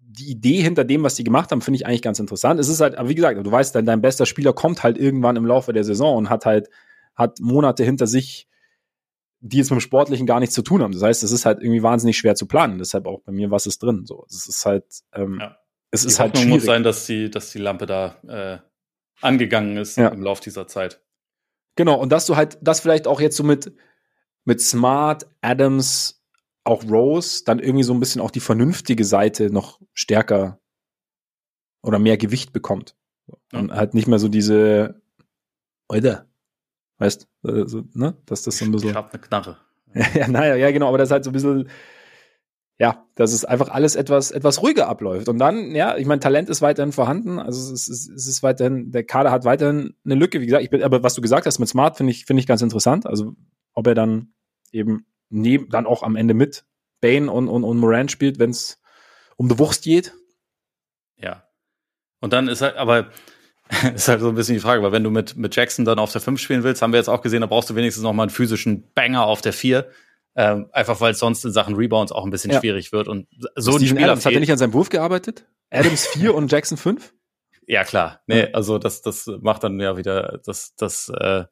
die 0.00 0.30
Idee 0.30 0.62
hinter 0.62 0.84
dem, 0.84 1.02
was 1.02 1.16
die 1.16 1.24
gemacht 1.24 1.50
haben, 1.50 1.60
finde 1.60 1.76
ich 1.76 1.86
eigentlich 1.86 2.02
ganz 2.02 2.20
interessant. 2.20 2.60
Es 2.60 2.68
ist 2.68 2.80
halt, 2.80 2.96
aber 2.96 3.08
wie 3.08 3.16
gesagt, 3.16 3.44
du 3.44 3.50
weißt, 3.50 3.74
dein, 3.74 3.86
dein 3.86 4.00
bester 4.00 4.26
Spieler 4.26 4.52
kommt 4.52 4.84
halt 4.84 4.96
irgendwann 4.98 5.34
im 5.36 5.46
Laufe 5.46 5.72
der 5.72 5.82
Saison 5.84 6.16
und 6.16 6.30
hat 6.30 6.46
halt, 6.46 6.70
hat 7.16 7.40
Monate 7.40 7.82
hinter 7.82 8.06
sich, 8.06 8.46
die 9.46 9.58
jetzt 9.58 9.70
mit 9.70 9.78
dem 9.78 9.82
Sportlichen 9.82 10.26
gar 10.26 10.40
nichts 10.40 10.54
zu 10.54 10.62
tun 10.62 10.82
haben. 10.82 10.92
Das 10.92 11.02
heißt, 11.02 11.22
es 11.22 11.30
ist 11.30 11.44
halt 11.44 11.60
irgendwie 11.60 11.82
wahnsinnig 11.82 12.16
schwer 12.16 12.34
zu 12.34 12.46
planen. 12.46 12.78
Deshalb 12.78 13.06
auch 13.06 13.20
bei 13.20 13.32
mir, 13.32 13.50
was 13.50 13.66
ist 13.66 13.82
drin? 13.82 14.06
So, 14.06 14.24
es 14.26 14.48
ist 14.48 14.64
halt, 14.64 14.86
ähm, 15.12 15.38
ja. 15.38 15.58
es 15.90 16.00
die 16.00 16.08
ist 16.08 16.18
halt 16.18 16.38
schwierig. 16.38 16.54
muss 16.54 16.64
sein, 16.64 16.82
dass 16.82 17.04
die, 17.04 17.30
dass 17.30 17.50
die 17.50 17.58
Lampe 17.58 17.84
da 17.84 18.16
äh, 18.26 18.58
angegangen 19.20 19.76
ist 19.76 19.98
ja. 19.98 20.08
im 20.08 20.22
Lauf 20.22 20.40
dieser 20.40 20.66
Zeit. 20.66 21.02
Genau, 21.76 22.00
und 22.00 22.10
dass 22.10 22.24
du 22.24 22.36
halt, 22.36 22.56
das 22.62 22.80
vielleicht 22.80 23.06
auch 23.06 23.20
jetzt 23.20 23.36
so 23.36 23.44
mit, 23.44 23.74
mit 24.46 24.62
Smart, 24.62 25.26
Adams, 25.42 26.24
auch 26.64 26.82
Rose, 26.84 27.44
dann 27.44 27.58
irgendwie 27.58 27.84
so 27.84 27.92
ein 27.92 28.00
bisschen 28.00 28.22
auch 28.22 28.30
die 28.30 28.40
vernünftige 28.40 29.04
Seite 29.04 29.50
noch 29.50 29.78
stärker 29.92 30.58
oder 31.82 31.98
mehr 31.98 32.16
Gewicht 32.16 32.54
bekommt. 32.54 32.96
Und 33.52 33.68
ja. 33.68 33.76
halt 33.76 33.92
nicht 33.92 34.08
mehr 34.08 34.18
so 34.18 34.28
diese, 34.28 35.02
Alter, 35.88 36.26
Weißt 37.04 37.28
also, 37.42 37.84
ne? 37.92 38.16
Dass 38.24 38.42
das 38.42 38.56
so 38.56 38.64
ein 38.64 38.72
bisschen. 38.72 38.90
Ich 38.90 38.96
hab 38.96 39.12
eine 39.12 39.20
Knarre. 39.20 39.58
ja, 40.14 40.26
naja, 40.26 40.54
ja, 40.54 40.70
genau, 40.70 40.88
aber 40.88 40.96
das 40.96 41.08
ist 41.08 41.12
halt 41.12 41.24
so 41.24 41.30
ein 41.30 41.34
bisschen. 41.34 41.68
ja, 42.78 43.04
dass 43.14 43.34
es 43.34 43.44
einfach 43.44 43.68
alles 43.68 43.94
etwas, 43.94 44.30
etwas 44.30 44.62
ruhiger 44.62 44.88
abläuft. 44.88 45.28
Und 45.28 45.38
dann, 45.38 45.74
ja, 45.74 45.98
ich 45.98 46.06
meine, 46.06 46.20
Talent 46.20 46.48
ist 46.48 46.62
weiterhin 46.62 46.92
vorhanden. 46.92 47.38
Also 47.38 47.74
es 47.74 47.90
ist, 47.90 48.08
es 48.08 48.26
ist 48.26 48.42
weiterhin, 48.42 48.90
der 48.90 49.04
Kader 49.04 49.30
hat 49.30 49.44
weiterhin 49.44 49.94
eine 50.06 50.14
Lücke. 50.14 50.40
Wie 50.40 50.46
gesagt, 50.46 50.64
ich 50.64 50.70
bin, 50.70 50.82
aber 50.82 51.02
was 51.02 51.12
du 51.12 51.20
gesagt 51.20 51.44
hast 51.44 51.58
mit 51.58 51.68
Smart, 51.68 51.98
finde 51.98 52.10
ich, 52.10 52.24
finde 52.24 52.40
ich 52.40 52.46
ganz 52.46 52.62
interessant. 52.62 53.04
Also, 53.04 53.34
ob 53.74 53.86
er 53.86 53.94
dann 53.94 54.32
eben 54.72 55.04
neben, 55.28 55.68
dann 55.68 55.86
auch 55.86 56.02
am 56.02 56.16
Ende 56.16 56.32
mit 56.32 56.64
Bane 57.02 57.30
und, 57.30 57.48
und, 57.48 57.64
und 57.64 57.76
Moran 57.76 58.08
spielt, 58.08 58.38
wenn 58.38 58.48
es 58.48 58.80
um 59.36 59.50
die 59.50 59.58
Wurst 59.58 59.84
geht. 59.84 60.14
Ja. 61.18 61.44
Und 62.20 62.32
dann 62.32 62.48
ist 62.48 62.62
halt, 62.62 62.76
aber 62.76 63.10
ist 63.94 64.08
halt 64.08 64.20
so 64.20 64.28
ein 64.28 64.34
bisschen 64.34 64.54
die 64.54 64.60
Frage, 64.60 64.82
weil 64.82 64.92
wenn 64.92 65.04
du 65.04 65.10
mit, 65.10 65.36
mit 65.36 65.56
Jackson 65.56 65.84
dann 65.84 65.98
auf 65.98 66.12
der 66.12 66.20
5 66.20 66.40
spielen 66.40 66.62
willst, 66.62 66.82
haben 66.82 66.92
wir 66.92 66.98
jetzt 66.98 67.08
auch 67.08 67.22
gesehen, 67.22 67.40
da 67.40 67.46
brauchst 67.46 67.70
du 67.70 67.74
wenigstens 67.74 68.02
noch 68.02 68.12
mal 68.12 68.24
einen 68.24 68.30
physischen 68.30 68.92
Banger 68.94 69.24
auf 69.24 69.40
der 69.40 69.52
4. 69.52 69.88
Ähm, 70.36 70.66
einfach 70.72 71.00
weil 71.00 71.12
es 71.12 71.20
sonst 71.20 71.44
in 71.44 71.52
Sachen 71.52 71.76
Rebounds 71.76 72.10
auch 72.12 72.24
ein 72.24 72.30
bisschen 72.30 72.50
ja. 72.50 72.60
schwierig 72.60 72.92
wird. 72.92 73.08
Und 73.08 73.28
so 73.54 73.76
ein 73.76 73.86
Spieler 73.86 74.04
Adams, 74.04 74.26
hat 74.26 74.32
er 74.32 74.40
nicht 74.40 74.52
an 74.52 74.58
seinem 74.58 74.72
Wurf 74.72 74.88
gearbeitet? 74.88 75.46
Adams 75.70 76.06
4 76.12 76.34
und 76.34 76.50
Jackson 76.50 76.76
5? 76.76 77.14
Ja, 77.66 77.84
klar. 77.84 78.20
Nee, 78.26 78.48
also 78.52 78.78
das, 78.78 79.00
das 79.00 79.30
macht 79.40 79.64
dann 79.64 79.80
ja 79.80 79.96
wieder 79.96 80.40
das, 80.44 80.74
das, 80.76 81.08
äh, 81.08 81.44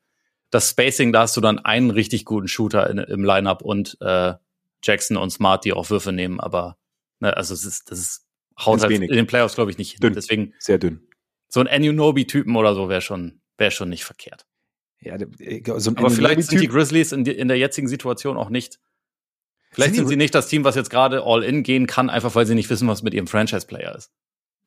das 0.51 0.71
Spacing, 0.71 1.13
da 1.13 1.23
hast 1.23 1.37
du 1.37 1.41
dann 1.41 1.59
einen 1.61 1.91
richtig 1.91 2.25
guten 2.25 2.49
Shooter 2.49 2.91
in, 2.91 2.99
im 2.99 3.25
Lineup 3.25 3.63
und 3.63 3.97
äh, 4.01 4.35
Jackson 4.83 5.17
und 5.17 5.31
Smart, 5.31 5.65
die 5.65 5.73
auch 5.73 5.89
Würfe 5.89 6.13
nehmen, 6.13 6.41
aber 6.41 6.77
ne, 7.21 7.35
also 7.37 7.55
es 7.55 7.65
ist, 7.65 7.91
das 7.91 7.99
ist 7.99 8.27
haut 8.59 8.83
halt 8.83 8.93
in 8.93 9.09
den 9.09 9.27
Playoffs, 9.27 9.55
glaube 9.55 9.71
ich, 9.71 9.79
nicht 9.79 9.93
hin. 9.93 10.01
Dünn. 10.01 10.15
Deswegen 10.15 10.55
sehr 10.59 10.79
dünn. 10.79 11.07
So 11.53 11.61
ein 11.61 11.69
Anunobi-Typen 11.69 12.57
oder 12.57 12.75
so 12.75 12.89
wäre 12.89 13.03
schon, 13.03 13.43
wäre 13.59 13.71
schon 13.71 13.91
nicht 13.91 14.05
verkehrt. 14.05 14.47
Ja, 15.01 15.17
äh, 15.17 15.63
so 15.77 15.91
ein 15.91 15.99
Aber 15.99 16.09
vielleicht 16.09 16.45
sind 16.45 16.63
die 16.63 16.67
Grizzlies 16.67 17.13
in, 17.13 17.25
die, 17.25 17.33
in 17.33 17.49
der 17.49 17.59
jetzigen 17.59 17.89
Situation 17.89 18.39
auch 18.39 18.49
nicht. 18.49 18.81
Vielleicht 19.71 19.95
sind, 19.95 20.05
sind 20.05 20.09
sie 20.09 20.17
nicht 20.17 20.35
das 20.35 20.49
Team, 20.49 20.65
was 20.65 20.77
jetzt 20.77 20.89
gerade 20.89 21.25
all 21.25 21.45
in 21.45 21.63
gehen 21.63 21.87
kann, 21.87 22.09
einfach 22.09 22.35
weil 22.35 22.47
sie 22.47 22.55
nicht 22.55 22.71
wissen, 22.71 22.89
was 22.89 23.03
mit 23.03 23.13
ihrem 23.13 23.27
Franchise-Player 23.27 23.95
ist. 23.95 24.11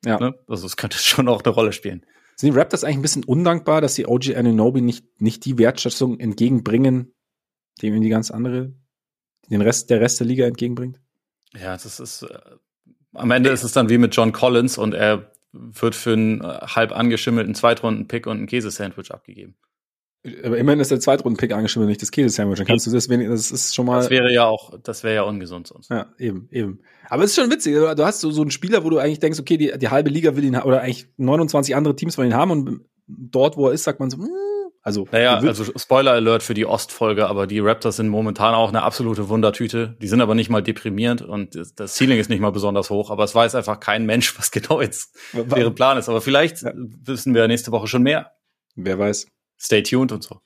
Ja. 0.04 0.20
Ne? 0.20 0.38
Also 0.46 0.64
es 0.64 0.76
könnte 0.76 0.96
schon 1.02 1.28
auch 1.28 1.42
eine 1.42 1.52
Rolle 1.52 1.72
spielen. 1.72 2.06
Sind 2.36 2.52
die 2.52 2.58
Raptors 2.58 2.84
eigentlich 2.84 2.98
ein 2.98 3.02
bisschen 3.02 3.24
undankbar, 3.24 3.80
dass 3.80 3.94
die 3.94 4.06
OG 4.06 4.36
Anunobi 4.36 4.80
nicht, 4.80 5.20
nicht 5.20 5.44
die 5.44 5.58
Wertschätzung 5.58 6.20
entgegenbringen, 6.20 7.14
dem 7.82 7.96
ihm 7.96 8.02
die 8.02 8.10
ganz 8.10 8.30
andere, 8.30 8.74
den 9.50 9.60
Rest, 9.60 9.90
der 9.90 10.00
Rest 10.00 10.20
der 10.20 10.28
Liga 10.28 10.46
entgegenbringt? 10.46 11.00
Ja, 11.52 11.72
das 11.72 11.98
ist, 11.98 12.22
äh, 12.22 12.38
am 13.12 13.32
Ende 13.32 13.50
ist 13.50 13.64
es 13.64 13.72
dann 13.72 13.88
wie 13.88 13.98
mit 13.98 14.14
John 14.14 14.30
Collins 14.30 14.78
und 14.78 14.94
er 14.94 15.32
wird 15.58 15.94
für 15.94 16.12
einen 16.12 16.40
äh, 16.40 16.58
halb 16.62 16.92
angeschimmelten 16.92 17.54
Zweitrunden-Pick 17.54 18.26
und 18.26 18.42
ein 18.42 18.46
Käsesandwich 18.46 19.12
abgegeben. 19.12 19.56
Aber 20.42 20.58
immerhin 20.58 20.80
ist 20.80 20.90
der 20.90 20.98
Zweitrunden-Pick 20.98 21.52
angeschimmelt, 21.52 21.88
nicht 21.88 22.02
das 22.02 22.10
Käse-Sandwich. 22.10 22.58
Dann 22.58 22.66
kannst 22.66 22.86
du 22.86 22.90
das 22.90 23.08
wenig, 23.08 23.28
das 23.28 23.50
ist 23.50 23.74
schon 23.74 23.86
mal. 23.86 23.98
Das 23.98 24.10
wäre 24.10 24.32
ja 24.32 24.44
auch, 24.44 24.76
das 24.82 25.04
wäre 25.04 25.14
ja 25.14 25.22
ungesund 25.22 25.68
sonst. 25.68 25.90
Ja, 25.90 26.06
eben, 26.18 26.48
eben. 26.50 26.80
Aber 27.08 27.22
es 27.22 27.30
ist 27.30 27.36
schon 27.36 27.50
witzig. 27.50 27.74
Du 27.74 28.04
hast 28.04 28.20
so, 28.20 28.30
so 28.30 28.42
einen 28.42 28.50
Spieler, 28.50 28.82
wo 28.82 28.90
du 28.90 28.98
eigentlich 28.98 29.20
denkst, 29.20 29.38
okay, 29.38 29.56
die, 29.56 29.72
die 29.78 29.88
halbe 29.88 30.10
Liga 30.10 30.34
will 30.34 30.44
ihn, 30.44 30.56
oder 30.56 30.80
eigentlich 30.80 31.06
29 31.16 31.76
andere 31.76 31.94
Teams 31.94 32.18
wollen 32.18 32.30
ihn 32.30 32.36
haben 32.36 32.50
und 32.50 32.80
dort, 33.06 33.56
wo 33.56 33.68
er 33.68 33.74
ist, 33.74 33.84
sagt 33.84 34.00
man 34.00 34.10
so, 34.10 34.18
hm, 34.18 34.28
also. 34.86 35.08
Naja, 35.10 35.38
also 35.38 35.64
Spoiler 35.76 36.12
Alert 36.12 36.44
für 36.44 36.54
die 36.54 36.64
Ostfolge, 36.64 37.26
aber 37.26 37.48
die 37.48 37.58
Raptors 37.58 37.96
sind 37.96 38.08
momentan 38.08 38.54
auch 38.54 38.68
eine 38.68 38.84
absolute 38.84 39.28
Wundertüte. 39.28 39.96
Die 40.00 40.06
sind 40.06 40.20
aber 40.20 40.36
nicht 40.36 40.48
mal 40.48 40.62
deprimierend 40.62 41.22
und 41.22 41.58
das 41.74 41.96
Ceiling 41.96 42.20
ist 42.20 42.30
nicht 42.30 42.38
mal 42.38 42.52
besonders 42.52 42.88
hoch, 42.88 43.10
aber 43.10 43.24
es 43.24 43.34
weiß 43.34 43.56
einfach 43.56 43.80
kein 43.80 44.06
Mensch, 44.06 44.38
was 44.38 44.52
genau 44.52 44.80
jetzt 44.80 45.18
deren 45.32 45.74
Plan 45.74 45.98
ist. 45.98 46.08
Aber 46.08 46.20
vielleicht 46.20 46.62
ja. 46.62 46.70
wissen 46.76 47.34
wir 47.34 47.48
nächste 47.48 47.72
Woche 47.72 47.88
schon 47.88 48.04
mehr. 48.04 48.30
Wer 48.76 48.96
weiß. 48.96 49.26
Stay 49.58 49.82
tuned 49.82 50.12
und 50.12 50.22
so. 50.22 50.40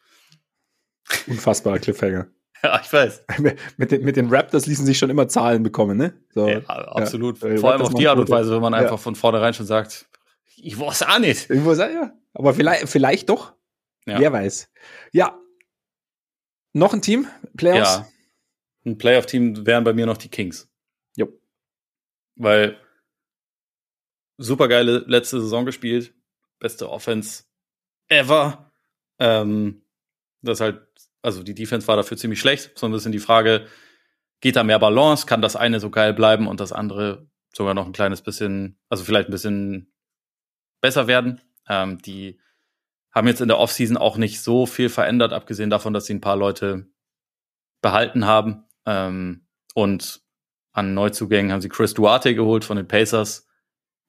Unfassbarer 1.26 1.78
Cliffhanger. 1.78 2.28
Ja, 2.62 2.78
ich 2.84 2.92
weiß. 2.92 3.24
mit, 3.78 3.90
den, 3.90 4.04
mit 4.04 4.16
den 4.16 4.28
Raptors 4.28 4.66
ließen 4.66 4.84
sich 4.84 4.98
schon 4.98 5.08
immer 5.08 5.28
Zahlen 5.28 5.62
bekommen, 5.62 5.96
ne? 5.96 6.12
So, 6.34 6.46
ja, 6.46 6.60
absolut. 6.66 7.42
Ja. 7.42 7.56
Vor 7.56 7.72
allem 7.72 7.80
auf 7.80 7.94
die 7.94 8.06
Art 8.06 8.18
und 8.18 8.28
Weise, 8.28 8.52
wenn 8.54 8.60
man 8.60 8.74
einfach 8.74 8.98
von 8.98 9.14
vornherein 9.14 9.54
schon 9.54 9.64
sagt, 9.64 10.06
ich 10.56 10.78
weiß 10.78 11.04
auch 11.04 11.18
nicht. 11.20 11.48
Ich 11.48 11.64
weiß 11.64 11.80
auch, 11.80 11.90
ja. 11.90 12.12
Aber 12.34 12.52
vielleicht, 12.52 12.86
vielleicht 12.90 13.30
doch. 13.30 13.54
Ja. 14.06 14.18
Wer 14.18 14.32
weiß. 14.32 14.70
Ja. 15.12 15.38
Noch 16.72 16.92
ein 16.92 17.02
Team? 17.02 17.28
Playoffs? 17.56 17.96
Ja. 17.96 18.08
Ein 18.84 18.98
Playoff-Team 18.98 19.66
wären 19.66 19.84
bei 19.84 19.92
mir 19.92 20.06
noch 20.06 20.16
die 20.16 20.30
Kings. 20.30 20.70
Jo. 21.16 21.28
Weil 22.36 22.80
supergeile 24.38 25.04
letzte 25.06 25.40
Saison 25.40 25.66
gespielt. 25.66 26.14
Beste 26.58 26.88
Offense 26.88 27.44
ever. 28.08 28.72
Ähm, 29.18 29.84
das 30.42 30.60
halt 30.60 30.90
also 31.22 31.42
die 31.42 31.54
Defense 31.54 31.86
war 31.88 31.96
dafür 31.96 32.16
ziemlich 32.16 32.40
schlecht, 32.40 32.78
so 32.78 32.86
ein 32.86 32.92
bisschen 32.92 33.12
die 33.12 33.18
Frage, 33.18 33.66
geht 34.40 34.56
da 34.56 34.64
mehr 34.64 34.78
Balance, 34.78 35.26
kann 35.26 35.42
das 35.42 35.56
eine 35.56 35.80
so 35.80 35.90
geil 35.90 36.14
bleiben 36.14 36.46
und 36.46 36.60
das 36.60 36.72
andere 36.72 37.28
sogar 37.54 37.74
noch 37.74 37.86
ein 37.86 37.92
kleines 37.92 38.22
bisschen, 38.22 38.78
also 38.88 39.04
vielleicht 39.04 39.28
ein 39.28 39.32
bisschen 39.32 39.92
besser 40.80 41.06
werden. 41.06 41.40
Ähm, 41.68 41.98
die 41.98 42.40
haben 43.12 43.26
jetzt 43.26 43.40
in 43.40 43.48
der 43.48 43.58
Offseason 43.58 43.96
auch 43.96 44.16
nicht 44.16 44.40
so 44.40 44.66
viel 44.66 44.88
verändert, 44.88 45.32
abgesehen 45.32 45.70
davon, 45.70 45.92
dass 45.92 46.06
sie 46.06 46.14
ein 46.14 46.20
paar 46.20 46.36
Leute 46.36 46.86
behalten 47.82 48.26
haben. 48.26 48.64
Ähm, 48.86 49.46
und 49.74 50.22
an 50.72 50.94
Neuzugängen 50.94 51.52
haben 51.52 51.60
sie 51.60 51.68
Chris 51.68 51.94
Duarte 51.94 52.34
geholt 52.34 52.64
von 52.64 52.76
den 52.76 52.88
Pacers. 52.88 53.48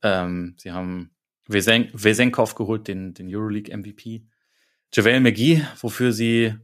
Ähm, 0.04 0.56
sie 0.58 0.72
haben 0.72 1.16
Wesen 1.48 1.90
Wesenkov 1.94 2.56
geholt, 2.56 2.88
den, 2.88 3.14
den 3.14 3.34
Euroleague 3.34 3.76
MVP. 3.76 4.28
JaVale 4.94 5.20
McGee, 5.20 5.64
wofür 5.80 6.12
sie 6.12 6.56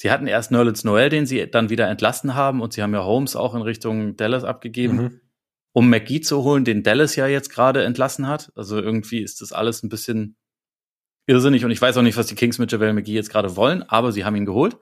Sie 0.00 0.10
hatten 0.10 0.26
erst 0.26 0.50
Nerlens 0.50 0.82
Noel, 0.82 1.10
den 1.10 1.26
sie 1.26 1.50
dann 1.50 1.68
wieder 1.68 1.86
entlassen 1.86 2.34
haben, 2.34 2.62
und 2.62 2.72
sie 2.72 2.82
haben 2.82 2.94
ja 2.94 3.04
Holmes 3.04 3.36
auch 3.36 3.54
in 3.54 3.60
Richtung 3.60 4.16
Dallas 4.16 4.44
abgegeben, 4.44 4.96
mhm. 4.96 5.20
um 5.72 5.90
McGee 5.90 6.22
zu 6.22 6.42
holen, 6.42 6.64
den 6.64 6.82
Dallas 6.82 7.16
ja 7.16 7.26
jetzt 7.26 7.50
gerade 7.50 7.84
entlassen 7.84 8.26
hat. 8.26 8.50
Also 8.54 8.80
irgendwie 8.80 9.20
ist 9.20 9.42
das 9.42 9.52
alles 9.52 9.82
ein 9.82 9.90
bisschen 9.90 10.36
irrsinnig 11.26 11.64
und 11.64 11.70
ich 11.70 11.80
weiß 11.80 11.96
auch 11.96 12.02
nicht, 12.02 12.16
was 12.16 12.26
die 12.26 12.34
Kings 12.34 12.58
mit 12.58 12.72
JaVale 12.72 12.92
McGee 12.92 13.14
jetzt 13.14 13.30
gerade 13.30 13.56
wollen, 13.56 13.82
aber 13.82 14.12
sie 14.12 14.24
haben 14.24 14.36
ihn 14.36 14.46
geholt. 14.46 14.78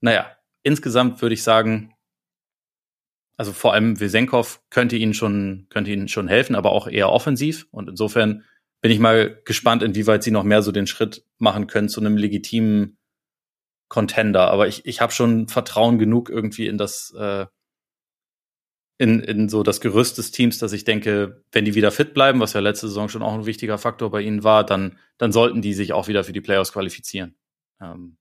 Naja, 0.00 0.36
insgesamt 0.62 1.22
würde 1.22 1.34
ich 1.34 1.42
sagen, 1.42 1.94
also 3.36 3.52
vor 3.52 3.72
allem 3.72 3.98
Wesenkov 3.98 4.62
könnte 4.70 4.96
ihnen 4.96 5.14
schon, 5.14 5.66
könnte 5.70 5.90
ihnen 5.90 6.08
schon 6.08 6.28
helfen, 6.28 6.54
aber 6.54 6.72
auch 6.72 6.86
eher 6.86 7.10
offensiv. 7.10 7.66
Und 7.70 7.88
insofern 7.88 8.44
bin 8.80 8.90
ich 8.90 8.98
mal 8.98 9.40
gespannt, 9.44 9.82
inwieweit 9.82 10.22
sie 10.22 10.30
noch 10.30 10.42
mehr 10.42 10.62
so 10.62 10.72
den 10.72 10.86
Schritt 10.86 11.24
machen 11.38 11.66
können 11.66 11.88
zu 11.88 12.00
einem 12.00 12.16
legitimen 12.16 12.98
Contender, 13.88 14.50
aber 14.50 14.68
ich, 14.68 14.86
ich 14.86 15.02
habe 15.02 15.12
schon 15.12 15.48
Vertrauen 15.48 15.98
genug 15.98 16.30
irgendwie 16.30 16.66
in 16.66 16.78
das, 16.78 17.12
äh, 17.14 17.44
in, 19.02 19.18
in 19.18 19.48
so 19.48 19.64
das 19.64 19.80
Gerüst 19.80 20.16
des 20.18 20.30
Teams, 20.30 20.58
dass 20.58 20.72
ich 20.72 20.84
denke, 20.84 21.42
wenn 21.50 21.64
die 21.64 21.74
wieder 21.74 21.90
fit 21.90 22.14
bleiben, 22.14 22.38
was 22.38 22.52
ja 22.52 22.60
letzte 22.60 22.86
Saison 22.86 23.08
schon 23.08 23.24
auch 23.24 23.34
ein 23.34 23.46
wichtiger 23.46 23.76
Faktor 23.76 24.12
bei 24.12 24.20
ihnen 24.20 24.44
war, 24.44 24.64
dann, 24.64 24.96
dann 25.18 25.32
sollten 25.32 25.60
die 25.60 25.74
sich 25.74 25.92
auch 25.92 26.06
wieder 26.06 26.22
für 26.22 26.32
die 26.32 26.40
Playoffs 26.40 26.72
qualifizieren. 26.72 27.34
Ähm, 27.80 28.16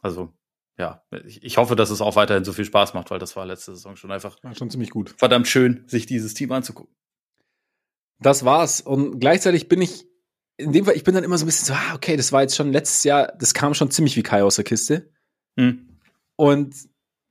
also, 0.00 0.32
ja, 0.78 1.02
ich, 1.26 1.42
ich 1.42 1.56
hoffe, 1.56 1.74
dass 1.74 1.90
es 1.90 2.00
auch 2.00 2.14
weiterhin 2.14 2.44
so 2.44 2.52
viel 2.52 2.64
Spaß 2.64 2.94
macht, 2.94 3.10
weil 3.10 3.18
das 3.18 3.34
war 3.34 3.44
letzte 3.44 3.72
Saison 3.72 3.96
schon 3.96 4.12
einfach 4.12 4.36
war 4.44 4.54
schon 4.54 4.70
ziemlich 4.70 4.90
gut. 4.90 5.16
Verdammt 5.18 5.48
schön, 5.48 5.82
sich 5.88 6.06
dieses 6.06 6.32
Team 6.34 6.52
anzugucken. 6.52 6.94
Das 8.20 8.44
war's. 8.44 8.82
Und 8.82 9.18
gleichzeitig 9.18 9.68
bin 9.68 9.82
ich 9.82 10.06
in 10.58 10.70
dem 10.70 10.84
Fall, 10.84 10.94
ich 10.94 11.02
bin 11.02 11.16
dann 11.16 11.24
immer 11.24 11.38
so 11.38 11.44
ein 11.44 11.46
bisschen 11.46 11.66
so, 11.66 11.72
ah, 11.72 11.94
okay, 11.96 12.16
das 12.16 12.30
war 12.30 12.42
jetzt 12.42 12.54
schon 12.54 12.70
letztes 12.70 13.02
Jahr, 13.02 13.32
das 13.36 13.52
kam 13.52 13.74
schon 13.74 13.90
ziemlich 13.90 14.16
wie 14.16 14.22
Kai 14.22 14.44
aus 14.44 14.54
der 14.54 14.64
Kiste. 14.64 15.10
Mhm. 15.56 15.98
Und 16.36 16.76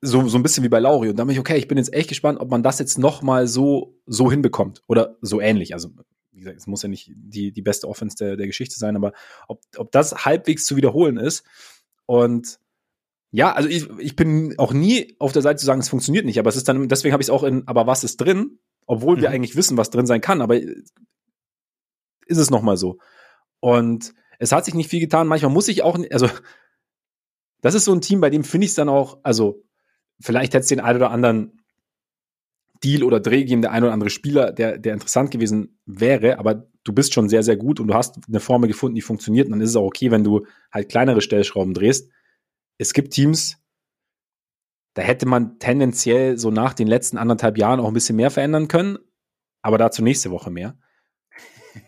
so, 0.01 0.27
so 0.27 0.37
ein 0.37 0.43
bisschen 0.43 0.63
wie 0.63 0.69
bei 0.69 0.79
Lauri. 0.79 1.09
Und 1.09 1.17
da 1.17 1.23
bin 1.23 1.33
ich, 1.33 1.39
okay, 1.39 1.57
ich 1.57 1.67
bin 1.67 1.77
jetzt 1.77 1.93
echt 1.93 2.09
gespannt, 2.09 2.39
ob 2.39 2.49
man 2.49 2.63
das 2.63 2.79
jetzt 2.79 2.97
noch 2.97 3.21
mal 3.21 3.47
so, 3.47 3.99
so 4.05 4.31
hinbekommt. 4.31 4.83
Oder 4.87 5.17
so 5.21 5.39
ähnlich. 5.39 5.73
Also, 5.73 5.91
wie 6.31 6.39
gesagt, 6.39 6.57
es 6.57 6.67
muss 6.67 6.81
ja 6.81 6.89
nicht 6.89 7.11
die, 7.13 7.51
die 7.51 7.61
beste 7.61 7.87
Offense 7.87 8.17
der, 8.17 8.35
der 8.35 8.47
Geschichte 8.47 8.75
sein, 8.77 8.95
aber 8.95 9.13
ob, 9.47 9.61
ob 9.77 9.91
das 9.91 10.25
halbwegs 10.25 10.65
zu 10.65 10.75
wiederholen 10.75 11.17
ist. 11.17 11.43
Und 12.05 12.59
ja, 13.31 13.53
also 13.53 13.69
ich, 13.69 13.89
ich 13.99 14.15
bin 14.15 14.55
auch 14.57 14.73
nie 14.73 15.15
auf 15.19 15.31
der 15.31 15.41
Seite 15.41 15.59
zu 15.59 15.65
sagen, 15.65 15.79
es 15.79 15.89
funktioniert 15.89 16.25
nicht, 16.25 16.39
aber 16.39 16.49
es 16.49 16.57
ist 16.57 16.67
dann, 16.67 16.89
deswegen 16.89 17.13
habe 17.13 17.21
ich 17.21 17.27
es 17.27 17.31
auch 17.31 17.43
in, 17.43 17.67
aber 17.67 17.87
was 17.87 18.03
ist 18.03 18.17
drin? 18.17 18.59
Obwohl 18.87 19.17
mhm. 19.17 19.21
wir 19.21 19.29
eigentlich 19.29 19.55
wissen, 19.55 19.77
was 19.77 19.89
drin 19.89 20.05
sein 20.05 20.19
kann, 20.19 20.41
aber 20.41 20.57
ist 20.57 22.37
es 22.37 22.49
noch 22.49 22.61
mal 22.61 22.75
so. 22.75 22.97
Und 23.59 24.13
es 24.39 24.51
hat 24.51 24.65
sich 24.65 24.73
nicht 24.73 24.89
viel 24.89 24.99
getan. 24.99 25.27
Manchmal 25.27 25.51
muss 25.51 25.67
ich 25.67 25.83
auch, 25.83 25.97
also 26.11 26.27
das 27.61 27.75
ist 27.75 27.85
so 27.85 27.93
ein 27.93 28.01
Team, 28.01 28.19
bei 28.19 28.29
dem 28.29 28.43
finde 28.43 28.65
ich 28.65 28.71
es 28.71 28.75
dann 28.75 28.89
auch, 28.89 29.19
also 29.23 29.63
vielleicht 30.21 30.53
hätte 30.53 30.61
es 30.61 30.67
den 30.67 30.79
einen 30.79 30.97
oder 30.97 31.11
anderen 31.11 31.61
Deal 32.83 33.03
oder 33.03 33.19
Dreh 33.19 33.41
gegeben, 33.41 33.61
der 33.61 33.71
ein 33.71 33.83
oder 33.83 33.93
andere 33.93 34.09
Spieler, 34.09 34.51
der, 34.51 34.77
der 34.77 34.93
interessant 34.93 35.31
gewesen 35.31 35.79
wäre, 35.85 36.39
aber 36.39 36.67
du 36.83 36.93
bist 36.93 37.13
schon 37.13 37.29
sehr, 37.29 37.43
sehr 37.43 37.57
gut 37.57 37.79
und 37.79 37.87
du 37.87 37.93
hast 37.93 38.17
eine 38.27 38.39
Formel 38.39 38.67
gefunden, 38.67 38.95
die 38.95 39.01
funktioniert. 39.01 39.45
Und 39.45 39.51
dann 39.51 39.61
ist 39.61 39.69
es 39.69 39.75
auch 39.75 39.85
okay, 39.85 40.09
wenn 40.09 40.23
du 40.23 40.47
halt 40.71 40.89
kleinere 40.89 41.21
Stellschrauben 41.21 41.73
drehst. 41.73 42.09
Es 42.77 42.93
gibt 42.93 43.13
Teams, 43.13 43.57
da 44.95 45.03
hätte 45.03 45.27
man 45.27 45.59
tendenziell 45.59 46.37
so 46.37 46.49
nach 46.49 46.73
den 46.73 46.87
letzten 46.87 47.17
anderthalb 47.17 47.57
Jahren 47.57 47.79
auch 47.79 47.87
ein 47.87 47.93
bisschen 47.93 48.15
mehr 48.15 48.31
verändern 48.31 48.67
können, 48.67 48.97
aber 49.61 49.77
dazu 49.77 50.01
nächste 50.01 50.31
Woche 50.31 50.49
mehr 50.49 50.77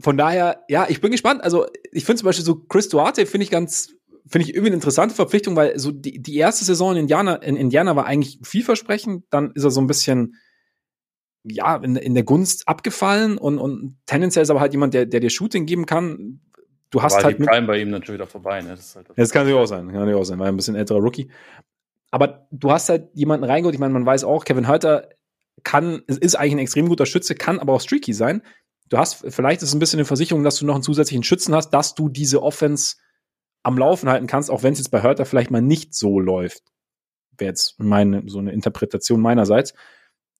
von 0.00 0.16
daher, 0.16 0.64
ja, 0.68 0.86
ich 0.88 1.00
bin 1.00 1.10
gespannt. 1.10 1.42
Also, 1.42 1.66
ich 1.90 2.04
finde 2.04 2.20
zum 2.20 2.26
Beispiel 2.26 2.44
so 2.44 2.54
Chris 2.54 2.88
Duarte 2.88 3.26
finde 3.26 3.44
ich 3.44 3.50
ganz, 3.50 3.95
finde 4.28 4.46
ich 4.46 4.54
irgendwie 4.54 4.68
eine 4.68 4.76
interessante 4.76 5.14
Verpflichtung, 5.14 5.56
weil 5.56 5.78
so 5.78 5.92
die, 5.92 6.20
die 6.20 6.36
erste 6.36 6.64
Saison 6.64 6.92
in 6.92 6.98
Indiana, 7.02 7.36
in 7.36 7.56
Indiana 7.56 7.94
war 7.96 8.06
eigentlich 8.06 8.40
vielversprechend. 8.42 9.24
Dann 9.30 9.52
ist 9.54 9.64
er 9.64 9.70
so 9.70 9.80
ein 9.80 9.86
bisschen, 9.86 10.36
ja, 11.44 11.76
in, 11.76 11.96
in 11.96 12.14
der 12.14 12.24
Gunst 12.24 12.66
abgefallen 12.66 13.38
und, 13.38 13.58
und 13.58 13.98
tendenziell 14.06 14.42
ist 14.42 14.50
aber 14.50 14.60
halt 14.60 14.72
jemand, 14.72 14.94
der, 14.94 15.06
der 15.06 15.20
dir 15.20 15.30
Shooting 15.30 15.66
geben 15.66 15.86
kann. 15.86 16.40
Du 16.90 17.02
hast 17.02 17.16
War 17.16 17.24
halt 17.24 17.38
die 17.38 17.44
Prime 17.44 17.66
bei 17.66 17.80
ihm 17.80 17.90
dann 17.92 18.04
schon 18.04 18.14
wieder 18.14 18.26
vorbei. 18.26 18.60
Ne? 18.62 18.70
Das, 18.70 18.80
ist 18.80 18.96
halt 18.96 19.06
das 19.14 19.30
kann 19.30 19.42
natürlich 19.42 19.62
auch 19.62 19.66
sein, 19.66 19.86
kann 19.86 19.96
natürlich 19.96 20.20
auch 20.20 20.24
sein, 20.24 20.38
weil 20.38 20.46
er 20.46 20.52
ein 20.52 20.56
bisschen 20.56 20.76
älterer 20.76 20.98
Rookie. 20.98 21.30
Aber 22.10 22.46
du 22.50 22.70
hast 22.70 22.88
halt 22.88 23.08
jemanden 23.14 23.44
reingeholt, 23.44 23.74
ich 23.74 23.80
meine, 23.80 23.92
man 23.92 24.06
weiß 24.06 24.24
auch, 24.24 24.44
Kevin 24.44 24.68
Hurter 24.68 25.08
kann, 25.62 26.02
ist 26.06 26.34
eigentlich 26.36 26.54
ein 26.54 26.58
extrem 26.60 26.88
guter 26.88 27.06
Schütze, 27.06 27.34
kann 27.34 27.58
aber 27.58 27.74
auch 27.74 27.80
streaky 27.80 28.12
sein. 28.12 28.42
Du 28.88 28.98
hast, 28.98 29.24
vielleicht 29.28 29.62
ist 29.62 29.70
es 29.70 29.74
ein 29.74 29.80
bisschen 29.80 29.98
eine 29.98 30.04
Versicherung, 30.04 30.44
dass 30.44 30.56
du 30.56 30.66
noch 30.66 30.74
einen 30.74 30.82
zusätzlichen 30.82 31.24
Schützen 31.24 31.54
hast, 31.54 31.70
dass 31.70 31.94
du 31.94 32.08
diese 32.08 32.42
Offense 32.42 32.96
am 33.66 33.78
Laufen 33.78 34.08
halten 34.08 34.28
kannst, 34.28 34.48
auch 34.48 34.62
wenn 34.62 34.72
es 34.74 34.78
jetzt 34.78 34.90
bei 34.90 35.02
Hurter 35.02 35.26
vielleicht 35.26 35.50
mal 35.50 35.60
nicht 35.60 35.92
so 35.92 36.20
läuft. 36.20 36.62
Wäre 37.36 37.50
jetzt 37.50 37.80
meine, 37.80 38.22
so 38.26 38.38
eine 38.38 38.52
Interpretation 38.52 39.20
meinerseits. 39.20 39.74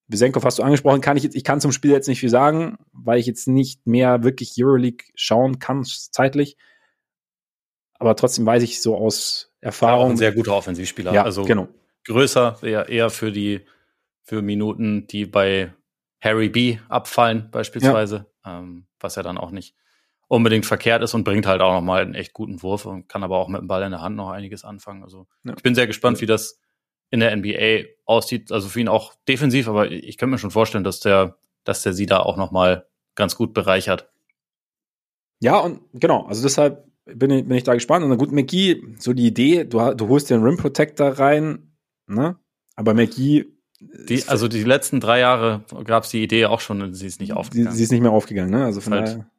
Besenkov 0.07 0.45
hast 0.45 0.61
du 0.61 0.62
angesprochen, 0.62 1.01
kann 1.01 1.16
ich 1.16 1.24
jetzt, 1.24 1.35
ich 1.35 1.43
kann 1.43 1.61
zum 1.61 1.72
Spiel 1.72 1.91
jetzt 1.91 2.07
nicht 2.07 2.20
viel 2.20 2.29
sagen, 2.29 2.77
weil 2.93 3.18
ich 3.18 3.27
jetzt 3.27 3.49
nicht 3.49 3.85
mehr 3.85 4.22
wirklich 4.22 4.55
Euroleague 4.57 5.05
schauen 5.16 5.59
kann, 5.59 5.83
zeitlich. 5.85 6.57
Aber 7.99 8.14
trotzdem 8.14 8.47
weiß 8.47 8.62
ich 8.62 8.81
so 8.81 8.97
aus 8.97 9.53
Erfahrung. 9.61 10.12
ein 10.12 10.16
sehr 10.16 10.33
guter 10.33 10.55
Offensivspieler. 10.55 11.12
ja, 11.12 11.24
also 11.24 11.43
genau. 11.43 11.66
größer, 12.05 12.59
eher, 12.62 12.89
eher 12.89 13.11
für 13.11 13.33
die 13.33 13.62
für 14.22 14.41
Minuten, 14.41 15.09
die 15.09 15.27
bei 15.27 15.72
Harry 16.20 16.49
B 16.49 16.79
abfallen, 16.89 17.49
beispielsweise, 17.51 18.27
ähm, 18.45 18.87
was 19.01 19.16
ja 19.16 19.24
dann 19.24 19.39
auch 19.39 19.51
nicht 19.51 19.74
unbedingt 20.29 20.66
verkehrt 20.66 21.03
ist 21.03 21.14
und 21.14 21.24
bringt 21.24 21.47
halt 21.47 21.61
auch 21.61 21.72
nochmal 21.72 22.03
einen 22.03 22.14
echt 22.14 22.33
guten 22.33 22.62
Wurf 22.62 22.85
und 22.87 23.09
kann 23.09 23.22
aber 23.22 23.39
auch 23.39 23.49
mit 23.49 23.61
dem 23.61 23.68
Ball 23.68 23.83
in 23.85 23.93
der 23.93 24.01
Hand 24.01 24.16
noch 24.16 24.31
einiges 24.31 24.64
anfangen. 24.64 25.03
Also 25.05 25.27
Ja. 25.45 25.55
ich 25.57 25.62
bin 25.62 25.74
sehr 25.74 25.87
gespannt, 25.87 26.20
wie 26.20 26.27
das 26.27 26.61
in 27.11 27.20
der 27.20 27.31
NBA 27.37 27.85
aussieht. 28.05 28.51
Also 28.51 28.68
für 28.68 28.81
ihn 28.81 28.89
auch 28.89 29.14
defensiv, 29.29 29.68
aber 29.68 29.91
ich 29.91 30.18
könnte 30.18 30.33
mir 30.33 30.39
schon 30.39 30.51
vorstellen, 30.51 30.83
dass 30.85 30.99
der, 31.01 31.37
dass 31.64 31.83
der 31.83 31.93
sie 31.93 32.07
da 32.07 32.18
auch 32.20 32.37
nochmal 32.37 32.87
ganz 33.14 33.37
gut 33.37 33.55
bereichert. 33.55 34.11
Ja, 35.41 35.59
und 35.59 35.81
genau, 35.95 36.27
also 36.27 36.43
deshalb 36.43 36.87
bin 37.05 37.31
ich, 37.31 37.47
bin 37.47 37.57
ich 37.57 37.62
da 37.64 37.74
gespannt. 37.74 38.03
Und 38.05 38.11
dann 38.11 38.18
gut, 38.18 38.33
McGee, 38.33 38.83
so 38.99 39.12
die 39.12 39.27
Idee, 39.27 39.64
du, 39.64 39.95
du 39.95 40.09
holst 40.09 40.29
dir 40.31 40.35
einen 40.35 40.45
Rim 40.45 40.57
Protector 40.57 41.11
rein, 41.11 41.70
ne? 42.09 42.37
Aber 42.74 42.95
McGee, 42.95 43.45
Die, 43.81 44.14
ist- 44.14 44.29
also 44.29 44.49
die 44.49 44.64
letzten 44.64 44.99
drei 45.01 45.20
Jahre 45.20 45.64
gab 45.85 46.05
es 46.05 46.11
die 46.11 46.22
Idee 46.22 46.47
auch 46.47 46.61
schon 46.61 46.83
und 46.83 46.95
sie 46.95 47.07
ist 47.07 47.20
nicht 47.20 47.29
sie, 47.31 47.37
aufgegangen. 47.37 47.77
sie 47.77 47.85
ist 47.85 47.93
nicht 47.93 48.01
mehr 48.01 48.11
aufgegangen, 48.12 48.51
ne? 48.51 48.64
Also 48.64 48.81
von 48.81 48.95
Halt. 48.95 49.07
daher. 49.09 49.31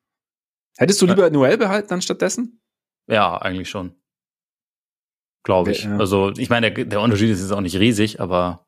Hättest 0.77 1.01
du 1.01 1.05
lieber 1.05 1.29
Noel 1.29 1.57
behalten 1.57 1.89
dann 1.89 2.01
stattdessen? 2.01 2.61
Ja, 3.07 3.37
eigentlich 3.37 3.69
schon. 3.69 3.95
Glaube 5.43 5.71
ich. 5.71 5.83
Ja. 5.83 5.97
Also, 5.97 6.31
ich 6.37 6.49
meine, 6.49 6.71
der, 6.71 6.85
der 6.85 7.01
Unterschied 7.01 7.29
ist 7.29 7.41
jetzt 7.41 7.51
auch 7.51 7.61
nicht 7.61 7.77
riesig, 7.77 8.19
aber 8.19 8.67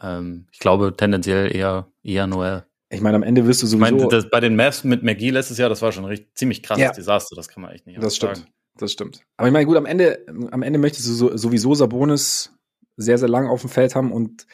ähm, 0.00 0.46
ich 0.52 0.60
glaube 0.60 0.94
tendenziell 0.96 1.54
eher, 1.54 1.90
eher 2.02 2.26
Noel. 2.26 2.64
Ich 2.90 3.00
meine, 3.00 3.16
am 3.16 3.22
Ende 3.24 3.46
wirst 3.46 3.62
du 3.62 3.66
Ich 3.66 3.70
sowieso. 3.72 3.96
meine, 3.96 4.08
das, 4.08 4.30
bei 4.30 4.38
den 4.40 4.54
Mavs 4.54 4.84
mit 4.84 5.02
McGee 5.02 5.30
letztes 5.30 5.58
Jahr, 5.58 5.68
das 5.68 5.82
war 5.82 5.90
schon 5.90 6.04
ein 6.04 6.08
richtig, 6.10 6.36
ziemlich 6.36 6.62
krasses 6.62 6.84
Ja. 6.84 6.92
Desaster, 6.92 7.34
das 7.34 7.48
kann 7.48 7.62
man 7.62 7.72
echt 7.72 7.86
nicht 7.86 7.96
das 7.98 8.02
anders 8.04 8.16
stimmt. 8.16 8.36
sagen. 8.36 8.50
Das 8.78 8.92
stimmt. 8.92 9.22
Aber 9.36 9.48
ich 9.48 9.52
meine, 9.52 9.66
gut, 9.66 9.76
am 9.76 9.86
Ende, 9.86 10.24
am 10.50 10.62
Ende 10.62 10.78
möchtest 10.78 11.08
du 11.08 11.12
so, 11.12 11.36
sowieso 11.36 11.74
Sabonis 11.74 12.52
sehr, 12.96 13.18
sehr 13.18 13.28
lang 13.28 13.48
auf 13.48 13.62
dem 13.62 13.70
Feld 13.70 13.94
haben 13.96 14.12
und 14.12 14.46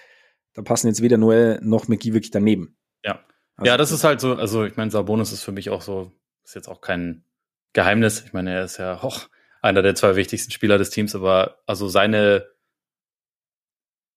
da 0.54 0.62
passen 0.62 0.86
jetzt 0.86 1.02
weder 1.02 1.18
Noel 1.18 1.58
noch 1.62 1.88
McGee 1.88 2.14
wirklich 2.14 2.30
daneben. 2.30 2.76
Ja. 3.04 3.20
Also, 3.56 3.68
ja, 3.70 3.76
das 3.76 3.90
ist 3.92 4.04
halt 4.04 4.20
so, 4.20 4.34
also 4.36 4.64
ich 4.64 4.76
meine, 4.76 4.90
Sabonis 4.90 5.32
ist 5.32 5.42
für 5.42 5.52
mich 5.52 5.68
auch 5.70 5.82
so, 5.82 6.12
ist 6.44 6.54
jetzt 6.54 6.68
auch 6.68 6.80
kein 6.80 7.24
Geheimnis. 7.72 8.22
Ich 8.24 8.32
meine, 8.32 8.52
er 8.52 8.64
ist 8.64 8.78
ja 8.78 9.02
auch 9.02 9.28
einer 9.62 9.82
der 9.82 9.94
zwei 9.94 10.16
wichtigsten 10.16 10.50
Spieler 10.50 10.78
des 10.78 10.90
Teams, 10.90 11.14
aber 11.14 11.62
also 11.66 11.88
seine, 11.88 12.46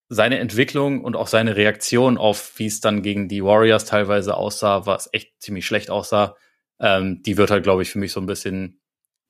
seine 0.10 0.40
Entwicklung 0.40 1.04
und 1.04 1.16
auch 1.16 1.28
seine 1.28 1.56
Reaktion 1.56 2.18
auf, 2.18 2.58
wie 2.58 2.68
es 2.68 2.80
dann 2.82 3.02
gegen 3.02 3.28
die 3.28 3.44
Warriors 3.44 3.86
teilweise 3.86 4.36
aussah, 4.38 4.86
was 4.86 5.10
echt 5.14 5.42
ziemlich 5.42 5.66
schlecht 5.66 5.90
aussah, 5.90 6.36
ähm, 6.80 7.22
die 7.24 7.38
wird 7.38 7.52
halt, 7.52 7.64
glaube 7.64 7.82
ich, 7.82 7.92
für 7.92 8.00
mich 8.00 8.12
so 8.12 8.20
ein 8.20 8.26
bisschen 8.26 8.82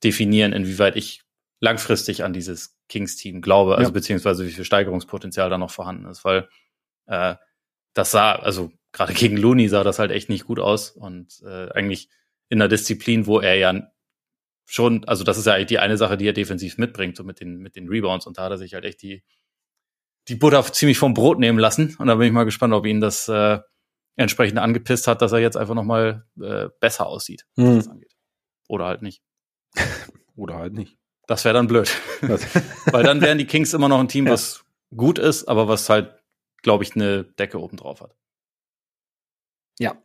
definieren, 0.04 0.54
inwieweit 0.54 0.96
ich 0.96 1.24
langfristig 1.62 2.24
an 2.24 2.34
dieses 2.34 2.78
Kings-Team 2.90 3.42
glaube, 3.42 3.78
also 3.78 3.90
Ja. 3.90 3.94
beziehungsweise 3.94 4.46
wie 4.46 4.52
viel 4.52 4.66
Steigerungspotenzial 4.66 5.50
da 5.50 5.58
noch 5.58 5.72
vorhanden 5.72 6.06
ist, 6.06 6.26
weil 6.26 6.50
äh, 7.08 7.36
das 7.94 8.12
sah, 8.12 8.34
also 8.36 8.72
gerade 8.92 9.14
gegen 9.14 9.38
Looney 9.38 9.70
sah 9.70 9.84
das 9.84 10.00
halt 10.00 10.12
echt 10.12 10.30
nicht 10.30 10.46
gut 10.46 10.60
aus 10.60 10.92
und 10.92 11.42
äh, 11.46 11.70
eigentlich 11.72 12.10
in 12.50 12.62
einer 12.62 12.68
Disziplin, 12.70 13.26
wo 13.28 13.40
er 13.40 13.56
ja 13.56 13.74
schon, 14.68 15.04
also 15.06 15.24
das 15.24 15.38
ist 15.38 15.46
ja 15.46 15.54
eigentlich 15.54 15.68
die 15.68 15.80
eine 15.80 15.98
Sache, 15.98 16.18
die 16.18 16.28
er 16.28 16.34
defensiv 16.34 16.78
mitbringt, 16.78 17.16
so 17.18 17.24
mit 17.24 17.40
den, 17.40 17.58
mit 17.58 17.76
den 17.76 17.88
Rebounds 17.88 18.26
und 18.28 18.38
da 18.38 18.44
hat 18.46 18.52
er 18.52 18.58
sich 18.58 18.74
halt 18.74 18.84
echt 18.86 19.02
die, 19.02 19.24
die 20.28 20.36
Butter 20.36 20.64
ziemlich 20.72 20.98
vom 20.98 21.14
Brot 21.14 21.40
nehmen 21.40 21.60
lassen 21.60 21.96
und 22.00 22.08
da 22.08 22.16
bin 22.16 22.28
ich 22.28 22.34
mal 22.34 22.46
gespannt, 22.46 22.74
ob 22.74 22.86
ihn 22.86 23.00
das 23.02 23.28
äh, 23.28 23.60
entsprechend 24.16 24.58
angepisst 24.60 25.08
hat, 25.08 25.22
dass 25.22 25.32
er 25.34 25.40
jetzt 25.40 25.58
einfach 25.58 25.76
nochmal 25.76 26.26
äh, 26.42 26.70
besser 26.80 27.06
aussieht, 27.08 27.46
was 27.56 27.66
Hm. 27.68 27.76
das 27.78 27.88
angeht. 27.90 28.14
Oder 28.68 28.86
halt 28.86 29.02
nicht. 29.04 29.22
Oder 30.36 30.56
halt 30.56 30.74
nicht. 30.74 30.98
Das 31.28 31.44
wäre 31.46 31.54
dann 31.54 31.68
blöd. 31.68 31.90
Weil 32.92 33.04
dann 33.04 33.22
wären 33.22 33.38
die 33.38 33.46
Kings 33.48 33.74
immer 33.74 33.90
noch 33.90 34.00
ein 34.00 34.08
Team, 34.08 34.26
Ja. 34.28 34.34
was 34.34 34.64
gut 34.96 35.20
ist, 35.20 35.48
aber 35.48 35.68
was 35.68 35.90
halt, 35.90 36.16
glaube 36.64 36.84
ich, 36.84 36.96
eine 36.96 37.24
Decke 37.24 37.60
oben 37.62 37.78
drauf 37.78 38.02
hat. 38.02 38.16
ja. 39.80 39.96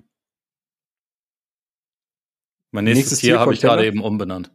Mein 2.72 2.84
nächstes, 2.84 3.10
Nächstes 3.10 3.18
Tier 3.20 3.32
Tier 3.34 3.40
habe 3.40 3.54
ich 3.54 3.60
gerade 3.60 3.86
eben 3.86 4.02
umbenannt. 4.02 4.52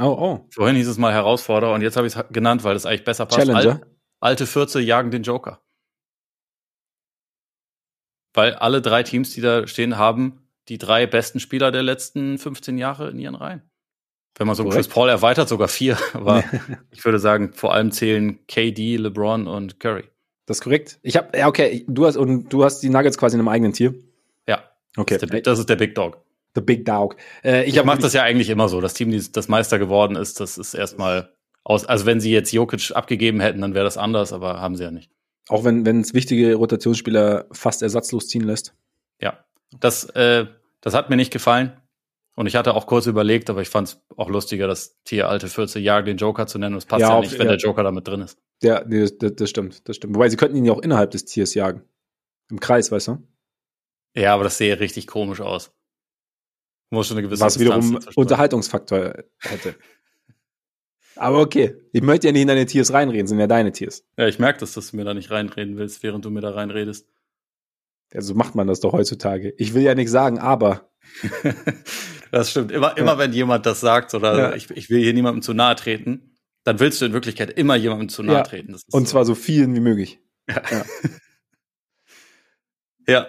Oh, 0.00 0.04
oh. 0.04 0.46
Vorhin 0.50 0.76
hieß 0.76 0.88
es 0.88 0.98
mal 0.98 1.12
Herausforderer 1.12 1.72
und 1.72 1.82
jetzt 1.82 1.96
habe 1.96 2.06
ich 2.06 2.14
es 2.14 2.24
genannt, 2.30 2.64
weil 2.64 2.76
es 2.76 2.86
eigentlich 2.86 3.04
besser 3.04 3.26
passt. 3.26 3.38
Challenger. 3.38 3.80
Al 3.80 3.96
alte 4.20 4.46
Fürze 4.46 4.80
jagen 4.80 5.10
den 5.10 5.22
Joker. 5.22 5.62
Weil 8.34 8.54
alle 8.54 8.82
drei 8.82 9.02
Teams, 9.02 9.30
die 9.30 9.40
da 9.40 9.66
stehen, 9.66 9.96
haben 9.96 10.46
die 10.68 10.78
drei 10.78 11.06
besten 11.06 11.40
Spieler 11.40 11.70
der 11.70 11.82
letzten 11.82 12.38
15 12.38 12.76
Jahre 12.76 13.10
in 13.10 13.18
ihren 13.18 13.34
Reihen. 13.34 13.62
Wenn 14.36 14.46
man 14.46 14.56
so. 14.56 14.68
Chris 14.68 14.88
Paul 14.88 15.08
erweitert, 15.08 15.48
sogar 15.48 15.68
vier. 15.68 15.96
Aber 16.12 16.44
ich 16.90 17.04
würde 17.04 17.18
sagen, 17.18 17.52
vor 17.54 17.72
allem 17.72 17.92
zählen 17.92 18.44
KD, 18.46 18.96
LeBron 18.96 19.46
und 19.46 19.80
Curry. 19.80 20.04
Das 20.44 20.58
ist 20.58 20.62
korrekt. 20.62 20.98
Ich 21.02 21.16
habe, 21.16 21.36
ja, 21.36 21.48
okay, 21.48 21.84
du 21.88 22.06
hast, 22.06 22.16
und 22.16 22.48
du 22.50 22.64
hast 22.64 22.80
die 22.80 22.90
Nuggets 22.90 23.18
quasi 23.18 23.36
in 23.36 23.40
einem 23.40 23.48
eigenen 23.48 23.72
Tier. 23.72 23.94
Ja, 24.46 24.62
Okay. 24.96 25.14
das, 25.14 25.22
ist 25.24 25.32
der, 25.32 25.40
das 25.40 25.58
ist 25.58 25.68
der 25.68 25.76
Big 25.76 25.94
Dog. 25.94 26.22
The 26.56 26.60
Big 26.62 26.84
Dog. 26.84 27.16
Äh, 27.44 27.64
ich 27.64 27.80
mache 27.84 27.98
das 28.00 28.12
ja 28.14 28.22
eigentlich 28.24 28.48
immer 28.50 28.68
so. 28.68 28.80
Das 28.80 28.94
Team, 28.94 29.10
die 29.12 29.22
das 29.30 29.46
Meister 29.48 29.78
geworden 29.78 30.16
ist, 30.16 30.40
das 30.40 30.58
ist 30.58 30.74
erstmal 30.74 31.32
aus. 31.62 31.84
Also 31.86 32.06
wenn 32.06 32.18
sie 32.20 32.32
jetzt 32.32 32.50
Jokic 32.52 32.90
abgegeben 32.96 33.38
hätten, 33.40 33.60
dann 33.60 33.74
wäre 33.74 33.84
das 33.84 33.96
anders, 33.98 34.32
aber 34.32 34.60
haben 34.60 34.74
sie 34.76 34.82
ja 34.84 34.90
nicht. 34.90 35.10
auch 35.48 35.62
wenn 35.64 35.86
wenn 35.86 36.00
es 36.00 36.14
wichtige 36.14 36.54
Rotationsspieler 36.56 37.46
fast 37.52 37.82
ersatzlos 37.82 38.26
ziehen 38.26 38.42
lässt. 38.44 38.74
Ja, 39.20 39.44
das, 39.78 40.04
äh, 40.16 40.46
das 40.80 40.94
hat 40.94 41.10
mir 41.10 41.16
nicht 41.16 41.32
gefallen. 41.32 41.72
Und 42.38 42.46
ich 42.46 42.54
hatte 42.56 42.74
auch 42.74 42.86
kurz 42.86 43.06
überlegt, 43.06 43.48
aber 43.48 43.62
ich 43.62 43.68
fand 43.70 43.88
es 43.88 44.02
auch 44.16 44.28
lustiger, 44.28 44.66
das 44.66 45.02
Tier 45.04 45.26
alte 45.28 45.48
14 45.48 45.82
Jahre 45.82 46.04
den 46.04 46.18
Joker 46.18 46.46
zu 46.46 46.58
nennen. 46.58 46.74
Und 46.74 46.78
es 46.78 46.84
passt 46.86 47.00
Ja, 47.00 47.08
ja, 47.08 47.14
auf- 47.16 47.24
nicht, 47.24 47.38
wenn 47.38 47.46
ja. 47.46 47.52
der 47.52 47.58
Joker 47.58 47.82
damit 47.82 48.06
drin 48.06 48.20
ist. 48.20 48.38
Ja, 48.62 48.84
nee, 48.86 49.00
das, 49.00 49.16
das, 49.16 49.34
das 49.36 49.48
stimmt, 49.50 49.88
das 49.88 49.96
stimmt. 49.96 50.14
Wobei 50.14 50.28
sie 50.28 50.36
könnten 50.36 50.56
ihn 50.56 50.66
ja 50.66 50.72
auch 50.72 50.82
innerhalb 50.82 51.10
des 51.12 51.24
Tiers 51.24 51.54
jagen. 51.54 51.82
Im 52.50 52.60
Kreis, 52.60 52.92
weißt 52.92 53.08
du? 53.08 53.26
Ja, 54.14 54.34
aber 54.34 54.44
das 54.44 54.58
sehe 54.58 54.78
richtig 54.80 55.06
komisch 55.06 55.40
aus. 55.40 55.72
Muss 56.90 57.08
schon 57.08 57.16
eine 57.16 57.26
gewisse 57.26 57.42
Was 57.42 57.54
Distanz 57.54 57.88
wiederum. 57.90 58.12
Unterhaltungsfaktor 58.14 59.14
hätte. 59.40 59.74
Aber 61.16 61.40
okay, 61.40 61.74
ich 61.92 62.02
möchte 62.02 62.26
ja 62.26 62.32
nicht 62.32 62.42
in 62.42 62.48
deine 62.48 62.66
Tiers 62.66 62.92
reinreden, 62.92 63.26
sind 63.26 63.40
ja 63.40 63.46
deine 63.46 63.72
Tiers. 63.72 64.04
Ja, 64.18 64.28
ich 64.28 64.38
merke 64.38 64.60
das, 64.60 64.74
dass 64.74 64.90
du 64.90 64.96
mir 64.96 65.04
da 65.04 65.14
nicht 65.14 65.30
reinreden 65.30 65.78
willst, 65.78 66.02
während 66.02 66.24
du 66.24 66.30
mir 66.30 66.42
da 66.42 66.50
reinredest. 66.50 67.08
Also 68.12 68.34
macht 68.34 68.54
man 68.54 68.66
das 68.66 68.80
doch 68.80 68.92
heutzutage. 68.92 69.52
Ich 69.56 69.72
will 69.74 69.82
ja 69.82 69.94
nichts 69.94 70.12
sagen, 70.12 70.38
aber 70.38 70.90
das 72.30 72.50
stimmt. 72.50 72.70
Immer, 72.70 72.96
immer 72.98 73.16
wenn 73.18 73.32
jemand 73.32 73.64
das 73.66 73.80
sagt 73.80 74.12
oder 74.14 74.38
Ja. 74.38 74.54
ich, 74.54 74.70
ich 74.70 74.90
will 74.90 75.00
hier 75.00 75.14
niemandem 75.14 75.42
zu 75.42 75.54
nahe 75.54 75.74
treten, 75.74 76.36
dann 76.64 76.78
willst 76.80 77.00
du 77.00 77.06
in 77.06 77.12
Wirklichkeit 77.14 77.50
immer 77.50 77.76
jemandem 77.76 78.08
zu 78.10 78.22
nahe 78.22 78.36
Ja. 78.36 78.42
treten. 78.42 78.74
Und 78.74 79.06
so. 79.06 79.12
zwar 79.12 79.24
so 79.24 79.34
vielen 79.34 79.74
wie 79.74 79.80
möglich. 79.80 80.20
Ja. 80.48 80.62
Ja. 80.70 80.84
ja. 83.08 83.26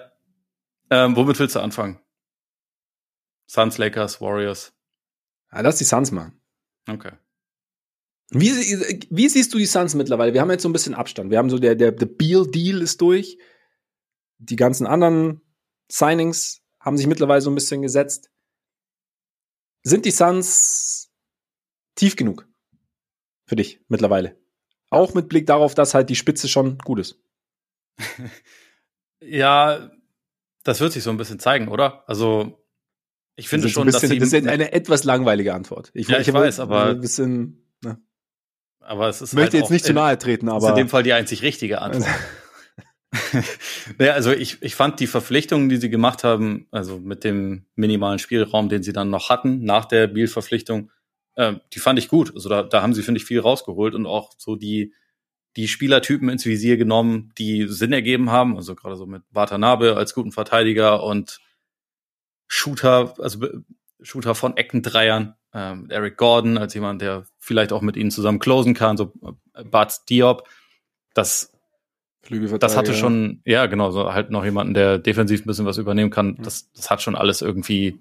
Ähm, 0.90 1.16
womit 1.16 1.40
willst 1.40 1.56
du 1.56 1.60
anfangen? 1.60 2.00
Suns, 3.48 3.78
Lakers, 3.78 4.22
Warriors. 4.22 4.74
Ja, 5.52 5.62
lass 5.62 5.78
die 5.78 5.84
Suns 5.84 6.12
machen. 6.12 6.42
Okay. 6.88 7.14
Wie, 8.30 8.52
wie 9.10 9.30
siehst 9.30 9.54
du 9.54 9.58
die 9.58 9.66
Suns 9.66 9.96
mittlerweile? 9.96 10.34
Wir 10.34 10.42
haben 10.42 10.52
jetzt 10.52 10.64
so 10.64 10.70
ein 10.70 10.74
bisschen 10.74 10.94
Abstand. 10.94 11.32
Wir 11.32 11.38
haben 11.38 11.50
so 11.50 11.58
der, 11.58 11.76
der, 11.76 11.92
der 11.94 12.06
Beal-Deal 12.06 12.82
ist 12.82 13.00
durch. 13.02 13.38
Die 14.38 14.58
ganzen 14.58 14.86
anderen 14.86 15.42
Signings 15.90 16.62
haben 16.80 16.98
sich 16.98 17.08
mittlerweile 17.08 17.42
so 17.42 17.50
ein 17.50 17.56
bisschen 17.56 17.82
gesetzt. 17.82 18.30
Sind 19.84 20.06
die 20.06 20.12
Suns 20.12 21.10
tief 21.96 22.18
genug 22.18 22.48
für 23.46 23.56
dich 23.56 23.82
mittlerweile? 23.88 24.38
Auch 24.90 25.14
mit 25.14 25.30
Blick 25.30 25.48
darauf, 25.48 25.74
dass 25.74 25.94
halt 25.94 26.10
die 26.10 26.16
Spitze 26.16 26.48
schon 26.48 26.78
gut 26.80 27.00
ist. 27.00 27.20
Ja, 29.20 29.92
das 30.64 30.80
wird 30.80 30.94
sich 30.94 31.04
so 31.04 31.10
ein 31.10 31.18
bisschen 31.18 31.40
zeigen, 31.40 31.70
oder? 31.70 32.08
Also, 32.08 32.64
ich 33.38 33.48
finde 33.48 33.64
das 33.64 33.70
ist 33.70 33.74
schon, 33.76 33.86
bisschen, 33.86 34.02
dass 34.02 34.10
sie. 34.10 34.20
das 34.20 34.34
ist 34.34 34.48
eine 34.48 34.74
etwas 34.74 35.04
langweilige 35.04 35.54
Antwort. 35.54 35.92
Ja, 35.94 36.20
ich 36.20 36.28
hab 36.28 36.36
weiß, 36.36 36.60
aber- 36.60 36.88
ein 36.88 37.00
bisschen. 37.02 37.64
Ne? 37.84 38.02
Aber 38.80 39.08
es 39.08 39.22
ist 39.22 39.34
Möchte 39.34 39.54
halt 39.54 39.64
jetzt 39.64 39.72
nicht 39.72 39.86
zu 39.86 39.94
nahe 39.94 40.18
treten, 40.18 40.50
aber. 40.50 40.66
Ist 40.66 40.70
in 40.70 40.76
dem 40.76 40.90
Fall 40.90 41.04
die 41.04 41.14
einzig 41.14 41.44
richtige 41.44 41.82
Antwort. 41.82 42.10
naja, 43.98 44.14
also 44.14 44.32
ich, 44.32 44.62
ich 44.62 44.76
fand 44.76 45.00
die 45.00 45.08
Verpflichtungen, 45.08 45.70
die 45.70 45.78
sie 45.78 45.90
gemacht 45.90 46.24
haben, 46.24 46.68
also 46.72 47.00
mit 47.00 47.24
dem 47.24 47.66
minimalen 47.76 48.20
Spielraum, 48.20 48.70
den 48.70 48.84
sie 48.84 48.92
dann 48.92 49.10
noch 49.10 49.30
hatten 49.30 49.64
nach 49.64 49.86
der 49.86 50.08
Biel-Verpflichtung, 50.08 50.92
äh, 51.36 51.54
die 51.74 51.80
fand 51.80 52.00
ich 52.00 52.10
gut. 52.10 52.34
Also 52.36 52.50
da, 52.50 52.64
da 52.64 52.82
haben 52.82 52.94
sie, 52.94 53.04
finde 53.04 53.20
ich, 53.20 53.26
viel 53.26 53.40
rausgeholt 53.40 53.96
und 53.96 54.06
auch 54.08 54.32
so 54.38 54.56
die, 54.56 54.94
die 55.56 55.68
Spielertypen 55.68 56.30
ins 56.30 56.46
Visier 56.46 56.78
genommen, 56.78 57.32
die 57.38 57.68
Sinn 57.68 57.94
ergeben 57.94 58.32
haben. 58.32 58.58
Also 58.58 58.76
gerade 58.76 58.96
so 58.96 59.06
mit 59.06 59.24
Watanabe 59.32 59.96
als 59.96 60.14
guten 60.14 60.32
Verteidiger 60.32 61.04
und 61.04 61.40
Shooter, 62.48 63.14
also 63.20 63.48
Shooter 64.02 64.36
von 64.36 64.58
Eckendreiern, 64.58 65.36
ähm, 65.54 65.88
Eric 65.90 66.18
Gordon 66.18 66.58
als 66.58 66.74
jemand, 66.74 67.02
der 67.02 67.26
vielleicht 67.40 67.74
auch 67.74 67.82
mit 67.82 67.98
ihnen 67.98 68.12
zusammen 68.12 68.40
closen 68.40 68.74
kann, 68.74 68.98
so 68.98 69.14
äh, 69.54 69.64
Bart 69.64 70.10
Diop. 70.10 70.48
Das, 71.14 71.52
das 72.60 72.78
hatte 72.78 72.94
schon, 72.94 73.42
ja, 73.46 73.66
genau, 73.66 73.92
so 73.92 74.14
halt 74.14 74.30
noch 74.30 74.44
jemanden, 74.44 74.74
der 74.74 75.00
defensiv 75.00 75.42
ein 75.42 75.48
bisschen 75.48 75.66
was 75.66 75.78
übernehmen 75.78 76.12
kann. 76.12 76.38
Das, 76.42 76.72
das 76.74 76.90
hat 76.90 77.02
schon 77.02 77.16
alles 77.16 77.42
irgendwie 77.42 78.00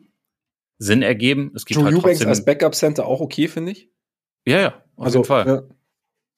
Sinn 0.79 1.03
ergeben. 1.03 1.53
Es 1.55 1.65
gibt 1.65 1.81
Drew 1.81 1.85
halt 1.85 1.97
Eubanks 1.97 2.27
als 2.27 2.45
Backup 2.45 2.75
Center 2.75 3.07
auch 3.07 3.21
okay, 3.21 3.49
finde 3.49 3.73
ich. 3.73 3.89
Ja, 4.45 4.61
ja, 4.61 4.69
auf 4.97 5.07
also, 5.07 5.19
jeden 5.19 5.29
Fall. 5.29 5.47
Ja. 5.47 5.63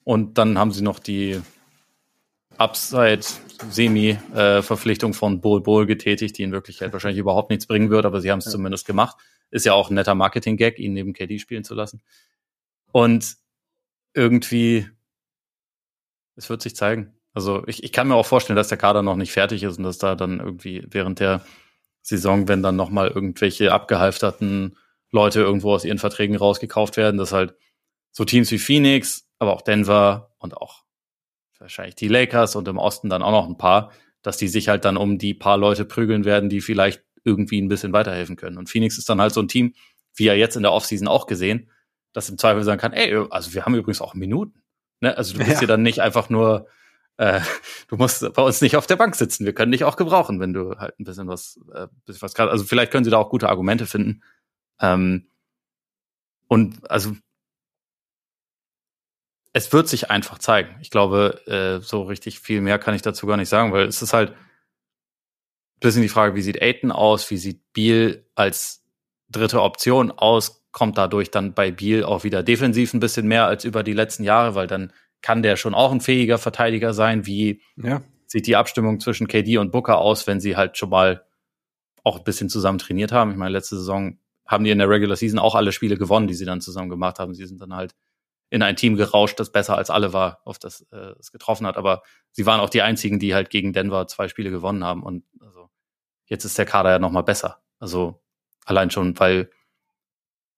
Und 0.05 0.39
dann 0.39 0.59
haben 0.59 0.71
sie 0.71 0.83
noch 0.83 0.99
die 0.99 1.41
Upside-Semi-Verpflichtung 3.59 5.15
von 5.15 5.41
Bull 5.41 5.61
Bull 5.61 5.87
getätigt, 5.87 6.39
die 6.39 6.43
in 6.43 6.53
Wirklichkeit 6.53 6.93
wahrscheinlich 6.93 7.19
überhaupt 7.19 7.51
nichts 7.51 7.67
bringen 7.67 7.91
wird, 7.91 8.07
aber 8.07 8.21
sie 8.21 8.31
haben 8.31 8.39
es 8.39 8.47
ja. 8.47 8.53
zumindest 8.53 8.87
gemacht. 8.87 9.17
Ist 9.51 9.67
ja 9.67 9.73
auch 9.73 9.91
ein 9.91 9.95
netter 9.95 10.15
Marketing-Gag, 10.15 10.79
ihn 10.79 10.93
neben 10.93 11.13
KD 11.13 11.39
spielen 11.39 11.65
zu 11.65 11.75
lassen. 11.75 12.03
Und 12.93 13.37
irgendwie, 14.15 14.89
es 16.37 16.49
wird 16.49 16.63
sich 16.63 16.77
zeigen. 16.77 17.15
Also 17.35 17.67
ich, 17.67 17.85
ich 17.85 17.93
kann 17.93 18.09
mir 18.09 18.15
auch 18.15 18.27
vorstellen, 18.27 18.57
dass 18.57 18.69
der 18.69 18.79
Kader 18.79 19.03
noch 19.03 19.17
nicht 19.17 19.33
fertig 19.33 19.63
ist 19.63 19.79
und 19.79 19.85
dass 19.85 19.99
da 19.99 20.15
dann 20.15 20.41
irgendwie 20.41 20.85
während 20.91 21.21
der 21.21 21.45
Saison, 22.03 22.49
wenn 22.49 22.63
dann 22.63 22.77
nochmal 22.77 23.09
irgendwelche 23.09 23.73
abgehalfterten 23.73 24.77
Leute 25.11 25.41
irgendwo 25.41 25.73
aus 25.73 25.85
ihren 25.85 25.99
Verträgen 25.99 26.37
rausgekauft 26.37 26.97
werden, 26.97 27.19
dass 27.19 27.33
halt 27.33 27.55
so 28.11 28.25
Teams 28.25 28.51
wie 28.51 28.59
Phoenix, 28.59 29.29
aber 29.39 29.53
auch 29.55 29.63
Denver 29.63 30.35
und 30.39 30.57
auch 30.57 30.85
wahrscheinlich 31.59 31.95
die 31.95 32.09
Lakers 32.09 32.57
und 32.57 32.69
im 32.69 32.79
Osten 32.79 33.09
dann 33.09 33.23
auch 33.23 33.33
noch 33.33 33.49
ein 33.49 33.59
paar, 33.59 33.93
dass 34.23 34.37
die 34.37 34.49
sich 34.49 34.69
halt 34.69 34.85
dann 34.85 34.97
um 34.97 35.19
die 35.19 35.35
paar 35.35 35.59
Leute 35.59 35.85
prügeln 35.85 36.25
werden, 36.25 36.49
die 36.49 36.61
vielleicht 36.61 37.03
irgendwie 37.25 37.61
ein 37.61 37.69
bisschen 37.69 37.93
weiterhelfen 37.93 38.37
können. 38.37 38.59
Und 38.59 38.69
Phoenix 38.69 38.99
ist 38.99 39.09
dann 39.09 39.21
halt 39.21 39.33
so 39.33 39.41
ein 39.41 39.49
Team, 39.49 39.75
wie 40.15 40.25
ja 40.25 40.35
jetzt 40.35 40.57
in 40.57 40.63
der 40.63 40.73
Offseason 40.73 41.09
auch 41.09 41.27
gesehen, 41.27 41.71
das 42.13 42.29
im 42.31 42.39
Zweifel 42.39 42.63
sagen 42.65 42.81
kann, 42.81 42.93
ey, 42.93 43.15
also 43.31 43.55
wir 43.55 43.65
haben 43.65 43.75
übrigens 43.75 44.01
auch 44.01 44.15
Minuten. 44.15 44.63
Ne? 45.01 45.17
Also 45.17 45.33
du 45.33 45.39
bist 45.39 45.53
ja. 45.53 45.59
hier 45.61 45.69
dann 45.69 45.83
nicht 45.83 46.01
einfach 46.01 46.31
nur, 46.31 46.67
äh, 47.17 47.41
du 47.89 47.97
musst 47.97 48.33
bei 48.33 48.43
uns 48.43 48.61
nicht 48.61 48.77
auf 48.77 48.87
der 48.87 48.97
Bank 48.97 49.15
sitzen. 49.15 49.45
Wir 49.45 49.53
können 49.53 49.73
dich 49.73 49.85
auch 49.85 49.97
gebrauchen, 49.97 50.41
wenn 50.41 50.53
du 50.53 50.77
halt 50.77 50.99
ein 50.99 51.05
bisschen 51.05 51.29
was, 51.29 51.61
äh, 51.75 51.87
bisschen 52.07 52.23
was 52.23 52.35
gerade. 52.35 52.51
Also 52.51 52.65
vielleicht 52.65 52.91
können 52.91 53.05
sie 53.05 53.11
da 53.11 53.19
auch 53.19 53.31
gute 53.31 53.49
Argumente 53.49 53.87
finden. 53.87 54.23
Ähm, 54.81 55.29
und 56.49 56.91
also 56.91 57.15
es 59.59 59.73
wird 59.73 59.89
sich 59.89 60.09
einfach 60.09 60.39
zeigen. 60.39 60.77
Ich 60.81 60.89
glaube, 60.89 61.41
äh, 61.49 61.85
so 61.85 62.03
richtig 62.03 62.39
viel 62.39 62.61
mehr 62.61 62.79
kann 62.79 62.95
ich 62.95 63.03
dazu 63.03 63.27
gar 63.27 63.37
nicht 63.37 63.49
sagen, 63.49 63.73
weil 63.73 63.87
es 63.87 64.03
ist 64.03 64.13
halt 64.13 64.31
ein 64.31 64.37
bisschen 65.81 66.03
die 66.03 66.09
Frage, 66.09 66.37
wie 66.37 66.43
sieht 66.43 66.63
Aiton 66.63 66.93
aus, 66.93 67.29
wie 67.33 67.39
sieht 67.39 67.73
Beal 67.73 68.25
als 68.37 68.85
dritte 69.29 69.61
Option 69.61 70.13
aus, 70.13 70.65
kommt 70.71 70.97
dadurch 70.97 71.33
dann 71.33 71.55
bei 71.55 71.73
Beal 71.73 72.05
auch 72.05 72.23
wieder 72.23 72.45
defensiv 72.45 72.95
ein 72.95 73.01
bisschen 73.01 73.27
mehr 73.27 73.47
als 73.47 73.65
über 73.65 73.83
die 73.83 73.95
letzten 73.95 74.23
Jahre, 74.23 74.55
weil 74.55 74.69
dann 74.69 74.93
kann 75.23 75.43
der 75.43 75.57
schon 75.57 75.75
auch 75.75 75.91
ein 75.91 76.01
fähiger 76.01 76.39
Verteidiger 76.39 76.95
sein. 76.95 77.27
Wie 77.27 77.61
ja. 77.75 78.03
sieht 78.27 78.47
die 78.47 78.55
Abstimmung 78.55 79.01
zwischen 79.01 79.27
KD 79.27 79.59
und 79.59 79.73
Booker 79.73 79.99
aus, 79.99 80.29
wenn 80.29 80.39
sie 80.39 80.57
halt 80.57 80.79
schon 80.79 80.91
mal 80.91 81.25
auch 82.05 82.19
ein 82.19 82.25
bisschen 82.25 82.49
zusammen 82.49 82.79
trainiert 82.79 83.11
haben? 83.11 83.33
Ich 83.33 83.37
meine, 83.37 83.51
letzte 83.51 83.77
Saison 83.77 84.19
haben 84.47 84.63
die 84.63 84.71
in 84.71 84.79
der 84.79 84.89
Regular 84.89 85.17
Season 85.17 85.41
auch 85.41 85.57
alle 85.57 85.73
Spiele 85.73 85.97
gewonnen, 85.97 86.29
die 86.29 86.35
sie 86.35 86.45
dann 86.45 86.61
zusammen 86.61 86.91
gemacht 86.91 87.19
haben. 87.19 87.35
Sie 87.35 87.45
sind 87.45 87.61
dann 87.61 87.75
halt 87.75 87.97
in 88.51 88.63
ein 88.63 88.77
Team 88.77 88.97
gerauscht, 88.97 89.39
das 89.41 89.53
besser 89.53 89.77
als 89.77 89.91
alle 89.91 90.13
war, 90.13 90.41
auf 90.45 90.59
das 90.59 90.87
äh, 90.93 91.15
es 91.19 91.33
getroffen 91.33 91.67
hat. 91.67 91.77
Aber 91.77 92.03
sie 92.31 92.47
waren 92.47 92.61
auch 92.61 92.71
die 92.71 92.83
einzigen, 92.83 93.19
die 93.19 93.35
halt 93.35 93.51
gegen 93.51 93.73
Denver 93.73 94.07
zwei 94.07 94.29
Spiele 94.29 94.51
gewonnen 94.51 94.85
haben. 94.85 95.03
Und 95.03 95.25
also 95.41 95.69
jetzt 96.27 96.45
ist 96.45 96.57
der 96.57 96.67
Kader 96.67 96.91
ja 96.91 96.99
noch 96.99 97.11
mal 97.11 97.23
besser. 97.23 97.63
Also 97.79 98.23
allein 98.65 98.91
schon, 98.91 99.19
weil 99.19 99.51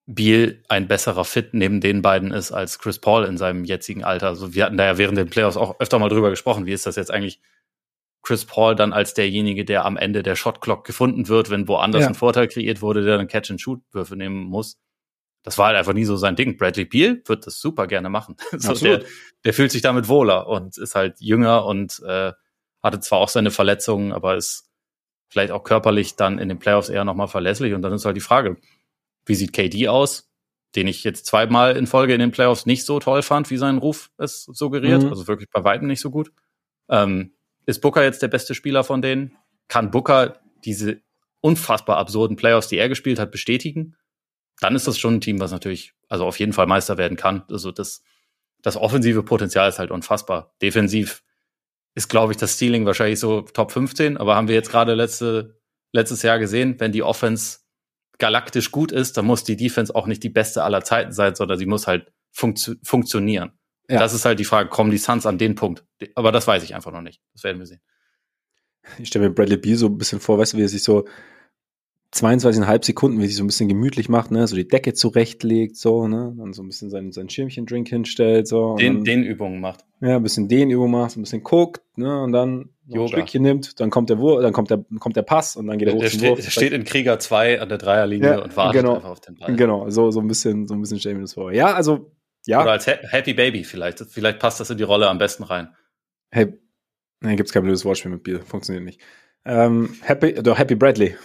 Beal 0.06 0.62
ein 0.68 0.88
besserer 0.88 1.24
Fit 1.24 1.54
neben 1.54 1.80
den 1.80 2.02
beiden 2.02 2.32
ist 2.32 2.52
als 2.52 2.78
Chris 2.78 2.98
Paul 2.98 3.24
in 3.24 3.38
seinem 3.38 3.64
jetzigen 3.64 4.04
Alter. 4.04 4.28
Also 4.28 4.54
wir 4.54 4.64
hatten 4.64 4.76
da 4.76 4.84
ja 4.86 4.98
während 4.98 5.18
den 5.18 5.30
Playoffs 5.30 5.56
auch 5.56 5.78
öfter 5.80 5.98
mal 5.98 6.08
drüber 6.08 6.30
gesprochen. 6.30 6.66
Wie 6.66 6.72
ist 6.72 6.86
das 6.86 6.96
jetzt 6.96 7.10
eigentlich? 7.10 7.40
Chris 8.22 8.44
Paul 8.44 8.74
dann 8.74 8.92
als 8.92 9.14
derjenige, 9.14 9.64
der 9.64 9.86
am 9.86 9.96
Ende 9.96 10.22
der 10.22 10.36
Shotclock 10.36 10.84
gefunden 10.84 11.28
wird, 11.28 11.48
wenn 11.48 11.66
woanders 11.68 12.02
ja. 12.02 12.08
ein 12.08 12.14
Vorteil 12.14 12.48
kreiert 12.48 12.82
wurde, 12.82 13.02
der 13.02 13.16
dann 13.16 13.28
Catch-and-Shoot-Würfe 13.28 14.14
nehmen 14.14 14.44
muss 14.44 14.78
das 15.42 15.58
war 15.58 15.68
halt 15.68 15.76
einfach 15.76 15.94
nie 15.94 16.04
so 16.04 16.16
sein 16.16 16.36
Ding. 16.36 16.56
Bradley 16.56 16.84
Beal 16.84 17.22
wird 17.24 17.46
das 17.46 17.60
super 17.60 17.86
gerne 17.86 18.10
machen. 18.10 18.36
so 18.52 18.74
der, 18.74 19.04
der 19.44 19.54
fühlt 19.54 19.72
sich 19.72 19.82
damit 19.82 20.08
wohler 20.08 20.46
und 20.48 20.76
ist 20.76 20.94
halt 20.94 21.20
jünger 21.20 21.64
und 21.64 22.00
äh, 22.06 22.32
hatte 22.82 23.00
zwar 23.00 23.18
auch 23.18 23.28
seine 23.28 23.50
Verletzungen, 23.50 24.12
aber 24.12 24.36
ist 24.36 24.70
vielleicht 25.28 25.52
auch 25.52 25.62
körperlich 25.62 26.16
dann 26.16 26.38
in 26.38 26.48
den 26.48 26.58
Playoffs 26.58 26.88
eher 26.88 27.04
nochmal 27.04 27.28
verlässlich. 27.28 27.72
Und 27.72 27.82
dann 27.82 27.92
ist 27.92 28.04
halt 28.04 28.16
die 28.16 28.20
Frage, 28.20 28.56
wie 29.26 29.34
sieht 29.34 29.52
KD 29.52 29.88
aus? 29.88 30.28
Den 30.74 30.86
ich 30.86 31.02
jetzt 31.04 31.26
zweimal 31.26 31.76
in 31.76 31.86
Folge 31.86 32.14
in 32.14 32.20
den 32.20 32.30
Playoffs 32.30 32.66
nicht 32.66 32.84
so 32.84 33.00
toll 33.00 33.22
fand, 33.22 33.50
wie 33.50 33.56
sein 33.56 33.78
Ruf 33.78 34.10
es 34.18 34.44
suggeriert. 34.44 35.02
Mhm. 35.02 35.08
Also 35.08 35.26
wirklich 35.26 35.50
bei 35.50 35.64
weitem 35.64 35.88
nicht 35.88 36.00
so 36.00 36.10
gut. 36.10 36.32
Ähm, 36.88 37.32
ist 37.66 37.80
Booker 37.80 38.02
jetzt 38.02 38.22
der 38.22 38.28
beste 38.28 38.54
Spieler 38.54 38.84
von 38.84 39.02
denen? 39.02 39.36
Kann 39.68 39.90
Booker 39.90 40.40
diese 40.64 41.00
unfassbar 41.40 41.96
absurden 41.96 42.36
Playoffs, 42.36 42.68
die 42.68 42.76
er 42.76 42.88
gespielt 42.88 43.18
hat, 43.18 43.30
bestätigen? 43.30 43.96
Dann 44.60 44.76
ist 44.76 44.86
das 44.86 44.98
schon 44.98 45.14
ein 45.14 45.20
Team, 45.20 45.40
was 45.40 45.50
natürlich, 45.50 45.94
also 46.08 46.26
auf 46.26 46.38
jeden 46.38 46.52
Fall 46.52 46.66
Meister 46.66 46.98
werden 46.98 47.16
kann. 47.16 47.42
Also 47.50 47.72
das, 47.72 48.02
das 48.62 48.76
offensive 48.76 49.22
Potenzial 49.22 49.68
ist 49.68 49.78
halt 49.78 49.90
unfassbar. 49.90 50.54
Defensiv 50.62 51.22
ist, 51.94 52.08
glaube 52.08 52.32
ich, 52.32 52.36
das 52.36 52.54
Stealing 52.54 52.86
wahrscheinlich 52.86 53.18
so 53.18 53.42
Top 53.42 53.72
15, 53.72 54.16
aber 54.16 54.36
haben 54.36 54.48
wir 54.48 54.54
jetzt 54.54 54.70
gerade 54.70 54.94
letzte, 54.94 55.60
letztes 55.92 56.22
Jahr 56.22 56.38
gesehen, 56.38 56.78
wenn 56.78 56.92
die 56.92 57.02
Offense 57.02 57.60
galaktisch 58.18 58.70
gut 58.70 58.92
ist, 58.92 59.16
dann 59.16 59.24
muss 59.24 59.44
die 59.44 59.56
Defense 59.56 59.94
auch 59.94 60.06
nicht 60.06 60.22
die 60.22 60.28
beste 60.28 60.62
aller 60.62 60.84
Zeiten 60.84 61.12
sein, 61.12 61.34
sondern 61.34 61.58
sie 61.58 61.66
muss 61.66 61.86
halt 61.86 62.12
funktio 62.30 62.74
funktionieren. 62.82 63.52
Ja. 63.88 63.98
Das 63.98 64.14
ist 64.14 64.24
halt 64.24 64.38
die 64.38 64.44
Frage, 64.44 64.68
kommen 64.68 64.92
die 64.92 64.98
Suns 64.98 65.26
an 65.26 65.38
den 65.38 65.56
Punkt? 65.56 65.84
Aber 66.14 66.30
das 66.30 66.46
weiß 66.46 66.62
ich 66.62 66.74
einfach 66.76 66.92
noch 66.92 67.00
nicht. 67.00 67.20
Das 67.32 67.42
werden 67.42 67.58
wir 67.58 67.66
sehen. 67.66 67.80
Ich 68.98 69.08
stelle 69.08 69.28
mir 69.28 69.34
Bradley 69.34 69.56
Beal 69.56 69.76
so 69.76 69.86
ein 69.86 69.98
bisschen 69.98 70.20
vor, 70.20 70.38
weißt 70.38 70.52
du, 70.52 70.58
wie 70.58 70.62
er 70.62 70.68
sich 70.68 70.84
so 70.84 71.06
22,5 72.14 72.84
Sekunden, 72.86 73.20
wie 73.20 73.26
sich 73.26 73.36
so 73.36 73.44
ein 73.44 73.46
bisschen 73.46 73.68
gemütlich 73.68 74.08
macht, 74.08 74.32
ne, 74.32 74.46
so 74.46 74.56
die 74.56 74.66
Decke 74.66 74.94
zurechtlegt, 74.94 75.76
so, 75.76 76.08
ne, 76.08 76.34
dann 76.36 76.52
so 76.52 76.62
ein 76.62 76.66
bisschen 76.66 76.90
sein, 76.90 77.12
sein 77.12 77.28
Schirmchen-Drink 77.28 77.88
hinstellt, 77.88 78.48
so. 78.48 78.74
Den, 78.74 78.96
dann, 78.96 79.04
den 79.04 79.22
Übungen 79.22 79.60
macht. 79.60 79.84
Ja, 80.00 80.16
ein 80.16 80.22
bisschen 80.22 80.48
den 80.48 80.70
Übungen 80.70 80.90
macht, 80.90 81.16
ein 81.16 81.22
bisschen 81.22 81.44
guckt, 81.44 81.82
ne, 81.94 82.20
und 82.20 82.32
dann 82.32 82.70
ein 82.92 83.08
Stückchen 83.08 83.42
nimmt, 83.42 83.78
dann 83.78 83.90
kommt 83.90 84.10
der 84.10 84.18
Wurf, 84.18 84.42
dann 84.42 84.52
kommt 84.52 84.70
der, 84.70 84.84
kommt 84.98 85.14
der 85.14 85.22
Pass 85.22 85.54
und 85.54 85.68
dann 85.68 85.78
geht 85.78 85.86
er 85.86 85.94
hoch 85.94 86.00
der 86.00 86.10
zum 86.10 86.18
steht, 86.18 86.30
Wurf. 86.30 86.40
Der 86.40 86.50
steht 86.50 86.72
in 86.72 86.82
Krieger 86.82 87.20
2 87.20 87.60
an 87.60 87.68
der 87.68 87.78
Dreierlinie 87.78 88.30
ja, 88.30 88.38
und 88.42 88.56
wartet 88.56 88.82
genau, 88.82 88.96
einfach 88.96 89.10
auf 89.10 89.20
den 89.20 89.36
Ball. 89.36 89.54
Genau, 89.54 89.88
so, 89.90 90.10
so 90.10 90.20
ein 90.20 90.26
bisschen, 90.26 90.66
so 90.66 90.74
ein 90.74 90.80
bisschen 90.80 90.98
stellen 90.98 91.18
wir 91.18 91.22
das 91.22 91.34
vor. 91.34 91.52
Ja, 91.52 91.74
also, 91.74 92.10
ja. 92.46 92.62
Oder 92.62 92.72
als 92.72 92.88
Happy 92.88 93.34
Baby 93.34 93.62
vielleicht. 93.62 94.00
Vielleicht 94.00 94.40
passt 94.40 94.58
das 94.58 94.70
in 94.70 94.78
die 94.78 94.82
Rolle 94.82 95.08
am 95.08 95.18
besten 95.18 95.44
rein. 95.44 95.68
Hey, 96.32 96.54
nee, 97.20 97.36
gibt's 97.36 97.52
kein 97.52 97.62
blödes 97.62 97.84
Wortspiel 97.84 98.10
mit 98.10 98.24
Bier. 98.24 98.40
Funktioniert 98.40 98.84
nicht. 98.84 99.00
Ähm, 99.44 99.94
Happy, 100.02 100.34
doch 100.34 100.58
Happy 100.58 100.74
Bradley. 100.74 101.16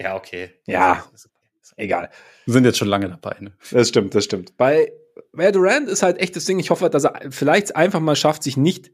Ja, 0.00 0.16
okay. 0.16 0.50
Ja, 0.66 1.04
egal. 1.76 2.10
Wir 2.46 2.54
sind 2.54 2.64
jetzt 2.64 2.78
schon 2.78 2.88
lange 2.88 3.08
dabei. 3.08 3.36
Ne? 3.40 3.52
Das 3.70 3.88
stimmt, 3.88 4.14
das 4.14 4.24
stimmt. 4.24 4.56
Bei 4.56 4.92
Wer 5.32 5.52
Durant 5.52 5.88
ist 5.88 6.02
halt 6.02 6.18
echt 6.18 6.34
das 6.36 6.46
Ding. 6.46 6.58
Ich 6.58 6.70
hoffe, 6.70 6.88
dass 6.88 7.04
er 7.04 7.30
vielleicht 7.30 7.76
einfach 7.76 8.00
mal 8.00 8.16
schafft, 8.16 8.42
sich 8.42 8.56
nicht 8.56 8.92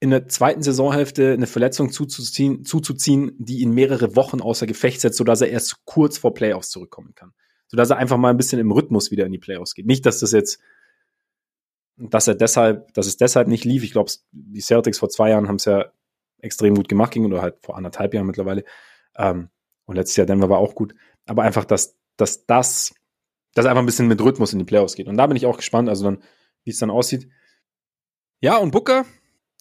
in 0.00 0.10
der 0.10 0.28
zweiten 0.28 0.62
Saisonhälfte 0.62 1.32
eine 1.32 1.46
Verletzung 1.46 1.90
zuzuziehen, 1.90 2.64
zuzuziehen, 2.64 3.32
die 3.38 3.60
ihn 3.60 3.72
mehrere 3.72 4.16
Wochen 4.16 4.40
außer 4.40 4.66
Gefecht 4.66 5.00
setzt, 5.00 5.16
sodass 5.16 5.40
er 5.40 5.48
erst 5.48 5.84
kurz 5.84 6.18
vor 6.18 6.34
Playoffs 6.34 6.70
zurückkommen 6.70 7.14
kann. 7.14 7.32
Sodass 7.68 7.90
er 7.90 7.96
einfach 7.96 8.18
mal 8.18 8.30
ein 8.30 8.36
bisschen 8.36 8.58
im 8.58 8.72
Rhythmus 8.72 9.10
wieder 9.10 9.24
in 9.26 9.32
die 9.32 9.38
Playoffs 9.38 9.74
geht. 9.74 9.86
Nicht, 9.86 10.04
dass 10.04 10.20
das 10.20 10.32
jetzt, 10.32 10.60
dass 11.96 12.28
er 12.28 12.34
deshalb, 12.34 12.92
dass 12.94 13.06
es 13.06 13.16
deshalb 13.16 13.48
nicht 13.48 13.64
lief. 13.64 13.84
Ich 13.84 13.92
glaube, 13.92 14.10
die 14.32 14.60
Celtics 14.60 14.98
vor 14.98 15.08
zwei 15.08 15.30
Jahren 15.30 15.48
haben 15.48 15.56
es 15.56 15.64
ja 15.64 15.86
extrem 16.40 16.74
gut 16.74 16.88
gemacht 16.88 17.12
ging 17.12 17.24
oder 17.24 17.40
halt 17.40 17.56
vor 17.62 17.76
anderthalb 17.76 18.12
Jahren 18.12 18.26
mittlerweile. 18.26 18.64
Ähm, 19.16 19.48
und 19.86 19.96
letztes 19.96 20.16
Jahr 20.16 20.26
Denver 20.26 20.50
war 20.50 20.58
auch 20.58 20.74
gut. 20.74 20.94
Aber 21.26 21.42
einfach, 21.42 21.64
dass, 21.64 21.96
dass 22.16 22.46
das, 22.46 22.94
dass 23.54 23.66
einfach 23.66 23.82
ein 23.82 23.86
bisschen 23.86 24.08
mit 24.08 24.20
Rhythmus 24.20 24.52
in 24.52 24.58
die 24.58 24.64
Playoffs 24.64 24.94
geht. 24.94 25.08
Und 25.08 25.16
da 25.16 25.26
bin 25.26 25.36
ich 25.36 25.46
auch 25.46 25.56
gespannt, 25.56 25.88
also 25.88 26.04
dann, 26.04 26.22
wie 26.64 26.70
es 26.70 26.78
dann 26.78 26.90
aussieht. 26.90 27.28
Ja, 28.40 28.56
und 28.58 28.70
Booker 28.70 29.06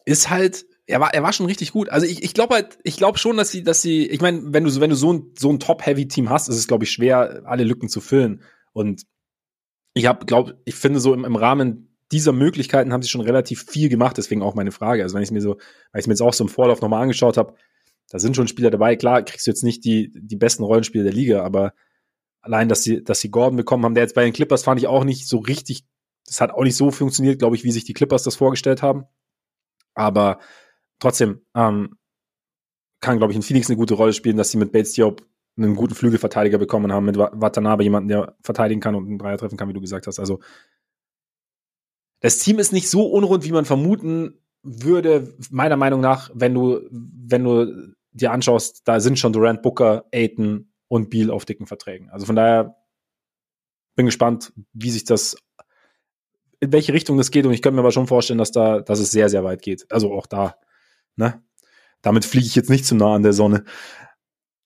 ist 0.06 0.30
halt, 0.30 0.66
er 0.88 1.00
war, 1.00 1.14
er 1.14 1.24
war 1.24 1.34
schon 1.34 1.46
richtig 1.46 1.72
gut. 1.72 1.90
Also 1.90 2.06
ich, 2.06 2.24
ich 2.24 2.34
glaube 2.34 2.56
halt, 2.56 2.78
ich 2.84 2.98
glaube 2.98 3.18
schon, 3.18 3.38
dass 3.38 3.52
sie, 3.52 3.64
dass 3.64 3.82
sie, 3.82 4.08
ich 4.08 4.22
meine, 4.22 4.54
wenn 4.54 4.64
du, 4.64 4.80
wenn 4.80 4.90
du 4.90 4.96
so 4.96 5.14
ein, 5.14 5.34
so 5.38 5.50
ein 5.50 5.60
Top-Heavy-Team 5.60 6.30
hast, 6.30 6.50
ist 6.50 6.58
es, 6.58 6.68
glaube 6.68 6.84
ich, 6.84 6.92
schwer, 6.92 7.44
alle 7.46 7.64
Lücken 7.64 7.90
zu 7.90 8.02
füllen. 8.02 8.44
Und 8.74 9.04
ich 9.94 10.06
habe, 10.06 10.26
glaube, 10.26 10.62
ich 10.66 10.76
finde 10.76 11.00
so 11.00 11.14
im, 11.14 11.26
im 11.26 11.36
Rahmen 11.36 11.96
dieser 12.12 12.34
Möglichkeiten 12.34 12.94
haben 12.94 13.02
sie 13.02 13.10
schon 13.10 13.22
relativ 13.22 13.64
viel 13.64 13.90
gemacht, 13.90 14.18
deswegen 14.18 14.44
auch 14.44 14.54
meine 14.54 14.72
Frage. 14.72 15.02
Also 15.02 15.16
wenn 15.16 15.24
ich 15.24 15.32
mir 15.32 15.42
so, 15.42 15.58
weil 15.92 16.02
ich 16.02 16.08
mir 16.08 16.14
jetzt 16.14 16.22
auch 16.22 16.34
so 16.34 16.44
im 16.44 16.50
Vorlauf 16.50 16.82
nochmal 16.82 17.02
angeschaut 17.02 17.38
habe, 17.38 17.56
da 18.10 18.20
sind 18.20 18.36
schon 18.36 18.48
Spieler 18.48 18.70
dabei. 18.70 18.96
Klar, 18.96 19.24
kriegst 19.24 19.48
du 19.48 19.52
jetzt 19.52 19.64
nicht 19.64 19.84
die, 19.86 20.12
die 20.14 20.36
besten 20.36 20.64
Rollenspiele 20.64 21.04
der 21.04 21.14
Liga, 21.14 21.44
aber 21.44 21.74
allein, 22.42 22.70
dass 22.70 22.84
sie, 22.84 23.04
dass 23.04 23.20
sie 23.20 23.32
Gordon 23.32 23.58
bekommen 23.58 23.84
haben, 23.84 23.96
der 23.96 24.04
jetzt 24.04 24.16
bei 24.16 24.24
den 24.24 24.34
Clippers 24.34 24.64
fand 24.64 24.80
ich 24.80 24.88
auch 24.88 25.04
nicht 25.04 25.28
so 25.28 25.40
richtig, 25.40 25.86
das 26.26 26.42
hat 26.42 26.52
auch 26.52 26.64
nicht 26.64 26.76
so 26.76 26.92
funktioniert, 26.92 27.40
glaube 27.40 27.56
ich, 27.56 27.64
wie 27.64 27.72
sich 27.72 27.86
die 27.86 27.94
Clippers 27.94 28.24
das 28.24 28.36
vorgestellt 28.36 28.82
haben. 28.82 29.06
Aber 29.94 30.40
trotzdem, 31.00 31.42
ähm, 31.56 31.98
kann, 33.02 33.18
glaube 33.18 33.34
ich, 33.34 33.38
in 33.38 33.44
Phoenix 33.44 33.70
eine 33.70 33.78
gute 33.78 33.94
Rolle 33.94 34.14
spielen, 34.14 34.38
dass 34.38 34.52
sie 34.52 34.58
mit 34.58 34.72
Bates 34.72 34.94
Diop 34.94 35.26
einen 35.58 35.76
guten 35.76 35.96
Flügelverteidiger 35.96 36.58
bekommen 36.58 36.92
haben, 36.92 37.06
mit 37.06 37.18
Watanabe 37.18 37.84
jemanden, 37.84 38.10
der 38.10 38.36
verteidigen 38.42 38.82
kann 38.82 38.96
und 38.96 39.08
einen 39.08 39.20
Dreier 39.20 39.38
treffen 39.38 39.58
kann, 39.58 39.70
wie 39.70 39.74
du 39.74 39.82
gesagt 39.82 40.08
hast. 40.08 40.20
Also 40.20 40.40
das 42.20 42.40
Team 42.40 42.60
ist 42.60 42.74
nicht 42.74 42.90
so 42.90 43.06
unrund, 43.06 43.44
wie 43.46 43.52
man 43.52 43.66
vermuten 43.66 44.40
würde, 44.66 45.34
meiner 45.52 45.78
Meinung 45.78 46.02
nach, 46.02 46.30
wenn 46.34 46.54
du, 46.54 46.82
wenn 46.92 47.44
du 47.44 47.94
dir 48.12 48.32
anschaust, 48.32 48.88
da 48.88 49.00
sind 49.00 49.20
schon 49.20 49.34
Durant, 49.34 49.62
Booker, 49.62 50.06
Aiton 50.14 50.72
und 50.88 51.10
Beal 51.10 51.32
auf 51.32 51.46
dicken 51.46 51.68
Verträgen. 51.68 52.10
Also 52.10 52.26
von 52.26 52.36
daher 52.36 52.76
bin 53.96 54.06
gespannt, 54.06 54.54
wie 54.74 54.92
sich 54.92 55.04
das, 55.04 55.38
in 56.60 56.72
welche 56.72 56.94
Richtung 56.94 57.18
das 57.18 57.32
geht. 57.32 57.46
Und 57.46 57.54
ich 57.54 57.62
könnte 57.62 57.76
mir 57.76 57.82
aber 57.82 57.92
schon 57.92 58.08
vorstellen, 58.08 58.40
dass 58.40 58.52
da, 58.52 58.82
dass 58.82 59.00
es 59.00 59.12
sehr, 59.12 59.30
sehr 59.30 59.44
weit 59.44 59.62
geht. 59.62 59.86
Also 59.92 60.14
auch 60.14 60.28
da, 60.28 60.58
ne? 61.16 61.42
Damit 62.02 62.24
fliege 62.24 62.46
ich 62.46 62.56
jetzt 62.56 62.70
nicht 62.70 62.86
zu 62.86 62.96
nah 62.96 63.16
an 63.16 63.24
der 63.24 63.34
Sonne. 63.34 63.66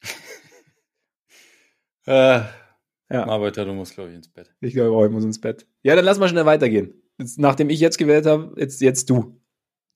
äh, 2.06 2.42
ja. 3.12 3.28
Arbeiter, 3.28 3.66
du 3.66 3.74
musst, 3.74 3.96
glaube 3.96 4.10
ich, 4.10 4.18
ins 4.18 4.28
Bett. 4.28 4.54
Ich 4.60 4.74
glaube 4.74 4.96
auch, 4.96 5.06
ich 5.06 5.12
muss 5.12 5.24
ins 5.24 5.40
Bett. 5.40 5.66
Ja, 5.82 5.96
dann 5.96 6.06
lass 6.06 6.20
mal 6.20 6.28
schnell 6.28 6.46
weitergehen. 6.46 7.02
Jetzt, 7.18 7.40
nachdem 7.40 7.70
ich 7.70 7.80
jetzt 7.80 7.98
gewählt 7.98 8.26
habe, 8.26 8.54
jetzt, 8.58 8.82
jetzt 8.82 9.10
du. 9.10 9.39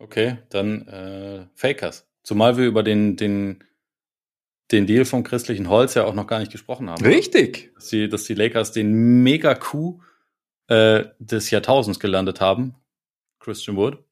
Okay, 0.04 0.38
dann 0.50 0.86
äh, 0.88 1.48
Fakers. 1.56 2.06
Zumal 2.24 2.58
wir 2.58 2.66
über 2.66 2.84
den, 2.84 3.16
den, 3.16 3.64
den 4.70 4.86
Deal 4.86 5.06
vom 5.06 5.24
christlichen 5.24 5.70
Holz 5.70 5.94
ja 5.94 6.04
auch 6.04 6.14
noch 6.14 6.28
gar 6.28 6.40
nicht 6.40 6.52
gesprochen 6.52 6.90
haben. 6.90 7.04
Richtig. 7.06 7.72
Dass 7.76 7.88
die, 7.88 8.10
dass 8.10 8.26
die 8.26 8.34
Lakers 8.34 8.74
den 8.74 9.24
Mega-Coup 9.24 10.02
äh, 10.68 11.06
des 11.20 11.52
Jahrtausends 11.52 12.02
gelandet 12.02 12.42
haben. 12.42 12.76
Christian 13.40 13.78
Wood. 13.78 14.04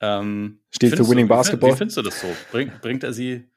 Ähm, 0.00 0.60
Steht 0.70 0.94
für 0.94 1.08
Winning 1.08 1.28
du, 1.28 1.34
Basketball. 1.34 1.72
Wie 1.72 1.76
findest 1.76 1.96
du 1.96 2.02
das 2.02 2.20
so? 2.20 2.28
Bring, 2.52 2.70
bringt 2.82 3.02
er 3.02 3.14
sie 3.14 3.48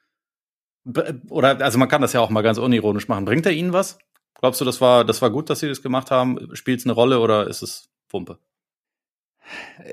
oder 1.30 1.60
also 1.60 1.78
man 1.78 1.90
kann 1.90 2.02
das 2.02 2.14
ja 2.14 2.22
auch 2.22 2.30
mal 2.30 2.42
ganz 2.42 2.58
unironisch 2.58 3.10
machen. 3.10 3.26
Bringt 3.26 3.46
er 3.46 3.52
ihnen 3.52 3.74
was? 3.74 4.00
Glaubst 4.40 4.62
du, 4.62 4.66
das 4.66 4.80
war 4.80 5.04
das 5.04 5.22
war 5.22 5.30
gut, 5.30 5.50
dass 5.50 5.60
sie 5.60 5.68
das 5.68 5.82
gemacht 5.82 6.10
haben? 6.10 6.56
Spielt 6.56 6.80
es 6.80 6.86
eine 6.86 6.94
Rolle 6.94 7.20
oder 7.20 7.48
ist 7.48 7.62
es 7.62 7.90
Pumpe? 8.08 8.40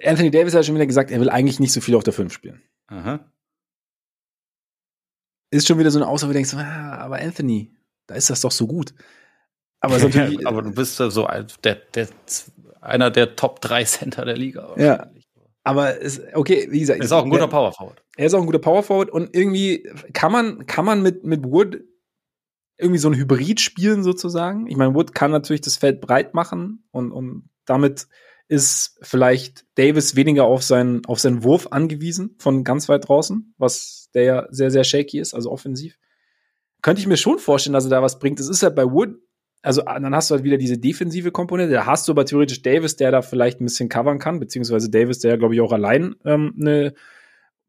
Anthony 0.04 0.30
Davis 0.30 0.54
hat 0.54 0.64
schon 0.64 0.74
wieder 0.74 0.86
gesagt, 0.86 1.10
er 1.10 1.20
will 1.20 1.30
eigentlich 1.30 1.60
nicht 1.60 1.72
so 1.72 1.80
viel 1.80 1.94
auf 1.94 2.04
der 2.04 2.12
5 2.12 2.32
spielen. 2.32 2.62
Aha. 2.88 3.30
Ist 5.50 5.66
schon 5.66 5.78
wieder 5.78 5.90
so 5.90 5.98
eine 5.98 6.08
Aussage, 6.08 6.30
wo 6.30 6.32
du 6.32 6.38
denkst, 6.38 6.54
ah, 6.54 6.98
aber 6.98 7.20
Anthony, 7.20 7.74
da 8.06 8.14
ist 8.14 8.30
das 8.30 8.40
doch 8.40 8.50
so 8.50 8.66
gut. 8.66 8.94
Aber, 9.80 9.98
ja, 10.08 10.30
aber 10.44 10.62
du 10.62 10.72
bist 10.72 10.98
ja 10.98 11.10
so 11.10 11.28
der, 11.62 11.74
der, 11.94 12.08
einer 12.80 13.10
der 13.10 13.36
Top 13.36 13.60
3 13.60 13.84
Center 13.84 14.24
der 14.24 14.36
Liga. 14.36 14.74
Ja. 14.76 15.10
Aber 15.64 15.96
ist, 15.96 16.22
okay, 16.34 16.68
wie 16.70 16.80
gesagt. 16.80 17.00
Er 17.00 17.04
ist 17.04 17.12
auch 17.12 17.24
ein 17.24 17.30
guter 17.30 17.48
Power 17.48 17.72
Forward. 17.72 18.02
Er 18.16 18.26
ist 18.26 18.34
auch 18.34 18.40
ein 18.40 18.46
guter 18.46 18.60
Power 18.60 18.82
Forward 18.82 19.10
und 19.10 19.34
irgendwie 19.34 19.90
kann 20.12 20.30
man, 20.30 20.66
kann 20.66 20.84
man 20.84 21.02
mit, 21.02 21.24
mit 21.24 21.44
Wood 21.44 21.80
irgendwie 22.78 22.98
so 22.98 23.08
ein 23.08 23.16
Hybrid 23.16 23.60
spielen 23.60 24.02
sozusagen. 24.02 24.66
Ich 24.68 24.76
meine, 24.76 24.94
Wood 24.94 25.14
kann 25.14 25.30
natürlich 25.30 25.62
das 25.62 25.76
Feld 25.76 26.00
breit 26.00 26.34
machen 26.34 26.84
und, 26.92 27.10
und 27.10 27.48
damit 27.64 28.06
ist 28.48 28.98
vielleicht 29.02 29.64
Davis 29.74 30.14
weniger 30.16 30.44
auf 30.44 30.62
seinen, 30.62 31.04
auf 31.06 31.18
seinen 31.18 31.42
Wurf 31.42 31.68
angewiesen 31.70 32.36
von 32.38 32.64
ganz 32.64 32.88
weit 32.88 33.08
draußen, 33.08 33.54
was 33.58 34.10
der 34.14 34.22
ja 34.22 34.46
sehr, 34.50 34.70
sehr 34.70 34.84
shaky 34.84 35.18
ist, 35.18 35.34
also 35.34 35.50
offensiv. 35.50 35.98
Könnte 36.82 37.00
ich 37.00 37.06
mir 37.06 37.16
schon 37.16 37.38
vorstellen, 37.38 37.74
dass 37.74 37.84
er 37.84 37.90
da 37.90 38.02
was 38.02 38.18
bringt. 38.18 38.38
Es 38.38 38.48
ist 38.48 38.62
halt 38.62 38.76
bei 38.76 38.84
Wood, 38.84 39.16
also 39.62 39.82
dann 39.82 40.14
hast 40.14 40.30
du 40.30 40.34
halt 40.34 40.44
wieder 40.44 40.58
diese 40.58 40.78
defensive 40.78 41.32
Komponente. 41.32 41.74
Da 41.74 41.86
hast 41.86 42.06
du 42.06 42.12
aber 42.12 42.24
theoretisch 42.24 42.62
Davis, 42.62 42.94
der 42.96 43.10
da 43.10 43.22
vielleicht 43.22 43.60
ein 43.60 43.64
bisschen 43.64 43.88
covern 43.88 44.20
kann, 44.20 44.38
beziehungsweise 44.38 44.90
Davis, 44.90 45.18
der 45.18 45.32
ja, 45.32 45.36
glaube 45.36 45.54
ich, 45.54 45.60
auch 45.60 45.72
allein 45.72 46.14
ähm, 46.24 46.54
eine 46.60 46.94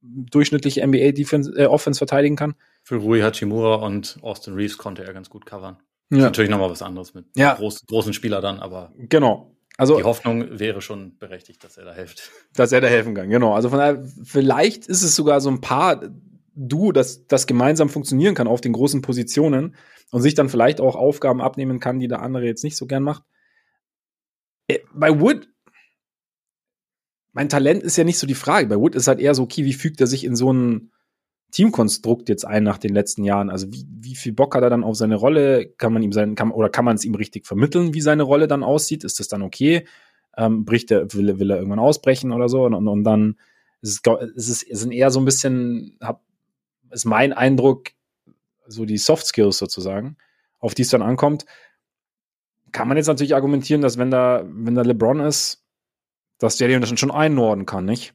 durchschnittliche 0.01 0.85
NBA-Offense 0.85 1.53
äh, 1.57 1.65
Offense 1.65 1.97
verteidigen 1.97 2.35
kann. 2.35 2.53
Für 2.83 2.97
Rui 2.97 3.21
Hachimura 3.21 3.75
und 3.75 4.19
Austin 4.21 4.53
Reeves 4.53 4.77
konnte 4.77 5.03
er 5.03 5.13
ganz 5.13 5.29
gut 5.29 5.45
covern. 5.45 5.77
Ja. 6.11 6.17
Ist 6.17 6.23
natürlich 6.23 6.51
nochmal 6.51 6.69
was 6.69 6.83
anderes 6.83 7.13
mit 7.13 7.25
ja. 7.35 7.55
groß, 7.55 7.87
großen 7.87 8.13
Spieler 8.13 8.41
dann, 8.41 8.59
aber. 8.59 8.93
Genau. 8.97 9.56
Also, 9.77 9.97
die 9.97 10.03
Hoffnung 10.03 10.59
wäre 10.59 10.81
schon 10.81 11.17
berechtigt, 11.19 11.63
dass 11.63 11.77
er 11.77 11.85
da 11.85 11.93
hilft. 11.93 12.31
Dass 12.55 12.71
er 12.71 12.81
da 12.81 12.87
helfen 12.87 13.13
kann, 13.13 13.29
genau. 13.29 13.53
Also 13.53 13.69
von 13.69 13.77
daher, 13.77 14.03
vielleicht 14.23 14.87
ist 14.87 15.03
es 15.03 15.15
sogar 15.15 15.39
so 15.39 15.49
ein 15.49 15.61
paar 15.61 16.01
Du, 16.59 16.91
das, 16.91 17.27
das 17.27 17.45
gemeinsam 17.45 17.87
funktionieren 17.87 18.33
kann 18.33 18.47
auf 18.47 18.61
den 18.61 18.73
großen 18.73 19.03
Positionen 19.03 19.75
und 20.09 20.23
sich 20.23 20.33
dann 20.33 20.49
vielleicht 20.49 20.81
auch 20.81 20.95
Aufgaben 20.95 21.39
abnehmen 21.39 21.79
kann, 21.79 21.99
die 21.99 22.07
der 22.07 22.23
andere 22.23 22.45
jetzt 22.45 22.63
nicht 22.63 22.75
so 22.75 22.87
gern 22.87 23.03
macht. 23.03 23.21
Äh, 24.67 24.79
bei 24.91 25.19
Wood, 25.19 25.47
mein 27.33 27.49
Talent 27.49 27.83
ist 27.83 27.95
ja 27.95 28.03
nicht 28.03 28.17
so 28.17 28.25
die 28.25 28.33
Frage. 28.33 28.65
Bei 28.65 28.77
Wood 28.77 28.95
ist 28.95 29.07
halt 29.07 29.19
eher 29.19 29.35
so, 29.35 29.43
okay, 29.43 29.65
wie 29.65 29.73
fügt 29.73 30.01
er 30.01 30.07
sich 30.07 30.23
in 30.23 30.35
so 30.35 30.51
ein 30.51 30.91
Teamkonstrukt 31.51 32.29
jetzt 32.29 32.45
ein 32.45 32.63
nach 32.63 32.77
den 32.77 32.93
letzten 32.93 33.23
Jahren? 33.23 33.49
Also 33.49 33.71
wie, 33.71 33.85
wie 33.89 34.15
viel 34.15 34.33
Bock 34.33 34.55
hat 34.55 34.63
er 34.63 34.69
dann 34.69 34.83
auf 34.83 34.95
seine 34.95 35.15
Rolle? 35.15 35.67
Kann 35.77 35.93
man 35.93 36.03
ihm 36.03 36.11
sein, 36.11 36.35
kann, 36.35 36.51
oder 36.51 36.69
kann 36.69 36.85
man 36.85 36.95
es 36.95 37.05
ihm 37.05 37.15
richtig 37.15 37.45
vermitteln, 37.45 37.93
wie 37.93 38.01
seine 38.01 38.23
Rolle 38.23 38.47
dann 38.47 38.63
aussieht? 38.63 39.03
Ist 39.03 39.19
das 39.19 39.27
dann 39.27 39.41
okay? 39.41 39.87
Ähm, 40.35 40.65
bricht 40.65 40.91
er, 40.91 41.11
will, 41.13 41.39
will 41.39 41.51
er 41.51 41.57
irgendwann 41.57 41.79
ausbrechen 41.79 42.31
oder 42.31 42.49
so? 42.49 42.65
Und, 42.65 42.73
und, 42.73 42.87
und 42.87 43.03
dann 43.03 43.37
ist 43.81 44.05
es, 44.07 44.63
ist 44.63 44.69
es 44.69 44.79
sind 44.79 44.91
eher 44.91 45.11
so 45.11 45.19
ein 45.19 45.25
bisschen, 45.25 45.97
hab, 46.01 46.21
ist 46.91 47.05
mein 47.05 47.33
Eindruck, 47.33 47.91
so 48.67 48.85
die 48.85 48.97
Soft 48.97 49.25
Skills 49.25 49.57
sozusagen, 49.57 50.17
auf 50.59 50.73
die 50.73 50.81
es 50.81 50.89
dann 50.89 51.01
ankommt. 51.01 51.45
Kann 52.71 52.87
man 52.87 52.97
jetzt 52.97 53.07
natürlich 53.07 53.35
argumentieren, 53.35 53.81
dass 53.81 53.97
wenn 53.97 54.11
da, 54.11 54.43
wenn 54.45 54.75
da 54.75 54.81
LeBron 54.81 55.21
ist, 55.21 55.63
dass 56.37 56.57
der 56.57 56.67
den 56.67 56.97
schon 56.97 57.11
einordnen 57.11 57.65
kann, 57.65 57.85
nicht? 57.85 58.13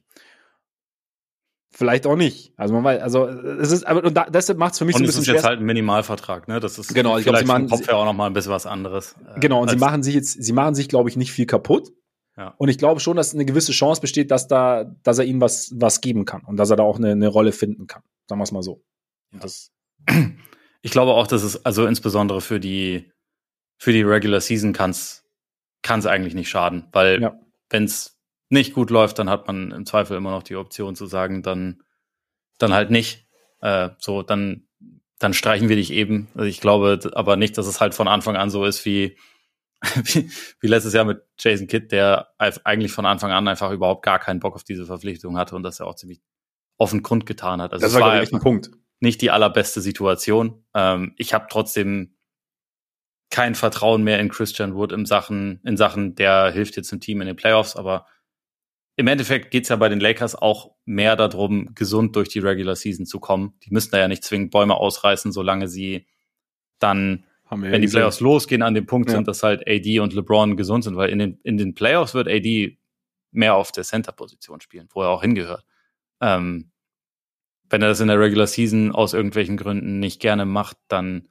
Vielleicht 1.83 2.07
auch 2.07 2.15
nicht. 2.15 2.53
Also 2.55 2.73
man 2.73 2.83
weiß, 2.83 3.01
also 3.01 3.27
es 3.27 3.71
ist, 3.71 3.85
aber 3.85 4.03
und 4.05 4.13
da, 4.15 4.25
deshalb 4.25 4.57
macht 4.57 4.73
es 4.73 4.79
für 4.79 4.85
mich 4.85 4.95
und 4.95 4.99
so 4.99 5.03
ein 5.03 5.07
bisschen 5.07 5.25
schwer. 5.25 5.33
Das 5.33 5.41
ist 5.41 5.43
jetzt 5.43 5.49
halt 5.49 5.59
ein 5.59 5.65
Minimalvertrag, 5.65 6.47
ne? 6.47 6.59
Das 6.61 6.79
ist 6.79 6.93
genau, 6.93 7.17
ich 7.17 7.25
glaube, 7.25 7.39
sie 7.39 7.45
machen 7.45 7.69
Kopf 7.69 7.85
ja 7.87 7.95
auch 7.95 8.05
noch 8.05 8.13
mal 8.13 8.27
ein 8.27 8.33
bisschen 8.33 8.51
was 8.51 8.65
anderes. 8.65 9.15
Äh, 9.35 9.39
genau, 9.41 9.61
und 9.61 9.69
sie 9.69 9.75
machen 9.75 10.01
sich 10.01 10.15
jetzt, 10.15 10.41
sie 10.41 10.53
machen 10.53 10.75
sich, 10.75 10.87
glaube 10.87 11.09
ich, 11.09 11.17
nicht 11.17 11.31
viel 11.31 11.45
kaputt. 11.45 11.91
Ja. 12.37 12.55
Und 12.57 12.69
ich 12.69 12.77
glaube 12.77 12.99
schon, 12.99 13.17
dass 13.17 13.33
eine 13.33 13.45
gewisse 13.45 13.73
Chance 13.73 14.01
besteht, 14.01 14.31
dass 14.31 14.47
da, 14.47 14.85
dass 15.03 15.19
er 15.19 15.25
ihnen 15.25 15.41
was, 15.41 15.71
was 15.75 16.01
geben 16.01 16.25
kann 16.25 16.41
und 16.45 16.57
dass 16.57 16.69
er 16.69 16.77
da 16.77 16.83
auch 16.83 16.97
eine, 16.97 17.11
eine 17.11 17.27
Rolle 17.27 17.51
finden 17.51 17.85
kann. 17.85 18.01
Sagen 18.27 18.39
wir 18.39 18.43
es 18.43 18.51
mal 18.51 18.63
so. 18.63 18.81
Das, 19.39 19.71
ich 20.81 20.91
glaube 20.91 21.11
auch, 21.11 21.27
dass 21.27 21.43
es, 21.43 21.65
also 21.65 21.85
insbesondere 21.85 22.41
für 22.41 22.59
die, 22.59 23.11
für 23.77 23.91
die 23.91 24.01
Regular 24.01 24.41
Season 24.41 24.73
kann 24.73 24.91
es 24.91 25.25
eigentlich 26.05 26.33
nicht 26.33 26.49
schaden, 26.49 26.87
weil 26.91 27.21
ja. 27.21 27.39
wenn 27.69 27.83
es 27.83 28.12
nicht 28.53 28.73
gut 28.73 28.89
läuft, 28.89 29.19
dann 29.19 29.29
hat 29.29 29.47
man 29.47 29.71
im 29.71 29.85
Zweifel 29.85 30.15
immer 30.15 30.31
noch 30.31 30.43
die 30.43 30.55
Option 30.55 30.95
zu 30.95 31.05
sagen, 31.05 31.43
dann, 31.43 31.83
dann 32.59 32.73
halt 32.73 32.89
nicht. 32.91 33.27
Äh, 33.59 33.89
so, 33.97 34.23
dann, 34.23 34.67
dann 35.19 35.33
streichen 35.33 35.69
wir 35.69 35.75
dich 35.75 35.91
eben. 35.91 36.29
Also 36.35 36.45
ich 36.47 36.61
glaube 36.61 36.99
aber 37.13 37.35
nicht, 37.35 37.57
dass 37.57 37.67
es 37.67 37.81
halt 37.81 37.93
von 37.93 38.07
Anfang 38.07 38.37
an 38.37 38.49
so 38.49 38.63
ist 38.63 38.85
wie, 38.85 39.17
wie, 40.03 40.29
wie 40.61 40.67
letztes 40.67 40.93
Jahr 40.93 41.03
mit 41.03 41.21
Jason 41.37 41.67
Kidd, 41.67 41.87
der 41.91 42.29
eigentlich 42.37 42.91
von 42.91 43.05
Anfang 43.05 43.31
an 43.31 43.47
einfach 43.47 43.71
überhaupt 43.71 44.05
gar 44.05 44.19
keinen 44.19 44.39
Bock 44.39 44.55
auf 44.55 44.63
diese 44.63 44.85
Verpflichtung 44.85 45.37
hatte 45.37 45.55
und 45.55 45.63
das 45.63 45.79
ja 45.79 45.85
auch 45.85 45.95
ziemlich 45.95 46.21
offen 46.77 47.03
Grund 47.03 47.25
getan 47.25 47.61
hat. 47.61 47.73
Also 47.73 47.85
das 47.85 47.93
war, 47.93 48.01
war 48.01 48.21
echt 48.21 48.33
ein 48.33 48.39
Punkt. 48.39 48.71
Nicht 48.99 49.21
die 49.21 49.31
allerbeste 49.31 49.81
Situation. 49.81 50.63
Ähm, 50.73 51.13
ich 51.17 51.33
habe 51.33 51.47
trotzdem 51.49 52.15
kein 53.29 53.55
Vertrauen 53.55 54.03
mehr 54.03 54.19
in 54.19 54.29
Christian 54.29 54.75
Wood 54.75 54.91
in 54.91 55.05
Sachen, 55.05 55.59
in 55.63 55.75
Sachen, 55.75 56.13
der 56.13 56.51
hilft 56.51 56.77
jetzt 56.77 56.91
dem 56.91 56.99
Team 57.01 57.19
in 57.19 57.27
den 57.27 57.35
Playoffs, 57.35 57.75
aber 57.75 58.05
im 58.95 59.07
Endeffekt 59.07 59.51
geht's 59.51 59.69
ja 59.69 59.75
bei 59.75 59.89
den 59.89 59.99
Lakers 59.99 60.35
auch 60.35 60.75
mehr 60.85 61.15
darum, 61.15 61.73
gesund 61.73 62.15
durch 62.15 62.29
die 62.29 62.39
Regular 62.39 62.75
Season 62.75 63.05
zu 63.05 63.19
kommen. 63.19 63.53
Die 63.63 63.71
müssen 63.71 63.91
da 63.91 63.99
ja 63.99 64.07
nicht 64.07 64.23
zwingend 64.23 64.51
Bäume 64.51 64.75
ausreißen, 64.75 65.31
solange 65.31 65.67
sie 65.67 66.05
dann, 66.79 67.25
wenn 67.49 67.73
ja 67.73 67.79
die 67.79 67.87
Playoffs 67.87 68.19
losgehen, 68.19 68.61
an 68.61 68.75
dem 68.75 68.85
Punkt 68.85 69.09
ja. 69.09 69.15
sind, 69.15 69.27
dass 69.27 69.41
halt 69.41 69.67
AD 69.67 69.99
und 69.99 70.13
LeBron 70.13 70.57
gesund 70.57 70.83
sind, 70.83 70.95
weil 70.95 71.09
in 71.09 71.19
den, 71.19 71.39
in 71.43 71.57
den 71.57 71.73
Playoffs 71.73 72.13
wird 72.13 72.27
AD 72.27 72.77
mehr 73.31 73.55
auf 73.55 73.71
der 73.71 73.83
Center-Position 73.83 74.61
spielen, 74.61 74.87
wo 74.93 75.01
er 75.01 75.09
auch 75.09 75.21
hingehört. 75.21 75.65
Ähm, 76.21 76.71
wenn 77.69 77.81
er 77.81 77.87
das 77.87 77.99
in 77.99 78.07
der 78.07 78.19
Regular 78.19 78.45
Season 78.45 78.91
aus 78.91 79.13
irgendwelchen 79.13 79.57
Gründen 79.57 79.99
nicht 79.99 80.19
gerne 80.19 80.45
macht, 80.45 80.77
dann 80.87 81.29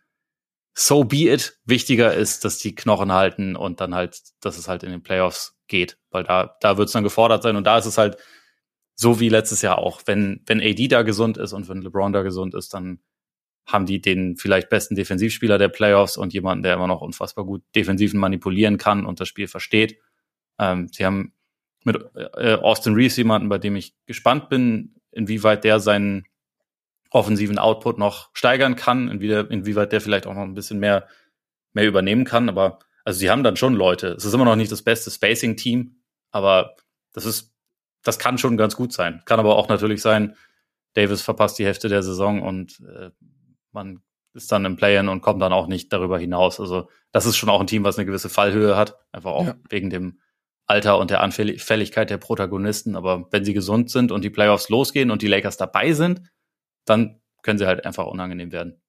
so 0.74 1.04
be 1.04 1.30
it. 1.30 1.60
Wichtiger 1.64 2.14
ist, 2.14 2.44
dass 2.44 2.58
die 2.58 2.74
Knochen 2.74 3.12
halten 3.12 3.54
und 3.54 3.80
dann 3.80 3.94
halt, 3.94 4.20
dass 4.40 4.58
es 4.58 4.66
halt 4.66 4.82
in 4.82 4.90
den 4.90 5.02
Playoffs 5.02 5.56
geht, 5.72 5.98
weil 6.10 6.22
da, 6.22 6.56
da 6.60 6.76
wird 6.76 6.86
es 6.86 6.92
dann 6.92 7.02
gefordert 7.02 7.42
sein 7.42 7.56
und 7.56 7.66
da 7.66 7.78
ist 7.78 7.86
es 7.86 7.98
halt 7.98 8.18
so 8.94 9.18
wie 9.18 9.30
letztes 9.30 9.62
Jahr 9.62 9.78
auch. 9.78 10.02
Wenn, 10.04 10.42
wenn 10.46 10.60
AD 10.60 10.86
da 10.88 11.02
gesund 11.02 11.38
ist 11.38 11.54
und 11.54 11.68
wenn 11.68 11.82
LeBron 11.82 12.12
da 12.12 12.22
gesund 12.22 12.54
ist, 12.54 12.74
dann 12.74 13.00
haben 13.66 13.86
die 13.86 14.00
den 14.00 14.36
vielleicht 14.36 14.68
besten 14.68 14.94
Defensivspieler 14.94 15.56
der 15.56 15.68
Playoffs 15.68 16.16
und 16.16 16.34
jemanden, 16.34 16.62
der 16.62 16.74
immer 16.74 16.86
noch 16.86 17.00
unfassbar 17.00 17.46
gut 17.46 17.62
Defensiven 17.74 18.20
manipulieren 18.20 18.76
kann 18.76 19.06
und 19.06 19.18
das 19.18 19.28
Spiel 19.28 19.48
versteht. 19.48 19.98
Ähm, 20.58 20.88
sie 20.92 21.06
haben 21.06 21.32
mit 21.84 21.96
äh, 22.36 22.54
Austin 22.54 22.94
Reeves 22.94 23.16
jemanden, 23.16 23.48
bei 23.48 23.58
dem 23.58 23.74
ich 23.74 23.94
gespannt 24.04 24.50
bin, 24.50 24.94
inwieweit 25.10 25.64
der 25.64 25.80
seinen 25.80 26.26
offensiven 27.10 27.58
Output 27.58 27.98
noch 27.98 28.30
steigern 28.34 28.76
kann, 28.76 29.08
inwieweit 29.08 29.92
der 29.92 30.00
vielleicht 30.00 30.26
auch 30.26 30.34
noch 30.34 30.42
ein 30.42 30.54
bisschen 30.54 30.78
mehr, 30.78 31.08
mehr 31.72 31.86
übernehmen 31.86 32.24
kann. 32.24 32.48
Aber 32.48 32.78
also 33.04 33.18
sie 33.18 33.30
haben 33.30 33.42
dann 33.42 33.56
schon 33.56 33.74
Leute. 33.74 34.08
Es 34.08 34.24
ist 34.24 34.34
immer 34.34 34.44
noch 34.44 34.56
nicht 34.56 34.72
das 34.72 34.82
beste 34.82 35.10
Spacing-Team, 35.10 35.96
aber 36.30 36.76
das 37.12 37.26
ist, 37.26 37.52
das 38.02 38.18
kann 38.18 38.38
schon 38.38 38.56
ganz 38.56 38.76
gut 38.76 38.92
sein. 38.92 39.22
Kann 39.24 39.40
aber 39.40 39.56
auch 39.56 39.68
natürlich 39.68 40.02
sein, 40.02 40.36
Davis 40.94 41.22
verpasst 41.22 41.58
die 41.58 41.64
Hälfte 41.64 41.88
der 41.88 42.02
Saison 42.02 42.42
und 42.42 42.80
äh, 42.80 43.10
man 43.72 44.02
ist 44.34 44.50
dann 44.50 44.64
im 44.64 44.76
Play-In 44.76 45.08
und 45.08 45.20
kommt 45.20 45.42
dann 45.42 45.52
auch 45.52 45.66
nicht 45.66 45.92
darüber 45.92 46.18
hinaus. 46.18 46.60
Also 46.60 46.88
das 47.10 47.26
ist 47.26 47.36
schon 47.36 47.48
auch 47.48 47.60
ein 47.60 47.66
Team, 47.66 47.84
was 47.84 47.98
eine 47.98 48.06
gewisse 48.06 48.28
Fallhöhe 48.28 48.76
hat, 48.76 48.98
einfach 49.12 49.32
auch 49.32 49.46
ja. 49.46 49.54
wegen 49.68 49.90
dem 49.90 50.20
Alter 50.66 50.98
und 50.98 51.10
der 51.10 51.20
Anfälligkeit 51.20 52.08
der 52.08 52.18
Protagonisten. 52.18 52.96
Aber 52.96 53.28
wenn 53.30 53.44
sie 53.44 53.52
gesund 53.52 53.90
sind 53.90 54.12
und 54.12 54.22
die 54.24 54.30
Playoffs 54.30 54.68
losgehen 54.68 55.10
und 55.10 55.22
die 55.22 55.28
Lakers 55.28 55.56
dabei 55.56 55.92
sind, 55.92 56.22
dann 56.84 57.20
können 57.42 57.58
sie 57.58 57.66
halt 57.66 57.84
einfach 57.84 58.06
unangenehm 58.06 58.52
werden. 58.52 58.80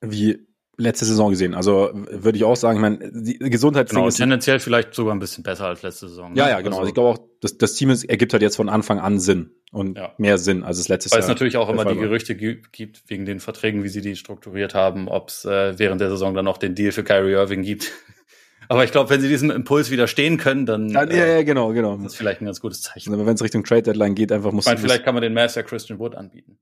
Wie 0.00 0.46
letzte 0.78 1.04
Saison 1.04 1.30
gesehen. 1.30 1.54
Also 1.54 1.90
würde 1.92 2.38
ich 2.38 2.44
auch 2.44 2.56
sagen, 2.56 2.78
ich 2.78 2.80
meine, 2.80 3.10
die 3.12 3.38
Gesundheitsding 3.38 3.96
genau, 3.96 4.08
ist 4.08 4.16
tendenziell 4.16 4.60
vielleicht 4.60 4.94
sogar 4.94 5.14
ein 5.14 5.18
bisschen 5.18 5.42
besser 5.42 5.66
als 5.66 5.82
letzte 5.82 6.08
Saison. 6.08 6.32
Ne? 6.32 6.38
Ja, 6.38 6.48
ja, 6.48 6.60
genau. 6.60 6.78
Also, 6.78 6.78
also 6.78 6.88
ich 6.88 6.94
glaube 6.94 7.10
auch, 7.10 7.18
das, 7.40 7.58
das 7.58 7.74
Team 7.74 7.90
ist, 7.90 8.04
ergibt 8.04 8.32
halt 8.32 8.42
jetzt 8.42 8.56
von 8.56 8.68
Anfang 8.68 9.00
an 9.00 9.18
Sinn 9.18 9.50
und 9.72 9.98
ja. 9.98 10.14
mehr 10.18 10.38
Sinn 10.38 10.62
als 10.62 10.78
es 10.78 10.88
letztes 10.88 11.12
Weil 11.12 11.18
Jahr. 11.18 11.28
Weil 11.28 11.34
es 11.34 11.36
natürlich 11.36 11.56
auch 11.56 11.68
immer 11.68 11.84
die 11.84 11.98
Gerüchte 11.98 12.36
gibt 12.36 13.10
wegen 13.10 13.26
den 13.26 13.40
Verträgen, 13.40 13.82
wie 13.82 13.88
sie 13.88 14.00
die 14.00 14.14
strukturiert 14.14 14.74
haben, 14.74 15.08
ob 15.08 15.30
es 15.30 15.44
äh, 15.44 15.78
während 15.78 16.00
der 16.00 16.10
Saison 16.10 16.34
dann 16.34 16.44
noch 16.44 16.58
den 16.58 16.76
Deal 16.76 16.92
für 16.92 17.02
Kyrie 17.02 17.32
Irving 17.32 17.62
gibt. 17.62 17.92
Aber 18.70 18.84
ich 18.84 18.92
glaube, 18.92 19.10
wenn 19.10 19.20
sie 19.20 19.28
diesem 19.28 19.50
Impuls 19.50 19.90
widerstehen 19.90 20.36
können, 20.36 20.66
dann 20.66 20.90
ja, 20.90 21.02
äh, 21.02 21.36
ja, 21.38 21.42
genau, 21.42 21.72
genau. 21.72 21.96
Das 21.96 22.12
ist 22.12 22.16
vielleicht 22.16 22.42
ein 22.42 22.44
ganz 22.44 22.60
gutes 22.60 22.82
Zeichen. 22.82 23.12
Aber 23.14 23.26
wenn 23.26 23.34
es 23.34 23.42
Richtung 23.42 23.64
Trade 23.64 23.82
Deadline 23.82 24.14
geht, 24.14 24.30
einfach 24.30 24.52
muss. 24.52 24.66
Ich 24.66 24.70
meine, 24.70 24.78
vielleicht 24.78 25.04
kann 25.04 25.14
man 25.14 25.22
den 25.22 25.32
Master 25.32 25.62
Christian 25.62 25.98
Wood 25.98 26.14
anbieten. 26.14 26.58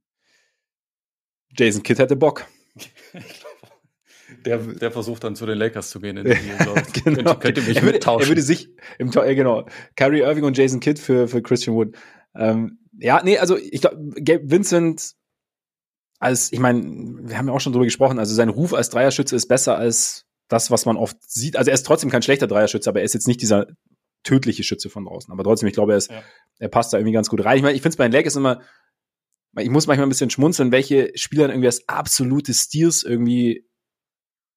Jason 1.59 1.83
Kidd 1.83 2.01
hätte 2.01 2.17
Bock. 2.17 2.47
der, 4.45 4.59
der 4.59 4.91
versucht 4.91 5.25
dann 5.25 5.37
zu 5.37 5.47
den 5.47 5.59
Lakers 5.59 5.91
zu 5.91 6.01
gehen. 6.01 6.17
In 6.17 6.25
den 6.25 6.37
genau. 6.57 6.75
könnte, 7.15 7.37
könnte 7.37 7.63
mich 7.63 7.77
er 7.79 7.83
würde, 7.83 7.99
er 7.99 8.29
würde 8.29 8.43
sich 8.43 8.71
im 8.99 9.11
äh, 9.11 9.35
genau 9.35 9.67
Kyrie 9.97 10.21
Irving 10.21 10.45
und 10.45 10.57
Jason 10.57 10.81
Kidd 10.81 11.01
für 11.01 11.29
für 11.29 11.43
Christian 11.43 11.77
Wood. 11.77 11.97
Ähm, 12.35 12.79
ja, 12.99 13.23
nee, 13.23 13.39
also 13.39 13.57
ich 13.57 13.81
glaube, 13.81 13.99
Vincent 14.45 15.15
als 16.19 16.51
ich 16.53 16.59
meine, 16.59 16.83
wir 16.83 17.37
haben 17.37 17.49
ja 17.49 17.53
auch 17.53 17.61
schon 17.61 17.73
drüber 17.73 17.85
gesprochen. 17.85 18.19
Also 18.19 18.35
sein 18.35 18.49
Ruf 18.49 18.73
als 18.73 18.91
Dreierschütze 18.91 19.37
ist 19.37 19.49
besser 19.49 19.77
als 19.77 20.25
das, 20.49 20.71
was 20.71 20.87
man 20.87 20.97
oft 20.97 21.17
sieht. 21.29 21.57
Also 21.57 21.71
er 21.71 21.75
ist 21.75 21.85
trotzdem 21.85 22.11
kein 22.11 22.23
schlechter 22.23 22.47
Dreierschütze, 22.47 22.89
aber 22.89 23.01
er 23.01 23.05
ist 23.05 23.15
jetzt 23.15 23.29
nicht 23.29 23.43
dieser 23.43 23.67
tödliche 24.23 24.63
Schütze 24.63 24.89
von 24.89 25.05
draußen. 25.05 25.31
Aber 25.31 25.45
trotzdem, 25.45 25.69
ich 25.69 25.75
glaube, 25.75 25.93
er 25.93 25.99
ist, 25.99 26.11
ja. 26.11 26.23
er 26.59 26.69
passt 26.69 26.93
da 26.93 26.99
irgendwie 26.99 27.13
ganz 27.13 27.29
gut 27.29 27.45
rein. 27.45 27.59
Ich 27.59 27.63
meine, 27.63 27.75
ich 27.75 27.83
finde 27.83 27.91
es 27.91 27.97
bei 27.97 28.09
den 28.09 28.13
Lakers 28.13 28.37
immer 28.37 28.61
ich 29.63 29.71
muss 29.71 29.87
manchmal 29.87 30.07
ein 30.07 30.11
bisschen 30.11 30.31
schmunzeln, 30.31 30.73
welche 30.73 31.13
Spieler 31.15 31.49
irgendwie 31.49 31.69
als 31.69 31.89
absolute 31.89 32.53
Steals 32.53 33.03
irgendwie. 33.03 33.67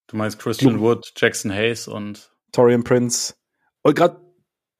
Du 0.09 0.17
meinst 0.17 0.39
Christian 0.39 0.79
Wood, 0.79 1.13
Jackson 1.15 1.51
Hayes 1.51 1.87
und 1.87 2.31
Torian 2.51 2.83
Prince. 2.83 3.35
Und 3.83 3.95
gerade 3.95 4.19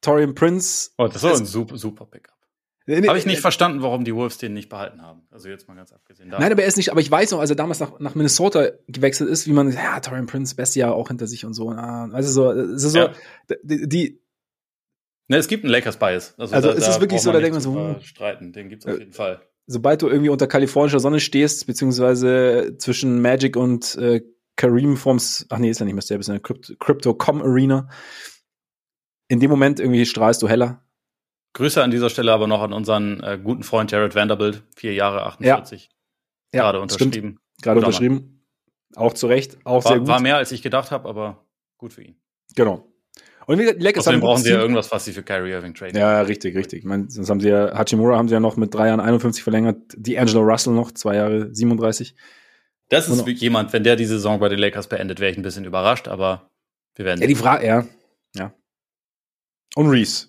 Torian 0.02 0.34
Prince. 0.34 0.90
Oh, 0.98 1.08
das 1.08 1.22
war 1.22 1.36
ein 1.36 1.46
super, 1.46 1.78
super 1.78 2.06
Pickup. 2.06 2.36
Nee, 2.88 3.02
nee, 3.02 3.08
Habe 3.08 3.20
ich 3.20 3.28
nicht 3.28 3.38
äh, 3.38 3.42
verstanden, 3.42 3.84
warum 3.84 4.04
die 4.04 4.16
Wolves 4.16 4.40
den 4.40 4.56
nicht 4.56 4.70
behalten 4.70 5.04
haben. 5.04 5.22
Also 5.30 5.48
jetzt 5.48 5.68
mal 5.68 5.76
ganz 5.76 5.92
abgesehen. 5.92 6.32
Davon. 6.32 6.44
Nein, 6.44 6.52
aber 6.52 6.64
er 6.64 6.68
ist 6.68 6.78
nicht, 6.78 6.92
aber 6.92 7.02
ich 7.02 7.12
weiß 7.12 7.30
noch, 7.30 7.40
als 7.40 7.52
er 7.52 7.56
damals 7.56 7.80
nach, 7.80 8.00
nach 8.00 8.16
Minnesota 8.16 8.70
gewechselt 8.88 9.30
ist, 9.30 9.46
wie 9.46 9.54
man, 9.54 9.72
ja, 9.72 10.00
Torian 10.00 10.26
Prince, 10.26 10.56
beste 10.56 10.80
Jahr 10.80 10.96
auch 10.96 11.10
hinter 11.10 11.28
sich 11.28 11.46
und 11.46 11.54
so. 11.54 11.70
Also 11.70 12.32
so, 12.32 12.52
es 12.52 12.84
ist 12.84 12.94
so, 12.94 12.98
ja. 12.98 13.14
die, 13.62 13.88
die 13.88 14.22
Ne, 15.28 15.38
es 15.38 15.48
gibt 15.48 15.64
einen 15.64 15.72
Lakers-Bias. 15.72 16.40
Also, 16.40 16.56
also 16.56 16.70
da, 16.70 16.74
es 16.74 16.88
ist 16.88 17.02
wirklich 17.02 17.22
so, 17.22 17.32
da 17.32 17.40
denkt 17.40 17.54
man 17.54 17.62
so, 17.62 17.76
hm. 17.76 18.02
streiten, 18.02 18.52
den 18.52 18.68
gibt 18.68 18.84
es 18.84 18.92
auf 18.92 18.98
jeden 18.98 19.14
Fall 19.14 19.40
sobald 19.72 20.02
du 20.02 20.08
irgendwie 20.10 20.30
unter 20.30 20.48
kalifornischer 20.48 21.00
Sonne 21.00 21.20
stehst, 21.20 21.68
beziehungsweise 21.68 22.76
zwischen 22.80 23.22
Magic 23.22 23.56
und 23.56 23.96
äh, 23.98 24.22
Kareem 24.60 24.98
Forms, 24.98 25.46
ach 25.50 25.58
nee, 25.58 25.70
ist 25.70 25.80
ja 25.80 25.86
nicht 25.86 25.96
mehr 25.96 26.02
selber, 26.02 26.20
ist 26.20 26.30
eine 26.30 26.42
Crypto.com 26.42 27.42
Arena. 27.42 27.88
In 29.30 29.40
dem 29.40 29.50
Moment 29.50 29.80
irgendwie 29.80 30.06
strahlst 30.06 30.42
du 30.42 30.50
heller. 30.50 30.84
Grüße 31.54 31.82
an 31.82 31.92
dieser 31.92 32.10
Stelle 32.10 32.34
aber 32.34 32.46
noch 32.46 32.62
an 32.62 32.74
unseren 32.74 33.24
äh, 33.24 33.40
guten 33.42 33.64
Freund 33.64 33.90
Jared 33.92 34.16
Vanderbilt, 34.16 34.64
vier 34.76 34.94
Jahre 34.94 35.26
48. 35.26 35.90
Ja. 36.54 36.64
Gerade 36.64 36.82
unterschrieben. 36.82 37.40
Gerade 37.62 37.80
unterschrieben. 37.80 38.46
Auch 38.96 39.14
zu 39.14 39.28
Recht, 39.28 39.58
auch 39.64 39.86
war, 39.86 39.92
sehr 39.92 40.00
gut. 40.00 40.08
War 40.10 40.20
mehr 40.20 40.36
als 40.36 40.52
ich 40.52 40.62
gedacht 40.62 40.92
habe, 40.92 41.08
aber 41.08 41.46
gut 41.78 41.94
für 41.94 42.04
ihn. 42.04 42.20
Genau. 42.56 42.86
Und 43.46 43.60
wie 43.60 43.64
gesagt, 43.64 43.82
Lakers 43.82 44.08
Außerdem 44.08 44.20
brauchen 44.20 44.44
sie 44.44 44.52
ja 44.52 44.60
irgendwas, 44.60 44.92
was 44.92 45.06
sie 45.06 45.14
für 45.14 45.24
Kyrie 45.24 45.52
Irving 45.52 45.74
traden. 45.74 45.98
Ja, 45.98 46.22
richtig, 46.22 46.56
richtig. 46.56 46.80
Ich 46.80 46.86
meine, 46.86 47.10
sonst 47.10 47.30
haben 47.30 47.40
sie 47.40 47.50
ja, 47.50 47.78
Hachimura 47.78 48.18
haben 48.18 48.28
sie 48.28 48.34
ja 48.34 48.40
noch 48.42 48.58
mit 48.58 48.74
drei 48.74 48.88
Jahren 48.88 49.00
51 49.00 49.42
verlängert, 49.42 49.78
die 49.96 50.20
Angelo 50.20 50.42
Russell 50.42 50.74
noch, 50.74 50.92
zwei 50.92 51.16
Jahre 51.16 51.54
37. 51.54 52.16
Das 52.90 53.08
ist 53.08 53.22
Und, 53.22 53.28
jemand, 53.40 53.72
wenn 53.72 53.84
der 53.84 53.96
die 53.96 54.06
Saison 54.06 54.40
bei 54.40 54.50
den 54.50 54.60
Lakers 54.60 54.90
beendet, 54.90 55.20
wäre 55.20 55.32
ich 55.32 55.38
ein 55.38 55.44
bisschen 55.44 55.66
überrascht, 55.66 56.08
aber 56.08 56.50
wir 56.96 57.06
werden. 57.06 57.22
Ja, 57.22 57.28
die 57.28 57.36
Frage, 57.36 57.66
ja. 57.66 57.88
Ja. 58.36 58.54
Und 59.76 59.90
Reese. 59.90 60.28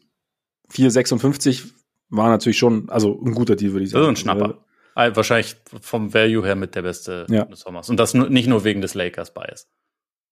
4,56 0.70 1.72
war 2.10 2.28
natürlich 2.28 2.58
schon, 2.58 2.88
also 2.90 3.20
ein 3.24 3.34
guter 3.34 3.56
Deal, 3.56 3.72
würde 3.72 3.84
ich 3.84 3.90
sagen. 3.90 4.00
Also 4.00 4.10
ein 4.10 4.16
Schnapper. 4.16 4.64
Also, 4.94 5.16
Wahrscheinlich 5.16 5.56
vom 5.80 6.12
Value 6.12 6.44
her 6.44 6.56
mit 6.56 6.74
der 6.74 6.82
beste 6.82 7.26
ja. 7.30 7.44
des 7.44 7.60
Sommers. 7.60 7.88
Und 7.88 7.96
das 7.96 8.12
nicht 8.12 8.48
nur 8.48 8.64
wegen 8.64 8.80
des 8.80 8.94
Lakers-Bias. 8.94 9.68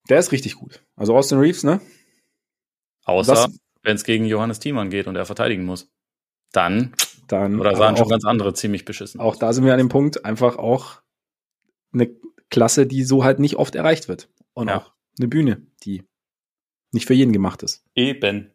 Der 0.09 0.19
ist 0.19 0.31
richtig 0.31 0.55
gut. 0.55 0.83
Also 0.95 1.15
Austin 1.15 1.39
Reeves, 1.39 1.63
ne? 1.63 1.81
Außer 3.05 3.49
wenn 3.83 3.95
es 3.95 4.03
gegen 4.03 4.25
Johannes 4.25 4.59
Thiemann 4.59 4.89
geht 4.89 5.07
und 5.07 5.15
er 5.15 5.25
verteidigen 5.25 5.65
muss. 5.65 5.89
Dann, 6.51 6.93
dann 7.27 7.59
oder 7.59 7.75
sahen 7.75 7.95
schon 7.95 8.09
ganz 8.09 8.25
andere 8.25 8.53
ziemlich 8.53 8.85
beschissen. 8.85 9.21
Auch 9.21 9.35
da 9.35 9.53
sind 9.53 9.65
wir 9.65 9.71
an 9.71 9.77
dem 9.77 9.89
Punkt, 9.89 10.25
einfach 10.25 10.57
auch 10.57 11.01
eine 11.93 12.15
Klasse, 12.49 12.87
die 12.87 13.03
so 13.03 13.23
halt 13.23 13.39
nicht 13.39 13.55
oft 13.55 13.75
erreicht 13.75 14.07
wird. 14.07 14.29
Und 14.53 14.67
ja. 14.67 14.77
auch 14.77 14.93
eine 15.17 15.27
Bühne, 15.27 15.65
die 15.83 16.03
nicht 16.91 17.05
für 17.05 17.13
jeden 17.13 17.33
gemacht 17.33 17.63
ist. 17.63 17.83
Eben. 17.95 18.51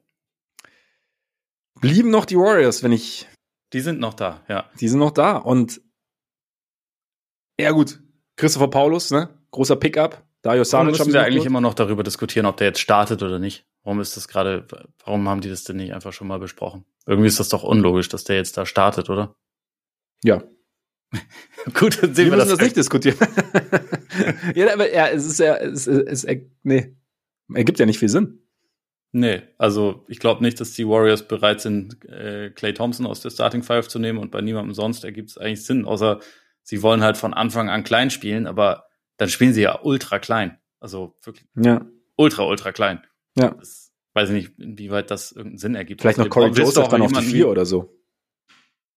Blieben 1.81 2.11
noch 2.11 2.25
die 2.25 2.37
Warriors, 2.37 2.83
wenn 2.83 2.93
ich. 2.93 3.29
Die 3.73 3.81
sind 3.81 4.01
noch 4.01 4.15
da, 4.15 4.43
ja. 4.49 4.71
Die 4.81 4.89
sind 4.89 5.01
noch 5.01 5.11
da. 5.11 5.37
Und 5.37 5.81
ja, 7.59 7.71
gut. 7.71 8.01
Christopher 8.37 8.69
Paulus, 8.69 9.11
ne? 9.11 9.29
Großer 9.51 9.77
Pickup. 9.77 10.25
Dario 10.43 10.65
Saric 10.65 10.99
müssen 10.99 11.13
wir 11.13 11.23
eigentlich 11.23 11.47
immer 11.47 11.61
noch 11.61 11.75
darüber 11.75 12.03
diskutieren, 12.03 12.47
ob 12.47 12.57
der 12.57 12.69
jetzt 12.69 12.81
startet 12.81 13.23
oder 13.23 13.39
nicht. 13.39 13.65
Warum 13.83 14.01
ist 14.01 14.17
das 14.17 14.29
gerade, 14.29 14.67
warum 15.05 15.29
haben 15.29 15.41
die 15.41 15.49
das 15.49 15.65
denn 15.65 15.77
nicht 15.77 15.95
einfach 15.95 16.13
schon 16.13 16.27
mal 16.27 16.39
besprochen? 16.39 16.85
Irgendwie 17.07 17.29
ist 17.29 17.41
das 17.41 17.49
doch 17.49 17.63
unlogisch, 17.63 18.09
dass 18.09 18.25
der 18.25 18.37
jetzt 18.37 18.57
da 18.57 18.67
startet, 18.67 19.09
oder? 19.09 19.35
Ja. 20.23 20.43
Gut, 21.75 22.03
dann 22.03 22.15
sehen 22.15 22.27
wir, 22.27 22.33
wir 22.33 22.37
müssen 22.39 22.51
das, 22.51 22.59
das 22.59 22.61
nicht 22.61 22.77
diskutieren. 22.77 23.17
ja, 24.55 24.73
aber 24.73 24.93
ja, 24.93 25.09
es 25.09 25.25
ist 25.27 25.39
ja, 25.39 25.57
es, 25.57 25.87
es, 25.87 26.25
es 26.25 26.41
nee, 26.63 26.97
ergibt 27.53 27.79
ja 27.79 27.87
nicht 27.87 27.99
viel 27.99 28.09
Sinn. 28.09 28.41
Nee, 29.13 29.43
also 29.59 30.05
ich 30.09 30.19
glaube 30.19 30.43
nicht, 30.43 30.61
dass 30.61 30.73
die 30.73 30.89
Warriors 30.89 31.29
bereit 31.29 31.61
sind, 31.61 32.05
äh, 32.05 32.51
Clay 32.51 32.75
Thompson 32.75 33.07
aus 33.07 33.21
der 33.21 33.31
Starting 33.31 33.63
Five 33.63 33.87
zu 33.87 34.01
nehmen 34.01 34.19
und 34.19 34.33
bei 34.33 34.41
niemandem 34.41 34.75
sonst 34.75 35.05
ergibt 35.05 35.31
es 35.31 35.39
eigentlich 35.39 35.65
Sinn, 35.65 35.85
außer 35.85 36.19
sie 36.63 36.83
wollen 36.83 37.03
halt 37.03 37.17
von 37.17 37.33
Anfang 37.33 37.69
an 37.69 37.85
klein 37.85 38.11
spielen, 38.11 38.49
aber 38.49 38.87
dann 39.17 39.29
spielen 39.29 39.53
sie 39.53 39.63
ja 39.63 39.81
ultra 39.81 40.19
klein. 40.19 40.59
Also 40.81 41.17
wirklich 41.23 41.47
ja. 41.55 41.87
ultra, 42.17 42.43
ultra 42.43 42.73
klein. 42.73 43.03
Ja. 43.37 43.51
Das 43.51 43.93
weiß 44.15 44.31
ich 44.31 44.35
nicht, 44.35 44.59
inwieweit 44.59 45.11
das 45.11 45.31
irgendeinen 45.31 45.59
Sinn 45.59 45.75
ergibt. 45.77 46.01
Vielleicht 46.01 46.19
noch 46.19 46.29
Corey 46.29 46.51
Joseph 46.51 46.89
dann 46.89 47.03
auf 47.03 47.13
die 47.13 47.23
vier 47.23 47.49
oder 47.49 47.67
so. 47.67 47.93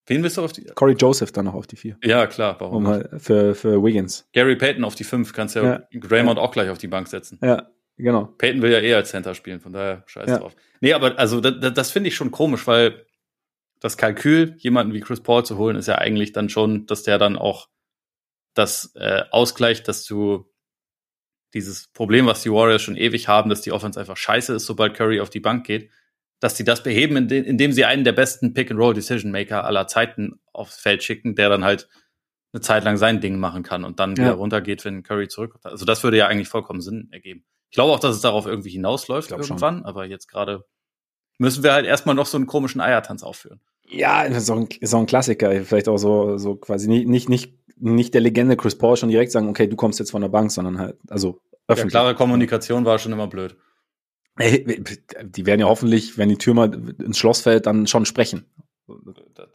Wen 0.08 0.24
willst 0.24 0.38
du 0.38 0.44
auf 0.44 0.54
die? 0.54 0.64
Corey 0.64 0.96
Joseph 0.96 1.32
dann 1.34 1.46
noch 1.46 1.54
auf 1.54 1.68
die 1.68 1.76
vier. 1.76 1.98
Ja, 2.04 2.28
klar, 2.28 2.56
warum? 2.60 2.86
Um 2.86 2.88
halt 2.88 3.10
für, 3.22 3.54
für 3.54 3.84
Wiggins. 3.84 4.28
Gary 4.34 4.56
Payton 4.56 4.84
auf 4.86 4.96
die 4.96 5.04
fünf, 5.04 5.34
kannst 5.34 5.56
ja, 5.56 5.64
ja. 5.64 5.88
Draymond 5.92 6.38
ja. 6.38 6.44
auch 6.44 6.52
gleich 6.52 6.70
auf 6.70 6.78
die 6.78 6.88
Bank 6.88 7.10
setzen. 7.10 7.40
Ja, 7.42 7.70
genau. 7.98 8.26
Payton 8.38 8.62
will 8.62 8.72
ja 8.72 8.80
eh 8.80 8.94
als 8.94 9.10
Center 9.10 9.36
spielen, 9.36 9.60
von 9.60 9.74
daher 9.74 10.04
scheiß 10.08 10.30
ja. 10.30 10.38
drauf. 10.40 10.56
Nee, 10.80 10.94
aber 10.94 11.20
also 11.20 11.42
das, 11.42 11.74
das 11.74 11.92
finde 11.92 12.08
ich 12.08 12.16
schon 12.16 12.32
komisch, 12.32 12.66
weil 12.68 13.06
das 13.80 13.98
Kalkül, 13.98 14.56
jemanden 14.58 14.94
wie 14.94 15.02
Chris 15.02 15.22
Paul 15.22 15.46
zu 15.46 15.58
holen, 15.58 15.76
ist 15.76 15.88
ja 15.88 15.98
eigentlich 15.98 16.32
dann 16.32 16.50
schon, 16.50 16.86
dass 16.86 17.04
der 17.04 17.18
dann 17.18 17.38
auch 17.38 17.68
das 18.54 18.94
äh, 18.96 19.24
ausgleicht, 19.30 19.88
dass 19.88 20.06
du 20.06 20.50
dieses 21.54 21.88
Problem, 21.90 22.26
was 22.26 22.44
die 22.44 22.52
Warriors 22.52 22.82
schon 22.82 22.98
ewig 22.98 23.28
haben, 23.28 23.50
dass 23.50 23.62
die 23.62 23.72
Offense 23.72 24.00
einfach 24.00 24.18
scheiße 24.18 24.54
ist, 24.54 24.66
sobald 24.66 24.96
Curry 24.96 25.20
auf 25.20 25.30
die 25.30 25.40
Bank 25.40 25.66
geht, 25.66 25.92
dass 26.40 26.58
sie 26.58 26.64
das 26.64 26.84
beheben, 26.84 27.30
indem 27.30 27.72
sie 27.72 27.86
einen 27.86 28.04
der 28.04 28.12
besten 28.12 28.54
Pick-and-Roll-Decision-Maker 28.54 29.64
aller 29.64 29.88
Zeiten 29.88 30.40
aufs 30.54 30.78
Feld 30.78 31.04
schicken, 31.04 31.36
der 31.36 31.50
dann 31.50 31.64
halt 31.64 31.90
eine 32.54 32.62
Zeit 32.62 32.84
lang 32.84 32.98
sein 32.98 33.22
Ding 33.22 33.38
machen 33.40 33.64
kann 33.64 33.84
und 33.84 34.00
dann 34.00 34.12
ja. 34.12 34.24
wieder 34.24 34.34
runtergeht, 34.34 34.86
wenn 34.86 35.04
Curry 35.04 35.28
zurückkommt. 35.28 35.66
Also 35.66 35.86
das 35.86 36.04
würde 36.04 36.18
ja 36.18 36.28
eigentlich 36.28 36.48
vollkommen 36.48 36.82
Sinn 36.82 37.10
ergeben. 37.12 37.44
Ich 37.70 37.76
glaube 37.76 37.92
auch, 37.92 38.00
dass 38.00 38.16
es 38.16 38.22
darauf 38.22 38.46
irgendwie 38.46 38.70
hinausläuft 38.70 39.32
irgendwann, 39.32 39.78
schon. 39.78 39.86
aber 39.86 40.06
jetzt 40.06 40.28
gerade 40.28 40.66
müssen 41.38 41.64
wir 41.64 41.74
halt 41.74 41.86
erstmal 41.86 42.16
noch 42.16 42.26
so 42.26 42.38
einen 42.38 42.48
komischen 42.48 42.82
Eiertanz 42.82 43.24
aufführen. 43.24 43.60
Ja, 43.90 44.24
ist 44.24 44.50
auch 44.50 44.58
ein, 44.58 44.68
ist 44.80 44.94
auch 44.94 45.00
ein 45.00 45.06
Klassiker. 45.06 45.64
Vielleicht 45.64 45.88
auch 45.88 45.98
so, 45.98 46.38
so 46.38 46.56
quasi 46.56 46.88
nicht, 46.88 47.08
nicht, 47.08 47.30
nicht 47.30 47.58
nicht 47.80 48.14
der 48.14 48.22
Legende 48.22 48.58
Chris 48.58 48.78
Paul 48.78 48.98
schon 48.98 49.10
direkt 49.10 49.32
sagen, 49.32 49.50
okay, 49.50 49.68
du 49.68 49.76
kommst 49.76 50.00
jetzt 50.00 50.12
von 50.12 50.22
der 50.22 50.30
Bank, 50.30 50.52
sondern 50.52 50.80
halt, 50.80 50.98
also 51.10 51.42
öffentlich. 51.68 51.94
Ja, 51.94 52.00
klare 52.02 52.16
Kommunikation 52.16 52.86
war 52.86 53.00
schon 53.00 53.12
immer 53.12 53.28
blöd. 53.28 53.56
Die 54.40 55.46
werden 55.46 55.60
ja 55.60 55.68
hoffentlich, 55.68 56.18
wenn 56.18 56.30
die 56.30 56.38
Tür 56.38 56.54
mal 56.54 56.74
ins 57.00 57.18
Schloss 57.18 57.42
fällt, 57.42 57.66
dann 57.66 57.88
schon 57.88 58.06
sprechen. 58.06 58.46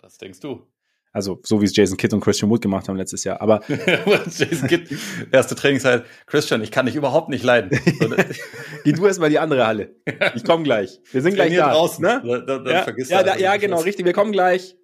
Das 0.00 0.18
denkst 0.18 0.40
du. 0.40 0.66
Also 1.14 1.40
so 1.42 1.60
wie 1.60 1.66
es 1.66 1.76
Jason 1.76 1.98
Kidd 1.98 2.14
und 2.14 2.20
Christian 2.20 2.50
Wood 2.50 2.62
gemacht 2.62 2.88
haben 2.88 2.96
letztes 2.96 3.22
Jahr. 3.24 3.42
Aber 3.42 3.60
Jason 3.68 4.66
Kidd, 4.66 4.96
erste 5.30 5.54
Trainingszeit, 5.54 6.04
Christian, 6.26 6.62
ich 6.62 6.70
kann 6.70 6.86
dich 6.86 6.96
überhaupt 6.96 7.28
nicht 7.28 7.44
leiden. 7.44 7.70
Geh 8.84 8.92
du 8.92 9.06
erstmal 9.06 9.28
die 9.28 9.38
andere 9.38 9.66
Halle. 9.66 9.94
Ich 10.34 10.42
komme 10.42 10.64
gleich. 10.64 11.00
Wir 11.12 11.20
sind 11.20 11.34
gleich 11.34 11.54
da. 11.54 11.70
draußen. 11.70 12.02
Ne? 12.02 12.22
Da, 12.24 12.38
da, 12.38 12.58
da 12.58 12.70
ja, 12.70 12.82
vergisst 12.82 13.10
ja, 13.10 13.22
da, 13.22 13.36
ja 13.36 13.56
genau, 13.56 13.80
richtig. 13.80 14.06
Wir 14.06 14.14
kommen 14.14 14.32
gleich. 14.32 14.74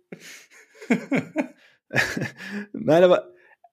Nein, 2.72 3.04
aber 3.04 3.32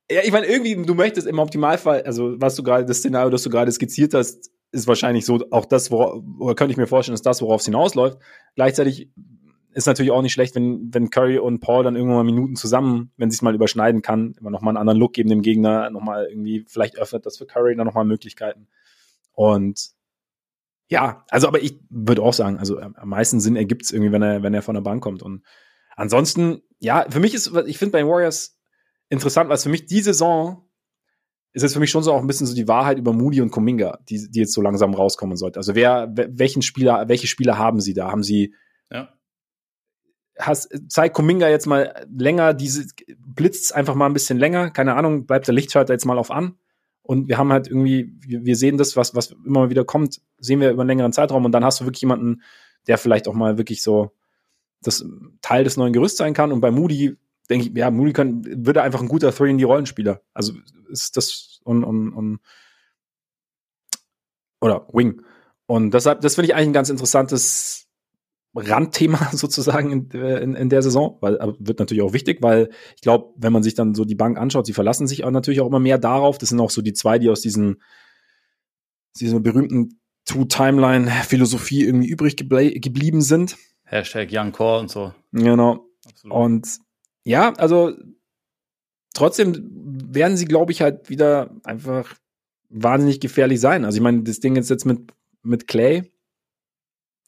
ja, 0.10 0.22
ich 0.24 0.32
meine, 0.32 0.46
irgendwie, 0.46 0.76
du 0.82 0.94
möchtest 0.94 1.28
im 1.28 1.40
Optimalfall, 1.40 2.04
also 2.04 2.36
was 2.40 2.56
du 2.56 2.64
gerade, 2.64 2.86
das 2.86 3.00
Szenario, 3.00 3.30
das 3.32 3.44
du 3.44 3.50
gerade 3.50 3.72
skizziert 3.72 4.14
hast, 4.14 4.50
ist 4.76 4.88
wahrscheinlich 4.88 5.26
so 5.26 5.40
auch 5.52 5.66
das, 5.66 5.90
worauf, 5.90 6.22
könnte 6.56 6.72
ich 6.72 6.78
mir 6.78 6.88
vorstellen, 6.88 7.16
ist 7.16 7.26
das, 7.26 7.42
worauf 7.42 7.62
es 7.62 7.66
hinausläuft. 7.66 8.20
Gleichzeitig 8.56 9.10
ist 9.74 9.88
natürlich 9.88 10.12
auch 10.12 10.22
nicht 10.22 10.34
schlecht, 10.34 10.56
wenn, 10.56 10.94
wenn 10.94 11.10
Curry 11.10 11.38
und 11.38 11.60
Paul 11.60 11.84
dann 11.84 11.96
irgendwann 11.96 12.18
mal 12.18 12.24
Minuten 12.24 12.56
zusammen, 12.56 13.12
wenn 13.18 13.32
sie 13.32 13.36
es 13.36 13.42
mal 13.42 13.56
überschneiden 13.56 14.02
kann, 14.02 14.36
immer 14.40 14.52
nochmal 14.52 14.72
einen 14.72 14.78
anderen 14.78 15.00
Look 15.00 15.14
geben 15.14 15.30
dem 15.30 15.42
Gegner, 15.42 15.90
nochmal 15.90 16.28
irgendwie, 16.30 16.66
vielleicht 16.68 16.98
öffnet 16.98 17.26
das 17.26 17.38
für 17.38 17.46
Curry 17.46 17.76
dann 17.76 17.88
nochmal 17.88 18.06
Möglichkeiten. 18.06 18.68
Und 19.34 19.90
ja, 20.88 21.26
also 21.30 21.48
aber 21.48 21.62
ich 21.62 21.80
würde 21.90 22.22
auch 22.22 22.34
sagen, 22.34 22.58
also 22.58 22.80
am 22.80 23.10
meisten 23.10 23.40
Sinn 23.40 23.56
ergibt 23.56 23.84
es 23.84 23.92
irgendwie, 23.92 24.12
wenn 24.12 24.22
er, 24.22 24.44
wenn 24.44 24.54
er 24.54 24.62
von 24.62 24.76
der 24.76 24.82
Bank 24.82 25.04
kommt. 25.04 25.24
Und 25.24 25.44
ansonsten, 25.96 26.62
ja, 26.80 27.06
für 27.10 27.20
mich 27.20 27.34
ist, 27.34 27.52
ich 27.66 27.78
finde 27.78 27.94
bei 27.94 28.00
den 28.00 28.08
Warriors 28.08 28.60
interessant, 29.10 29.50
weil 29.50 29.56
es 29.56 29.64
für 29.64 29.70
mich 29.70 29.88
die 29.88 30.02
Saison 30.02 30.65
ist 31.56 31.64
jetzt 31.64 31.74
für 31.74 31.80
mich 31.80 31.90
schon 31.90 32.04
so 32.04 32.12
auch 32.12 32.20
ein 32.20 32.28
bisschen 32.28 32.48
so 32.48 32.54
die 32.54 32.68
Wahrheit 32.68 32.98
über 32.98 33.14
Moody 33.14 33.40
und 33.40 33.50
Kuminga, 33.50 34.00
die, 34.10 34.30
die 34.30 34.40
jetzt 34.40 34.54
so 34.54 34.62
langsam 34.62 34.94
rauskommen 34.94 35.38
sollte. 35.38 35.58
Also 35.58 35.74
wer, 35.74 36.12
welchen 36.14 36.62
Spieler, 36.62 37.08
welche 37.08 37.28
Spieler 37.28 37.58
haben 37.58 37.80
sie 37.80 37.94
da? 37.94 38.12
Haben 38.12 38.24
sie, 38.24 38.54
Ja. 38.92 39.14
hast, 40.38 40.78
zeig 40.90 41.14
Kuminga 41.14 41.48
jetzt 41.48 41.66
mal 41.66 42.06
länger, 42.14 42.54
diese, 42.54 42.86
blitzt 43.26 43.74
einfach 43.74 43.96
mal 43.96 44.06
ein 44.06 44.14
bisschen 44.14 44.38
länger, 44.38 44.70
keine 44.70 44.96
Ahnung, 44.96 45.26
bleibt 45.26 45.48
der 45.48 45.54
Lichtschalter 45.54 45.94
jetzt 45.94 46.06
mal 46.06 46.18
auf 46.18 46.30
an. 46.30 46.58
Und 47.02 47.30
wir 47.30 47.38
haben 47.38 47.54
halt 47.54 47.68
irgendwie, 47.68 48.14
wir, 48.20 48.44
wir 48.44 48.56
sehen 48.58 48.78
das, 48.78 48.98
was, 48.98 49.16
was 49.16 49.34
immer 49.46 49.70
wieder 49.70 49.86
kommt, 49.86 50.22
sehen 50.40 50.60
wir 50.60 50.72
über 50.72 50.82
einen 50.82 50.90
längeren 50.90 51.14
Zeitraum 51.14 51.46
und 51.46 51.54
dann 51.54 51.64
hast 51.64 51.80
du 51.80 51.86
wirklich 51.86 52.02
jemanden, 52.02 52.42
der 52.88 52.98
vielleicht 52.98 53.30
auch 53.30 53.34
mal 53.34 53.58
wirklich 53.58 53.82
so 53.82 54.12
das 54.82 55.06
Teil 55.42 55.64
des 55.64 55.78
neuen 55.78 55.94
Gerüsts 55.94 56.18
sein 56.18 56.34
kann. 56.34 56.52
Und 56.52 56.60
bei 56.60 56.72
Moody 56.72 57.16
denke 57.50 57.68
ich, 57.68 57.78
ja, 57.78 57.92
kann, 58.12 58.66
würde 58.66 58.82
einfach 58.82 59.02
ein 59.02 59.08
guter 59.08 59.34
Three 59.34 59.52
in 59.52 59.58
die 59.58 59.64
Rollenspieler. 59.64 60.22
Also 60.34 60.54
ist 60.90 61.18
das 61.18 61.60
und, 61.64 61.84
und, 61.84 62.14
und 62.14 62.40
oder 64.62 64.88
Wing. 64.94 65.22
Und 65.68 65.94
deshalb, 65.94 66.22
das 66.22 66.36
finde 66.36 66.48
ich 66.48 66.56
eigentlich 66.56 66.70
ein 66.70 66.74
ganz 66.74 66.90
interessantes 66.90 67.88
Randthema 68.56 69.30
sozusagen 69.32 69.92
in, 69.92 70.10
in, 70.12 70.56
in 70.56 70.70
der 70.70 70.82
Saison, 70.82 71.18
weil 71.22 71.38
wird 71.60 71.80
natürlich 71.80 72.04
auch 72.04 72.14
wichtig, 72.14 72.42
weil 72.42 72.70
ich 72.96 73.02
glaube, 73.02 73.34
wenn 73.38 73.54
man 73.54 73.64
sich 73.64 73.74
dann 73.74 73.96
so 73.96 74.06
die 74.06 74.16
Bank 74.16 74.38
anschaut, 74.38 74.66
sie 74.66 74.74
verlassen 74.74 75.08
sich 75.08 75.24
auch 75.24 75.32
natürlich 75.32 75.62
auch 75.62 75.68
immer 75.68 75.80
mehr 75.80 75.98
darauf. 75.98 76.38
Das 76.38 76.50
sind 76.50 76.60
auch 76.60 76.70
so 76.70 76.82
die 76.82 76.94
zwei, 76.94 77.20
die 77.20 77.30
aus 77.30 77.42
diesen, 77.42 77.82
dieser 79.20 79.40
berühmten 79.40 80.00
Two-Timeline-Philosophie 80.26 81.84
irgendwie 81.84 82.08
übrig 82.08 82.36
geblieben 82.36 83.22
sind. 83.22 83.58
Hashtag 83.84 84.30
Young 84.32 84.52
Core 84.52 84.80
und 84.80 84.90
so. 84.90 85.14
Genau. 85.32 85.86
Absolut. 86.06 86.36
Und 86.38 86.68
ja, 87.26 87.54
also 87.54 87.94
trotzdem 89.14 89.72
werden 90.14 90.38
sie, 90.38 90.46
glaube 90.46 90.72
ich, 90.72 90.82
halt 90.82 91.10
wieder 91.10 91.50
einfach 91.64 92.14
wahnsinnig 92.70 93.20
gefährlich 93.20 93.60
sein. 93.60 93.86
Also 93.86 93.98
ich 93.98 94.04
meine, 94.04 94.24
das 94.24 94.40
Ding 94.40 94.56
ist 94.56 94.70
jetzt 94.70 94.86
mit, 94.86 95.12
mit 95.44 95.68
Clay, 95.68 96.12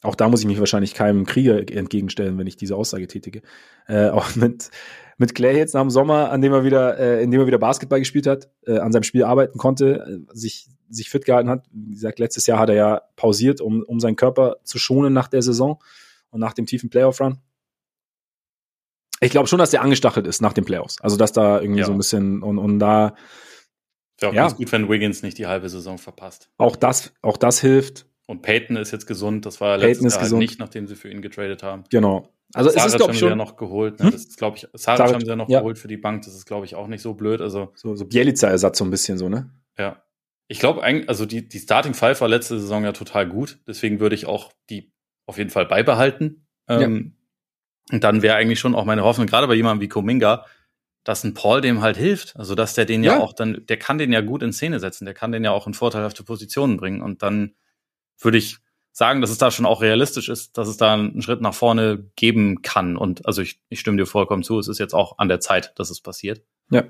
auch 0.03 0.15
da 0.15 0.29
muss 0.29 0.41
ich 0.41 0.47
mich 0.47 0.59
wahrscheinlich 0.59 0.93
keinem 0.93 1.25
Krieger 1.25 1.57
entgegenstellen, 1.57 2.37
wenn 2.37 2.45
ich 2.45 2.55
diese 2.55 2.75
Aussage 2.75 3.07
tätige. 3.07 3.41
Äh, 3.87 4.09
auch 4.09 4.35
mit, 4.35 4.69
mit 5.17 5.33
Clay 5.33 5.57
jetzt 5.57 5.73
nach 5.73 5.81
dem 5.81 5.89
Sommer, 5.89 6.31
an 6.31 6.41
dem 6.41 6.53
er 6.53 6.63
wieder, 6.63 6.99
äh, 6.99 7.23
in 7.23 7.31
dem 7.31 7.41
er 7.41 7.47
wieder 7.47 7.57
Basketball 7.57 7.99
gespielt 7.99 8.27
hat, 8.27 8.49
äh, 8.67 8.77
an 8.77 8.91
seinem 8.91 9.03
Spiel 9.03 9.23
arbeiten 9.23 9.57
konnte, 9.57 10.25
äh, 10.29 10.37
sich, 10.37 10.67
sich 10.89 11.09
fit 11.09 11.25
gehalten 11.25 11.49
hat. 11.49 11.65
Wie 11.71 11.95
gesagt, 11.95 12.19
letztes 12.19 12.45
Jahr 12.45 12.59
hat 12.59 12.69
er 12.69 12.75
ja 12.75 13.01
pausiert, 13.15 13.59
um, 13.59 13.83
um 13.83 13.99
seinen 13.99 14.15
Körper 14.15 14.57
zu 14.63 14.77
schonen 14.77 15.13
nach 15.13 15.29
der 15.29 15.41
Saison 15.41 15.81
und 16.29 16.39
nach 16.39 16.53
dem 16.53 16.67
tiefen 16.67 16.89
Playoff-Run. 16.91 17.39
Ich 19.19 19.31
glaube 19.31 19.47
schon, 19.47 19.59
dass 19.59 19.71
der 19.71 19.81
angestachelt 19.81 20.27
ist 20.27 20.41
nach 20.41 20.53
den 20.53 20.65
Playoffs. 20.65 21.01
Also, 21.01 21.17
dass 21.17 21.31
da 21.31 21.59
irgendwie 21.59 21.79
Ja. 21.81 21.85
so 21.85 21.91
ein 21.91 21.97
bisschen 21.97 22.43
und, 22.43 22.57
und 22.57 22.79
da 22.79 23.15
Wäre 24.19 24.31
auch 24.31 24.35
Ja. 24.35 24.41
ganz 24.43 24.55
gut, 24.55 24.71
wenn 24.71 24.89
Wiggins 24.89 25.21
nicht 25.21 25.37
die 25.37 25.47
halbe 25.47 25.69
Saison 25.69 25.97
verpasst. 25.97 26.49
auch 26.57 26.75
das, 26.75 27.13
auch 27.21 27.37
das 27.37 27.61
hilft. 27.61 28.07
Und 28.25 28.41
Peyton 28.41 28.75
ist 28.75 28.91
jetzt 28.91 29.05
gesund. 29.05 29.45
Das 29.45 29.61
war 29.61 29.77
Peyton 29.77 29.89
letztes 30.03 30.13
Jahr 30.15 30.23
halt 30.23 30.33
nicht, 30.33 30.59
nachdem 30.59 30.87
sie 30.87 30.95
für 30.95 31.09
ihn 31.09 31.21
getradet 31.21 31.63
haben. 31.63 31.83
Genau. 31.89 32.33
Also, 32.53 32.69
es 32.69 32.75
Saric 32.75 32.93
ist, 32.93 32.97
glaube 32.97 33.13
ich, 33.13 33.19
sie 33.19 33.25
ja 33.25 33.29
schon 33.31 33.37
noch 33.37 33.55
geholt. 33.57 33.99
Ne? 33.99 34.05
Hm? 34.05 34.11
Das 34.11 34.21
ist, 34.25 34.37
glaube 34.37 34.57
ich, 34.57 34.67
Saric 34.73 34.97
Saric, 34.97 35.13
haben 35.13 35.21
sie 35.21 35.27
ja 35.27 35.35
noch 35.35 35.49
ja. 35.49 35.59
geholt 35.59 35.77
für 35.77 35.87
die 35.87 35.97
Bank. 35.97 36.23
Das 36.23 36.33
ist, 36.33 36.45
glaube 36.45 36.65
ich, 36.65 36.75
auch 36.75 36.87
nicht 36.87 37.01
so 37.01 37.13
blöd. 37.13 37.41
Also, 37.41 37.71
so, 37.75 37.95
so 37.95 38.05
Bielica-Ersatz 38.05 38.77
so 38.77 38.85
ein 38.85 38.89
bisschen 38.89 39.17
so, 39.17 39.29
ne? 39.29 39.49
ja. 39.77 40.01
Ich 40.49 40.59
glaube 40.59 40.81
eigentlich, 40.81 41.09
also 41.09 41.25
die, 41.25 41.45
die 41.47 41.59
Starting 41.59 41.93
Five 41.93 42.21
war 42.21 42.29
letzte 42.29 42.57
Saison 42.57 42.85
ja 42.85 42.93
total 42.93 43.27
gut. 43.27 43.59
Deswegen 43.67 43.99
würde 43.99 44.15
ich 44.15 44.27
auch 44.27 44.53
die 44.69 44.93
auf 45.25 45.37
jeden 45.37 45.49
Fall 45.49 45.65
beibehalten. 45.65 46.47
Ähm, 46.69 47.16
Und 47.91 48.03
dann 48.03 48.21
wäre 48.21 48.35
eigentlich 48.35 48.59
schon 48.59 48.75
auch 48.75 48.85
meine 48.85 49.03
Hoffnung, 49.03 49.27
gerade 49.27 49.47
bei 49.47 49.53
jemandem 49.55 49.81
wie 49.81 49.89
Kuminga, 49.89 50.45
dass 51.03 51.23
ein 51.23 51.33
Paul 51.33 51.61
dem 51.61 51.81
halt 51.81 51.95
hilft. 51.95 52.35
Also, 52.35 52.53
dass 52.53 52.73
der 52.73 52.85
den 52.85 53.03
ja, 53.03 53.13
Ja. 53.13 53.19
auch 53.21 53.33
dann, 53.33 53.65
der 53.67 53.77
kann 53.77 53.97
den 53.97 54.11
ja 54.11 54.21
gut 54.21 54.43
in 54.43 54.51
Szene 54.51 54.79
setzen. 54.79 55.05
Der 55.05 55.13
kann 55.13 55.31
den 55.31 55.43
ja 55.43 55.51
auch 55.51 55.67
in 55.67 55.73
vorteilhafte 55.73 56.23
Positionen 56.23 56.75
bringen. 56.77 57.01
Und 57.01 57.23
dann 57.23 57.55
würde 58.19 58.37
ich 58.37 58.57
sagen, 58.91 59.21
dass 59.21 59.29
es 59.29 59.37
da 59.37 59.51
schon 59.51 59.65
auch 59.65 59.81
realistisch 59.81 60.27
ist, 60.27 60.57
dass 60.57 60.67
es 60.67 60.75
da 60.75 60.95
einen 60.95 61.21
Schritt 61.21 61.39
nach 61.39 61.53
vorne 61.53 62.09
geben 62.15 62.61
kann. 62.61 62.97
Und 62.97 63.25
also 63.25 63.41
ich, 63.41 63.61
ich 63.69 63.79
stimme 63.79 63.97
dir 63.97 64.05
vollkommen 64.07 64.43
zu, 64.43 64.59
es 64.59 64.67
ist 64.67 64.79
jetzt 64.79 64.93
auch 64.95 65.17
an 65.19 65.29
der 65.29 65.39
Zeit, 65.39 65.71
dass 65.77 65.89
es 65.91 66.01
passiert. 66.01 66.41
Ja. 66.71 66.83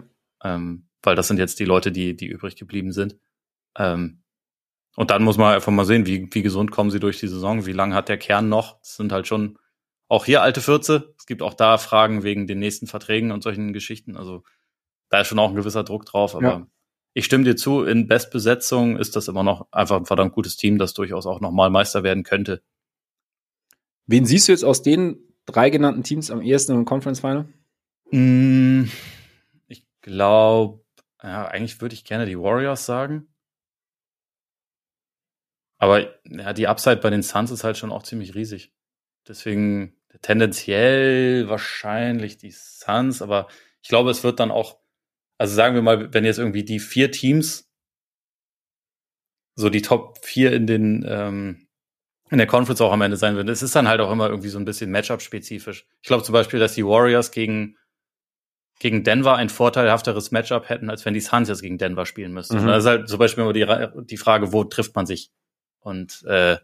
Ähm, 0.44 0.88
weil 1.04 1.16
das 1.16 1.28
sind 1.28 1.38
jetzt 1.38 1.60
die 1.60 1.66
Leute, 1.66 1.92
die, 1.92 2.16
die 2.16 2.26
übrig 2.28 2.56
geblieben 2.56 2.92
sind. 2.94 3.18
Ähm, 3.78 4.24
und 4.96 5.12
dann 5.12 5.24
muss 5.24 5.38
man 5.38 5.54
einfach 5.54 5.72
mal 5.72 5.86
sehen, 5.86 6.08
wie, 6.08 6.28
wie 6.32 6.42
gesund 6.42 6.72
kommen 6.72 6.90
sie 6.90 7.00
durch 7.00 7.20
die 7.20 7.28
Saison, 7.28 7.68
wie 7.68 7.72
lange 7.74 7.94
hat 7.94 8.10
der 8.10 8.18
Kern 8.18 8.50
noch. 8.50 8.80
Das 8.80 8.96
sind 8.96 9.12
halt 9.12 9.28
schon 9.28 9.60
auch 10.08 10.26
hier 10.26 10.42
alte 10.42 10.62
Fürze. 10.62 11.14
Es 11.18 11.26
gibt 11.26 11.42
auch 11.42 11.54
da 11.54 11.78
Fragen 11.78 12.24
wegen 12.24 12.48
den 12.48 12.60
nächsten 12.60 12.88
Verträgen 12.88 13.32
und 13.32 13.44
solchen 13.44 13.74
Geschichten. 13.74 14.16
Also 14.18 14.44
da 15.10 15.22
ist 15.22 15.28
schon 15.28 15.40
auch 15.40 15.50
ein 15.50 15.56
gewisser 15.56 15.84
Druck 15.84 16.06
drauf, 16.06 16.36
aber 16.36 16.48
Ja. 16.48 16.68
ich 17.14 17.26
stimme 17.26 17.44
dir 17.44 17.56
zu, 17.56 17.84
in 17.84 18.08
Bestbesetzung 18.08 18.98
ist 18.98 19.16
das 19.16 19.28
immer 19.28 19.44
noch 19.44 19.68
einfach 19.72 19.98
ein 19.98 20.06
verdammt 20.06 20.34
gutes 20.34 20.56
Team, 20.58 20.78
das 20.78 20.94
durchaus 20.94 21.26
auch 21.26 21.40
nochmal 21.42 21.70
Meister 21.70 22.04
werden 22.04 22.24
könnte. 22.24 22.62
Wen 24.06 24.26
siehst 24.26 24.48
du 24.48 24.54
jetzt 24.54 24.64
aus 24.64 24.82
den 24.82 25.18
drei 25.46 25.70
genannten 25.70 26.04
Teams 26.04 26.32
am 26.32 26.42
ehesten 26.42 26.74
im 26.74 26.86
Conference 26.86 27.20
Final? 27.20 27.48
Mm, 28.12 28.86
Ich 29.68 29.86
glaube, 30.02 30.86
ja, 31.22 31.48
eigentlich 31.48 31.82
würde 31.82 31.96
ich 31.96 32.06
gerne 32.06 32.26
die 32.26 32.40
Warriors 32.40 32.86
sagen. 32.86 33.28
Aber 35.80 36.08
ja, 36.26 36.54
die 36.54 36.68
Upside 36.68 36.98
bei 36.98 37.10
den 37.10 37.22
Suns 37.24 37.52
ist 37.52 37.64
halt 37.64 37.78
schon 37.78 37.92
auch 37.92 38.04
ziemlich 38.04 38.34
riesig. 38.36 38.74
Deswegen 39.28 39.97
tendenziell 40.22 41.50
wahrscheinlich 41.50 42.38
die 42.38 42.52
Suns, 42.52 43.22
aber 43.22 43.48
ich 43.82 43.90
glaube, 43.90 44.12
es 44.12 44.24
wird 44.24 44.40
dann 44.40 44.52
auch, 44.52 44.80
also 45.38 45.54
sagen 45.54 45.76
wir 45.76 45.82
mal, 45.82 46.14
wenn 46.14 46.26
jetzt 46.26 46.40
irgendwie 46.40 46.64
die 46.64 46.80
vier 46.80 47.12
Teams, 47.12 47.70
so 49.56 49.70
die 49.70 49.82
Top 49.82 50.24
vier 50.24 50.54
in 50.54 50.68
den, 50.68 51.06
ähm, 51.08 51.68
in 52.30 52.38
der 52.38 52.48
Conference 52.48 52.82
auch 52.82 52.92
am 52.92 53.02
Ende 53.02 53.18
sein 53.18 53.36
würden, 53.36 53.50
es 53.50 53.64
ist 53.64 53.76
dann 53.76 53.88
halt 53.88 54.02
auch 54.02 54.12
immer 54.12 54.30
irgendwie 54.30 54.50
so 54.50 54.60
ein 54.60 54.66
bisschen 54.66 54.92
Matchup-spezifisch. 54.92 55.88
Ich 56.02 56.08
glaube 56.08 56.24
zum 56.24 56.34
Beispiel, 56.34 56.60
dass 56.60 56.74
die 56.74 56.86
Warriors 56.86 57.32
gegen, 57.32 57.78
gegen 58.80 59.04
Denver 59.04 59.36
ein 59.36 59.50
vorteilhafteres 59.50 60.32
Matchup 60.32 60.70
hätten, 60.70 60.90
als 60.90 61.06
wenn 61.06 61.14
die 61.14 61.22
Suns 61.22 61.50
jetzt 61.50 61.62
gegen 61.62 61.78
Denver 61.78 62.06
spielen 62.06 62.34
müssten. 62.34 62.62
Mhm. 62.62 62.68
Das 62.68 62.84
ist 62.84 62.90
halt 62.90 63.10
zum 63.10 63.20
Beispiel 63.20 63.44
immer 63.44 63.54
die, 63.54 64.06
die 64.06 64.18
Frage, 64.18 64.52
wo 64.52 64.64
trifft 64.64 64.96
man 64.96 65.06
sich? 65.06 65.32
Und 65.80 66.24
äh, 66.26 66.58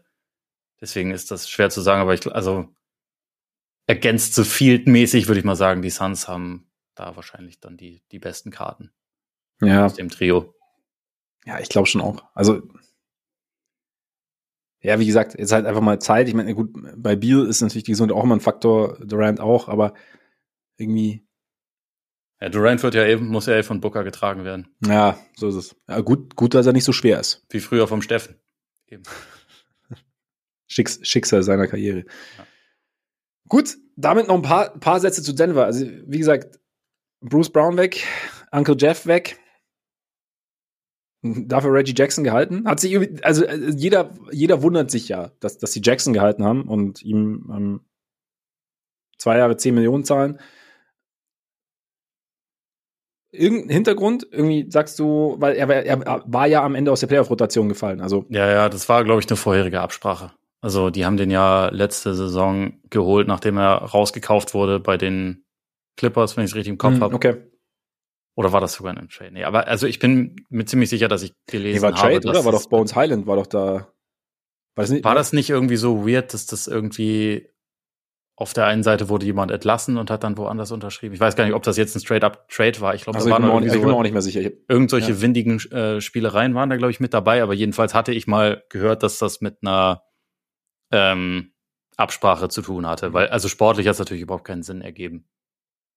deswegen 0.80 1.10
ist 1.10 1.30
das 1.30 1.48
schwer 1.48 1.70
zu 1.70 1.80
sagen, 1.80 2.02
aber 2.02 2.14
ich, 2.14 2.30
also 2.30 2.68
against 3.88 4.34
the 4.34 4.44
field 4.44 4.86
mäßig 4.86 5.26
würde 5.28 5.38
ich 5.40 5.44
mal 5.44 5.56
sagen, 5.56 5.82
die 5.82 5.90
Suns 5.90 6.26
haben 6.28 6.70
da 6.94 7.16
wahrscheinlich 7.16 7.60
dann 7.60 7.76
die, 7.76 8.02
die 8.12 8.18
besten 8.18 8.50
Karten 8.50 8.90
Ja, 9.60 9.86
aus 9.86 9.94
dem 9.94 10.08
Trio. 10.08 10.54
ja, 11.44 11.58
ich 11.60 11.68
glaube 11.68 11.86
schon 11.88 12.00
auch. 12.00 12.24
Also 12.34 12.62
ja, 14.80 14.98
wie 15.00 15.06
gesagt, 15.06 15.38
jetzt 15.38 15.52
halt 15.52 15.64
einfach 15.64 15.80
mal 15.80 15.98
Zeit. 15.98 16.28
Ich 16.28 16.34
meine, 16.34 16.54
gut, 16.54 16.70
bei 16.96 17.16
Beal 17.16 17.46
ist 17.46 17.62
natürlich 17.62 17.84
die 17.84 17.92
Gesundheit 17.92 18.16
auch 18.18 18.24
immer 18.24 18.36
ein 18.36 18.40
Faktor, 18.40 18.98
Durant 19.04 19.40
auch, 19.40 19.68
aber 19.68 19.94
irgendwie, 20.76 21.26
Ja, 22.40 22.50
Durant 22.50 22.82
wird 22.82 22.94
ja 22.94 23.06
eben, 23.06 23.28
muss 23.28 23.46
ja 23.46 23.54
eben 23.54 23.64
von 23.66 23.80
Booker 23.80 24.04
getragen 24.04 24.44
werden. 24.44 24.68
ja, 24.84 25.18
so 25.36 25.48
ist 25.48 25.54
es. 25.54 25.76
Ja, 25.88 26.00
gut, 26.00 26.36
gut, 26.36 26.52
dass 26.54 26.66
er 26.66 26.74
nicht 26.74 26.84
so 26.84 26.92
schwer 26.92 27.18
ist. 27.18 27.46
Wie 27.48 27.60
früher 27.60 27.88
vom 27.88 28.02
Steffen. 28.02 28.36
Eben. 28.86 29.04
Schicks 30.66 31.00
Schicksal 31.02 31.42
seiner 31.42 31.66
Karriere. 31.66 32.00
Ja. 32.36 32.46
Gut, 33.48 33.76
damit 33.96 34.28
noch 34.28 34.36
ein 34.36 34.42
paar, 34.42 34.70
paar 34.78 35.00
Sätze 35.00 35.22
zu 35.22 35.32
Denver. 35.32 35.64
Also, 35.64 35.86
wie 36.06 36.18
gesagt, 36.18 36.58
Bruce 37.20 37.50
Brown 37.50 37.76
weg, 37.76 38.04
Uncle 38.50 38.76
Jeff 38.78 39.06
weg. 39.06 39.38
Dafür 41.22 41.72
Reggie 41.72 41.94
Jackson 41.96 42.22
gehalten? 42.22 42.66
Hat 42.66 42.80
sich 42.80 43.24
also 43.24 43.46
äh, 43.46 43.70
jeder, 43.70 44.10
jeder 44.30 44.62
wundert 44.62 44.90
sich 44.90 45.08
ja, 45.08 45.30
dass, 45.40 45.56
dass 45.56 45.72
sie 45.72 45.80
Jackson 45.82 46.12
gehalten 46.12 46.44
haben 46.44 46.68
und 46.68 47.02
ihm 47.02 47.50
ähm, 47.50 47.80
zwei 49.16 49.38
Jahre 49.38 49.56
10 49.56 49.74
Millionen 49.74 50.04
zahlen. 50.04 50.38
Irgendein 53.32 53.70
Hintergrund? 53.70 54.28
Irgendwie 54.30 54.70
sagst 54.70 54.98
du, 54.98 55.36
weil 55.38 55.56
er, 55.56 55.68
er 55.70 56.22
war 56.26 56.46
ja 56.46 56.62
am 56.62 56.74
Ende 56.74 56.92
aus 56.92 57.00
der 57.00 57.06
Playoff-Rotation 57.06 57.70
gefallen. 57.70 58.02
Also 58.02 58.26
ja, 58.28 58.50
ja, 58.50 58.68
das 58.68 58.86
war, 58.90 59.02
glaube 59.02 59.20
ich, 59.20 59.28
eine 59.28 59.36
vorherige 59.36 59.80
Absprache. 59.80 60.32
Also 60.64 60.88
die 60.88 61.04
haben 61.04 61.18
den 61.18 61.30
ja 61.30 61.68
letzte 61.68 62.14
Saison 62.14 62.80
geholt, 62.88 63.28
nachdem 63.28 63.58
er 63.58 63.82
rausgekauft 63.82 64.54
wurde 64.54 64.80
bei 64.80 64.96
den 64.96 65.44
Clippers, 65.98 66.38
wenn 66.38 66.46
ich 66.46 66.52
es 66.52 66.54
richtig 66.56 66.70
im 66.70 66.78
Kopf 66.78 66.94
hm, 66.94 67.02
habe. 67.02 67.14
Okay. 67.14 67.36
Oder 68.34 68.50
war 68.50 68.62
das 68.62 68.72
sogar 68.72 68.96
ein 68.96 69.10
Trade? 69.10 69.30
Nee, 69.30 69.44
aber 69.44 69.68
also 69.68 69.86
ich 69.86 69.98
bin 69.98 70.36
mir 70.48 70.64
ziemlich 70.64 70.88
sicher, 70.88 71.06
dass 71.06 71.22
ich 71.22 71.34
gelesen 71.46 71.76
nee, 71.76 71.82
war 71.82 71.94
habe. 71.94 72.14
Trade, 72.14 72.28
oder? 72.30 72.46
War 72.46 72.52
doch 72.52 72.66
Bones 72.66 72.96
Highland, 72.96 73.26
war 73.26 73.36
doch 73.36 73.46
da. 73.46 73.92
War 74.74 74.84
das, 74.84 74.88
nicht, 74.88 75.04
war 75.04 75.14
das 75.14 75.34
nicht 75.34 75.50
irgendwie 75.50 75.76
so 75.76 76.08
weird, 76.08 76.32
dass 76.32 76.46
das 76.46 76.66
irgendwie 76.66 77.46
auf 78.34 78.54
der 78.54 78.64
einen 78.64 78.82
Seite 78.82 79.10
wurde 79.10 79.26
jemand 79.26 79.50
entlassen 79.50 79.98
und 79.98 80.10
hat 80.10 80.24
dann 80.24 80.38
woanders 80.38 80.72
unterschrieben. 80.72 81.14
Ich 81.14 81.20
weiß 81.20 81.36
gar 81.36 81.44
nicht, 81.44 81.52
ob 81.52 81.62
das 81.62 81.76
jetzt 81.76 81.94
ein 81.94 82.00
Straight-up-Trade 82.00 82.80
war. 82.80 82.94
Ich 82.94 83.04
glaube, 83.04 83.18
also 83.18 83.28
da 83.28 83.34
waren 83.34 83.64
ich, 83.64 83.68
so, 83.68 83.76
ich 83.76 83.82
bin 83.82 83.90
mir 83.90 83.96
auch 83.98 84.02
nicht 84.02 84.12
mehr 84.12 84.22
sicher. 84.22 84.40
Irgendwelche 84.66 85.12
ja. 85.12 85.20
windigen 85.20 85.58
äh, 85.72 86.00
Spielereien 86.00 86.54
waren 86.54 86.70
da, 86.70 86.76
glaube 86.78 86.90
ich, 86.90 87.00
mit 87.00 87.12
dabei. 87.12 87.42
Aber 87.42 87.52
jedenfalls 87.52 87.92
hatte 87.92 88.12
ich 88.12 88.26
mal 88.26 88.64
gehört, 88.70 89.02
dass 89.02 89.18
das 89.18 89.42
mit 89.42 89.58
einer 89.60 90.02
ähm, 90.90 91.52
Absprache 91.96 92.48
zu 92.48 92.62
tun 92.62 92.86
hatte. 92.86 93.12
Weil, 93.12 93.28
also 93.28 93.48
sportlich 93.48 93.86
hat 93.86 93.94
es 93.94 93.98
natürlich 93.98 94.22
überhaupt 94.22 94.44
keinen 94.44 94.62
Sinn 94.62 94.80
ergeben. 94.80 95.26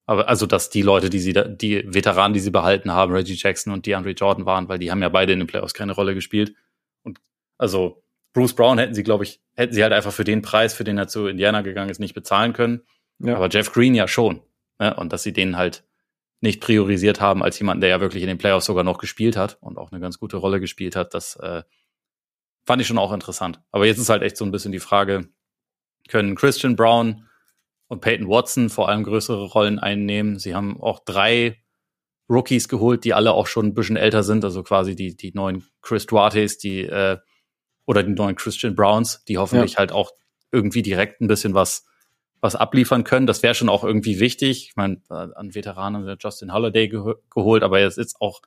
Aber 0.05 0.29
also, 0.29 0.45
dass 0.45 0.69
die 0.69 0.81
Leute, 0.81 1.09
die 1.09 1.19
sie 1.19 1.33
da, 1.33 1.43
die 1.43 1.83
Veteranen, 1.93 2.33
die 2.33 2.39
sie 2.39 2.51
behalten 2.51 2.91
haben, 2.91 3.11
Reggie 3.11 3.35
Jackson 3.35 3.73
und 3.73 3.85
DeAndre 3.85 4.11
Jordan 4.11 4.45
waren, 4.45 4.69
weil 4.69 4.79
die 4.79 4.89
haben 4.89 5.01
ja 5.01 5.09
beide 5.09 5.33
in 5.33 5.39
den 5.39 5.47
Playoffs 5.47 5.73
keine 5.73 5.91
Rolle 5.91 6.15
gespielt. 6.15 6.55
Und 7.03 7.19
also 7.57 8.03
Bruce 8.33 8.53
Brown 8.53 8.77
hätten 8.77 8.93
sie, 8.93 9.03
glaube 9.03 9.25
ich, 9.25 9.41
hätten 9.55 9.73
sie 9.73 9.83
halt 9.83 9.91
einfach 9.91 10.13
für 10.13 10.23
den 10.23 10.41
Preis, 10.41 10.73
für 10.73 10.85
den 10.85 10.97
er 10.97 11.09
zu 11.09 11.27
Indiana 11.27 11.61
gegangen 11.61 11.89
ist, 11.89 11.99
nicht 11.99 12.13
bezahlen 12.13 12.53
können. 12.53 12.83
Ja. 13.19 13.35
Aber 13.35 13.49
Jeff 13.49 13.73
Green 13.73 13.95
ja 13.95 14.07
schon. 14.07 14.41
Ne? 14.79 14.95
Und 14.95 15.11
dass 15.11 15.23
sie 15.23 15.33
den 15.33 15.57
halt 15.57 15.83
nicht 16.39 16.61
priorisiert 16.61 17.19
haben 17.19 17.43
als 17.43 17.59
jemand, 17.59 17.81
der 17.81 17.89
ja 17.89 17.99
wirklich 17.99 18.23
in 18.23 18.29
den 18.29 18.37
Playoffs 18.37 18.67
sogar 18.67 18.83
noch 18.83 18.99
gespielt 18.99 19.35
hat 19.35 19.57
und 19.59 19.77
auch 19.77 19.91
eine 19.91 19.99
ganz 19.99 20.19
gute 20.19 20.37
Rolle 20.37 20.59
gespielt 20.59 20.95
hat, 20.95 21.13
das 21.13 21.35
äh, 21.37 21.63
fand 22.67 22.81
ich 22.81 22.87
schon 22.87 22.99
auch 22.99 23.13
interessant. 23.13 23.61
Aber 23.71 23.85
jetzt 23.87 23.97
ist 23.97 24.09
halt 24.09 24.21
echt 24.21 24.37
so 24.37 24.45
ein 24.45 24.51
bisschen 24.51 24.71
die 24.71 24.79
Frage, 24.79 25.29
können 26.07 26.35
Christian 26.35 26.75
Brown 26.75 27.27
und 27.87 28.01
Peyton 28.01 28.27
Watson 28.27 28.69
vor 28.69 28.89
allem 28.89 29.03
größere 29.03 29.45
Rollen 29.45 29.79
einnehmen. 29.79 30.37
Sie 30.37 30.53
haben 30.53 30.79
auch 30.79 30.99
drei 30.99 31.63
Rookies 32.29 32.67
geholt, 32.67 33.05
die 33.05 33.13
alle 33.13 33.31
auch 33.31 33.47
schon 33.47 33.67
ein 33.67 33.73
bisschen 33.73 33.95
älter 33.95 34.21
sind, 34.21 34.43
also 34.43 34.61
quasi 34.61 34.95
die, 34.95 35.15
die 35.15 35.31
neuen 35.33 35.65
Chris 35.81 36.05
Duartes, 36.05 36.57
die 36.57 36.81
äh, 36.81 37.17
oder 37.85 38.03
die 38.03 38.11
neuen 38.11 38.35
Christian 38.35 38.75
Browns, 38.75 39.23
die 39.25 39.37
hoffentlich 39.37 39.73
ja. 39.73 39.79
halt 39.79 39.93
auch 39.93 40.11
irgendwie 40.51 40.81
direkt 40.81 41.21
ein 41.21 41.27
bisschen 41.27 41.53
was 41.53 41.85
was 42.39 42.55
abliefern 42.55 43.03
können. 43.03 43.25
Das 43.27 43.41
wäre 43.43 43.55
schon 43.55 43.69
auch 43.69 43.83
irgendwie 43.83 44.19
wichtig. 44.19 44.67
Ich 44.69 44.75
meine, 44.75 45.01
äh, 45.09 45.13
an 45.13 45.55
Veteranen 45.55 46.01
haben 46.01 46.07
wir 46.07 46.17
Justin 46.19 46.53
Holiday 46.53 46.87
ge 46.87 47.15
geholt, 47.33 47.63
aber 47.63 47.79
jetzt 47.79 47.97
ist 47.97 48.21
auch, 48.21 48.41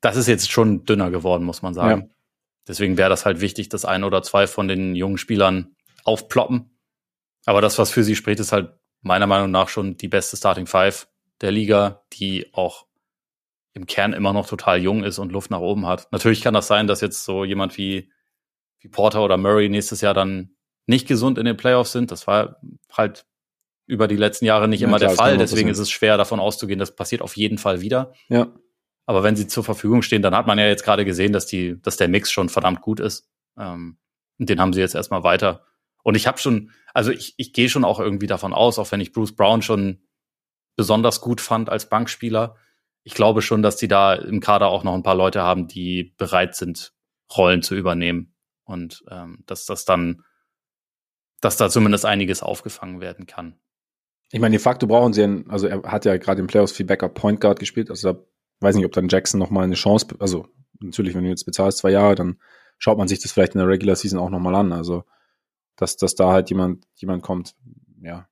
das 0.00 0.16
ist 0.16 0.28
jetzt 0.28 0.50
schon 0.50 0.84
dünner 0.84 1.10
geworden, 1.10 1.44
muss 1.44 1.62
man 1.62 1.74
sagen. 1.74 2.02
Ja. 2.02 2.08
Deswegen 2.68 2.96
wäre 2.96 3.10
das 3.10 3.24
halt 3.24 3.40
wichtig, 3.40 3.68
dass 3.68 3.84
ein 3.84 4.04
oder 4.04 4.22
zwei 4.22 4.46
von 4.46 4.68
den 4.68 4.94
jungen 4.94 5.18
Spielern 5.18 5.74
aufploppen 6.04 6.72
aber 7.44 7.60
das, 7.60 7.78
was 7.78 7.90
für 7.90 8.04
sie 8.04 8.16
spricht, 8.16 8.40
ist 8.40 8.52
halt 8.52 8.72
meiner 9.00 9.26
Meinung 9.26 9.50
nach 9.50 9.68
schon 9.68 9.96
die 9.96 10.08
beste 10.08 10.36
Starting 10.36 10.66
Five 10.66 11.08
der 11.40 11.50
Liga, 11.50 12.04
die 12.12 12.52
auch 12.52 12.86
im 13.74 13.86
Kern 13.86 14.12
immer 14.12 14.32
noch 14.32 14.46
total 14.46 14.80
jung 14.80 15.02
ist 15.02 15.18
und 15.18 15.32
Luft 15.32 15.50
nach 15.50 15.60
oben 15.60 15.86
hat. 15.86 16.08
Natürlich 16.12 16.42
kann 16.42 16.54
das 16.54 16.66
sein, 16.66 16.86
dass 16.86 17.00
jetzt 17.00 17.24
so 17.24 17.44
jemand 17.44 17.76
wie, 17.78 18.12
wie 18.80 18.88
Porter 18.88 19.24
oder 19.24 19.38
Murray 19.38 19.68
nächstes 19.68 20.02
Jahr 20.02 20.14
dann 20.14 20.54
nicht 20.86 21.08
gesund 21.08 21.38
in 21.38 21.46
den 21.46 21.56
Playoffs 21.56 21.92
sind. 21.92 22.10
Das 22.10 22.26
war 22.26 22.60
halt 22.92 23.24
über 23.86 24.06
die 24.06 24.16
letzten 24.16 24.44
Jahre 24.44 24.68
nicht 24.68 24.80
ja, 24.80 24.88
immer 24.88 24.98
klar, 24.98 25.10
der 25.10 25.16
Fall. 25.16 25.38
Deswegen 25.38 25.68
ist 25.68 25.78
es 25.78 25.90
schwer 25.90 26.16
davon 26.16 26.38
auszugehen, 26.38 26.78
das 26.78 26.94
passiert 26.94 27.22
auf 27.22 27.36
jeden 27.36 27.58
Fall 27.58 27.80
wieder. 27.80 28.12
Ja. 28.28 28.52
Aber 29.12 29.22
wenn 29.22 29.36
sie 29.36 29.46
zur 29.46 29.62
Verfügung 29.62 30.00
stehen, 30.00 30.22
dann 30.22 30.34
hat 30.34 30.46
man 30.46 30.58
ja 30.58 30.66
jetzt 30.66 30.84
gerade 30.84 31.04
gesehen, 31.04 31.34
dass 31.34 31.44
die, 31.44 31.78
dass 31.82 31.98
der 31.98 32.08
Mix 32.08 32.32
schon 32.32 32.48
verdammt 32.48 32.80
gut 32.80 32.98
ist. 32.98 33.28
Ähm, 33.58 33.98
und 34.38 34.48
den 34.48 34.58
haben 34.58 34.72
sie 34.72 34.80
jetzt 34.80 34.94
erstmal 34.94 35.22
weiter. 35.22 35.66
Und 36.02 36.14
ich 36.14 36.26
habe 36.26 36.38
schon, 36.38 36.70
also 36.94 37.10
ich, 37.10 37.34
ich 37.36 37.52
gehe 37.52 37.68
schon 37.68 37.84
auch 37.84 38.00
irgendwie 38.00 38.26
davon 38.26 38.54
aus, 38.54 38.78
auch 38.78 38.90
wenn 38.90 39.02
ich 39.02 39.12
Bruce 39.12 39.36
Brown 39.36 39.60
schon 39.60 40.00
besonders 40.76 41.20
gut 41.20 41.42
fand 41.42 41.68
als 41.68 41.90
Bankspieler, 41.90 42.56
ich 43.02 43.12
glaube 43.12 43.42
schon, 43.42 43.62
dass 43.62 43.76
die 43.76 43.86
da 43.86 44.14
im 44.14 44.40
Kader 44.40 44.68
auch 44.68 44.82
noch 44.82 44.94
ein 44.94 45.02
paar 45.02 45.14
Leute 45.14 45.42
haben, 45.42 45.68
die 45.68 46.14
bereit 46.16 46.56
sind, 46.56 46.94
Rollen 47.36 47.60
zu 47.60 47.74
übernehmen. 47.74 48.34
Und 48.64 49.04
ähm, 49.10 49.44
dass 49.44 49.66
das 49.66 49.84
dann, 49.84 50.24
dass 51.42 51.58
da 51.58 51.68
zumindest 51.68 52.06
einiges 52.06 52.42
aufgefangen 52.42 53.02
werden 53.02 53.26
kann. 53.26 53.58
Ich 54.30 54.40
meine, 54.40 54.56
de 54.56 54.62
facto 54.62 54.86
brauchen 54.86 55.12
sie 55.12 55.22
einen, 55.22 55.50
also 55.50 55.66
er 55.66 55.82
hat 55.82 56.06
ja 56.06 56.16
gerade 56.16 56.40
im 56.40 56.46
Playoffs 56.46 56.72
viel 56.72 56.86
Backup 56.86 57.12
Point 57.12 57.42
Guard 57.42 57.58
gespielt, 57.58 57.90
also 57.90 58.14
da 58.14 58.18
weiß 58.62 58.76
nicht, 58.76 58.86
ob 58.86 58.92
dann 58.92 59.08
Jackson 59.08 59.38
noch 59.38 59.50
mal 59.50 59.64
eine 59.64 59.74
Chance, 59.74 60.06
also 60.18 60.46
natürlich, 60.80 61.14
wenn 61.14 61.24
du 61.24 61.30
jetzt 61.30 61.44
bezahlst 61.44 61.78
zwei 61.78 61.90
Jahre, 61.90 62.14
dann 62.14 62.38
schaut 62.78 62.98
man 62.98 63.08
sich 63.08 63.20
das 63.20 63.32
vielleicht 63.32 63.54
in 63.54 63.58
der 63.58 63.68
Regular 63.68 63.96
Season 63.96 64.18
auch 64.18 64.30
noch 64.30 64.40
mal 64.40 64.54
an. 64.54 64.72
Also 64.72 65.04
dass, 65.76 65.96
dass 65.96 66.14
da 66.14 66.32
halt 66.32 66.50
jemand, 66.50 66.84
jemand 66.94 67.22
kommt. 67.22 67.54
Ja. 68.02 68.28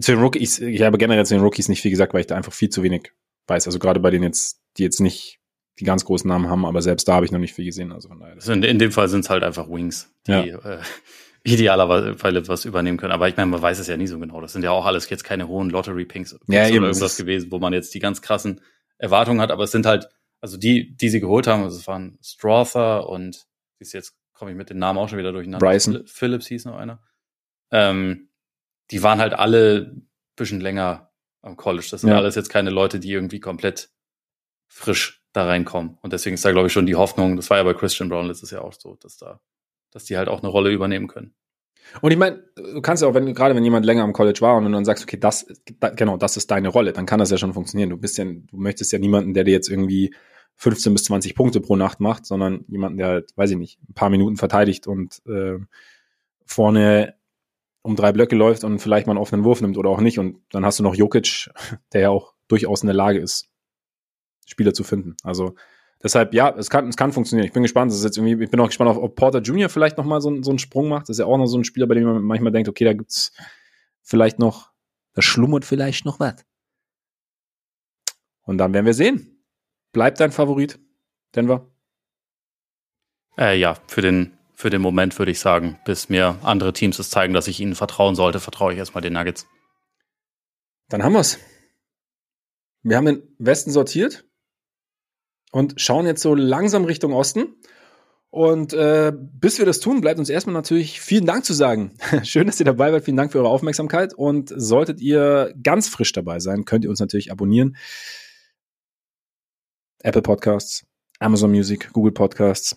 Zu 0.00 0.12
den 0.12 0.20
Rookies, 0.20 0.60
ich 0.60 0.82
habe 0.82 0.98
generell 0.98 1.26
zu 1.26 1.34
den 1.34 1.42
Rookies 1.42 1.68
nicht 1.68 1.82
viel 1.82 1.90
gesagt, 1.90 2.14
weil 2.14 2.20
ich 2.20 2.26
da 2.26 2.36
einfach 2.36 2.52
viel 2.52 2.70
zu 2.70 2.82
wenig 2.82 3.12
weiß. 3.46 3.66
Also 3.66 3.78
gerade 3.78 4.00
bei 4.00 4.10
denen 4.10 4.24
jetzt, 4.24 4.60
die 4.76 4.84
jetzt 4.84 5.00
nicht 5.00 5.40
die 5.80 5.84
ganz 5.84 6.04
großen 6.04 6.28
Namen 6.28 6.48
haben, 6.48 6.64
aber 6.64 6.82
selbst 6.82 7.06
da 7.08 7.14
habe 7.14 7.26
ich 7.26 7.32
noch 7.32 7.38
nicht 7.38 7.54
viel 7.54 7.64
gesehen. 7.64 7.92
Also 7.92 8.08
von 8.08 8.20
daher. 8.20 8.34
Also 8.34 8.52
in, 8.52 8.62
in 8.62 8.78
dem 8.78 8.92
Fall 8.92 9.08
sind 9.08 9.20
es 9.20 9.30
halt 9.30 9.42
einfach 9.42 9.68
Wings, 9.68 10.12
die 10.26 10.32
ja. 10.32 10.42
äh, 10.42 10.78
idealerweise 11.44 12.16
was 12.48 12.64
übernehmen 12.64 12.98
können. 12.98 13.12
Aber 13.12 13.28
ich 13.28 13.36
meine, 13.36 13.50
man 13.50 13.62
weiß 13.62 13.78
es 13.78 13.86
ja 13.88 13.96
nie 13.96 14.06
so 14.06 14.18
genau. 14.18 14.40
Das 14.40 14.52
sind 14.52 14.62
ja 14.62 14.70
auch 14.70 14.86
alles 14.86 15.08
jetzt 15.10 15.24
keine 15.24 15.48
hohen 15.48 15.70
Lottery-Pinks 15.70 16.32
ja, 16.46 16.62
oder 16.62 16.70
irgendwas 16.70 17.16
gewesen, 17.16 17.50
wo 17.50 17.58
man 17.58 17.72
jetzt 17.72 17.94
die 17.94 18.00
ganz 18.00 18.22
krassen 18.22 18.60
Erwartungen 18.98 19.40
hat. 19.40 19.50
Aber 19.50 19.64
es 19.64 19.70
sind 19.70 19.86
halt, 19.86 20.08
also 20.40 20.56
die, 20.56 20.96
die 20.96 21.08
sie 21.08 21.20
geholt 21.20 21.46
haben, 21.46 21.62
also 21.62 21.76
es 21.76 21.86
waren 21.86 22.18
Strother 22.22 23.08
und 23.08 23.46
die 23.78 23.82
ist 23.82 23.92
jetzt 23.92 24.18
komme 24.38 24.52
ich 24.52 24.56
mit 24.56 24.70
den 24.70 24.78
Namen 24.78 24.98
auch 24.98 25.08
schon 25.08 25.18
wieder 25.18 25.32
durcheinander. 25.32 25.66
Bryson. 25.66 26.06
Phillips 26.06 26.46
hieß 26.46 26.66
noch 26.66 26.76
einer. 26.76 27.02
Ähm, 27.72 28.28
die 28.90 29.02
waren 29.02 29.18
halt 29.18 29.34
alle 29.34 29.96
bisschen 30.36 30.60
länger 30.60 31.10
am 31.42 31.56
College. 31.56 31.88
Das 31.90 32.02
sind 32.02 32.10
ja. 32.10 32.16
alles 32.16 32.36
jetzt 32.36 32.48
keine 32.48 32.70
Leute, 32.70 33.00
die 33.00 33.10
irgendwie 33.10 33.40
komplett 33.40 33.90
frisch 34.68 35.22
da 35.32 35.44
reinkommen. 35.44 35.98
Und 36.00 36.12
deswegen 36.12 36.34
ist 36.34 36.44
da, 36.44 36.52
glaube 36.52 36.68
ich, 36.68 36.72
schon 36.72 36.86
die 36.86 36.94
Hoffnung, 36.94 37.36
das 37.36 37.50
war 37.50 37.58
ja 37.58 37.64
bei 37.64 37.74
Christian 37.74 38.08
Brown 38.08 38.26
letztes 38.26 38.50
Jahr 38.50 38.62
auch 38.62 38.72
so, 38.72 38.94
dass 38.94 39.16
da, 39.16 39.40
dass 39.90 40.04
die 40.04 40.16
halt 40.16 40.28
auch 40.28 40.38
eine 40.38 40.48
Rolle 40.48 40.70
übernehmen 40.70 41.08
können. 41.08 41.34
Und 42.02 42.10
ich 42.10 42.18
meine, 42.18 42.42
du 42.56 42.80
kannst 42.80 43.02
ja 43.02 43.08
auch, 43.08 43.14
wenn, 43.14 43.32
gerade 43.34 43.54
wenn 43.54 43.64
jemand 43.64 43.86
länger 43.86 44.02
am 44.02 44.12
College 44.12 44.40
war 44.40 44.56
und 44.56 44.64
du 44.64 44.70
dann 44.70 44.84
sagst, 44.84 45.04
okay, 45.04 45.18
das, 45.18 45.46
genau, 45.96 46.16
das 46.16 46.36
ist 46.36 46.50
deine 46.50 46.68
Rolle, 46.68 46.92
dann 46.92 47.06
kann 47.06 47.18
das 47.18 47.30
ja 47.30 47.38
schon 47.38 47.54
funktionieren. 47.54 47.90
Du 47.90 47.96
bist 47.96 48.18
ja, 48.18 48.24
du 48.24 48.56
möchtest 48.56 48.92
ja 48.92 48.98
niemanden, 48.98 49.34
der 49.34 49.44
dir 49.44 49.52
jetzt 49.52 49.68
irgendwie 49.68 50.14
15 50.56 50.92
bis 50.92 51.04
20 51.04 51.34
Punkte 51.34 51.60
pro 51.60 51.76
Nacht 51.76 52.00
macht, 52.00 52.26
sondern 52.26 52.64
jemanden, 52.68 52.98
der 52.98 53.06
halt, 53.08 53.36
weiß 53.36 53.50
ich 53.52 53.56
nicht, 53.56 53.78
ein 53.88 53.94
paar 53.94 54.10
Minuten 54.10 54.36
verteidigt 54.36 54.86
und 54.86 55.22
äh, 55.26 55.58
vorne 56.44 57.14
um 57.82 57.96
drei 57.96 58.12
Blöcke 58.12 58.36
läuft 58.36 58.64
und 58.64 58.80
vielleicht 58.80 59.06
mal 59.06 59.12
einen 59.12 59.20
offenen 59.20 59.44
Wurf 59.44 59.60
nimmt 59.60 59.78
oder 59.78 59.90
auch 59.90 60.00
nicht. 60.00 60.18
Und 60.18 60.40
dann 60.50 60.64
hast 60.64 60.78
du 60.78 60.82
noch 60.82 60.94
Jokic, 60.94 61.48
der 61.92 62.00
ja 62.00 62.10
auch 62.10 62.34
durchaus 62.48 62.82
in 62.82 62.88
der 62.88 62.96
Lage 62.96 63.18
ist, 63.18 63.48
Spieler 64.46 64.74
zu 64.74 64.84
finden. 64.84 65.16
Also 65.22 65.54
deshalb, 66.02 66.34
ja, 66.34 66.50
es 66.56 66.70
kann, 66.70 66.88
es 66.88 66.96
kann 66.96 67.12
funktionieren. 67.12 67.46
Ich 67.46 67.52
bin 67.52 67.62
gespannt. 67.62 67.90
Das 67.90 67.98
ist 67.98 68.04
jetzt 68.04 68.16
irgendwie, 68.16 68.44
ich 68.44 68.50
bin 68.50 68.60
auch 68.60 68.66
gespannt, 68.66 68.96
ob 68.96 69.16
Porter 69.16 69.40
Jr. 69.40 69.68
vielleicht 69.68 69.98
nochmal 69.98 70.20
so, 70.20 70.42
so 70.42 70.50
einen 70.50 70.58
Sprung 70.58 70.88
macht. 70.88 71.08
Das 71.08 71.10
ist 71.16 71.20
ja 71.20 71.26
auch 71.26 71.38
noch 71.38 71.46
so 71.46 71.58
ein 71.58 71.64
Spieler, 71.64 71.86
bei 71.86 71.94
dem 71.94 72.04
man 72.04 72.22
manchmal 72.22 72.52
denkt, 72.52 72.68
okay, 72.68 72.84
da 72.84 72.92
gibt's 72.92 73.32
vielleicht 74.02 74.38
noch, 74.38 74.70
da 75.14 75.22
schlummert 75.22 75.64
vielleicht 75.64 76.04
noch 76.04 76.20
was. 76.20 76.44
Und 78.42 78.58
dann 78.58 78.72
werden 78.72 78.86
wir 78.86 78.94
sehen. 78.94 79.44
Bleibt 79.92 80.20
dein 80.20 80.32
Favorit, 80.32 80.78
Denver? 81.34 81.70
Äh, 83.36 83.58
ja, 83.58 83.76
für 83.86 84.00
den, 84.00 84.38
für 84.54 84.70
den 84.70 84.82
Moment 84.82 85.18
würde 85.18 85.32
ich 85.32 85.40
sagen, 85.40 85.78
bis 85.84 86.08
mir 86.08 86.38
andere 86.42 86.72
Teams 86.72 86.98
es 86.98 87.10
zeigen, 87.10 87.34
dass 87.34 87.48
ich 87.48 87.60
ihnen 87.60 87.74
vertrauen 87.74 88.14
sollte, 88.14 88.40
vertraue 88.40 88.72
ich 88.72 88.78
erstmal 88.78 89.02
den 89.02 89.12
Nuggets. 89.12 89.46
Dann 90.88 91.02
haben 91.02 91.12
wir's. 91.12 91.38
Wir 92.82 92.96
haben 92.96 93.06
den 93.06 93.22
Westen 93.38 93.70
sortiert 93.70 94.27
und 95.52 95.80
schauen 95.80 96.06
jetzt 96.06 96.22
so 96.22 96.34
langsam 96.34 96.84
Richtung 96.84 97.12
Osten. 97.12 97.54
Und 98.30 98.74
äh, 98.74 99.12
bis 99.16 99.58
wir 99.58 99.64
das 99.64 99.80
tun, 99.80 100.02
bleibt 100.02 100.18
uns 100.18 100.28
erstmal 100.28 100.52
natürlich 100.52 101.00
vielen 101.00 101.24
Dank 101.24 101.44
zu 101.46 101.54
sagen. 101.54 101.94
Schön, 102.24 102.46
dass 102.46 102.60
ihr 102.60 102.66
dabei 102.66 102.92
wart. 102.92 103.04
Vielen 103.04 103.16
Dank 103.16 103.32
für 103.32 103.38
eure 103.38 103.48
Aufmerksamkeit. 103.48 104.12
Und 104.12 104.52
solltet 104.54 105.00
ihr 105.00 105.54
ganz 105.62 105.88
frisch 105.88 106.12
dabei 106.12 106.38
sein, 106.38 106.66
könnt 106.66 106.84
ihr 106.84 106.90
uns 106.90 107.00
natürlich 107.00 107.32
abonnieren. 107.32 107.76
Apple 110.00 110.22
Podcasts, 110.22 110.86
Amazon 111.18 111.50
Music, 111.50 111.90
Google 111.92 112.12
Podcasts, 112.12 112.76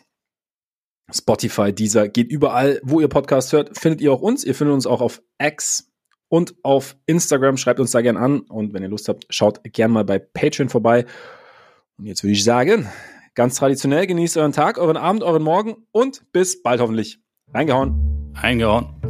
Spotify, 1.11 1.73
Deezer, 1.73 2.07
geht 2.07 2.31
überall, 2.31 2.79
wo 2.83 3.01
ihr 3.01 3.09
Podcasts 3.09 3.51
hört, 3.51 3.77
findet 3.77 3.99
ihr 4.01 4.13
auch 4.13 4.21
uns. 4.21 4.45
Ihr 4.45 4.55
findet 4.55 4.73
uns 4.73 4.87
auch 4.87 5.01
auf 5.01 5.21
X 5.37 5.91
und 6.29 6.55
auf 6.63 6.95
Instagram. 7.05 7.57
Schreibt 7.57 7.81
uns 7.81 7.91
da 7.91 8.01
gern 8.01 8.15
an 8.15 8.39
und 8.39 8.73
wenn 8.73 8.83
ihr 8.83 8.89
Lust 8.89 9.09
habt, 9.09 9.25
schaut 9.29 9.61
gern 9.65 9.91
mal 9.91 10.05
bei 10.05 10.17
Patreon 10.17 10.69
vorbei. 10.69 11.05
Und 12.01 12.07
jetzt 12.07 12.23
würde 12.23 12.33
ich 12.33 12.43
sagen, 12.43 12.89
Ganz 13.33 13.55
traditionell 13.55 14.07
genießt 14.07 14.35
euren 14.37 14.51
Tag, 14.51 14.77
euren 14.77 14.97
Abend, 14.97 15.23
euren 15.23 15.41
Morgen 15.41 15.87
und 15.91 16.23
bis 16.33 16.61
bald 16.61 16.81
hoffentlich. 16.81 17.19
Reingehauen. 17.53 18.33
Eingehauen. 18.33 19.00